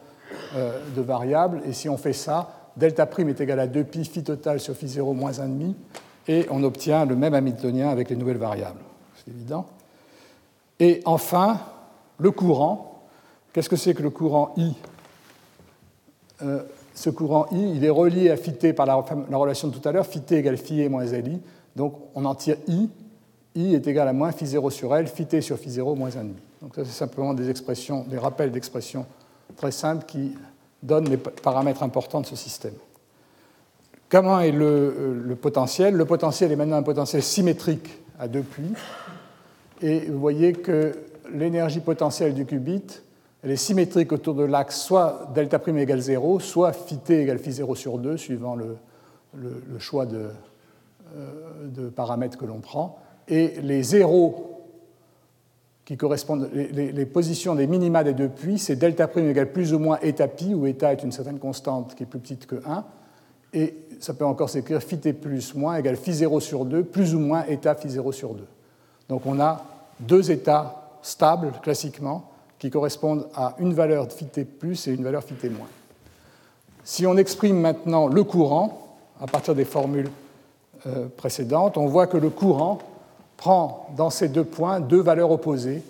euh, 0.56 0.78
de 0.96 1.02
variable, 1.02 1.60
et 1.66 1.72
si 1.72 1.88
on 1.88 1.98
fait 1.98 2.14
ça, 2.14 2.70
delta 2.76 3.06
prime 3.06 3.28
est 3.28 3.40
égal 3.40 3.60
à 3.60 3.66
2pi 3.66 4.04
phi 4.04 4.24
total 4.24 4.60
sur 4.60 4.74
phi 4.74 4.88
0 4.88 5.12
moins 5.12 5.32
1,5, 5.32 5.74
et 6.28 6.46
on 6.50 6.64
obtient 6.64 7.04
le 7.04 7.16
même 7.16 7.34
Hamiltonien 7.34 7.90
avec 7.90 8.08
les 8.08 8.16
nouvelles 8.16 8.38
variables. 8.38 8.80
C'est 9.24 9.30
évident. 9.30 9.66
Et 10.80 11.02
enfin, 11.04 11.60
le 12.18 12.30
courant. 12.30 13.04
Qu'est-ce 13.52 13.68
que 13.68 13.76
c'est 13.76 13.94
que 13.94 14.02
le 14.02 14.10
courant 14.10 14.54
I? 14.56 14.74
Euh, 16.42 16.62
Ce 16.94 17.10
courant 17.10 17.46
I, 17.52 17.74
il 17.76 17.84
est 17.84 17.90
relié 17.90 18.30
à 18.30 18.36
phi 18.36 18.52
par 18.72 18.86
la, 18.86 18.94
relation 18.96 19.68
de 19.68 19.76
tout 19.76 19.86
à 19.88 19.92
l'heure, 19.92 20.06
phi 20.06 20.22
égale 20.30 20.56
phi 20.56 20.88
moins 20.88 21.04
li. 21.04 21.40
Donc 21.76 21.94
on 22.14 22.24
en 22.24 22.34
tire 22.34 22.56
I. 22.66 22.88
I 23.54 23.74
est 23.74 23.86
égal 23.86 24.08
à 24.08 24.12
moins 24.12 24.32
phi 24.32 24.46
0 24.46 24.70
sur 24.70 24.94
L, 24.96 25.06
phi 25.06 25.26
sur 25.42 25.58
phi 25.58 25.70
0 25.70 25.94
moins 25.94 26.08
1,5. 26.08 26.32
Donc 26.62 26.74
ça, 26.74 26.84
c'est 26.84 26.92
simplement 26.92 27.34
des 27.34 27.50
expressions, 27.50 28.04
des 28.04 28.18
rappels 28.18 28.50
d'expressions 28.50 29.04
très 29.56 29.72
simples 29.72 30.06
qui 30.06 30.34
donnent 30.82 31.08
les 31.08 31.16
paramètres 31.16 31.82
importants 31.82 32.20
de 32.20 32.26
ce 32.26 32.36
système. 32.36 32.74
Comment 34.08 34.40
est 34.40 34.52
le, 34.52 35.22
le, 35.24 35.36
potentiel? 35.36 35.94
Le 35.94 36.04
potentiel 36.04 36.52
est 36.52 36.56
maintenant 36.56 36.76
un 36.76 36.82
potentiel 36.82 37.22
symétrique 37.22 37.88
à 38.18 38.28
deux 38.28 38.42
puits. 38.42 38.74
Et 39.82 40.06
vous 40.06 40.18
voyez 40.18 40.52
que 40.52 40.92
l'énergie 41.32 41.80
potentielle 41.80 42.34
du 42.34 42.46
qubit, 42.46 43.00
elle 43.42 43.50
est 43.50 43.56
symétrique 43.56 44.12
autour 44.12 44.34
de 44.34 44.44
l'axe 44.44 44.80
soit 44.80 45.28
delta 45.34 45.58
prime 45.58 45.78
égale 45.78 46.00
0, 46.00 46.38
soit 46.38 46.72
phi 46.72 46.98
t 46.98 47.20
égale 47.20 47.38
phi 47.38 47.50
0 47.50 47.74
sur 47.74 47.98
2, 47.98 48.16
suivant 48.16 48.54
le, 48.54 48.76
choix 49.80 50.06
de, 50.06 50.28
euh, 51.16 51.66
de 51.66 51.88
paramètres 51.88 52.38
que 52.38 52.44
l'on 52.44 52.60
prend, 52.60 52.98
et 53.26 53.54
les 53.60 53.82
zéros 53.82 54.48
qui 55.84 55.96
correspondent, 55.96 56.48
les, 56.52 57.06
positions 57.06 57.56
des 57.56 57.66
minima 57.66 58.04
des 58.04 58.14
deux 58.14 58.28
puits, 58.28 58.58
c'est 58.58 58.76
delta 58.76 59.08
prime 59.08 59.28
égale 59.28 59.50
plus 59.50 59.74
ou 59.74 59.80
moins 59.80 59.98
eta 60.00 60.28
pi, 60.28 60.54
où 60.54 60.66
eta 60.66 60.92
est 60.92 61.02
une 61.02 61.10
certaine 61.10 61.40
constante 61.40 61.96
qui 61.96 62.04
est 62.04 62.06
plus 62.06 62.20
petite 62.20 62.46
que 62.46 62.62
1, 62.64 62.84
et 63.54 63.74
ça 63.98 64.14
peut 64.14 64.24
encore 64.24 64.48
s'écrire 64.48 64.80
phi 64.80 64.98
t 64.98 65.12
plus 65.12 65.56
moins 65.56 65.74
égale 65.74 65.96
phi 65.96 66.12
0 66.12 66.38
sur 66.38 66.64
2, 66.64 66.84
plus 66.84 67.16
ou 67.16 67.18
moins 67.18 67.44
eta 67.46 67.74
phi 67.74 67.90
0 67.90 68.12
sur 68.12 68.34
2. 68.34 68.44
Donc 69.08 69.26
on 69.26 69.40
a 69.40 69.71
deux 70.02 70.30
états 70.30 70.98
stables, 71.02 71.52
classiquement, 71.62 72.30
qui 72.58 72.70
correspondent 72.70 73.26
à 73.34 73.54
une 73.58 73.74
valeur 73.74 74.10
phi 74.10 74.26
t 74.26 74.44
plus 74.44 74.86
et 74.86 74.92
une 74.92 75.02
valeur 75.02 75.24
phi 75.24 75.34
moins. 75.48 75.66
Si 76.84 77.06
on 77.06 77.16
exprime 77.16 77.58
maintenant 77.58 78.06
le 78.06 78.24
courant, 78.24 78.96
à 79.20 79.26
partir 79.26 79.54
des 79.54 79.64
formules 79.64 80.10
euh, 80.86 81.06
précédente, 81.16 81.76
on 81.76 81.86
voit 81.86 82.06
que 82.06 82.16
le 82.16 82.30
courant 82.30 82.78
prend 83.36 83.88
dans 83.96 84.10
ces 84.10 84.28
deux 84.28 84.44
points 84.44 84.80
deux 84.80 85.00
valeurs 85.00 85.30
opposées, 85.30 85.82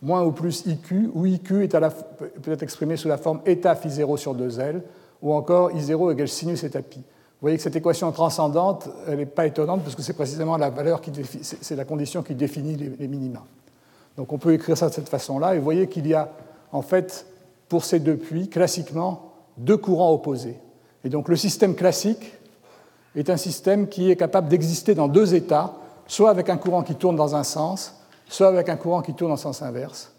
moins 0.00 0.22
ou 0.22 0.32
plus 0.32 0.66
IQ, 0.66 1.10
où 1.14 1.26
IQ 1.26 1.68
peut 2.42 2.52
être 2.52 2.62
exprimé 2.62 2.96
sous 2.96 3.08
la 3.08 3.18
forme 3.18 3.40
état 3.46 3.74
phi 3.74 3.88
0 3.88 4.16
sur 4.16 4.36
2L, 4.36 4.82
ou 5.22 5.32
encore 5.32 5.70
I0 5.70 6.12
égale 6.12 6.28
sinus 6.28 6.64
eta 6.64 6.82
pi. 6.82 7.00
Vous 7.42 7.46
voyez 7.46 7.56
que 7.56 7.64
cette 7.64 7.74
équation 7.74 8.12
transcendante, 8.12 8.88
elle 9.08 9.16
n'est 9.16 9.26
pas 9.26 9.46
étonnante 9.46 9.82
parce 9.82 9.96
que 9.96 10.02
c'est 10.02 10.12
précisément 10.12 10.56
la 10.56 10.70
valeur 10.70 11.00
qui 11.00 11.10
c'est 11.42 11.74
la 11.74 11.84
condition 11.84 12.22
qui 12.22 12.36
définit 12.36 12.76
les, 12.76 13.08
minima. 13.08 13.42
Donc 14.16 14.32
on 14.32 14.38
peut 14.38 14.52
écrire 14.54 14.78
ça 14.78 14.88
de 14.88 14.94
cette 14.94 15.08
façon-là, 15.08 15.56
et 15.56 15.58
vous 15.58 15.64
voyez 15.64 15.88
qu'il 15.88 16.06
y 16.06 16.14
a 16.14 16.30
en 16.70 16.82
fait 16.82 17.26
pour 17.68 17.84
ces 17.84 17.98
deux 17.98 18.16
puits, 18.16 18.48
classiquement, 18.48 19.32
deux 19.56 19.76
courants 19.76 20.12
opposés. 20.12 20.56
Et 21.02 21.08
donc 21.08 21.28
le 21.28 21.34
système 21.34 21.74
classique 21.74 22.32
est 23.16 23.28
un 23.28 23.36
système 23.36 23.88
qui 23.88 24.08
est 24.08 24.16
capable 24.16 24.48
d'exister 24.48 24.94
dans 24.94 25.08
deux 25.08 25.34
états, 25.34 25.72
soit 26.06 26.30
avec 26.30 26.48
un 26.48 26.56
courant 26.56 26.84
qui 26.84 26.94
tourne 26.94 27.16
dans 27.16 27.34
un 27.34 27.42
sens, 27.42 28.04
soit 28.28 28.46
avec 28.46 28.68
un 28.68 28.76
courant 28.76 29.02
qui 29.02 29.14
tourne 29.14 29.32
en 29.32 29.36
sens 29.36 29.62
inverse, 29.62 30.12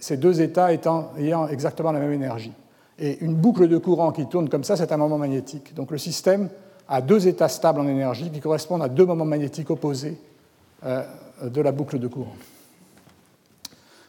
ces 0.00 0.16
deux 0.16 0.40
états 0.40 0.72
étant, 0.72 1.12
ayant 1.18 1.46
exactement 1.46 1.92
la 1.92 2.00
même 2.00 2.12
énergie. 2.12 2.52
Et 2.98 3.24
une 3.24 3.34
boucle 3.34 3.68
de 3.68 3.78
courant 3.78 4.12
qui 4.12 4.26
tourne 4.26 4.48
comme 4.48 4.64
ça, 4.64 4.76
c'est 4.76 4.92
un 4.92 4.96
moment 4.96 5.18
magnétique. 5.18 5.74
Donc 5.74 5.90
le 5.90 5.98
système 5.98 6.48
a 6.88 7.00
deux 7.00 7.28
états 7.28 7.48
stables 7.48 7.80
en 7.80 7.86
énergie 7.86 8.30
qui 8.30 8.40
correspondent 8.40 8.82
à 8.82 8.88
deux 8.88 9.06
moments 9.06 9.24
magnétiques 9.24 9.70
opposés 9.70 10.18
euh, 10.84 11.04
de 11.42 11.60
la 11.60 11.72
boucle 11.72 11.98
de 11.98 12.08
courant. 12.08 12.36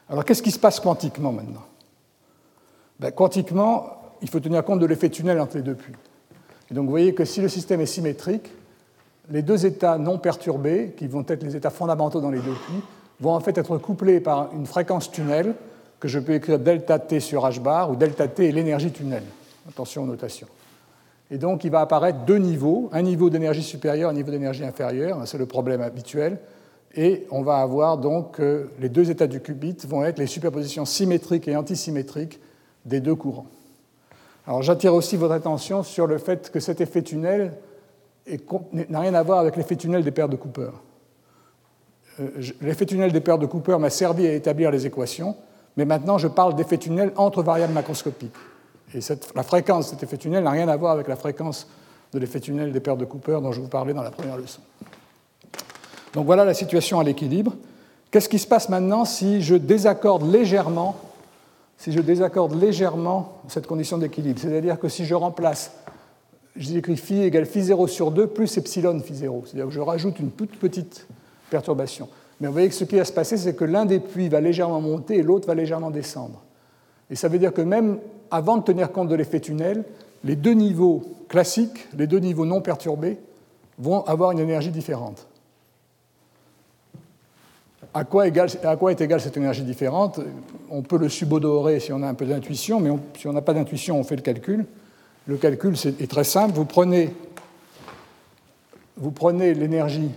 Alors 0.09 0.25
qu'est-ce 0.25 0.41
qui 0.41 0.51
se 0.51 0.59
passe 0.59 0.79
quantiquement 0.79 1.31
maintenant? 1.31 1.65
Ben, 2.99 3.11
Quantiquement, 3.11 3.97
il 4.21 4.29
faut 4.29 4.39
tenir 4.39 4.63
compte 4.65 4.79
de 4.79 4.85
l'effet 4.85 5.09
tunnel 5.09 5.39
entre 5.39 5.57
les 5.57 5.63
deux 5.63 5.75
puits 5.75 5.95
donc 6.71 6.85
vous 6.85 6.91
voyez 6.91 7.13
que 7.13 7.25
si 7.25 7.41
le 7.41 7.49
système 7.49 7.81
est 7.81 7.87
symétrique, 7.87 8.51
les 9.29 9.41
deux 9.41 9.65
états 9.65 9.97
non 9.97 10.17
perturbés, 10.17 10.93
qui 10.97 11.07
vont 11.07 11.25
être 11.27 11.43
les 11.43 11.55
états 11.55 11.69
fondamentaux 11.69 12.21
dans 12.21 12.29
les 12.29 12.39
deux 12.39 12.53
puits, 12.53 12.83
vont 13.19 13.33
en 13.33 13.39
fait 13.39 13.57
être 13.57 13.77
couplés 13.77 14.19
par 14.19 14.53
une 14.53 14.65
fréquence 14.65 15.11
tunnel 15.11 15.55
que 15.99 16.07
je 16.07 16.19
peux 16.19 16.33
écrire 16.33 16.59
delta 16.59 16.99
t 16.99 17.19
sur 17.19 17.43
h 17.43 17.59
bar, 17.59 17.91
où 17.91 17.95
delta 17.95 18.27
t 18.27 18.47
est 18.47 18.51
l'énergie 18.51 18.91
tunnel. 18.91 19.23
Attention 19.67 20.03
aux 20.03 20.07
notations. 20.07 20.47
Et 21.31 21.37
donc 21.37 21.63
il 21.63 21.71
va 21.71 21.81
apparaître 21.81 22.19
deux 22.25 22.37
niveaux, 22.37 22.89
un 22.91 23.01
niveau 23.01 23.29
d'énergie 23.29 23.63
supérieure, 23.63 24.09
un 24.09 24.13
niveau 24.13 24.31
d'énergie 24.31 24.63
inférieure, 24.63 25.21
c'est 25.25 25.37
le 25.37 25.45
problème 25.45 25.81
habituel, 25.81 26.39
et 26.95 27.27
on 27.29 27.43
va 27.43 27.57
avoir 27.57 27.97
donc 27.97 28.39
euh, 28.39 28.71
les 28.79 28.89
deux 28.89 29.11
états 29.11 29.27
du 29.27 29.41
qubit 29.41 29.77
vont 29.87 30.03
être 30.03 30.17
les 30.17 30.25
superpositions 30.25 30.85
symétriques 30.85 31.47
et 31.47 31.55
antisymétriques 31.55 32.39
des 32.85 32.99
deux 32.99 33.13
courants. 33.13 33.45
Alors 34.47 34.63
j'attire 34.63 34.95
aussi 34.95 35.15
votre 35.15 35.33
attention 35.33 35.83
sur 35.83 36.07
le 36.07 36.17
fait 36.17 36.49
que 36.49 36.59
cet 36.59 36.81
effet 36.81 37.03
tunnel 37.03 37.53
n'a 38.89 38.99
rien 38.99 39.13
à 39.13 39.21
voir 39.21 39.39
avec 39.39 39.55
l'effet 39.55 39.75
tunnel 39.75 40.03
des 40.03 40.11
paires 40.11 40.29
de 40.29 40.35
Cooper. 40.35 40.71
Euh, 42.19 42.29
l'effet 42.61 42.87
tunnel 42.87 43.11
des 43.11 43.21
paires 43.21 43.37
de 43.37 43.45
Cooper 43.45 43.77
m'a 43.77 43.91
servi 43.91 44.25
à 44.25 44.33
établir 44.33 44.71
les 44.71 44.87
équations, 44.87 45.35
mais 45.77 45.85
maintenant 45.85 46.17
je 46.17 46.27
parle 46.27 46.55
d'effet 46.55 46.77
tunnel 46.77 47.11
entre 47.15 47.43
variables 47.43 47.73
macroscopiques. 47.73 48.33
Et 48.93 48.99
la 49.35 49.43
fréquence 49.43 49.85
de 49.85 49.89
cet 49.91 50.03
effet 50.03 50.17
tunnel 50.17 50.43
n'a 50.43 50.51
rien 50.51 50.67
à 50.67 50.75
voir 50.75 50.93
avec 50.93 51.07
la 51.07 51.15
fréquence 51.15 51.67
de 52.11 52.19
l'effet 52.19 52.39
tunnel 52.39 52.71
des 52.71 52.79
paires 52.79 52.97
de 52.97 53.05
Cooper 53.05 53.39
dont 53.41 53.51
je 53.51 53.61
vous 53.61 53.67
parlais 53.67 53.93
dans 53.93 54.01
la 54.01 54.11
première 54.11 54.37
leçon. 54.37 54.61
Donc 56.13 56.25
voilà 56.25 56.43
la 56.43 56.55
situation 56.55 56.99
à 56.99 57.03
l'équilibre. 57.03 57.53
Qu'est-ce 58.09 58.29
qui 58.29 58.39
se 58.39 58.47
passe 58.47 58.69
maintenant 58.69 59.05
si 59.05 59.43
je 59.43 59.55
désaccorde 59.55 60.23
légèrement 60.23 60.95
si 61.79 61.93
je 61.93 62.01
désaccorde 62.01 62.61
légèrement 62.61 63.41
cette 63.47 63.65
condition 63.65 63.97
d'équilibre? 63.97 64.39
C'est-à-dire 64.39 64.77
que 64.79 64.89
si 64.89 65.05
je 65.05 65.15
remplace, 65.15 65.71
j'écris 66.55 66.97
phi 66.97 67.21
égale 67.21 67.45
phi 67.45 67.63
0 67.63 67.87
sur 67.87 68.11
2 68.11 68.27
plus 68.27 68.57
epsilon 68.57 68.99
phi 68.99 69.15
0, 69.15 69.43
c'est-à-dire 69.45 69.67
que 69.67 69.73
je 69.73 69.79
rajoute 69.79 70.19
une 70.19 70.31
toute 70.31 70.59
petite 70.59 71.07
perturbation. 71.49 72.09
Mais 72.39 72.47
vous 72.47 72.53
voyez 72.53 72.69
que 72.69 72.75
ce 72.75 72.85
qui 72.85 72.95
va 72.95 73.05
se 73.05 73.11
passer, 73.11 73.37
c'est 73.37 73.55
que 73.55 73.65
l'un 73.65 73.85
des 73.85 73.99
puits 73.99 74.29
va 74.29 74.39
légèrement 74.39 74.79
monter 74.79 75.17
et 75.17 75.23
l'autre 75.23 75.47
va 75.47 75.55
légèrement 75.55 75.91
descendre. 75.91 76.41
Et 77.09 77.15
ça 77.15 77.27
veut 77.27 77.39
dire 77.39 77.53
que 77.53 77.61
même 77.61 77.99
avant 78.31 78.57
de 78.57 78.63
tenir 78.63 78.91
compte 78.91 79.09
de 79.09 79.15
l'effet 79.15 79.39
tunnel, 79.39 79.83
les 80.23 80.35
deux 80.35 80.53
niveaux 80.53 81.03
classiques, 81.27 81.87
les 81.97 82.07
deux 82.07 82.19
niveaux 82.19 82.45
non 82.45 82.61
perturbés, 82.61 83.17
vont 83.77 84.03
avoir 84.03 84.31
une 84.31 84.39
énergie 84.39 84.71
différente. 84.71 85.27
À 87.93 88.03
quoi, 88.03 88.25
est 88.27 89.01
égale 89.01 89.21
cette 89.21 89.37
énergie 89.37 89.63
différente? 89.63 90.19
On 90.69 90.83
peut 90.83 90.97
le 90.97 91.09
subodorer 91.09 91.79
si 91.79 91.91
on 91.91 92.03
a 92.03 92.07
un 92.07 92.13
peu 92.13 92.25
d'intuition, 92.25 92.79
mais 92.79 92.91
si 93.17 93.27
on 93.27 93.33
n'a 93.33 93.41
pas 93.41 93.53
d'intuition, 93.53 93.99
on 93.99 94.03
fait 94.03 94.15
le 94.15 94.21
calcul. 94.21 94.65
Le 95.25 95.37
calcul 95.37 95.73
est 95.73 96.09
très 96.09 96.23
simple. 96.23 96.53
Vous 96.53 96.65
prenez, 96.65 97.15
vous 98.95 99.11
prenez 99.11 99.53
l'énergie, 99.53 100.11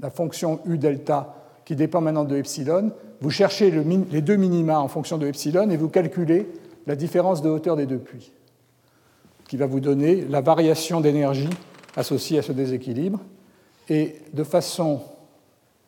la 0.00 0.10
fonction 0.10 0.60
U 0.66 0.78
delta, 0.78 1.41
qui 1.72 1.76
dépend 1.76 2.02
maintenant 2.02 2.24
de 2.24 2.36
epsilon, 2.36 2.92
vous 3.22 3.30
cherchez 3.30 3.70
les 3.70 4.20
deux 4.20 4.36
minima 4.36 4.78
en 4.78 4.88
fonction 4.88 5.16
de 5.16 5.26
epsilon 5.26 5.70
et 5.70 5.78
vous 5.78 5.88
calculez 5.88 6.46
la 6.86 6.96
différence 6.96 7.40
de 7.40 7.48
hauteur 7.48 7.76
des 7.76 7.86
deux 7.86 7.96
puits, 7.96 8.30
qui 9.48 9.56
va 9.56 9.64
vous 9.64 9.80
donner 9.80 10.26
la 10.28 10.42
variation 10.42 11.00
d'énergie 11.00 11.48
associée 11.96 12.40
à 12.40 12.42
ce 12.42 12.52
déséquilibre. 12.52 13.20
Et 13.88 14.16
de 14.34 14.44
façon 14.44 15.00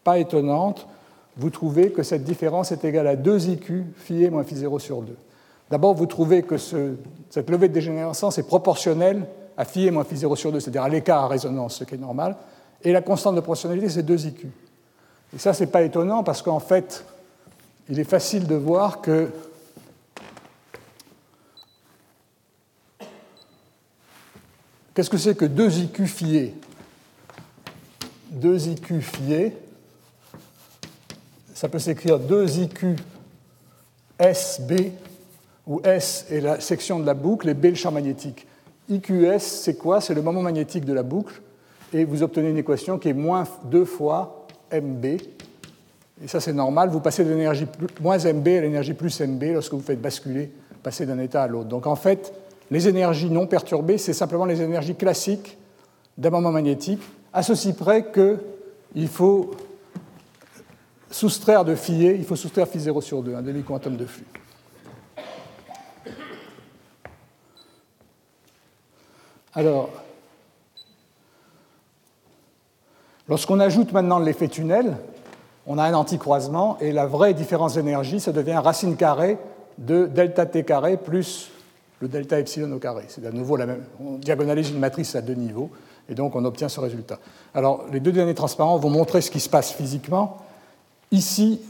pas 0.05 0.19
étonnante, 0.19 0.89
vous 1.37 1.51
trouvez 1.51 1.93
que 1.93 2.03
cette 2.03 2.25
différence 2.25 2.73
est 2.73 2.83
égale 2.83 3.07
à 3.07 3.17
2 3.17 3.49
IQ 3.51 3.85
phi 3.95 4.31
moins 4.31 4.45
phi 4.45 4.57
0 4.57 4.79
sur 4.79 5.03
2. 5.03 5.15
D'abord, 5.71 5.93
vous 5.93 6.07
trouvez 6.07 6.45
que 6.45 6.57
cette 6.57 7.51
levée 7.51 7.69
de 7.69 7.75
dégénérescence 7.75 8.39
est 8.39 8.47
proportionnelle 8.47 9.27
à 9.59 9.67
phi 9.67 9.91
moins 9.91 10.05
phi 10.05 10.17
0 10.17 10.35
sur 10.35 10.51
2, 10.51 10.61
c'est-à-dire 10.61 10.85
à, 10.85 10.89
l'écart 10.89 11.25
à 11.25 11.29
résonance, 11.29 11.77
ce 11.77 11.85
qui 11.85 11.97
est 11.97 11.99
normal, 11.99 12.37
et 12.83 12.91
la 12.91 13.03
constante 13.03 13.35
de 13.35 13.41
proportionnalité, 13.41 13.91
c'est 13.91 14.03
2 14.03 14.27
IQ. 14.29 14.49
Et 15.35 15.39
ça, 15.39 15.53
ce 15.53 15.65
n'est 15.65 15.71
pas 15.71 15.83
étonnant 15.83 16.23
parce 16.23 16.43
qu'en 16.43 16.61
fait, 16.61 17.05
il 17.89 17.99
est 17.99 18.05
facile 18.05 18.47
de 18.47 18.55
voir 18.55 19.01
que 19.01 19.31
Qu'est-ce 24.95 25.11
que 25.11 25.19
c'est 25.19 25.35
que 25.35 25.45
2 25.45 25.79
IQ 25.79 26.07
fiés? 26.07 26.55
2 28.31 28.69
IQ 28.69 29.01
fiés, 29.01 29.57
ça 31.53 31.69
peut 31.69 31.81
s'écrire 31.81 32.21
2 32.21 32.59
IQ 32.59 32.95
SB, 34.21 34.93
où 35.67 35.81
S 35.83 36.27
est 36.31 36.41
la 36.41 36.61
section 36.61 37.01
de 37.01 37.07
la 37.07 37.15
boucle 37.15 37.49
et 37.49 37.55
B 37.55 37.65
le 37.65 37.75
champ 37.75 37.91
magnétique. 37.91 38.47
IQS, 38.89 39.41
c'est 39.41 39.75
quoi? 39.75 40.01
C'est 40.01 40.15
le 40.15 40.23
moment 40.23 40.43
magnétique 40.43 40.85
de 40.85 40.93
la 40.93 41.03
boucle, 41.03 41.43
et 41.93 42.05
vous 42.05 42.23
obtenez 42.23 42.51
une 42.51 42.59
équation 42.59 42.97
qui 42.97 43.09
est 43.09 43.15
moins 43.15 43.49
2 43.65 43.85
fois 43.85 44.44
MB. 44.81 45.05
Et 46.23 46.29
ça, 46.29 46.41
c'est 46.41 46.53
normal, 46.53 46.91
vous 46.91 47.01
passez 47.01 47.25
de 47.25 47.31
l'énergie 47.31 47.67
moins 48.01 48.19
MB 48.19 48.49
à 48.49 48.61
l'énergie 48.61 48.95
plus 48.95 49.21
MB 49.21 49.43
lorsque 49.55 49.73
vous 49.73 49.81
faites 49.81 50.01
basculer, 50.01 50.53
passer 50.83 51.07
d'un 51.07 51.19
état 51.19 51.43
à 51.43 51.49
l'autre. 51.49 51.69
Donc 51.69 51.87
en 51.87 51.97
fait, 51.97 52.33
les 52.71 52.89
énergies 52.89 53.31
non 53.31 53.47
perturbées, 53.47 53.99
c'est 53.99 54.13
simplement 54.13 54.45
les 54.45 54.63
énergies 54.63 54.95
classiques 54.95 55.59
d'un 56.17 56.31
moment 56.31 56.53
magnétique, 56.53 57.03
à 57.33 57.43
ceci 57.43 57.73
près 57.73 58.13
qu'il 58.13 59.09
faut 59.09 59.51
soustraire 61.11 61.65
de 61.65 61.75
phi 61.75 62.07
il 62.07 62.25
faut 62.25 62.37
soustraire 62.37 62.69
phi 62.69 62.79
0 62.79 63.01
sur 63.01 63.23
2, 63.23 63.35
un 63.35 63.43
demi-quantum 63.43 63.97
de 63.97 64.07
flux. 64.07 64.25
Alors, 69.53 69.91
lorsqu'on 73.29 73.61
ajoute 73.61 73.93
maintenant 73.93 74.19
l'effet 74.19 74.49
tunnel, 74.49 74.97
on 75.67 75.79
a 75.79 75.85
un 75.85 75.95
anticroisement 75.95 76.77
et 76.81 76.93
la 76.93 77.07
vraie 77.07 77.35
différence 77.35 77.75
d'énergie, 77.75 78.21
ça 78.21 78.33
devient 78.33 78.61
racine 78.63 78.97
carrée 78.97 79.39
de 79.79 80.07
delta 80.07 80.47
t 80.47 80.63
carré 80.63 80.97
plus 80.97 81.51
le 82.01 82.09
delta 82.09 82.39
epsilon 82.39 82.71
au 82.73 82.79
carré. 82.79 83.05
C'est 83.09 83.27
à 83.27 83.31
nouveau 83.31 83.57
la 83.57 83.67
même. 83.67 83.85
On 84.01 84.19
diagonalise 84.19 84.71
une 84.71 84.79
matrice 84.79 85.15
à 85.17 85.23
deux 85.23 85.35
niveaux 85.35 85.71
et 86.09 86.15
donc 86.15 86.37
on 86.37 86.45
obtient 86.45 86.69
ce 86.69 86.81
résultat. 86.81 87.19
Alors, 87.55 87.85
les 87.91 88.01
deux 88.01 88.13
derniers 88.13 88.35
transparents 88.35 88.77
vont 88.77 88.91
montrer 88.91 89.21
ce 89.21 89.31
qui 89.31 89.41
se 89.41 89.49
passe 89.49 89.73
physiquement. 89.73 90.39
Ici, 91.11 91.61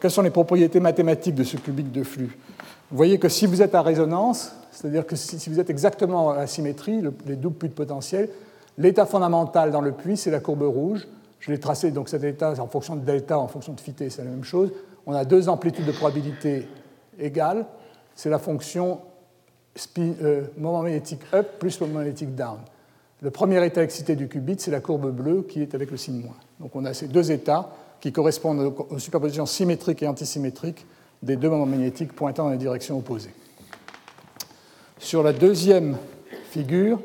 quelles 0.00 0.10
sont 0.10 0.22
les 0.22 0.30
propriétés 0.30 0.80
mathématiques 0.80 1.34
de 1.34 1.44
ce 1.44 1.56
cubique 1.56 1.92
de 1.92 2.02
flux? 2.02 2.38
Vous 2.90 2.96
voyez 2.96 3.18
que 3.18 3.28
si 3.28 3.46
vous 3.46 3.60
êtes 3.60 3.74
à 3.74 3.82
résonance, 3.82 4.52
c'est-à-dire 4.70 5.06
que 5.06 5.16
si 5.16 5.50
vous 5.50 5.60
êtes 5.60 5.70
exactement 5.70 6.30
à 6.30 6.36
la 6.36 6.46
symétrie, 6.46 7.02
les 7.26 7.36
doubles 7.36 7.56
puits 7.56 7.68
de 7.68 7.74
potentiel, 7.74 8.28
l'état 8.78 9.06
fondamental 9.06 9.70
dans 9.70 9.80
le 9.80 9.92
puits, 9.92 10.16
c'est 10.16 10.30
la 10.30 10.40
courbe 10.40 10.62
rouge. 10.62 11.06
Je 11.40 11.50
l'ai 11.50 11.60
tracé, 11.60 11.90
donc 11.90 12.08
cet 12.08 12.24
état 12.24 12.54
en 12.58 12.66
fonction 12.66 12.96
de 12.96 13.04
delta, 13.04 13.38
en 13.38 13.48
fonction 13.48 13.74
de 13.74 13.80
phi 13.80 13.94
c'est 13.96 14.18
la 14.18 14.30
même 14.30 14.44
chose. 14.44 14.72
On 15.06 15.12
a 15.12 15.24
deux 15.24 15.48
amplitudes 15.48 15.84
de 15.84 15.92
probabilité 15.92 16.66
égales. 17.18 17.66
C'est 18.14 18.30
la 18.30 18.38
fonction 18.38 19.00
euh, 19.98 20.44
moment 20.56 20.82
magnétique 20.82 21.20
up 21.34 21.58
plus 21.58 21.80
moment 21.80 21.98
magnétique 21.98 22.34
down. 22.34 22.58
Le 23.20 23.30
premier 23.30 23.64
état 23.64 23.82
excité 23.82 24.16
du 24.16 24.28
qubit, 24.28 24.56
c'est 24.58 24.70
la 24.70 24.80
courbe 24.80 25.10
bleue 25.10 25.42
qui 25.42 25.62
est 25.62 25.74
avec 25.74 25.90
le 25.90 25.96
signe 25.96 26.22
moins. 26.22 26.36
Donc 26.60 26.74
on 26.76 26.84
a 26.84 26.94
ces 26.94 27.08
deux 27.08 27.32
états 27.32 27.70
qui 28.00 28.12
correspondent 28.12 28.74
aux 28.90 28.98
superpositions 28.98 29.46
symétriques 29.46 30.02
et 30.02 30.06
antisymétriques 30.06 30.86
des 31.22 31.36
deux 31.36 31.48
moments 31.48 31.66
magnétiques 31.66 32.12
pointant 32.12 32.44
dans 32.44 32.50
les 32.50 32.58
directions 32.58 32.98
opposées. 32.98 33.34
Sur 34.98 35.22
la 35.22 35.32
deuxième 35.32 35.96
figure, 36.50 37.00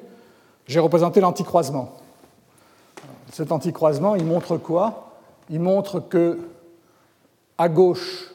j'ai 0.69 0.79
représenté 0.79 1.19
l'anticroisement. 1.19 1.93
Cet 3.31 3.51
anticroisement, 3.51 4.15
il 4.15 4.23
montre 4.23 4.57
quoi? 4.57 5.13
Il 5.49 5.59
montre 5.59 5.99
que 5.99 6.39
à 7.57 7.67
gauche, 7.67 8.31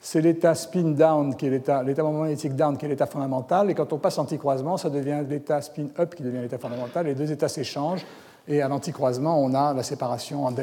c'est 0.00 0.20
l'état 0.20 0.54
spin 0.54 0.92
down, 0.92 1.34
qui 1.34 1.46
est 1.46 1.50
l'état, 1.50 1.82
magnétique 1.82 2.54
down, 2.54 2.76
qui 2.78 2.86
est 2.86 2.88
l'état 2.88 3.06
fondamental, 3.06 3.68
et 3.68 3.74
quand 3.74 3.92
on 3.92 3.98
passe 3.98 4.18
anticroisement, 4.18 4.76
ça 4.76 4.90
devient 4.90 5.22
l'état 5.28 5.60
spin 5.60 5.88
up, 5.98 6.14
qui 6.14 6.22
devient 6.22 6.38
l'état 6.38 6.58
fondamental, 6.58 7.06
les 7.06 7.16
deux 7.16 7.30
états 7.32 7.48
s'échangent, 7.48 8.06
et 8.46 8.62
à 8.62 8.68
l'anticroisement, 8.68 9.42
on 9.42 9.52
a 9.52 9.74
la 9.74 9.82
séparation 9.82 10.54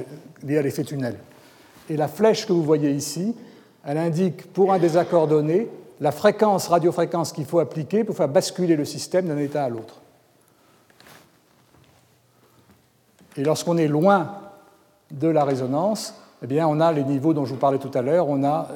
liée 0.42 0.58
à 0.58 0.62
l'effet 0.62 0.84
tunnel. 0.84 1.18
Et 1.90 1.98
la 1.98 2.08
flèche 2.08 2.48
que 2.48 2.54
vous 2.54 2.64
voyez 2.64 2.92
ici, 2.92 3.36
elle 3.86 3.98
indique 3.98 4.52
pour 4.54 4.72
un 4.72 4.80
désaccord 4.80 5.28
donné 5.28 5.68
la 6.00 6.14
fréquence, 6.14 6.68
radiofréquence 6.68 7.34
qu'il 7.34 7.46
faut 7.46 7.60
appliquer 7.60 8.06
pour 8.06 8.16
faire 8.16 8.30
basculer 8.30 8.78
le 8.78 8.86
système 8.86 9.28
d'un 9.28 9.38
état 9.38 9.66
à 9.66 9.70
l'autre. 9.70 10.02
Et 13.40 13.44
lorsqu'on 13.44 13.78
est 13.78 13.88
loin 13.88 14.34
de 15.12 15.30
la 15.30 15.46
résonance, 15.46 16.14
eh 16.44 16.48
bien, 16.48 16.68
on 16.68 16.82
a 16.82 16.92
les 16.92 17.06
niveaux 17.06 17.34
dont 17.34 17.46
je 17.46 17.54
vous 17.54 17.60
parlais 17.60 17.78
tout 17.78 17.92
à 17.94 18.02
l'heure. 18.02 18.28
On 18.28 18.44
a 18.44 18.68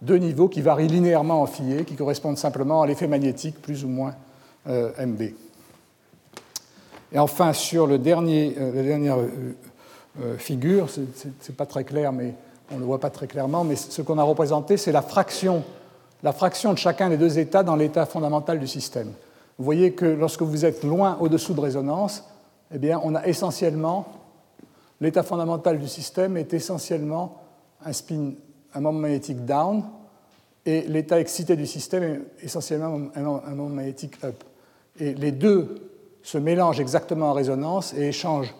deux 0.00 0.18
niveaux 0.18 0.48
qui 0.48 0.60
varient 0.60 0.86
linéairement 0.86 1.42
en 1.42 1.46
Fourier, 1.46 1.84
qui 1.84 1.96
correspondent 1.96 2.38
simplement 2.38 2.82
à 2.82 2.86
l'effet 2.86 3.08
magnétique 3.08 3.60
plus 3.60 3.84
ou 3.84 3.88
moins 3.88 4.14
euh, 4.68 4.92
MB. 5.04 5.22
Et 7.10 7.18
enfin, 7.18 7.52
sur 7.52 7.88
le 7.88 7.98
dernier, 7.98 8.54
euh, 8.60 8.72
la 8.72 8.82
dernière 8.84 9.16
euh, 9.18 10.38
figure, 10.38 10.88
ce 10.88 11.00
n'est 11.00 11.56
pas 11.56 11.66
très 11.66 11.82
clair, 11.82 12.12
mais 12.12 12.36
on 12.72 12.78
le 12.78 12.84
voit 12.84 13.00
pas 13.00 13.10
très 13.10 13.26
clairement, 13.26 13.64
mais 13.64 13.74
ce 13.74 14.02
qu'on 14.02 14.18
a 14.18 14.22
représenté, 14.22 14.76
c'est 14.76 14.92
la 14.92 15.02
fraction 15.02 15.64
la 16.22 16.32
fraction 16.32 16.72
de 16.72 16.78
chacun 16.78 17.08
des 17.08 17.16
deux 17.16 17.40
états 17.40 17.64
dans 17.64 17.74
l'état 17.74 18.06
fondamental 18.06 18.60
du 18.60 18.68
système. 18.68 19.08
Vous 19.58 19.64
voyez 19.64 19.90
que 19.90 20.04
lorsque 20.04 20.42
vous 20.42 20.64
êtes 20.64 20.84
loin 20.84 21.16
au-dessous 21.18 21.52
de 21.52 21.60
résonance, 21.60 22.22
eh 22.74 22.78
bien, 22.78 23.00
on 23.02 23.14
a 23.14 23.26
essentiellement, 23.26 24.06
l'état 25.00 25.22
fondamental 25.22 25.78
du 25.78 25.88
système 25.88 26.36
est 26.36 26.54
essentiellement 26.54 27.42
un 27.84 27.92
spin, 27.92 28.32
un 28.74 28.80
moment 28.80 29.00
magnétique 29.00 29.44
down, 29.44 29.84
et 30.64 30.82
l'état 30.82 31.20
excité 31.20 31.56
du 31.56 31.66
système 31.66 32.02
est 32.02 32.44
essentiellement 32.44 33.10
un 33.14 33.20
moment 33.20 33.68
magnétique 33.68 34.22
up. 34.24 34.44
Et 34.98 35.14
les 35.14 35.32
deux 35.32 35.90
se 36.22 36.38
mélangent 36.38 36.80
exactement 36.80 37.30
en 37.30 37.32
résonance 37.32 37.94
et 37.94 38.08
échangent 38.08 38.54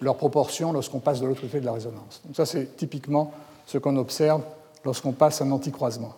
leurs 0.00 0.16
proportions 0.16 0.72
lorsqu'on 0.72 1.00
passe 1.00 1.20
de 1.20 1.26
l'autre 1.26 1.40
côté 1.40 1.60
de 1.60 1.64
la 1.64 1.72
résonance. 1.72 2.20
Donc 2.24 2.36
ça, 2.36 2.46
c'est 2.46 2.76
typiquement 2.76 3.32
ce 3.66 3.78
qu'on 3.78 3.96
observe 3.96 4.42
lorsqu'on 4.84 5.12
passe 5.12 5.40
un 5.40 5.50
anticroisement. 5.50 6.14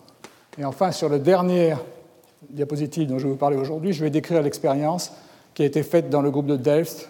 Et 0.58 0.64
enfin, 0.64 0.92
sur 0.92 1.08
le 1.08 1.18
dernier 1.18 1.76
diapositive 2.48 3.08
dont 3.08 3.18
je 3.18 3.24
vais 3.24 3.30
vous 3.30 3.36
parler 3.36 3.56
aujourd'hui, 3.56 3.92
je 3.92 4.02
vais 4.02 4.10
décrire 4.10 4.42
l'expérience 4.42 5.12
qui 5.54 5.62
a 5.62 5.66
été 5.66 5.82
faite 5.82 6.10
dans 6.10 6.22
le 6.22 6.30
groupe 6.30 6.46
de 6.46 6.56
Delft 6.56 7.08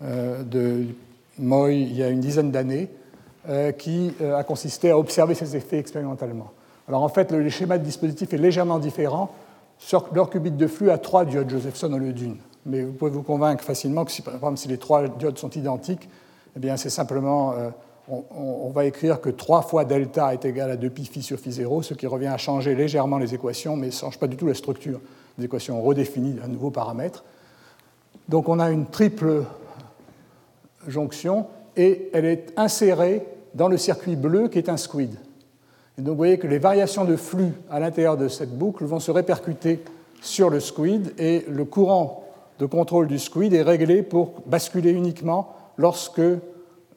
de 0.00 0.84
Moy 1.38 1.80
il 1.82 1.96
y 1.96 2.02
a 2.02 2.08
une 2.08 2.20
dizaine 2.20 2.50
d'années, 2.50 2.88
euh, 3.48 3.72
qui 3.72 4.12
euh, 4.20 4.36
a 4.36 4.44
consisté 4.44 4.90
à 4.90 4.98
observer 4.98 5.34
ces 5.34 5.56
effets 5.56 5.78
expérimentalement. 5.78 6.50
Alors 6.86 7.02
en 7.02 7.08
fait, 7.08 7.32
le 7.32 7.48
schéma 7.48 7.78
de 7.78 7.84
dispositif 7.84 8.34
est 8.34 8.38
légèrement 8.38 8.78
différent. 8.78 9.30
Sur 9.78 10.08
leur 10.12 10.28
qubit 10.28 10.50
de 10.50 10.66
flux 10.66 10.90
a 10.90 10.98
trois 10.98 11.24
diodes 11.24 11.48
Josephson 11.48 11.92
au 11.92 11.98
lieu 11.98 12.12
d'une. 12.12 12.36
Mais 12.66 12.82
vous 12.82 12.92
pouvez 12.92 13.10
vous 13.10 13.22
convaincre 13.22 13.64
facilement 13.64 14.04
que 14.04 14.10
si, 14.10 14.22
par 14.22 14.34
exemple, 14.34 14.58
si 14.58 14.68
les 14.68 14.76
trois 14.76 15.08
diodes 15.08 15.38
sont 15.38 15.50
identiques, 15.50 16.08
eh 16.56 16.60
bien 16.60 16.76
c'est 16.76 16.90
simplement 16.90 17.54
on, 18.08 18.70
va 18.70 18.84
écrire 18.86 19.20
que 19.20 19.30
3 19.30 19.62
fois 19.62 19.84
delta 19.84 20.32
est 20.32 20.44
égal 20.44 20.70
à 20.70 20.76
2 20.76 20.90
pi 20.90 21.04
phi 21.04 21.22
sur 21.22 21.38
phi 21.38 21.52
0, 21.52 21.82
ce 21.82 21.94
qui 21.94 22.06
revient 22.06 22.26
à 22.26 22.38
changer 22.38 22.74
légèrement 22.74 23.18
les 23.18 23.34
équations, 23.34 23.76
mais 23.76 23.86
ne 23.86 23.92
change 23.92 24.18
pas 24.18 24.26
du 24.26 24.36
tout 24.36 24.46
la 24.46 24.54
structure 24.54 25.00
des 25.36 25.44
équations. 25.44 25.78
On 25.78 25.82
redéfinit 25.82 26.36
un 26.42 26.48
nouveau 26.48 26.70
paramètre. 26.70 27.24
Donc 28.28 28.48
on 28.48 28.58
a 28.58 28.70
une 28.70 28.86
triple 28.86 29.44
jonction 30.88 31.46
et 31.76 32.10
elle 32.12 32.24
est 32.24 32.52
insérée 32.56 33.22
dans 33.54 33.68
le 33.68 33.76
circuit 33.76 34.16
bleu 34.16 34.48
qui 34.48 34.58
est 34.58 34.68
un 34.68 34.76
squid. 34.76 35.14
Et 35.96 36.02
donc 36.02 36.12
vous 36.12 36.16
voyez 36.16 36.38
que 36.38 36.46
les 36.46 36.58
variations 36.58 37.04
de 37.04 37.16
flux 37.16 37.52
à 37.70 37.80
l'intérieur 37.80 38.16
de 38.16 38.28
cette 38.28 38.56
boucle 38.56 38.84
vont 38.84 39.00
se 39.00 39.10
répercuter 39.10 39.80
sur 40.20 40.50
le 40.50 40.60
squid 40.60 41.12
et 41.18 41.44
le 41.48 41.64
courant 41.64 42.24
de 42.58 42.66
contrôle 42.66 43.06
du 43.06 43.18
squid 43.18 43.52
est 43.52 43.62
réglé 43.62 44.02
pour 44.02 44.34
basculer 44.46 44.90
uniquement 44.90 45.54
lorsque 45.76 46.18
euh, 46.18 46.38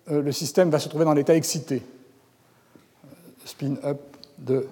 le 0.08 0.32
système 0.32 0.70
va 0.70 0.80
se 0.80 0.90
trouver 0.90 1.06
dans 1.06 1.14
l'état 1.14 1.36
excité, 1.36 1.84
spin-up 3.46 4.00
de 4.40 4.68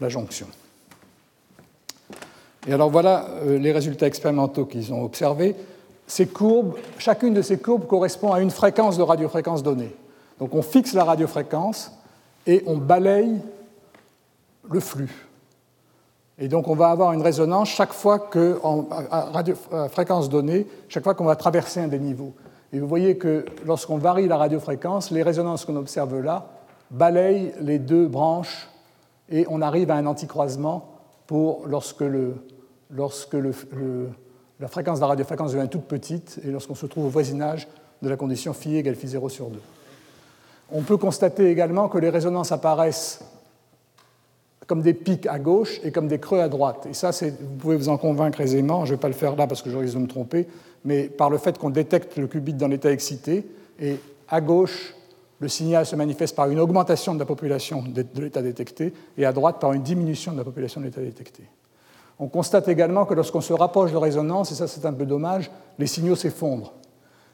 la 0.00 0.08
jonction. 0.08 0.46
Et 2.66 2.72
alors 2.72 2.90
voilà 2.90 3.26
euh, 3.42 3.58
les 3.58 3.72
résultats 3.72 4.06
expérimentaux 4.06 4.66
qu'ils 4.66 4.92
ont 4.92 5.02
observés. 5.02 5.56
Chacune 6.98 7.34
de 7.34 7.42
ces 7.42 7.58
courbes 7.58 7.86
correspond 7.86 8.32
à 8.32 8.40
une 8.40 8.50
fréquence 8.50 8.96
de 8.96 9.02
radiofréquence 9.02 9.62
donnée. 9.62 9.94
Donc 10.38 10.54
on 10.54 10.62
fixe 10.62 10.94
la 10.94 11.04
radiofréquence 11.04 11.92
et 12.46 12.62
on 12.66 12.76
balaye 12.76 13.40
le 14.70 14.80
flux. 14.80 15.28
Et 16.38 16.48
donc 16.48 16.68
on 16.68 16.74
va 16.74 16.90
avoir 16.90 17.12
une 17.12 17.22
résonance 17.22 17.68
chaque 17.68 17.92
fois 17.92 18.18
que, 18.18 18.58
à 19.10 19.88
fréquence 19.88 20.28
donnée, 20.28 20.66
chaque 20.88 21.04
fois 21.04 21.14
qu'on 21.14 21.24
va 21.24 21.36
traverser 21.36 21.80
un 21.80 21.88
des 21.88 21.98
niveaux. 21.98 22.32
Et 22.72 22.78
vous 22.78 22.86
voyez 22.86 23.16
que 23.16 23.44
lorsqu'on 23.66 23.98
varie 23.98 24.28
la 24.28 24.36
radiofréquence, 24.36 25.10
les 25.10 25.22
résonances 25.22 25.64
qu'on 25.64 25.76
observe 25.76 26.20
là 26.20 26.46
balayent 26.90 27.52
les 27.60 27.78
deux 27.78 28.06
branches 28.06 28.68
et 29.30 29.46
on 29.48 29.60
arrive 29.60 29.90
à 29.90 29.96
un 29.96 30.06
anticroisement 30.06 30.88
pour 31.26 31.66
lorsque, 31.66 32.00
le, 32.00 32.36
lorsque 32.90 33.34
le, 33.34 33.52
la 34.60 34.68
fréquence 34.68 34.98
de 34.98 35.02
la 35.02 35.08
radiofréquence 35.08 35.52
devient 35.52 35.68
toute 35.68 35.84
petite 35.84 36.40
et 36.44 36.50
lorsqu'on 36.50 36.74
se 36.74 36.86
trouve 36.86 37.06
au 37.06 37.08
voisinage 37.08 37.68
de 38.02 38.08
la 38.08 38.16
condition 38.16 38.52
phi 38.52 38.76
égale 38.76 38.94
phi 38.94 39.08
0 39.08 39.28
sur 39.28 39.48
2. 39.48 39.60
On 40.70 40.82
peut 40.82 40.96
constater 40.96 41.50
également 41.50 41.88
que 41.88 41.98
les 41.98 42.10
résonances 42.10 42.52
apparaissent 42.52 43.20
comme 44.66 44.82
des 44.82 44.92
pics 44.92 45.26
à 45.26 45.38
gauche 45.38 45.80
et 45.82 45.90
comme 45.90 46.08
des 46.08 46.18
creux 46.18 46.40
à 46.40 46.48
droite. 46.48 46.86
Et 46.90 46.94
ça, 46.94 47.10
vous 47.10 47.56
pouvez 47.58 47.76
vous 47.76 47.88
en 47.88 47.96
convaincre 47.96 48.40
aisément. 48.42 48.84
Je 48.84 48.92
ne 48.92 48.96
vais 48.96 49.00
pas 49.00 49.08
le 49.08 49.14
faire 49.14 49.34
là 49.34 49.46
parce 49.46 49.62
que 49.62 49.70
je 49.70 49.76
risque 49.78 49.94
de 49.94 50.00
me 50.00 50.06
tromper, 50.06 50.46
mais 50.84 51.04
par 51.04 51.30
le 51.30 51.38
fait 51.38 51.56
qu'on 51.56 51.70
détecte 51.70 52.16
le 52.18 52.26
qubit 52.26 52.52
dans 52.52 52.68
l'état 52.68 52.92
excité. 52.92 53.46
Et 53.80 53.96
à 54.28 54.42
gauche, 54.42 54.94
le 55.40 55.48
signal 55.48 55.86
se 55.86 55.96
manifeste 55.96 56.36
par 56.36 56.50
une 56.50 56.60
augmentation 56.60 57.14
de 57.14 57.18
la 57.18 57.24
population 57.24 57.82
de 57.82 58.04
l'état 58.20 58.42
détecté, 58.42 58.92
et 59.16 59.24
à 59.24 59.32
droite 59.32 59.58
par 59.58 59.72
une 59.72 59.82
diminution 59.82 60.32
de 60.32 60.38
la 60.38 60.44
population 60.44 60.82
de 60.82 60.86
l'état 60.86 61.00
détecté. 61.00 61.44
On 62.20 62.28
constate 62.28 62.68
également 62.68 63.04
que 63.04 63.14
lorsqu'on 63.14 63.40
se 63.40 63.52
rapproche 63.52 63.92
de 63.92 63.96
résonance, 63.96 64.50
et 64.50 64.54
ça 64.54 64.66
c'est 64.66 64.84
un 64.84 64.92
peu 64.92 65.06
dommage, 65.06 65.50
les 65.78 65.86
signaux 65.86 66.16
s'effondrent. 66.16 66.72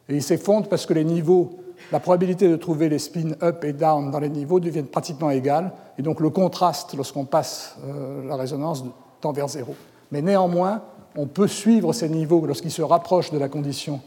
Et 0.09 0.17
ils 0.17 0.23
s'effondrent 0.23 0.69
parce 0.69 0.85
que 0.85 0.93
les 0.93 1.05
niveaux, 1.05 1.59
la 1.91 2.01
probabilité 2.01 2.49
de 2.49 2.57
trouver 2.57 2.89
les 2.89 2.99
spins 2.99 3.33
up 3.43 3.65
et 3.65 3.73
down 3.73 4.11
dans 4.11 4.21
les 4.21 4.29
niveaux 4.29 4.61
deviennent 4.61 4.87
pratiquement 4.87 5.31
égales, 5.31 5.73
et 5.99 6.03
donc 6.03 6.21
le 6.21 6.29
contraste 6.29 6.95
lorsqu'on 6.95 7.25
passe 7.25 7.77
euh, 7.87 8.27
la 8.27 8.37
résonance 8.37 8.85
tend 9.21 9.33
vers 9.33 9.49
zéro. 9.49 9.75
Mais 10.13 10.21
néanmoins, 10.21 10.83
on 11.17 11.27
peut 11.27 11.49
suivre 11.49 11.93
ces 11.93 12.09
niveaux 12.09 12.45
lorsqu'ils 12.45 12.71
se 12.71 12.83
rapprochent 12.83 13.31
de 13.31 13.39
la 13.39 13.49
condition 13.49 14.01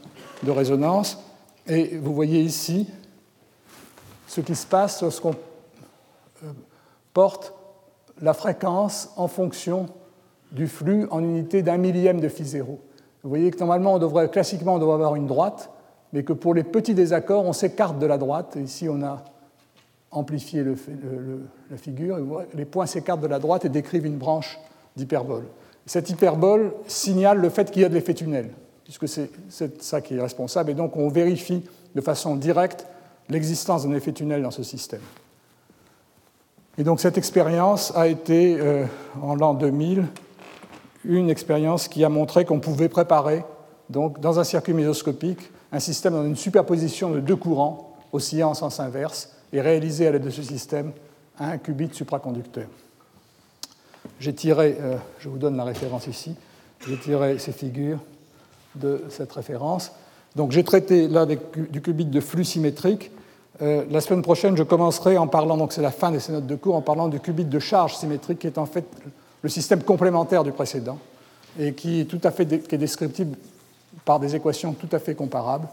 de 0.44 0.52
résonance, 0.52 1.18
et 1.66 1.98
vous 1.98 2.14
voyez 2.14 2.42
ici 2.42 2.88
ce 4.28 4.42
qui 4.42 4.56
se 4.56 4.68
passe 4.68 5.02
lorsqu'on 5.02 5.34
euh, 6.44 6.52
porte 7.14 7.54
la 8.22 8.34
fréquence 8.36 9.10
en 9.18 9.28
fonction 9.28 9.88
du 10.52 10.68
flux 10.68 11.08
en 11.12 11.24
unité 11.24 11.62
d'un 11.62 11.78
millième 11.78 12.20
de 12.20 12.30
phi 12.30 12.46
zéro. 12.46 12.80
Vous 13.24 13.30
voyez 13.30 13.52
que 13.52 13.60
normalement, 13.60 13.96
on 13.96 14.00
devrait, 14.00 14.30
classiquement, 14.30 14.76
on 14.76 14.80
devrait 14.80 14.96
avoir 14.96 15.16
une 15.16 15.28
droite, 15.28 15.70
mais 16.14 16.24
que 16.24 16.34
pour 16.34 16.54
les 16.54 16.64
petits 16.64 16.94
désaccords, 16.94 17.46
on 17.46 17.54
s'écarte 17.54 18.00
de 18.00 18.06
la 18.06 18.18
droite. 18.18 18.58
ici, 18.62 18.88
on 18.90 19.02
a 19.04 19.24
amplifié 20.12 20.64
la 20.64 21.78
figure. 21.78 22.18
Les 22.54 22.66
points 22.66 22.86
s'écartent 22.86 23.22
de 23.22 23.28
la 23.28 23.40
droite 23.40 23.66
et 23.66 23.70
décrivent 23.70 24.06
une 24.06 24.18
branche 24.18 24.60
d'hyperbole. 24.96 25.44
Cette 25.86 26.10
hyperbole 26.10 26.74
signale 26.88 27.40
le 27.40 27.50
fait 27.50 27.72
qu'il 27.72 27.82
y 27.82 27.86
a 27.86 27.90
de 27.90 27.94
l'effet 27.94 28.14
tunnel, 28.14 28.50
puisque 28.84 29.08
c'est 29.08 29.82
ça 29.82 30.02
qui 30.02 30.16
est 30.16 30.22
responsable. 30.22 30.72
Et 30.72 30.74
donc, 30.74 30.96
on 30.96 31.10
vérifie 31.10 31.64
de 31.96 32.02
façon 32.02 32.36
directe 32.36 32.86
l'existence 33.30 33.86
d'un 33.86 33.94
effet 33.94 34.14
tunnel 34.14 34.42
dans 34.42 34.52
ce 34.52 34.64
système. 34.64 35.02
Et 36.78 36.84
donc, 36.84 37.00
cette 37.00 37.18
expérience 37.18 37.92
a 37.96 38.08
été, 38.08 38.58
euh, 38.60 38.86
en 39.22 39.36
l'an 39.36 39.54
2000, 39.54 40.06
une 41.08 41.30
expérience 41.30 41.88
qui 41.88 42.04
a 42.04 42.10
montré 42.10 42.46
qu'on 42.46 42.60
pouvait 42.60 42.90
préparer, 42.90 43.44
donc, 43.90 44.20
dans 44.20 44.40
un 44.40 44.44
circuit 44.44 44.74
mésoscopique, 44.74 45.40
un 45.72 45.80
système 45.80 46.14
dans 46.14 46.26
une 46.26 46.36
superposition 46.36 47.10
de 47.10 47.20
deux 47.20 47.36
courants 47.36 47.96
oscillant 48.12 48.50
en 48.50 48.54
sens 48.54 48.80
inverse 48.80 49.32
et 49.54 49.62
réaliser 49.62 50.08
à 50.08 50.12
l'aide 50.12 50.24
de 50.24 50.30
ce 50.30 50.44
système 50.44 50.92
un 51.40 51.58
qubit 51.58 51.90
supraconducteur. 51.94 52.68
J'ai 54.20 54.34
tiré, 54.34 54.78
euh, 54.80 54.98
je 55.20 55.30
vous 55.30 55.38
donne 55.38 55.58
la 55.58 55.64
référence 55.64 56.08
ici, 56.08 56.36
j'ai 56.86 56.98
tiré 56.98 57.40
ces 57.40 57.52
figures 57.52 58.00
de 58.76 59.04
cette 59.10 59.32
référence. 59.32 59.92
Donc 60.36 60.52
j'ai 60.52 60.64
traité 60.64 61.08
là 61.08 61.22
avec 61.22 61.72
du 61.72 61.82
qubit 61.82 62.06
de 62.06 62.20
flux 62.20 62.44
symétrique. 62.46 63.12
Euh, 63.62 63.86
la 63.90 64.02
semaine 64.02 64.22
prochaine, 64.22 64.56
je 64.56 64.64
commencerai 64.64 65.18
en 65.18 65.28
parlant, 65.28 65.58
donc 65.58 65.74
c'est 65.74 65.82
la 65.82 65.92
fin 65.92 66.12
de 66.12 66.20
ces 66.20 66.32
notes 66.32 66.46
de 66.46 66.56
cours, 66.56 66.76
en 66.76 66.82
parlant 66.82 67.08
du 67.08 67.20
qubit 67.20 67.46
de 67.46 67.60
charge 67.60 67.96
symétrique 67.96 68.40
qui 68.40 68.48
est 68.48 68.58
en 68.58 68.66
fait 68.66 68.86
le 69.42 69.50
système 69.50 69.84
complémentaire 69.84 70.44
du 70.44 70.52
précédent 70.52 71.00
et 71.60 71.74
qui 71.74 72.02
est 72.02 72.06
tout 72.06 72.22
à 72.24 72.32
fait 72.32 72.46
qui 72.46 72.76
est 72.76 72.78
descriptible 72.78 73.38
par 74.06 74.20
des 74.20 74.36
équations 74.36 74.74
tout 74.74 74.90
à 74.92 75.00
fait 75.00 75.16
comparables. 75.16 75.68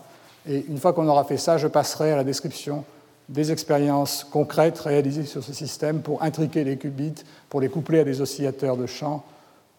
Et 0.48 0.64
une 0.68 0.78
fois 0.78 0.92
qu'on 0.92 1.08
aura 1.08 1.24
fait 1.24 1.36
ça, 1.36 1.56
je 1.56 1.68
passerai 1.68 2.12
à 2.12 2.16
la 2.16 2.24
description 2.24 2.84
des 3.28 3.52
expériences 3.52 4.24
concrètes 4.24 4.78
réalisées 4.80 5.24
sur 5.24 5.42
ce 5.42 5.52
système 5.52 6.02
pour 6.02 6.22
intriquer 6.22 6.64
les 6.64 6.76
qubits, 6.76 7.24
pour 7.48 7.60
les 7.60 7.68
coupler 7.68 8.00
à 8.00 8.04
des 8.04 8.20
oscillateurs 8.20 8.76
de 8.76 8.86
champ, 8.86 9.24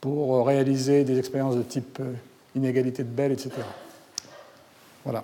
pour 0.01 0.45
réaliser 0.45 1.03
des 1.03 1.19
expériences 1.19 1.55
de 1.55 1.61
type 1.61 1.99
euh, 1.99 2.13
inégalité 2.55 3.03
de 3.03 3.09
Bell, 3.09 3.31
etc. 3.31 3.51
Voilà. 5.03 5.23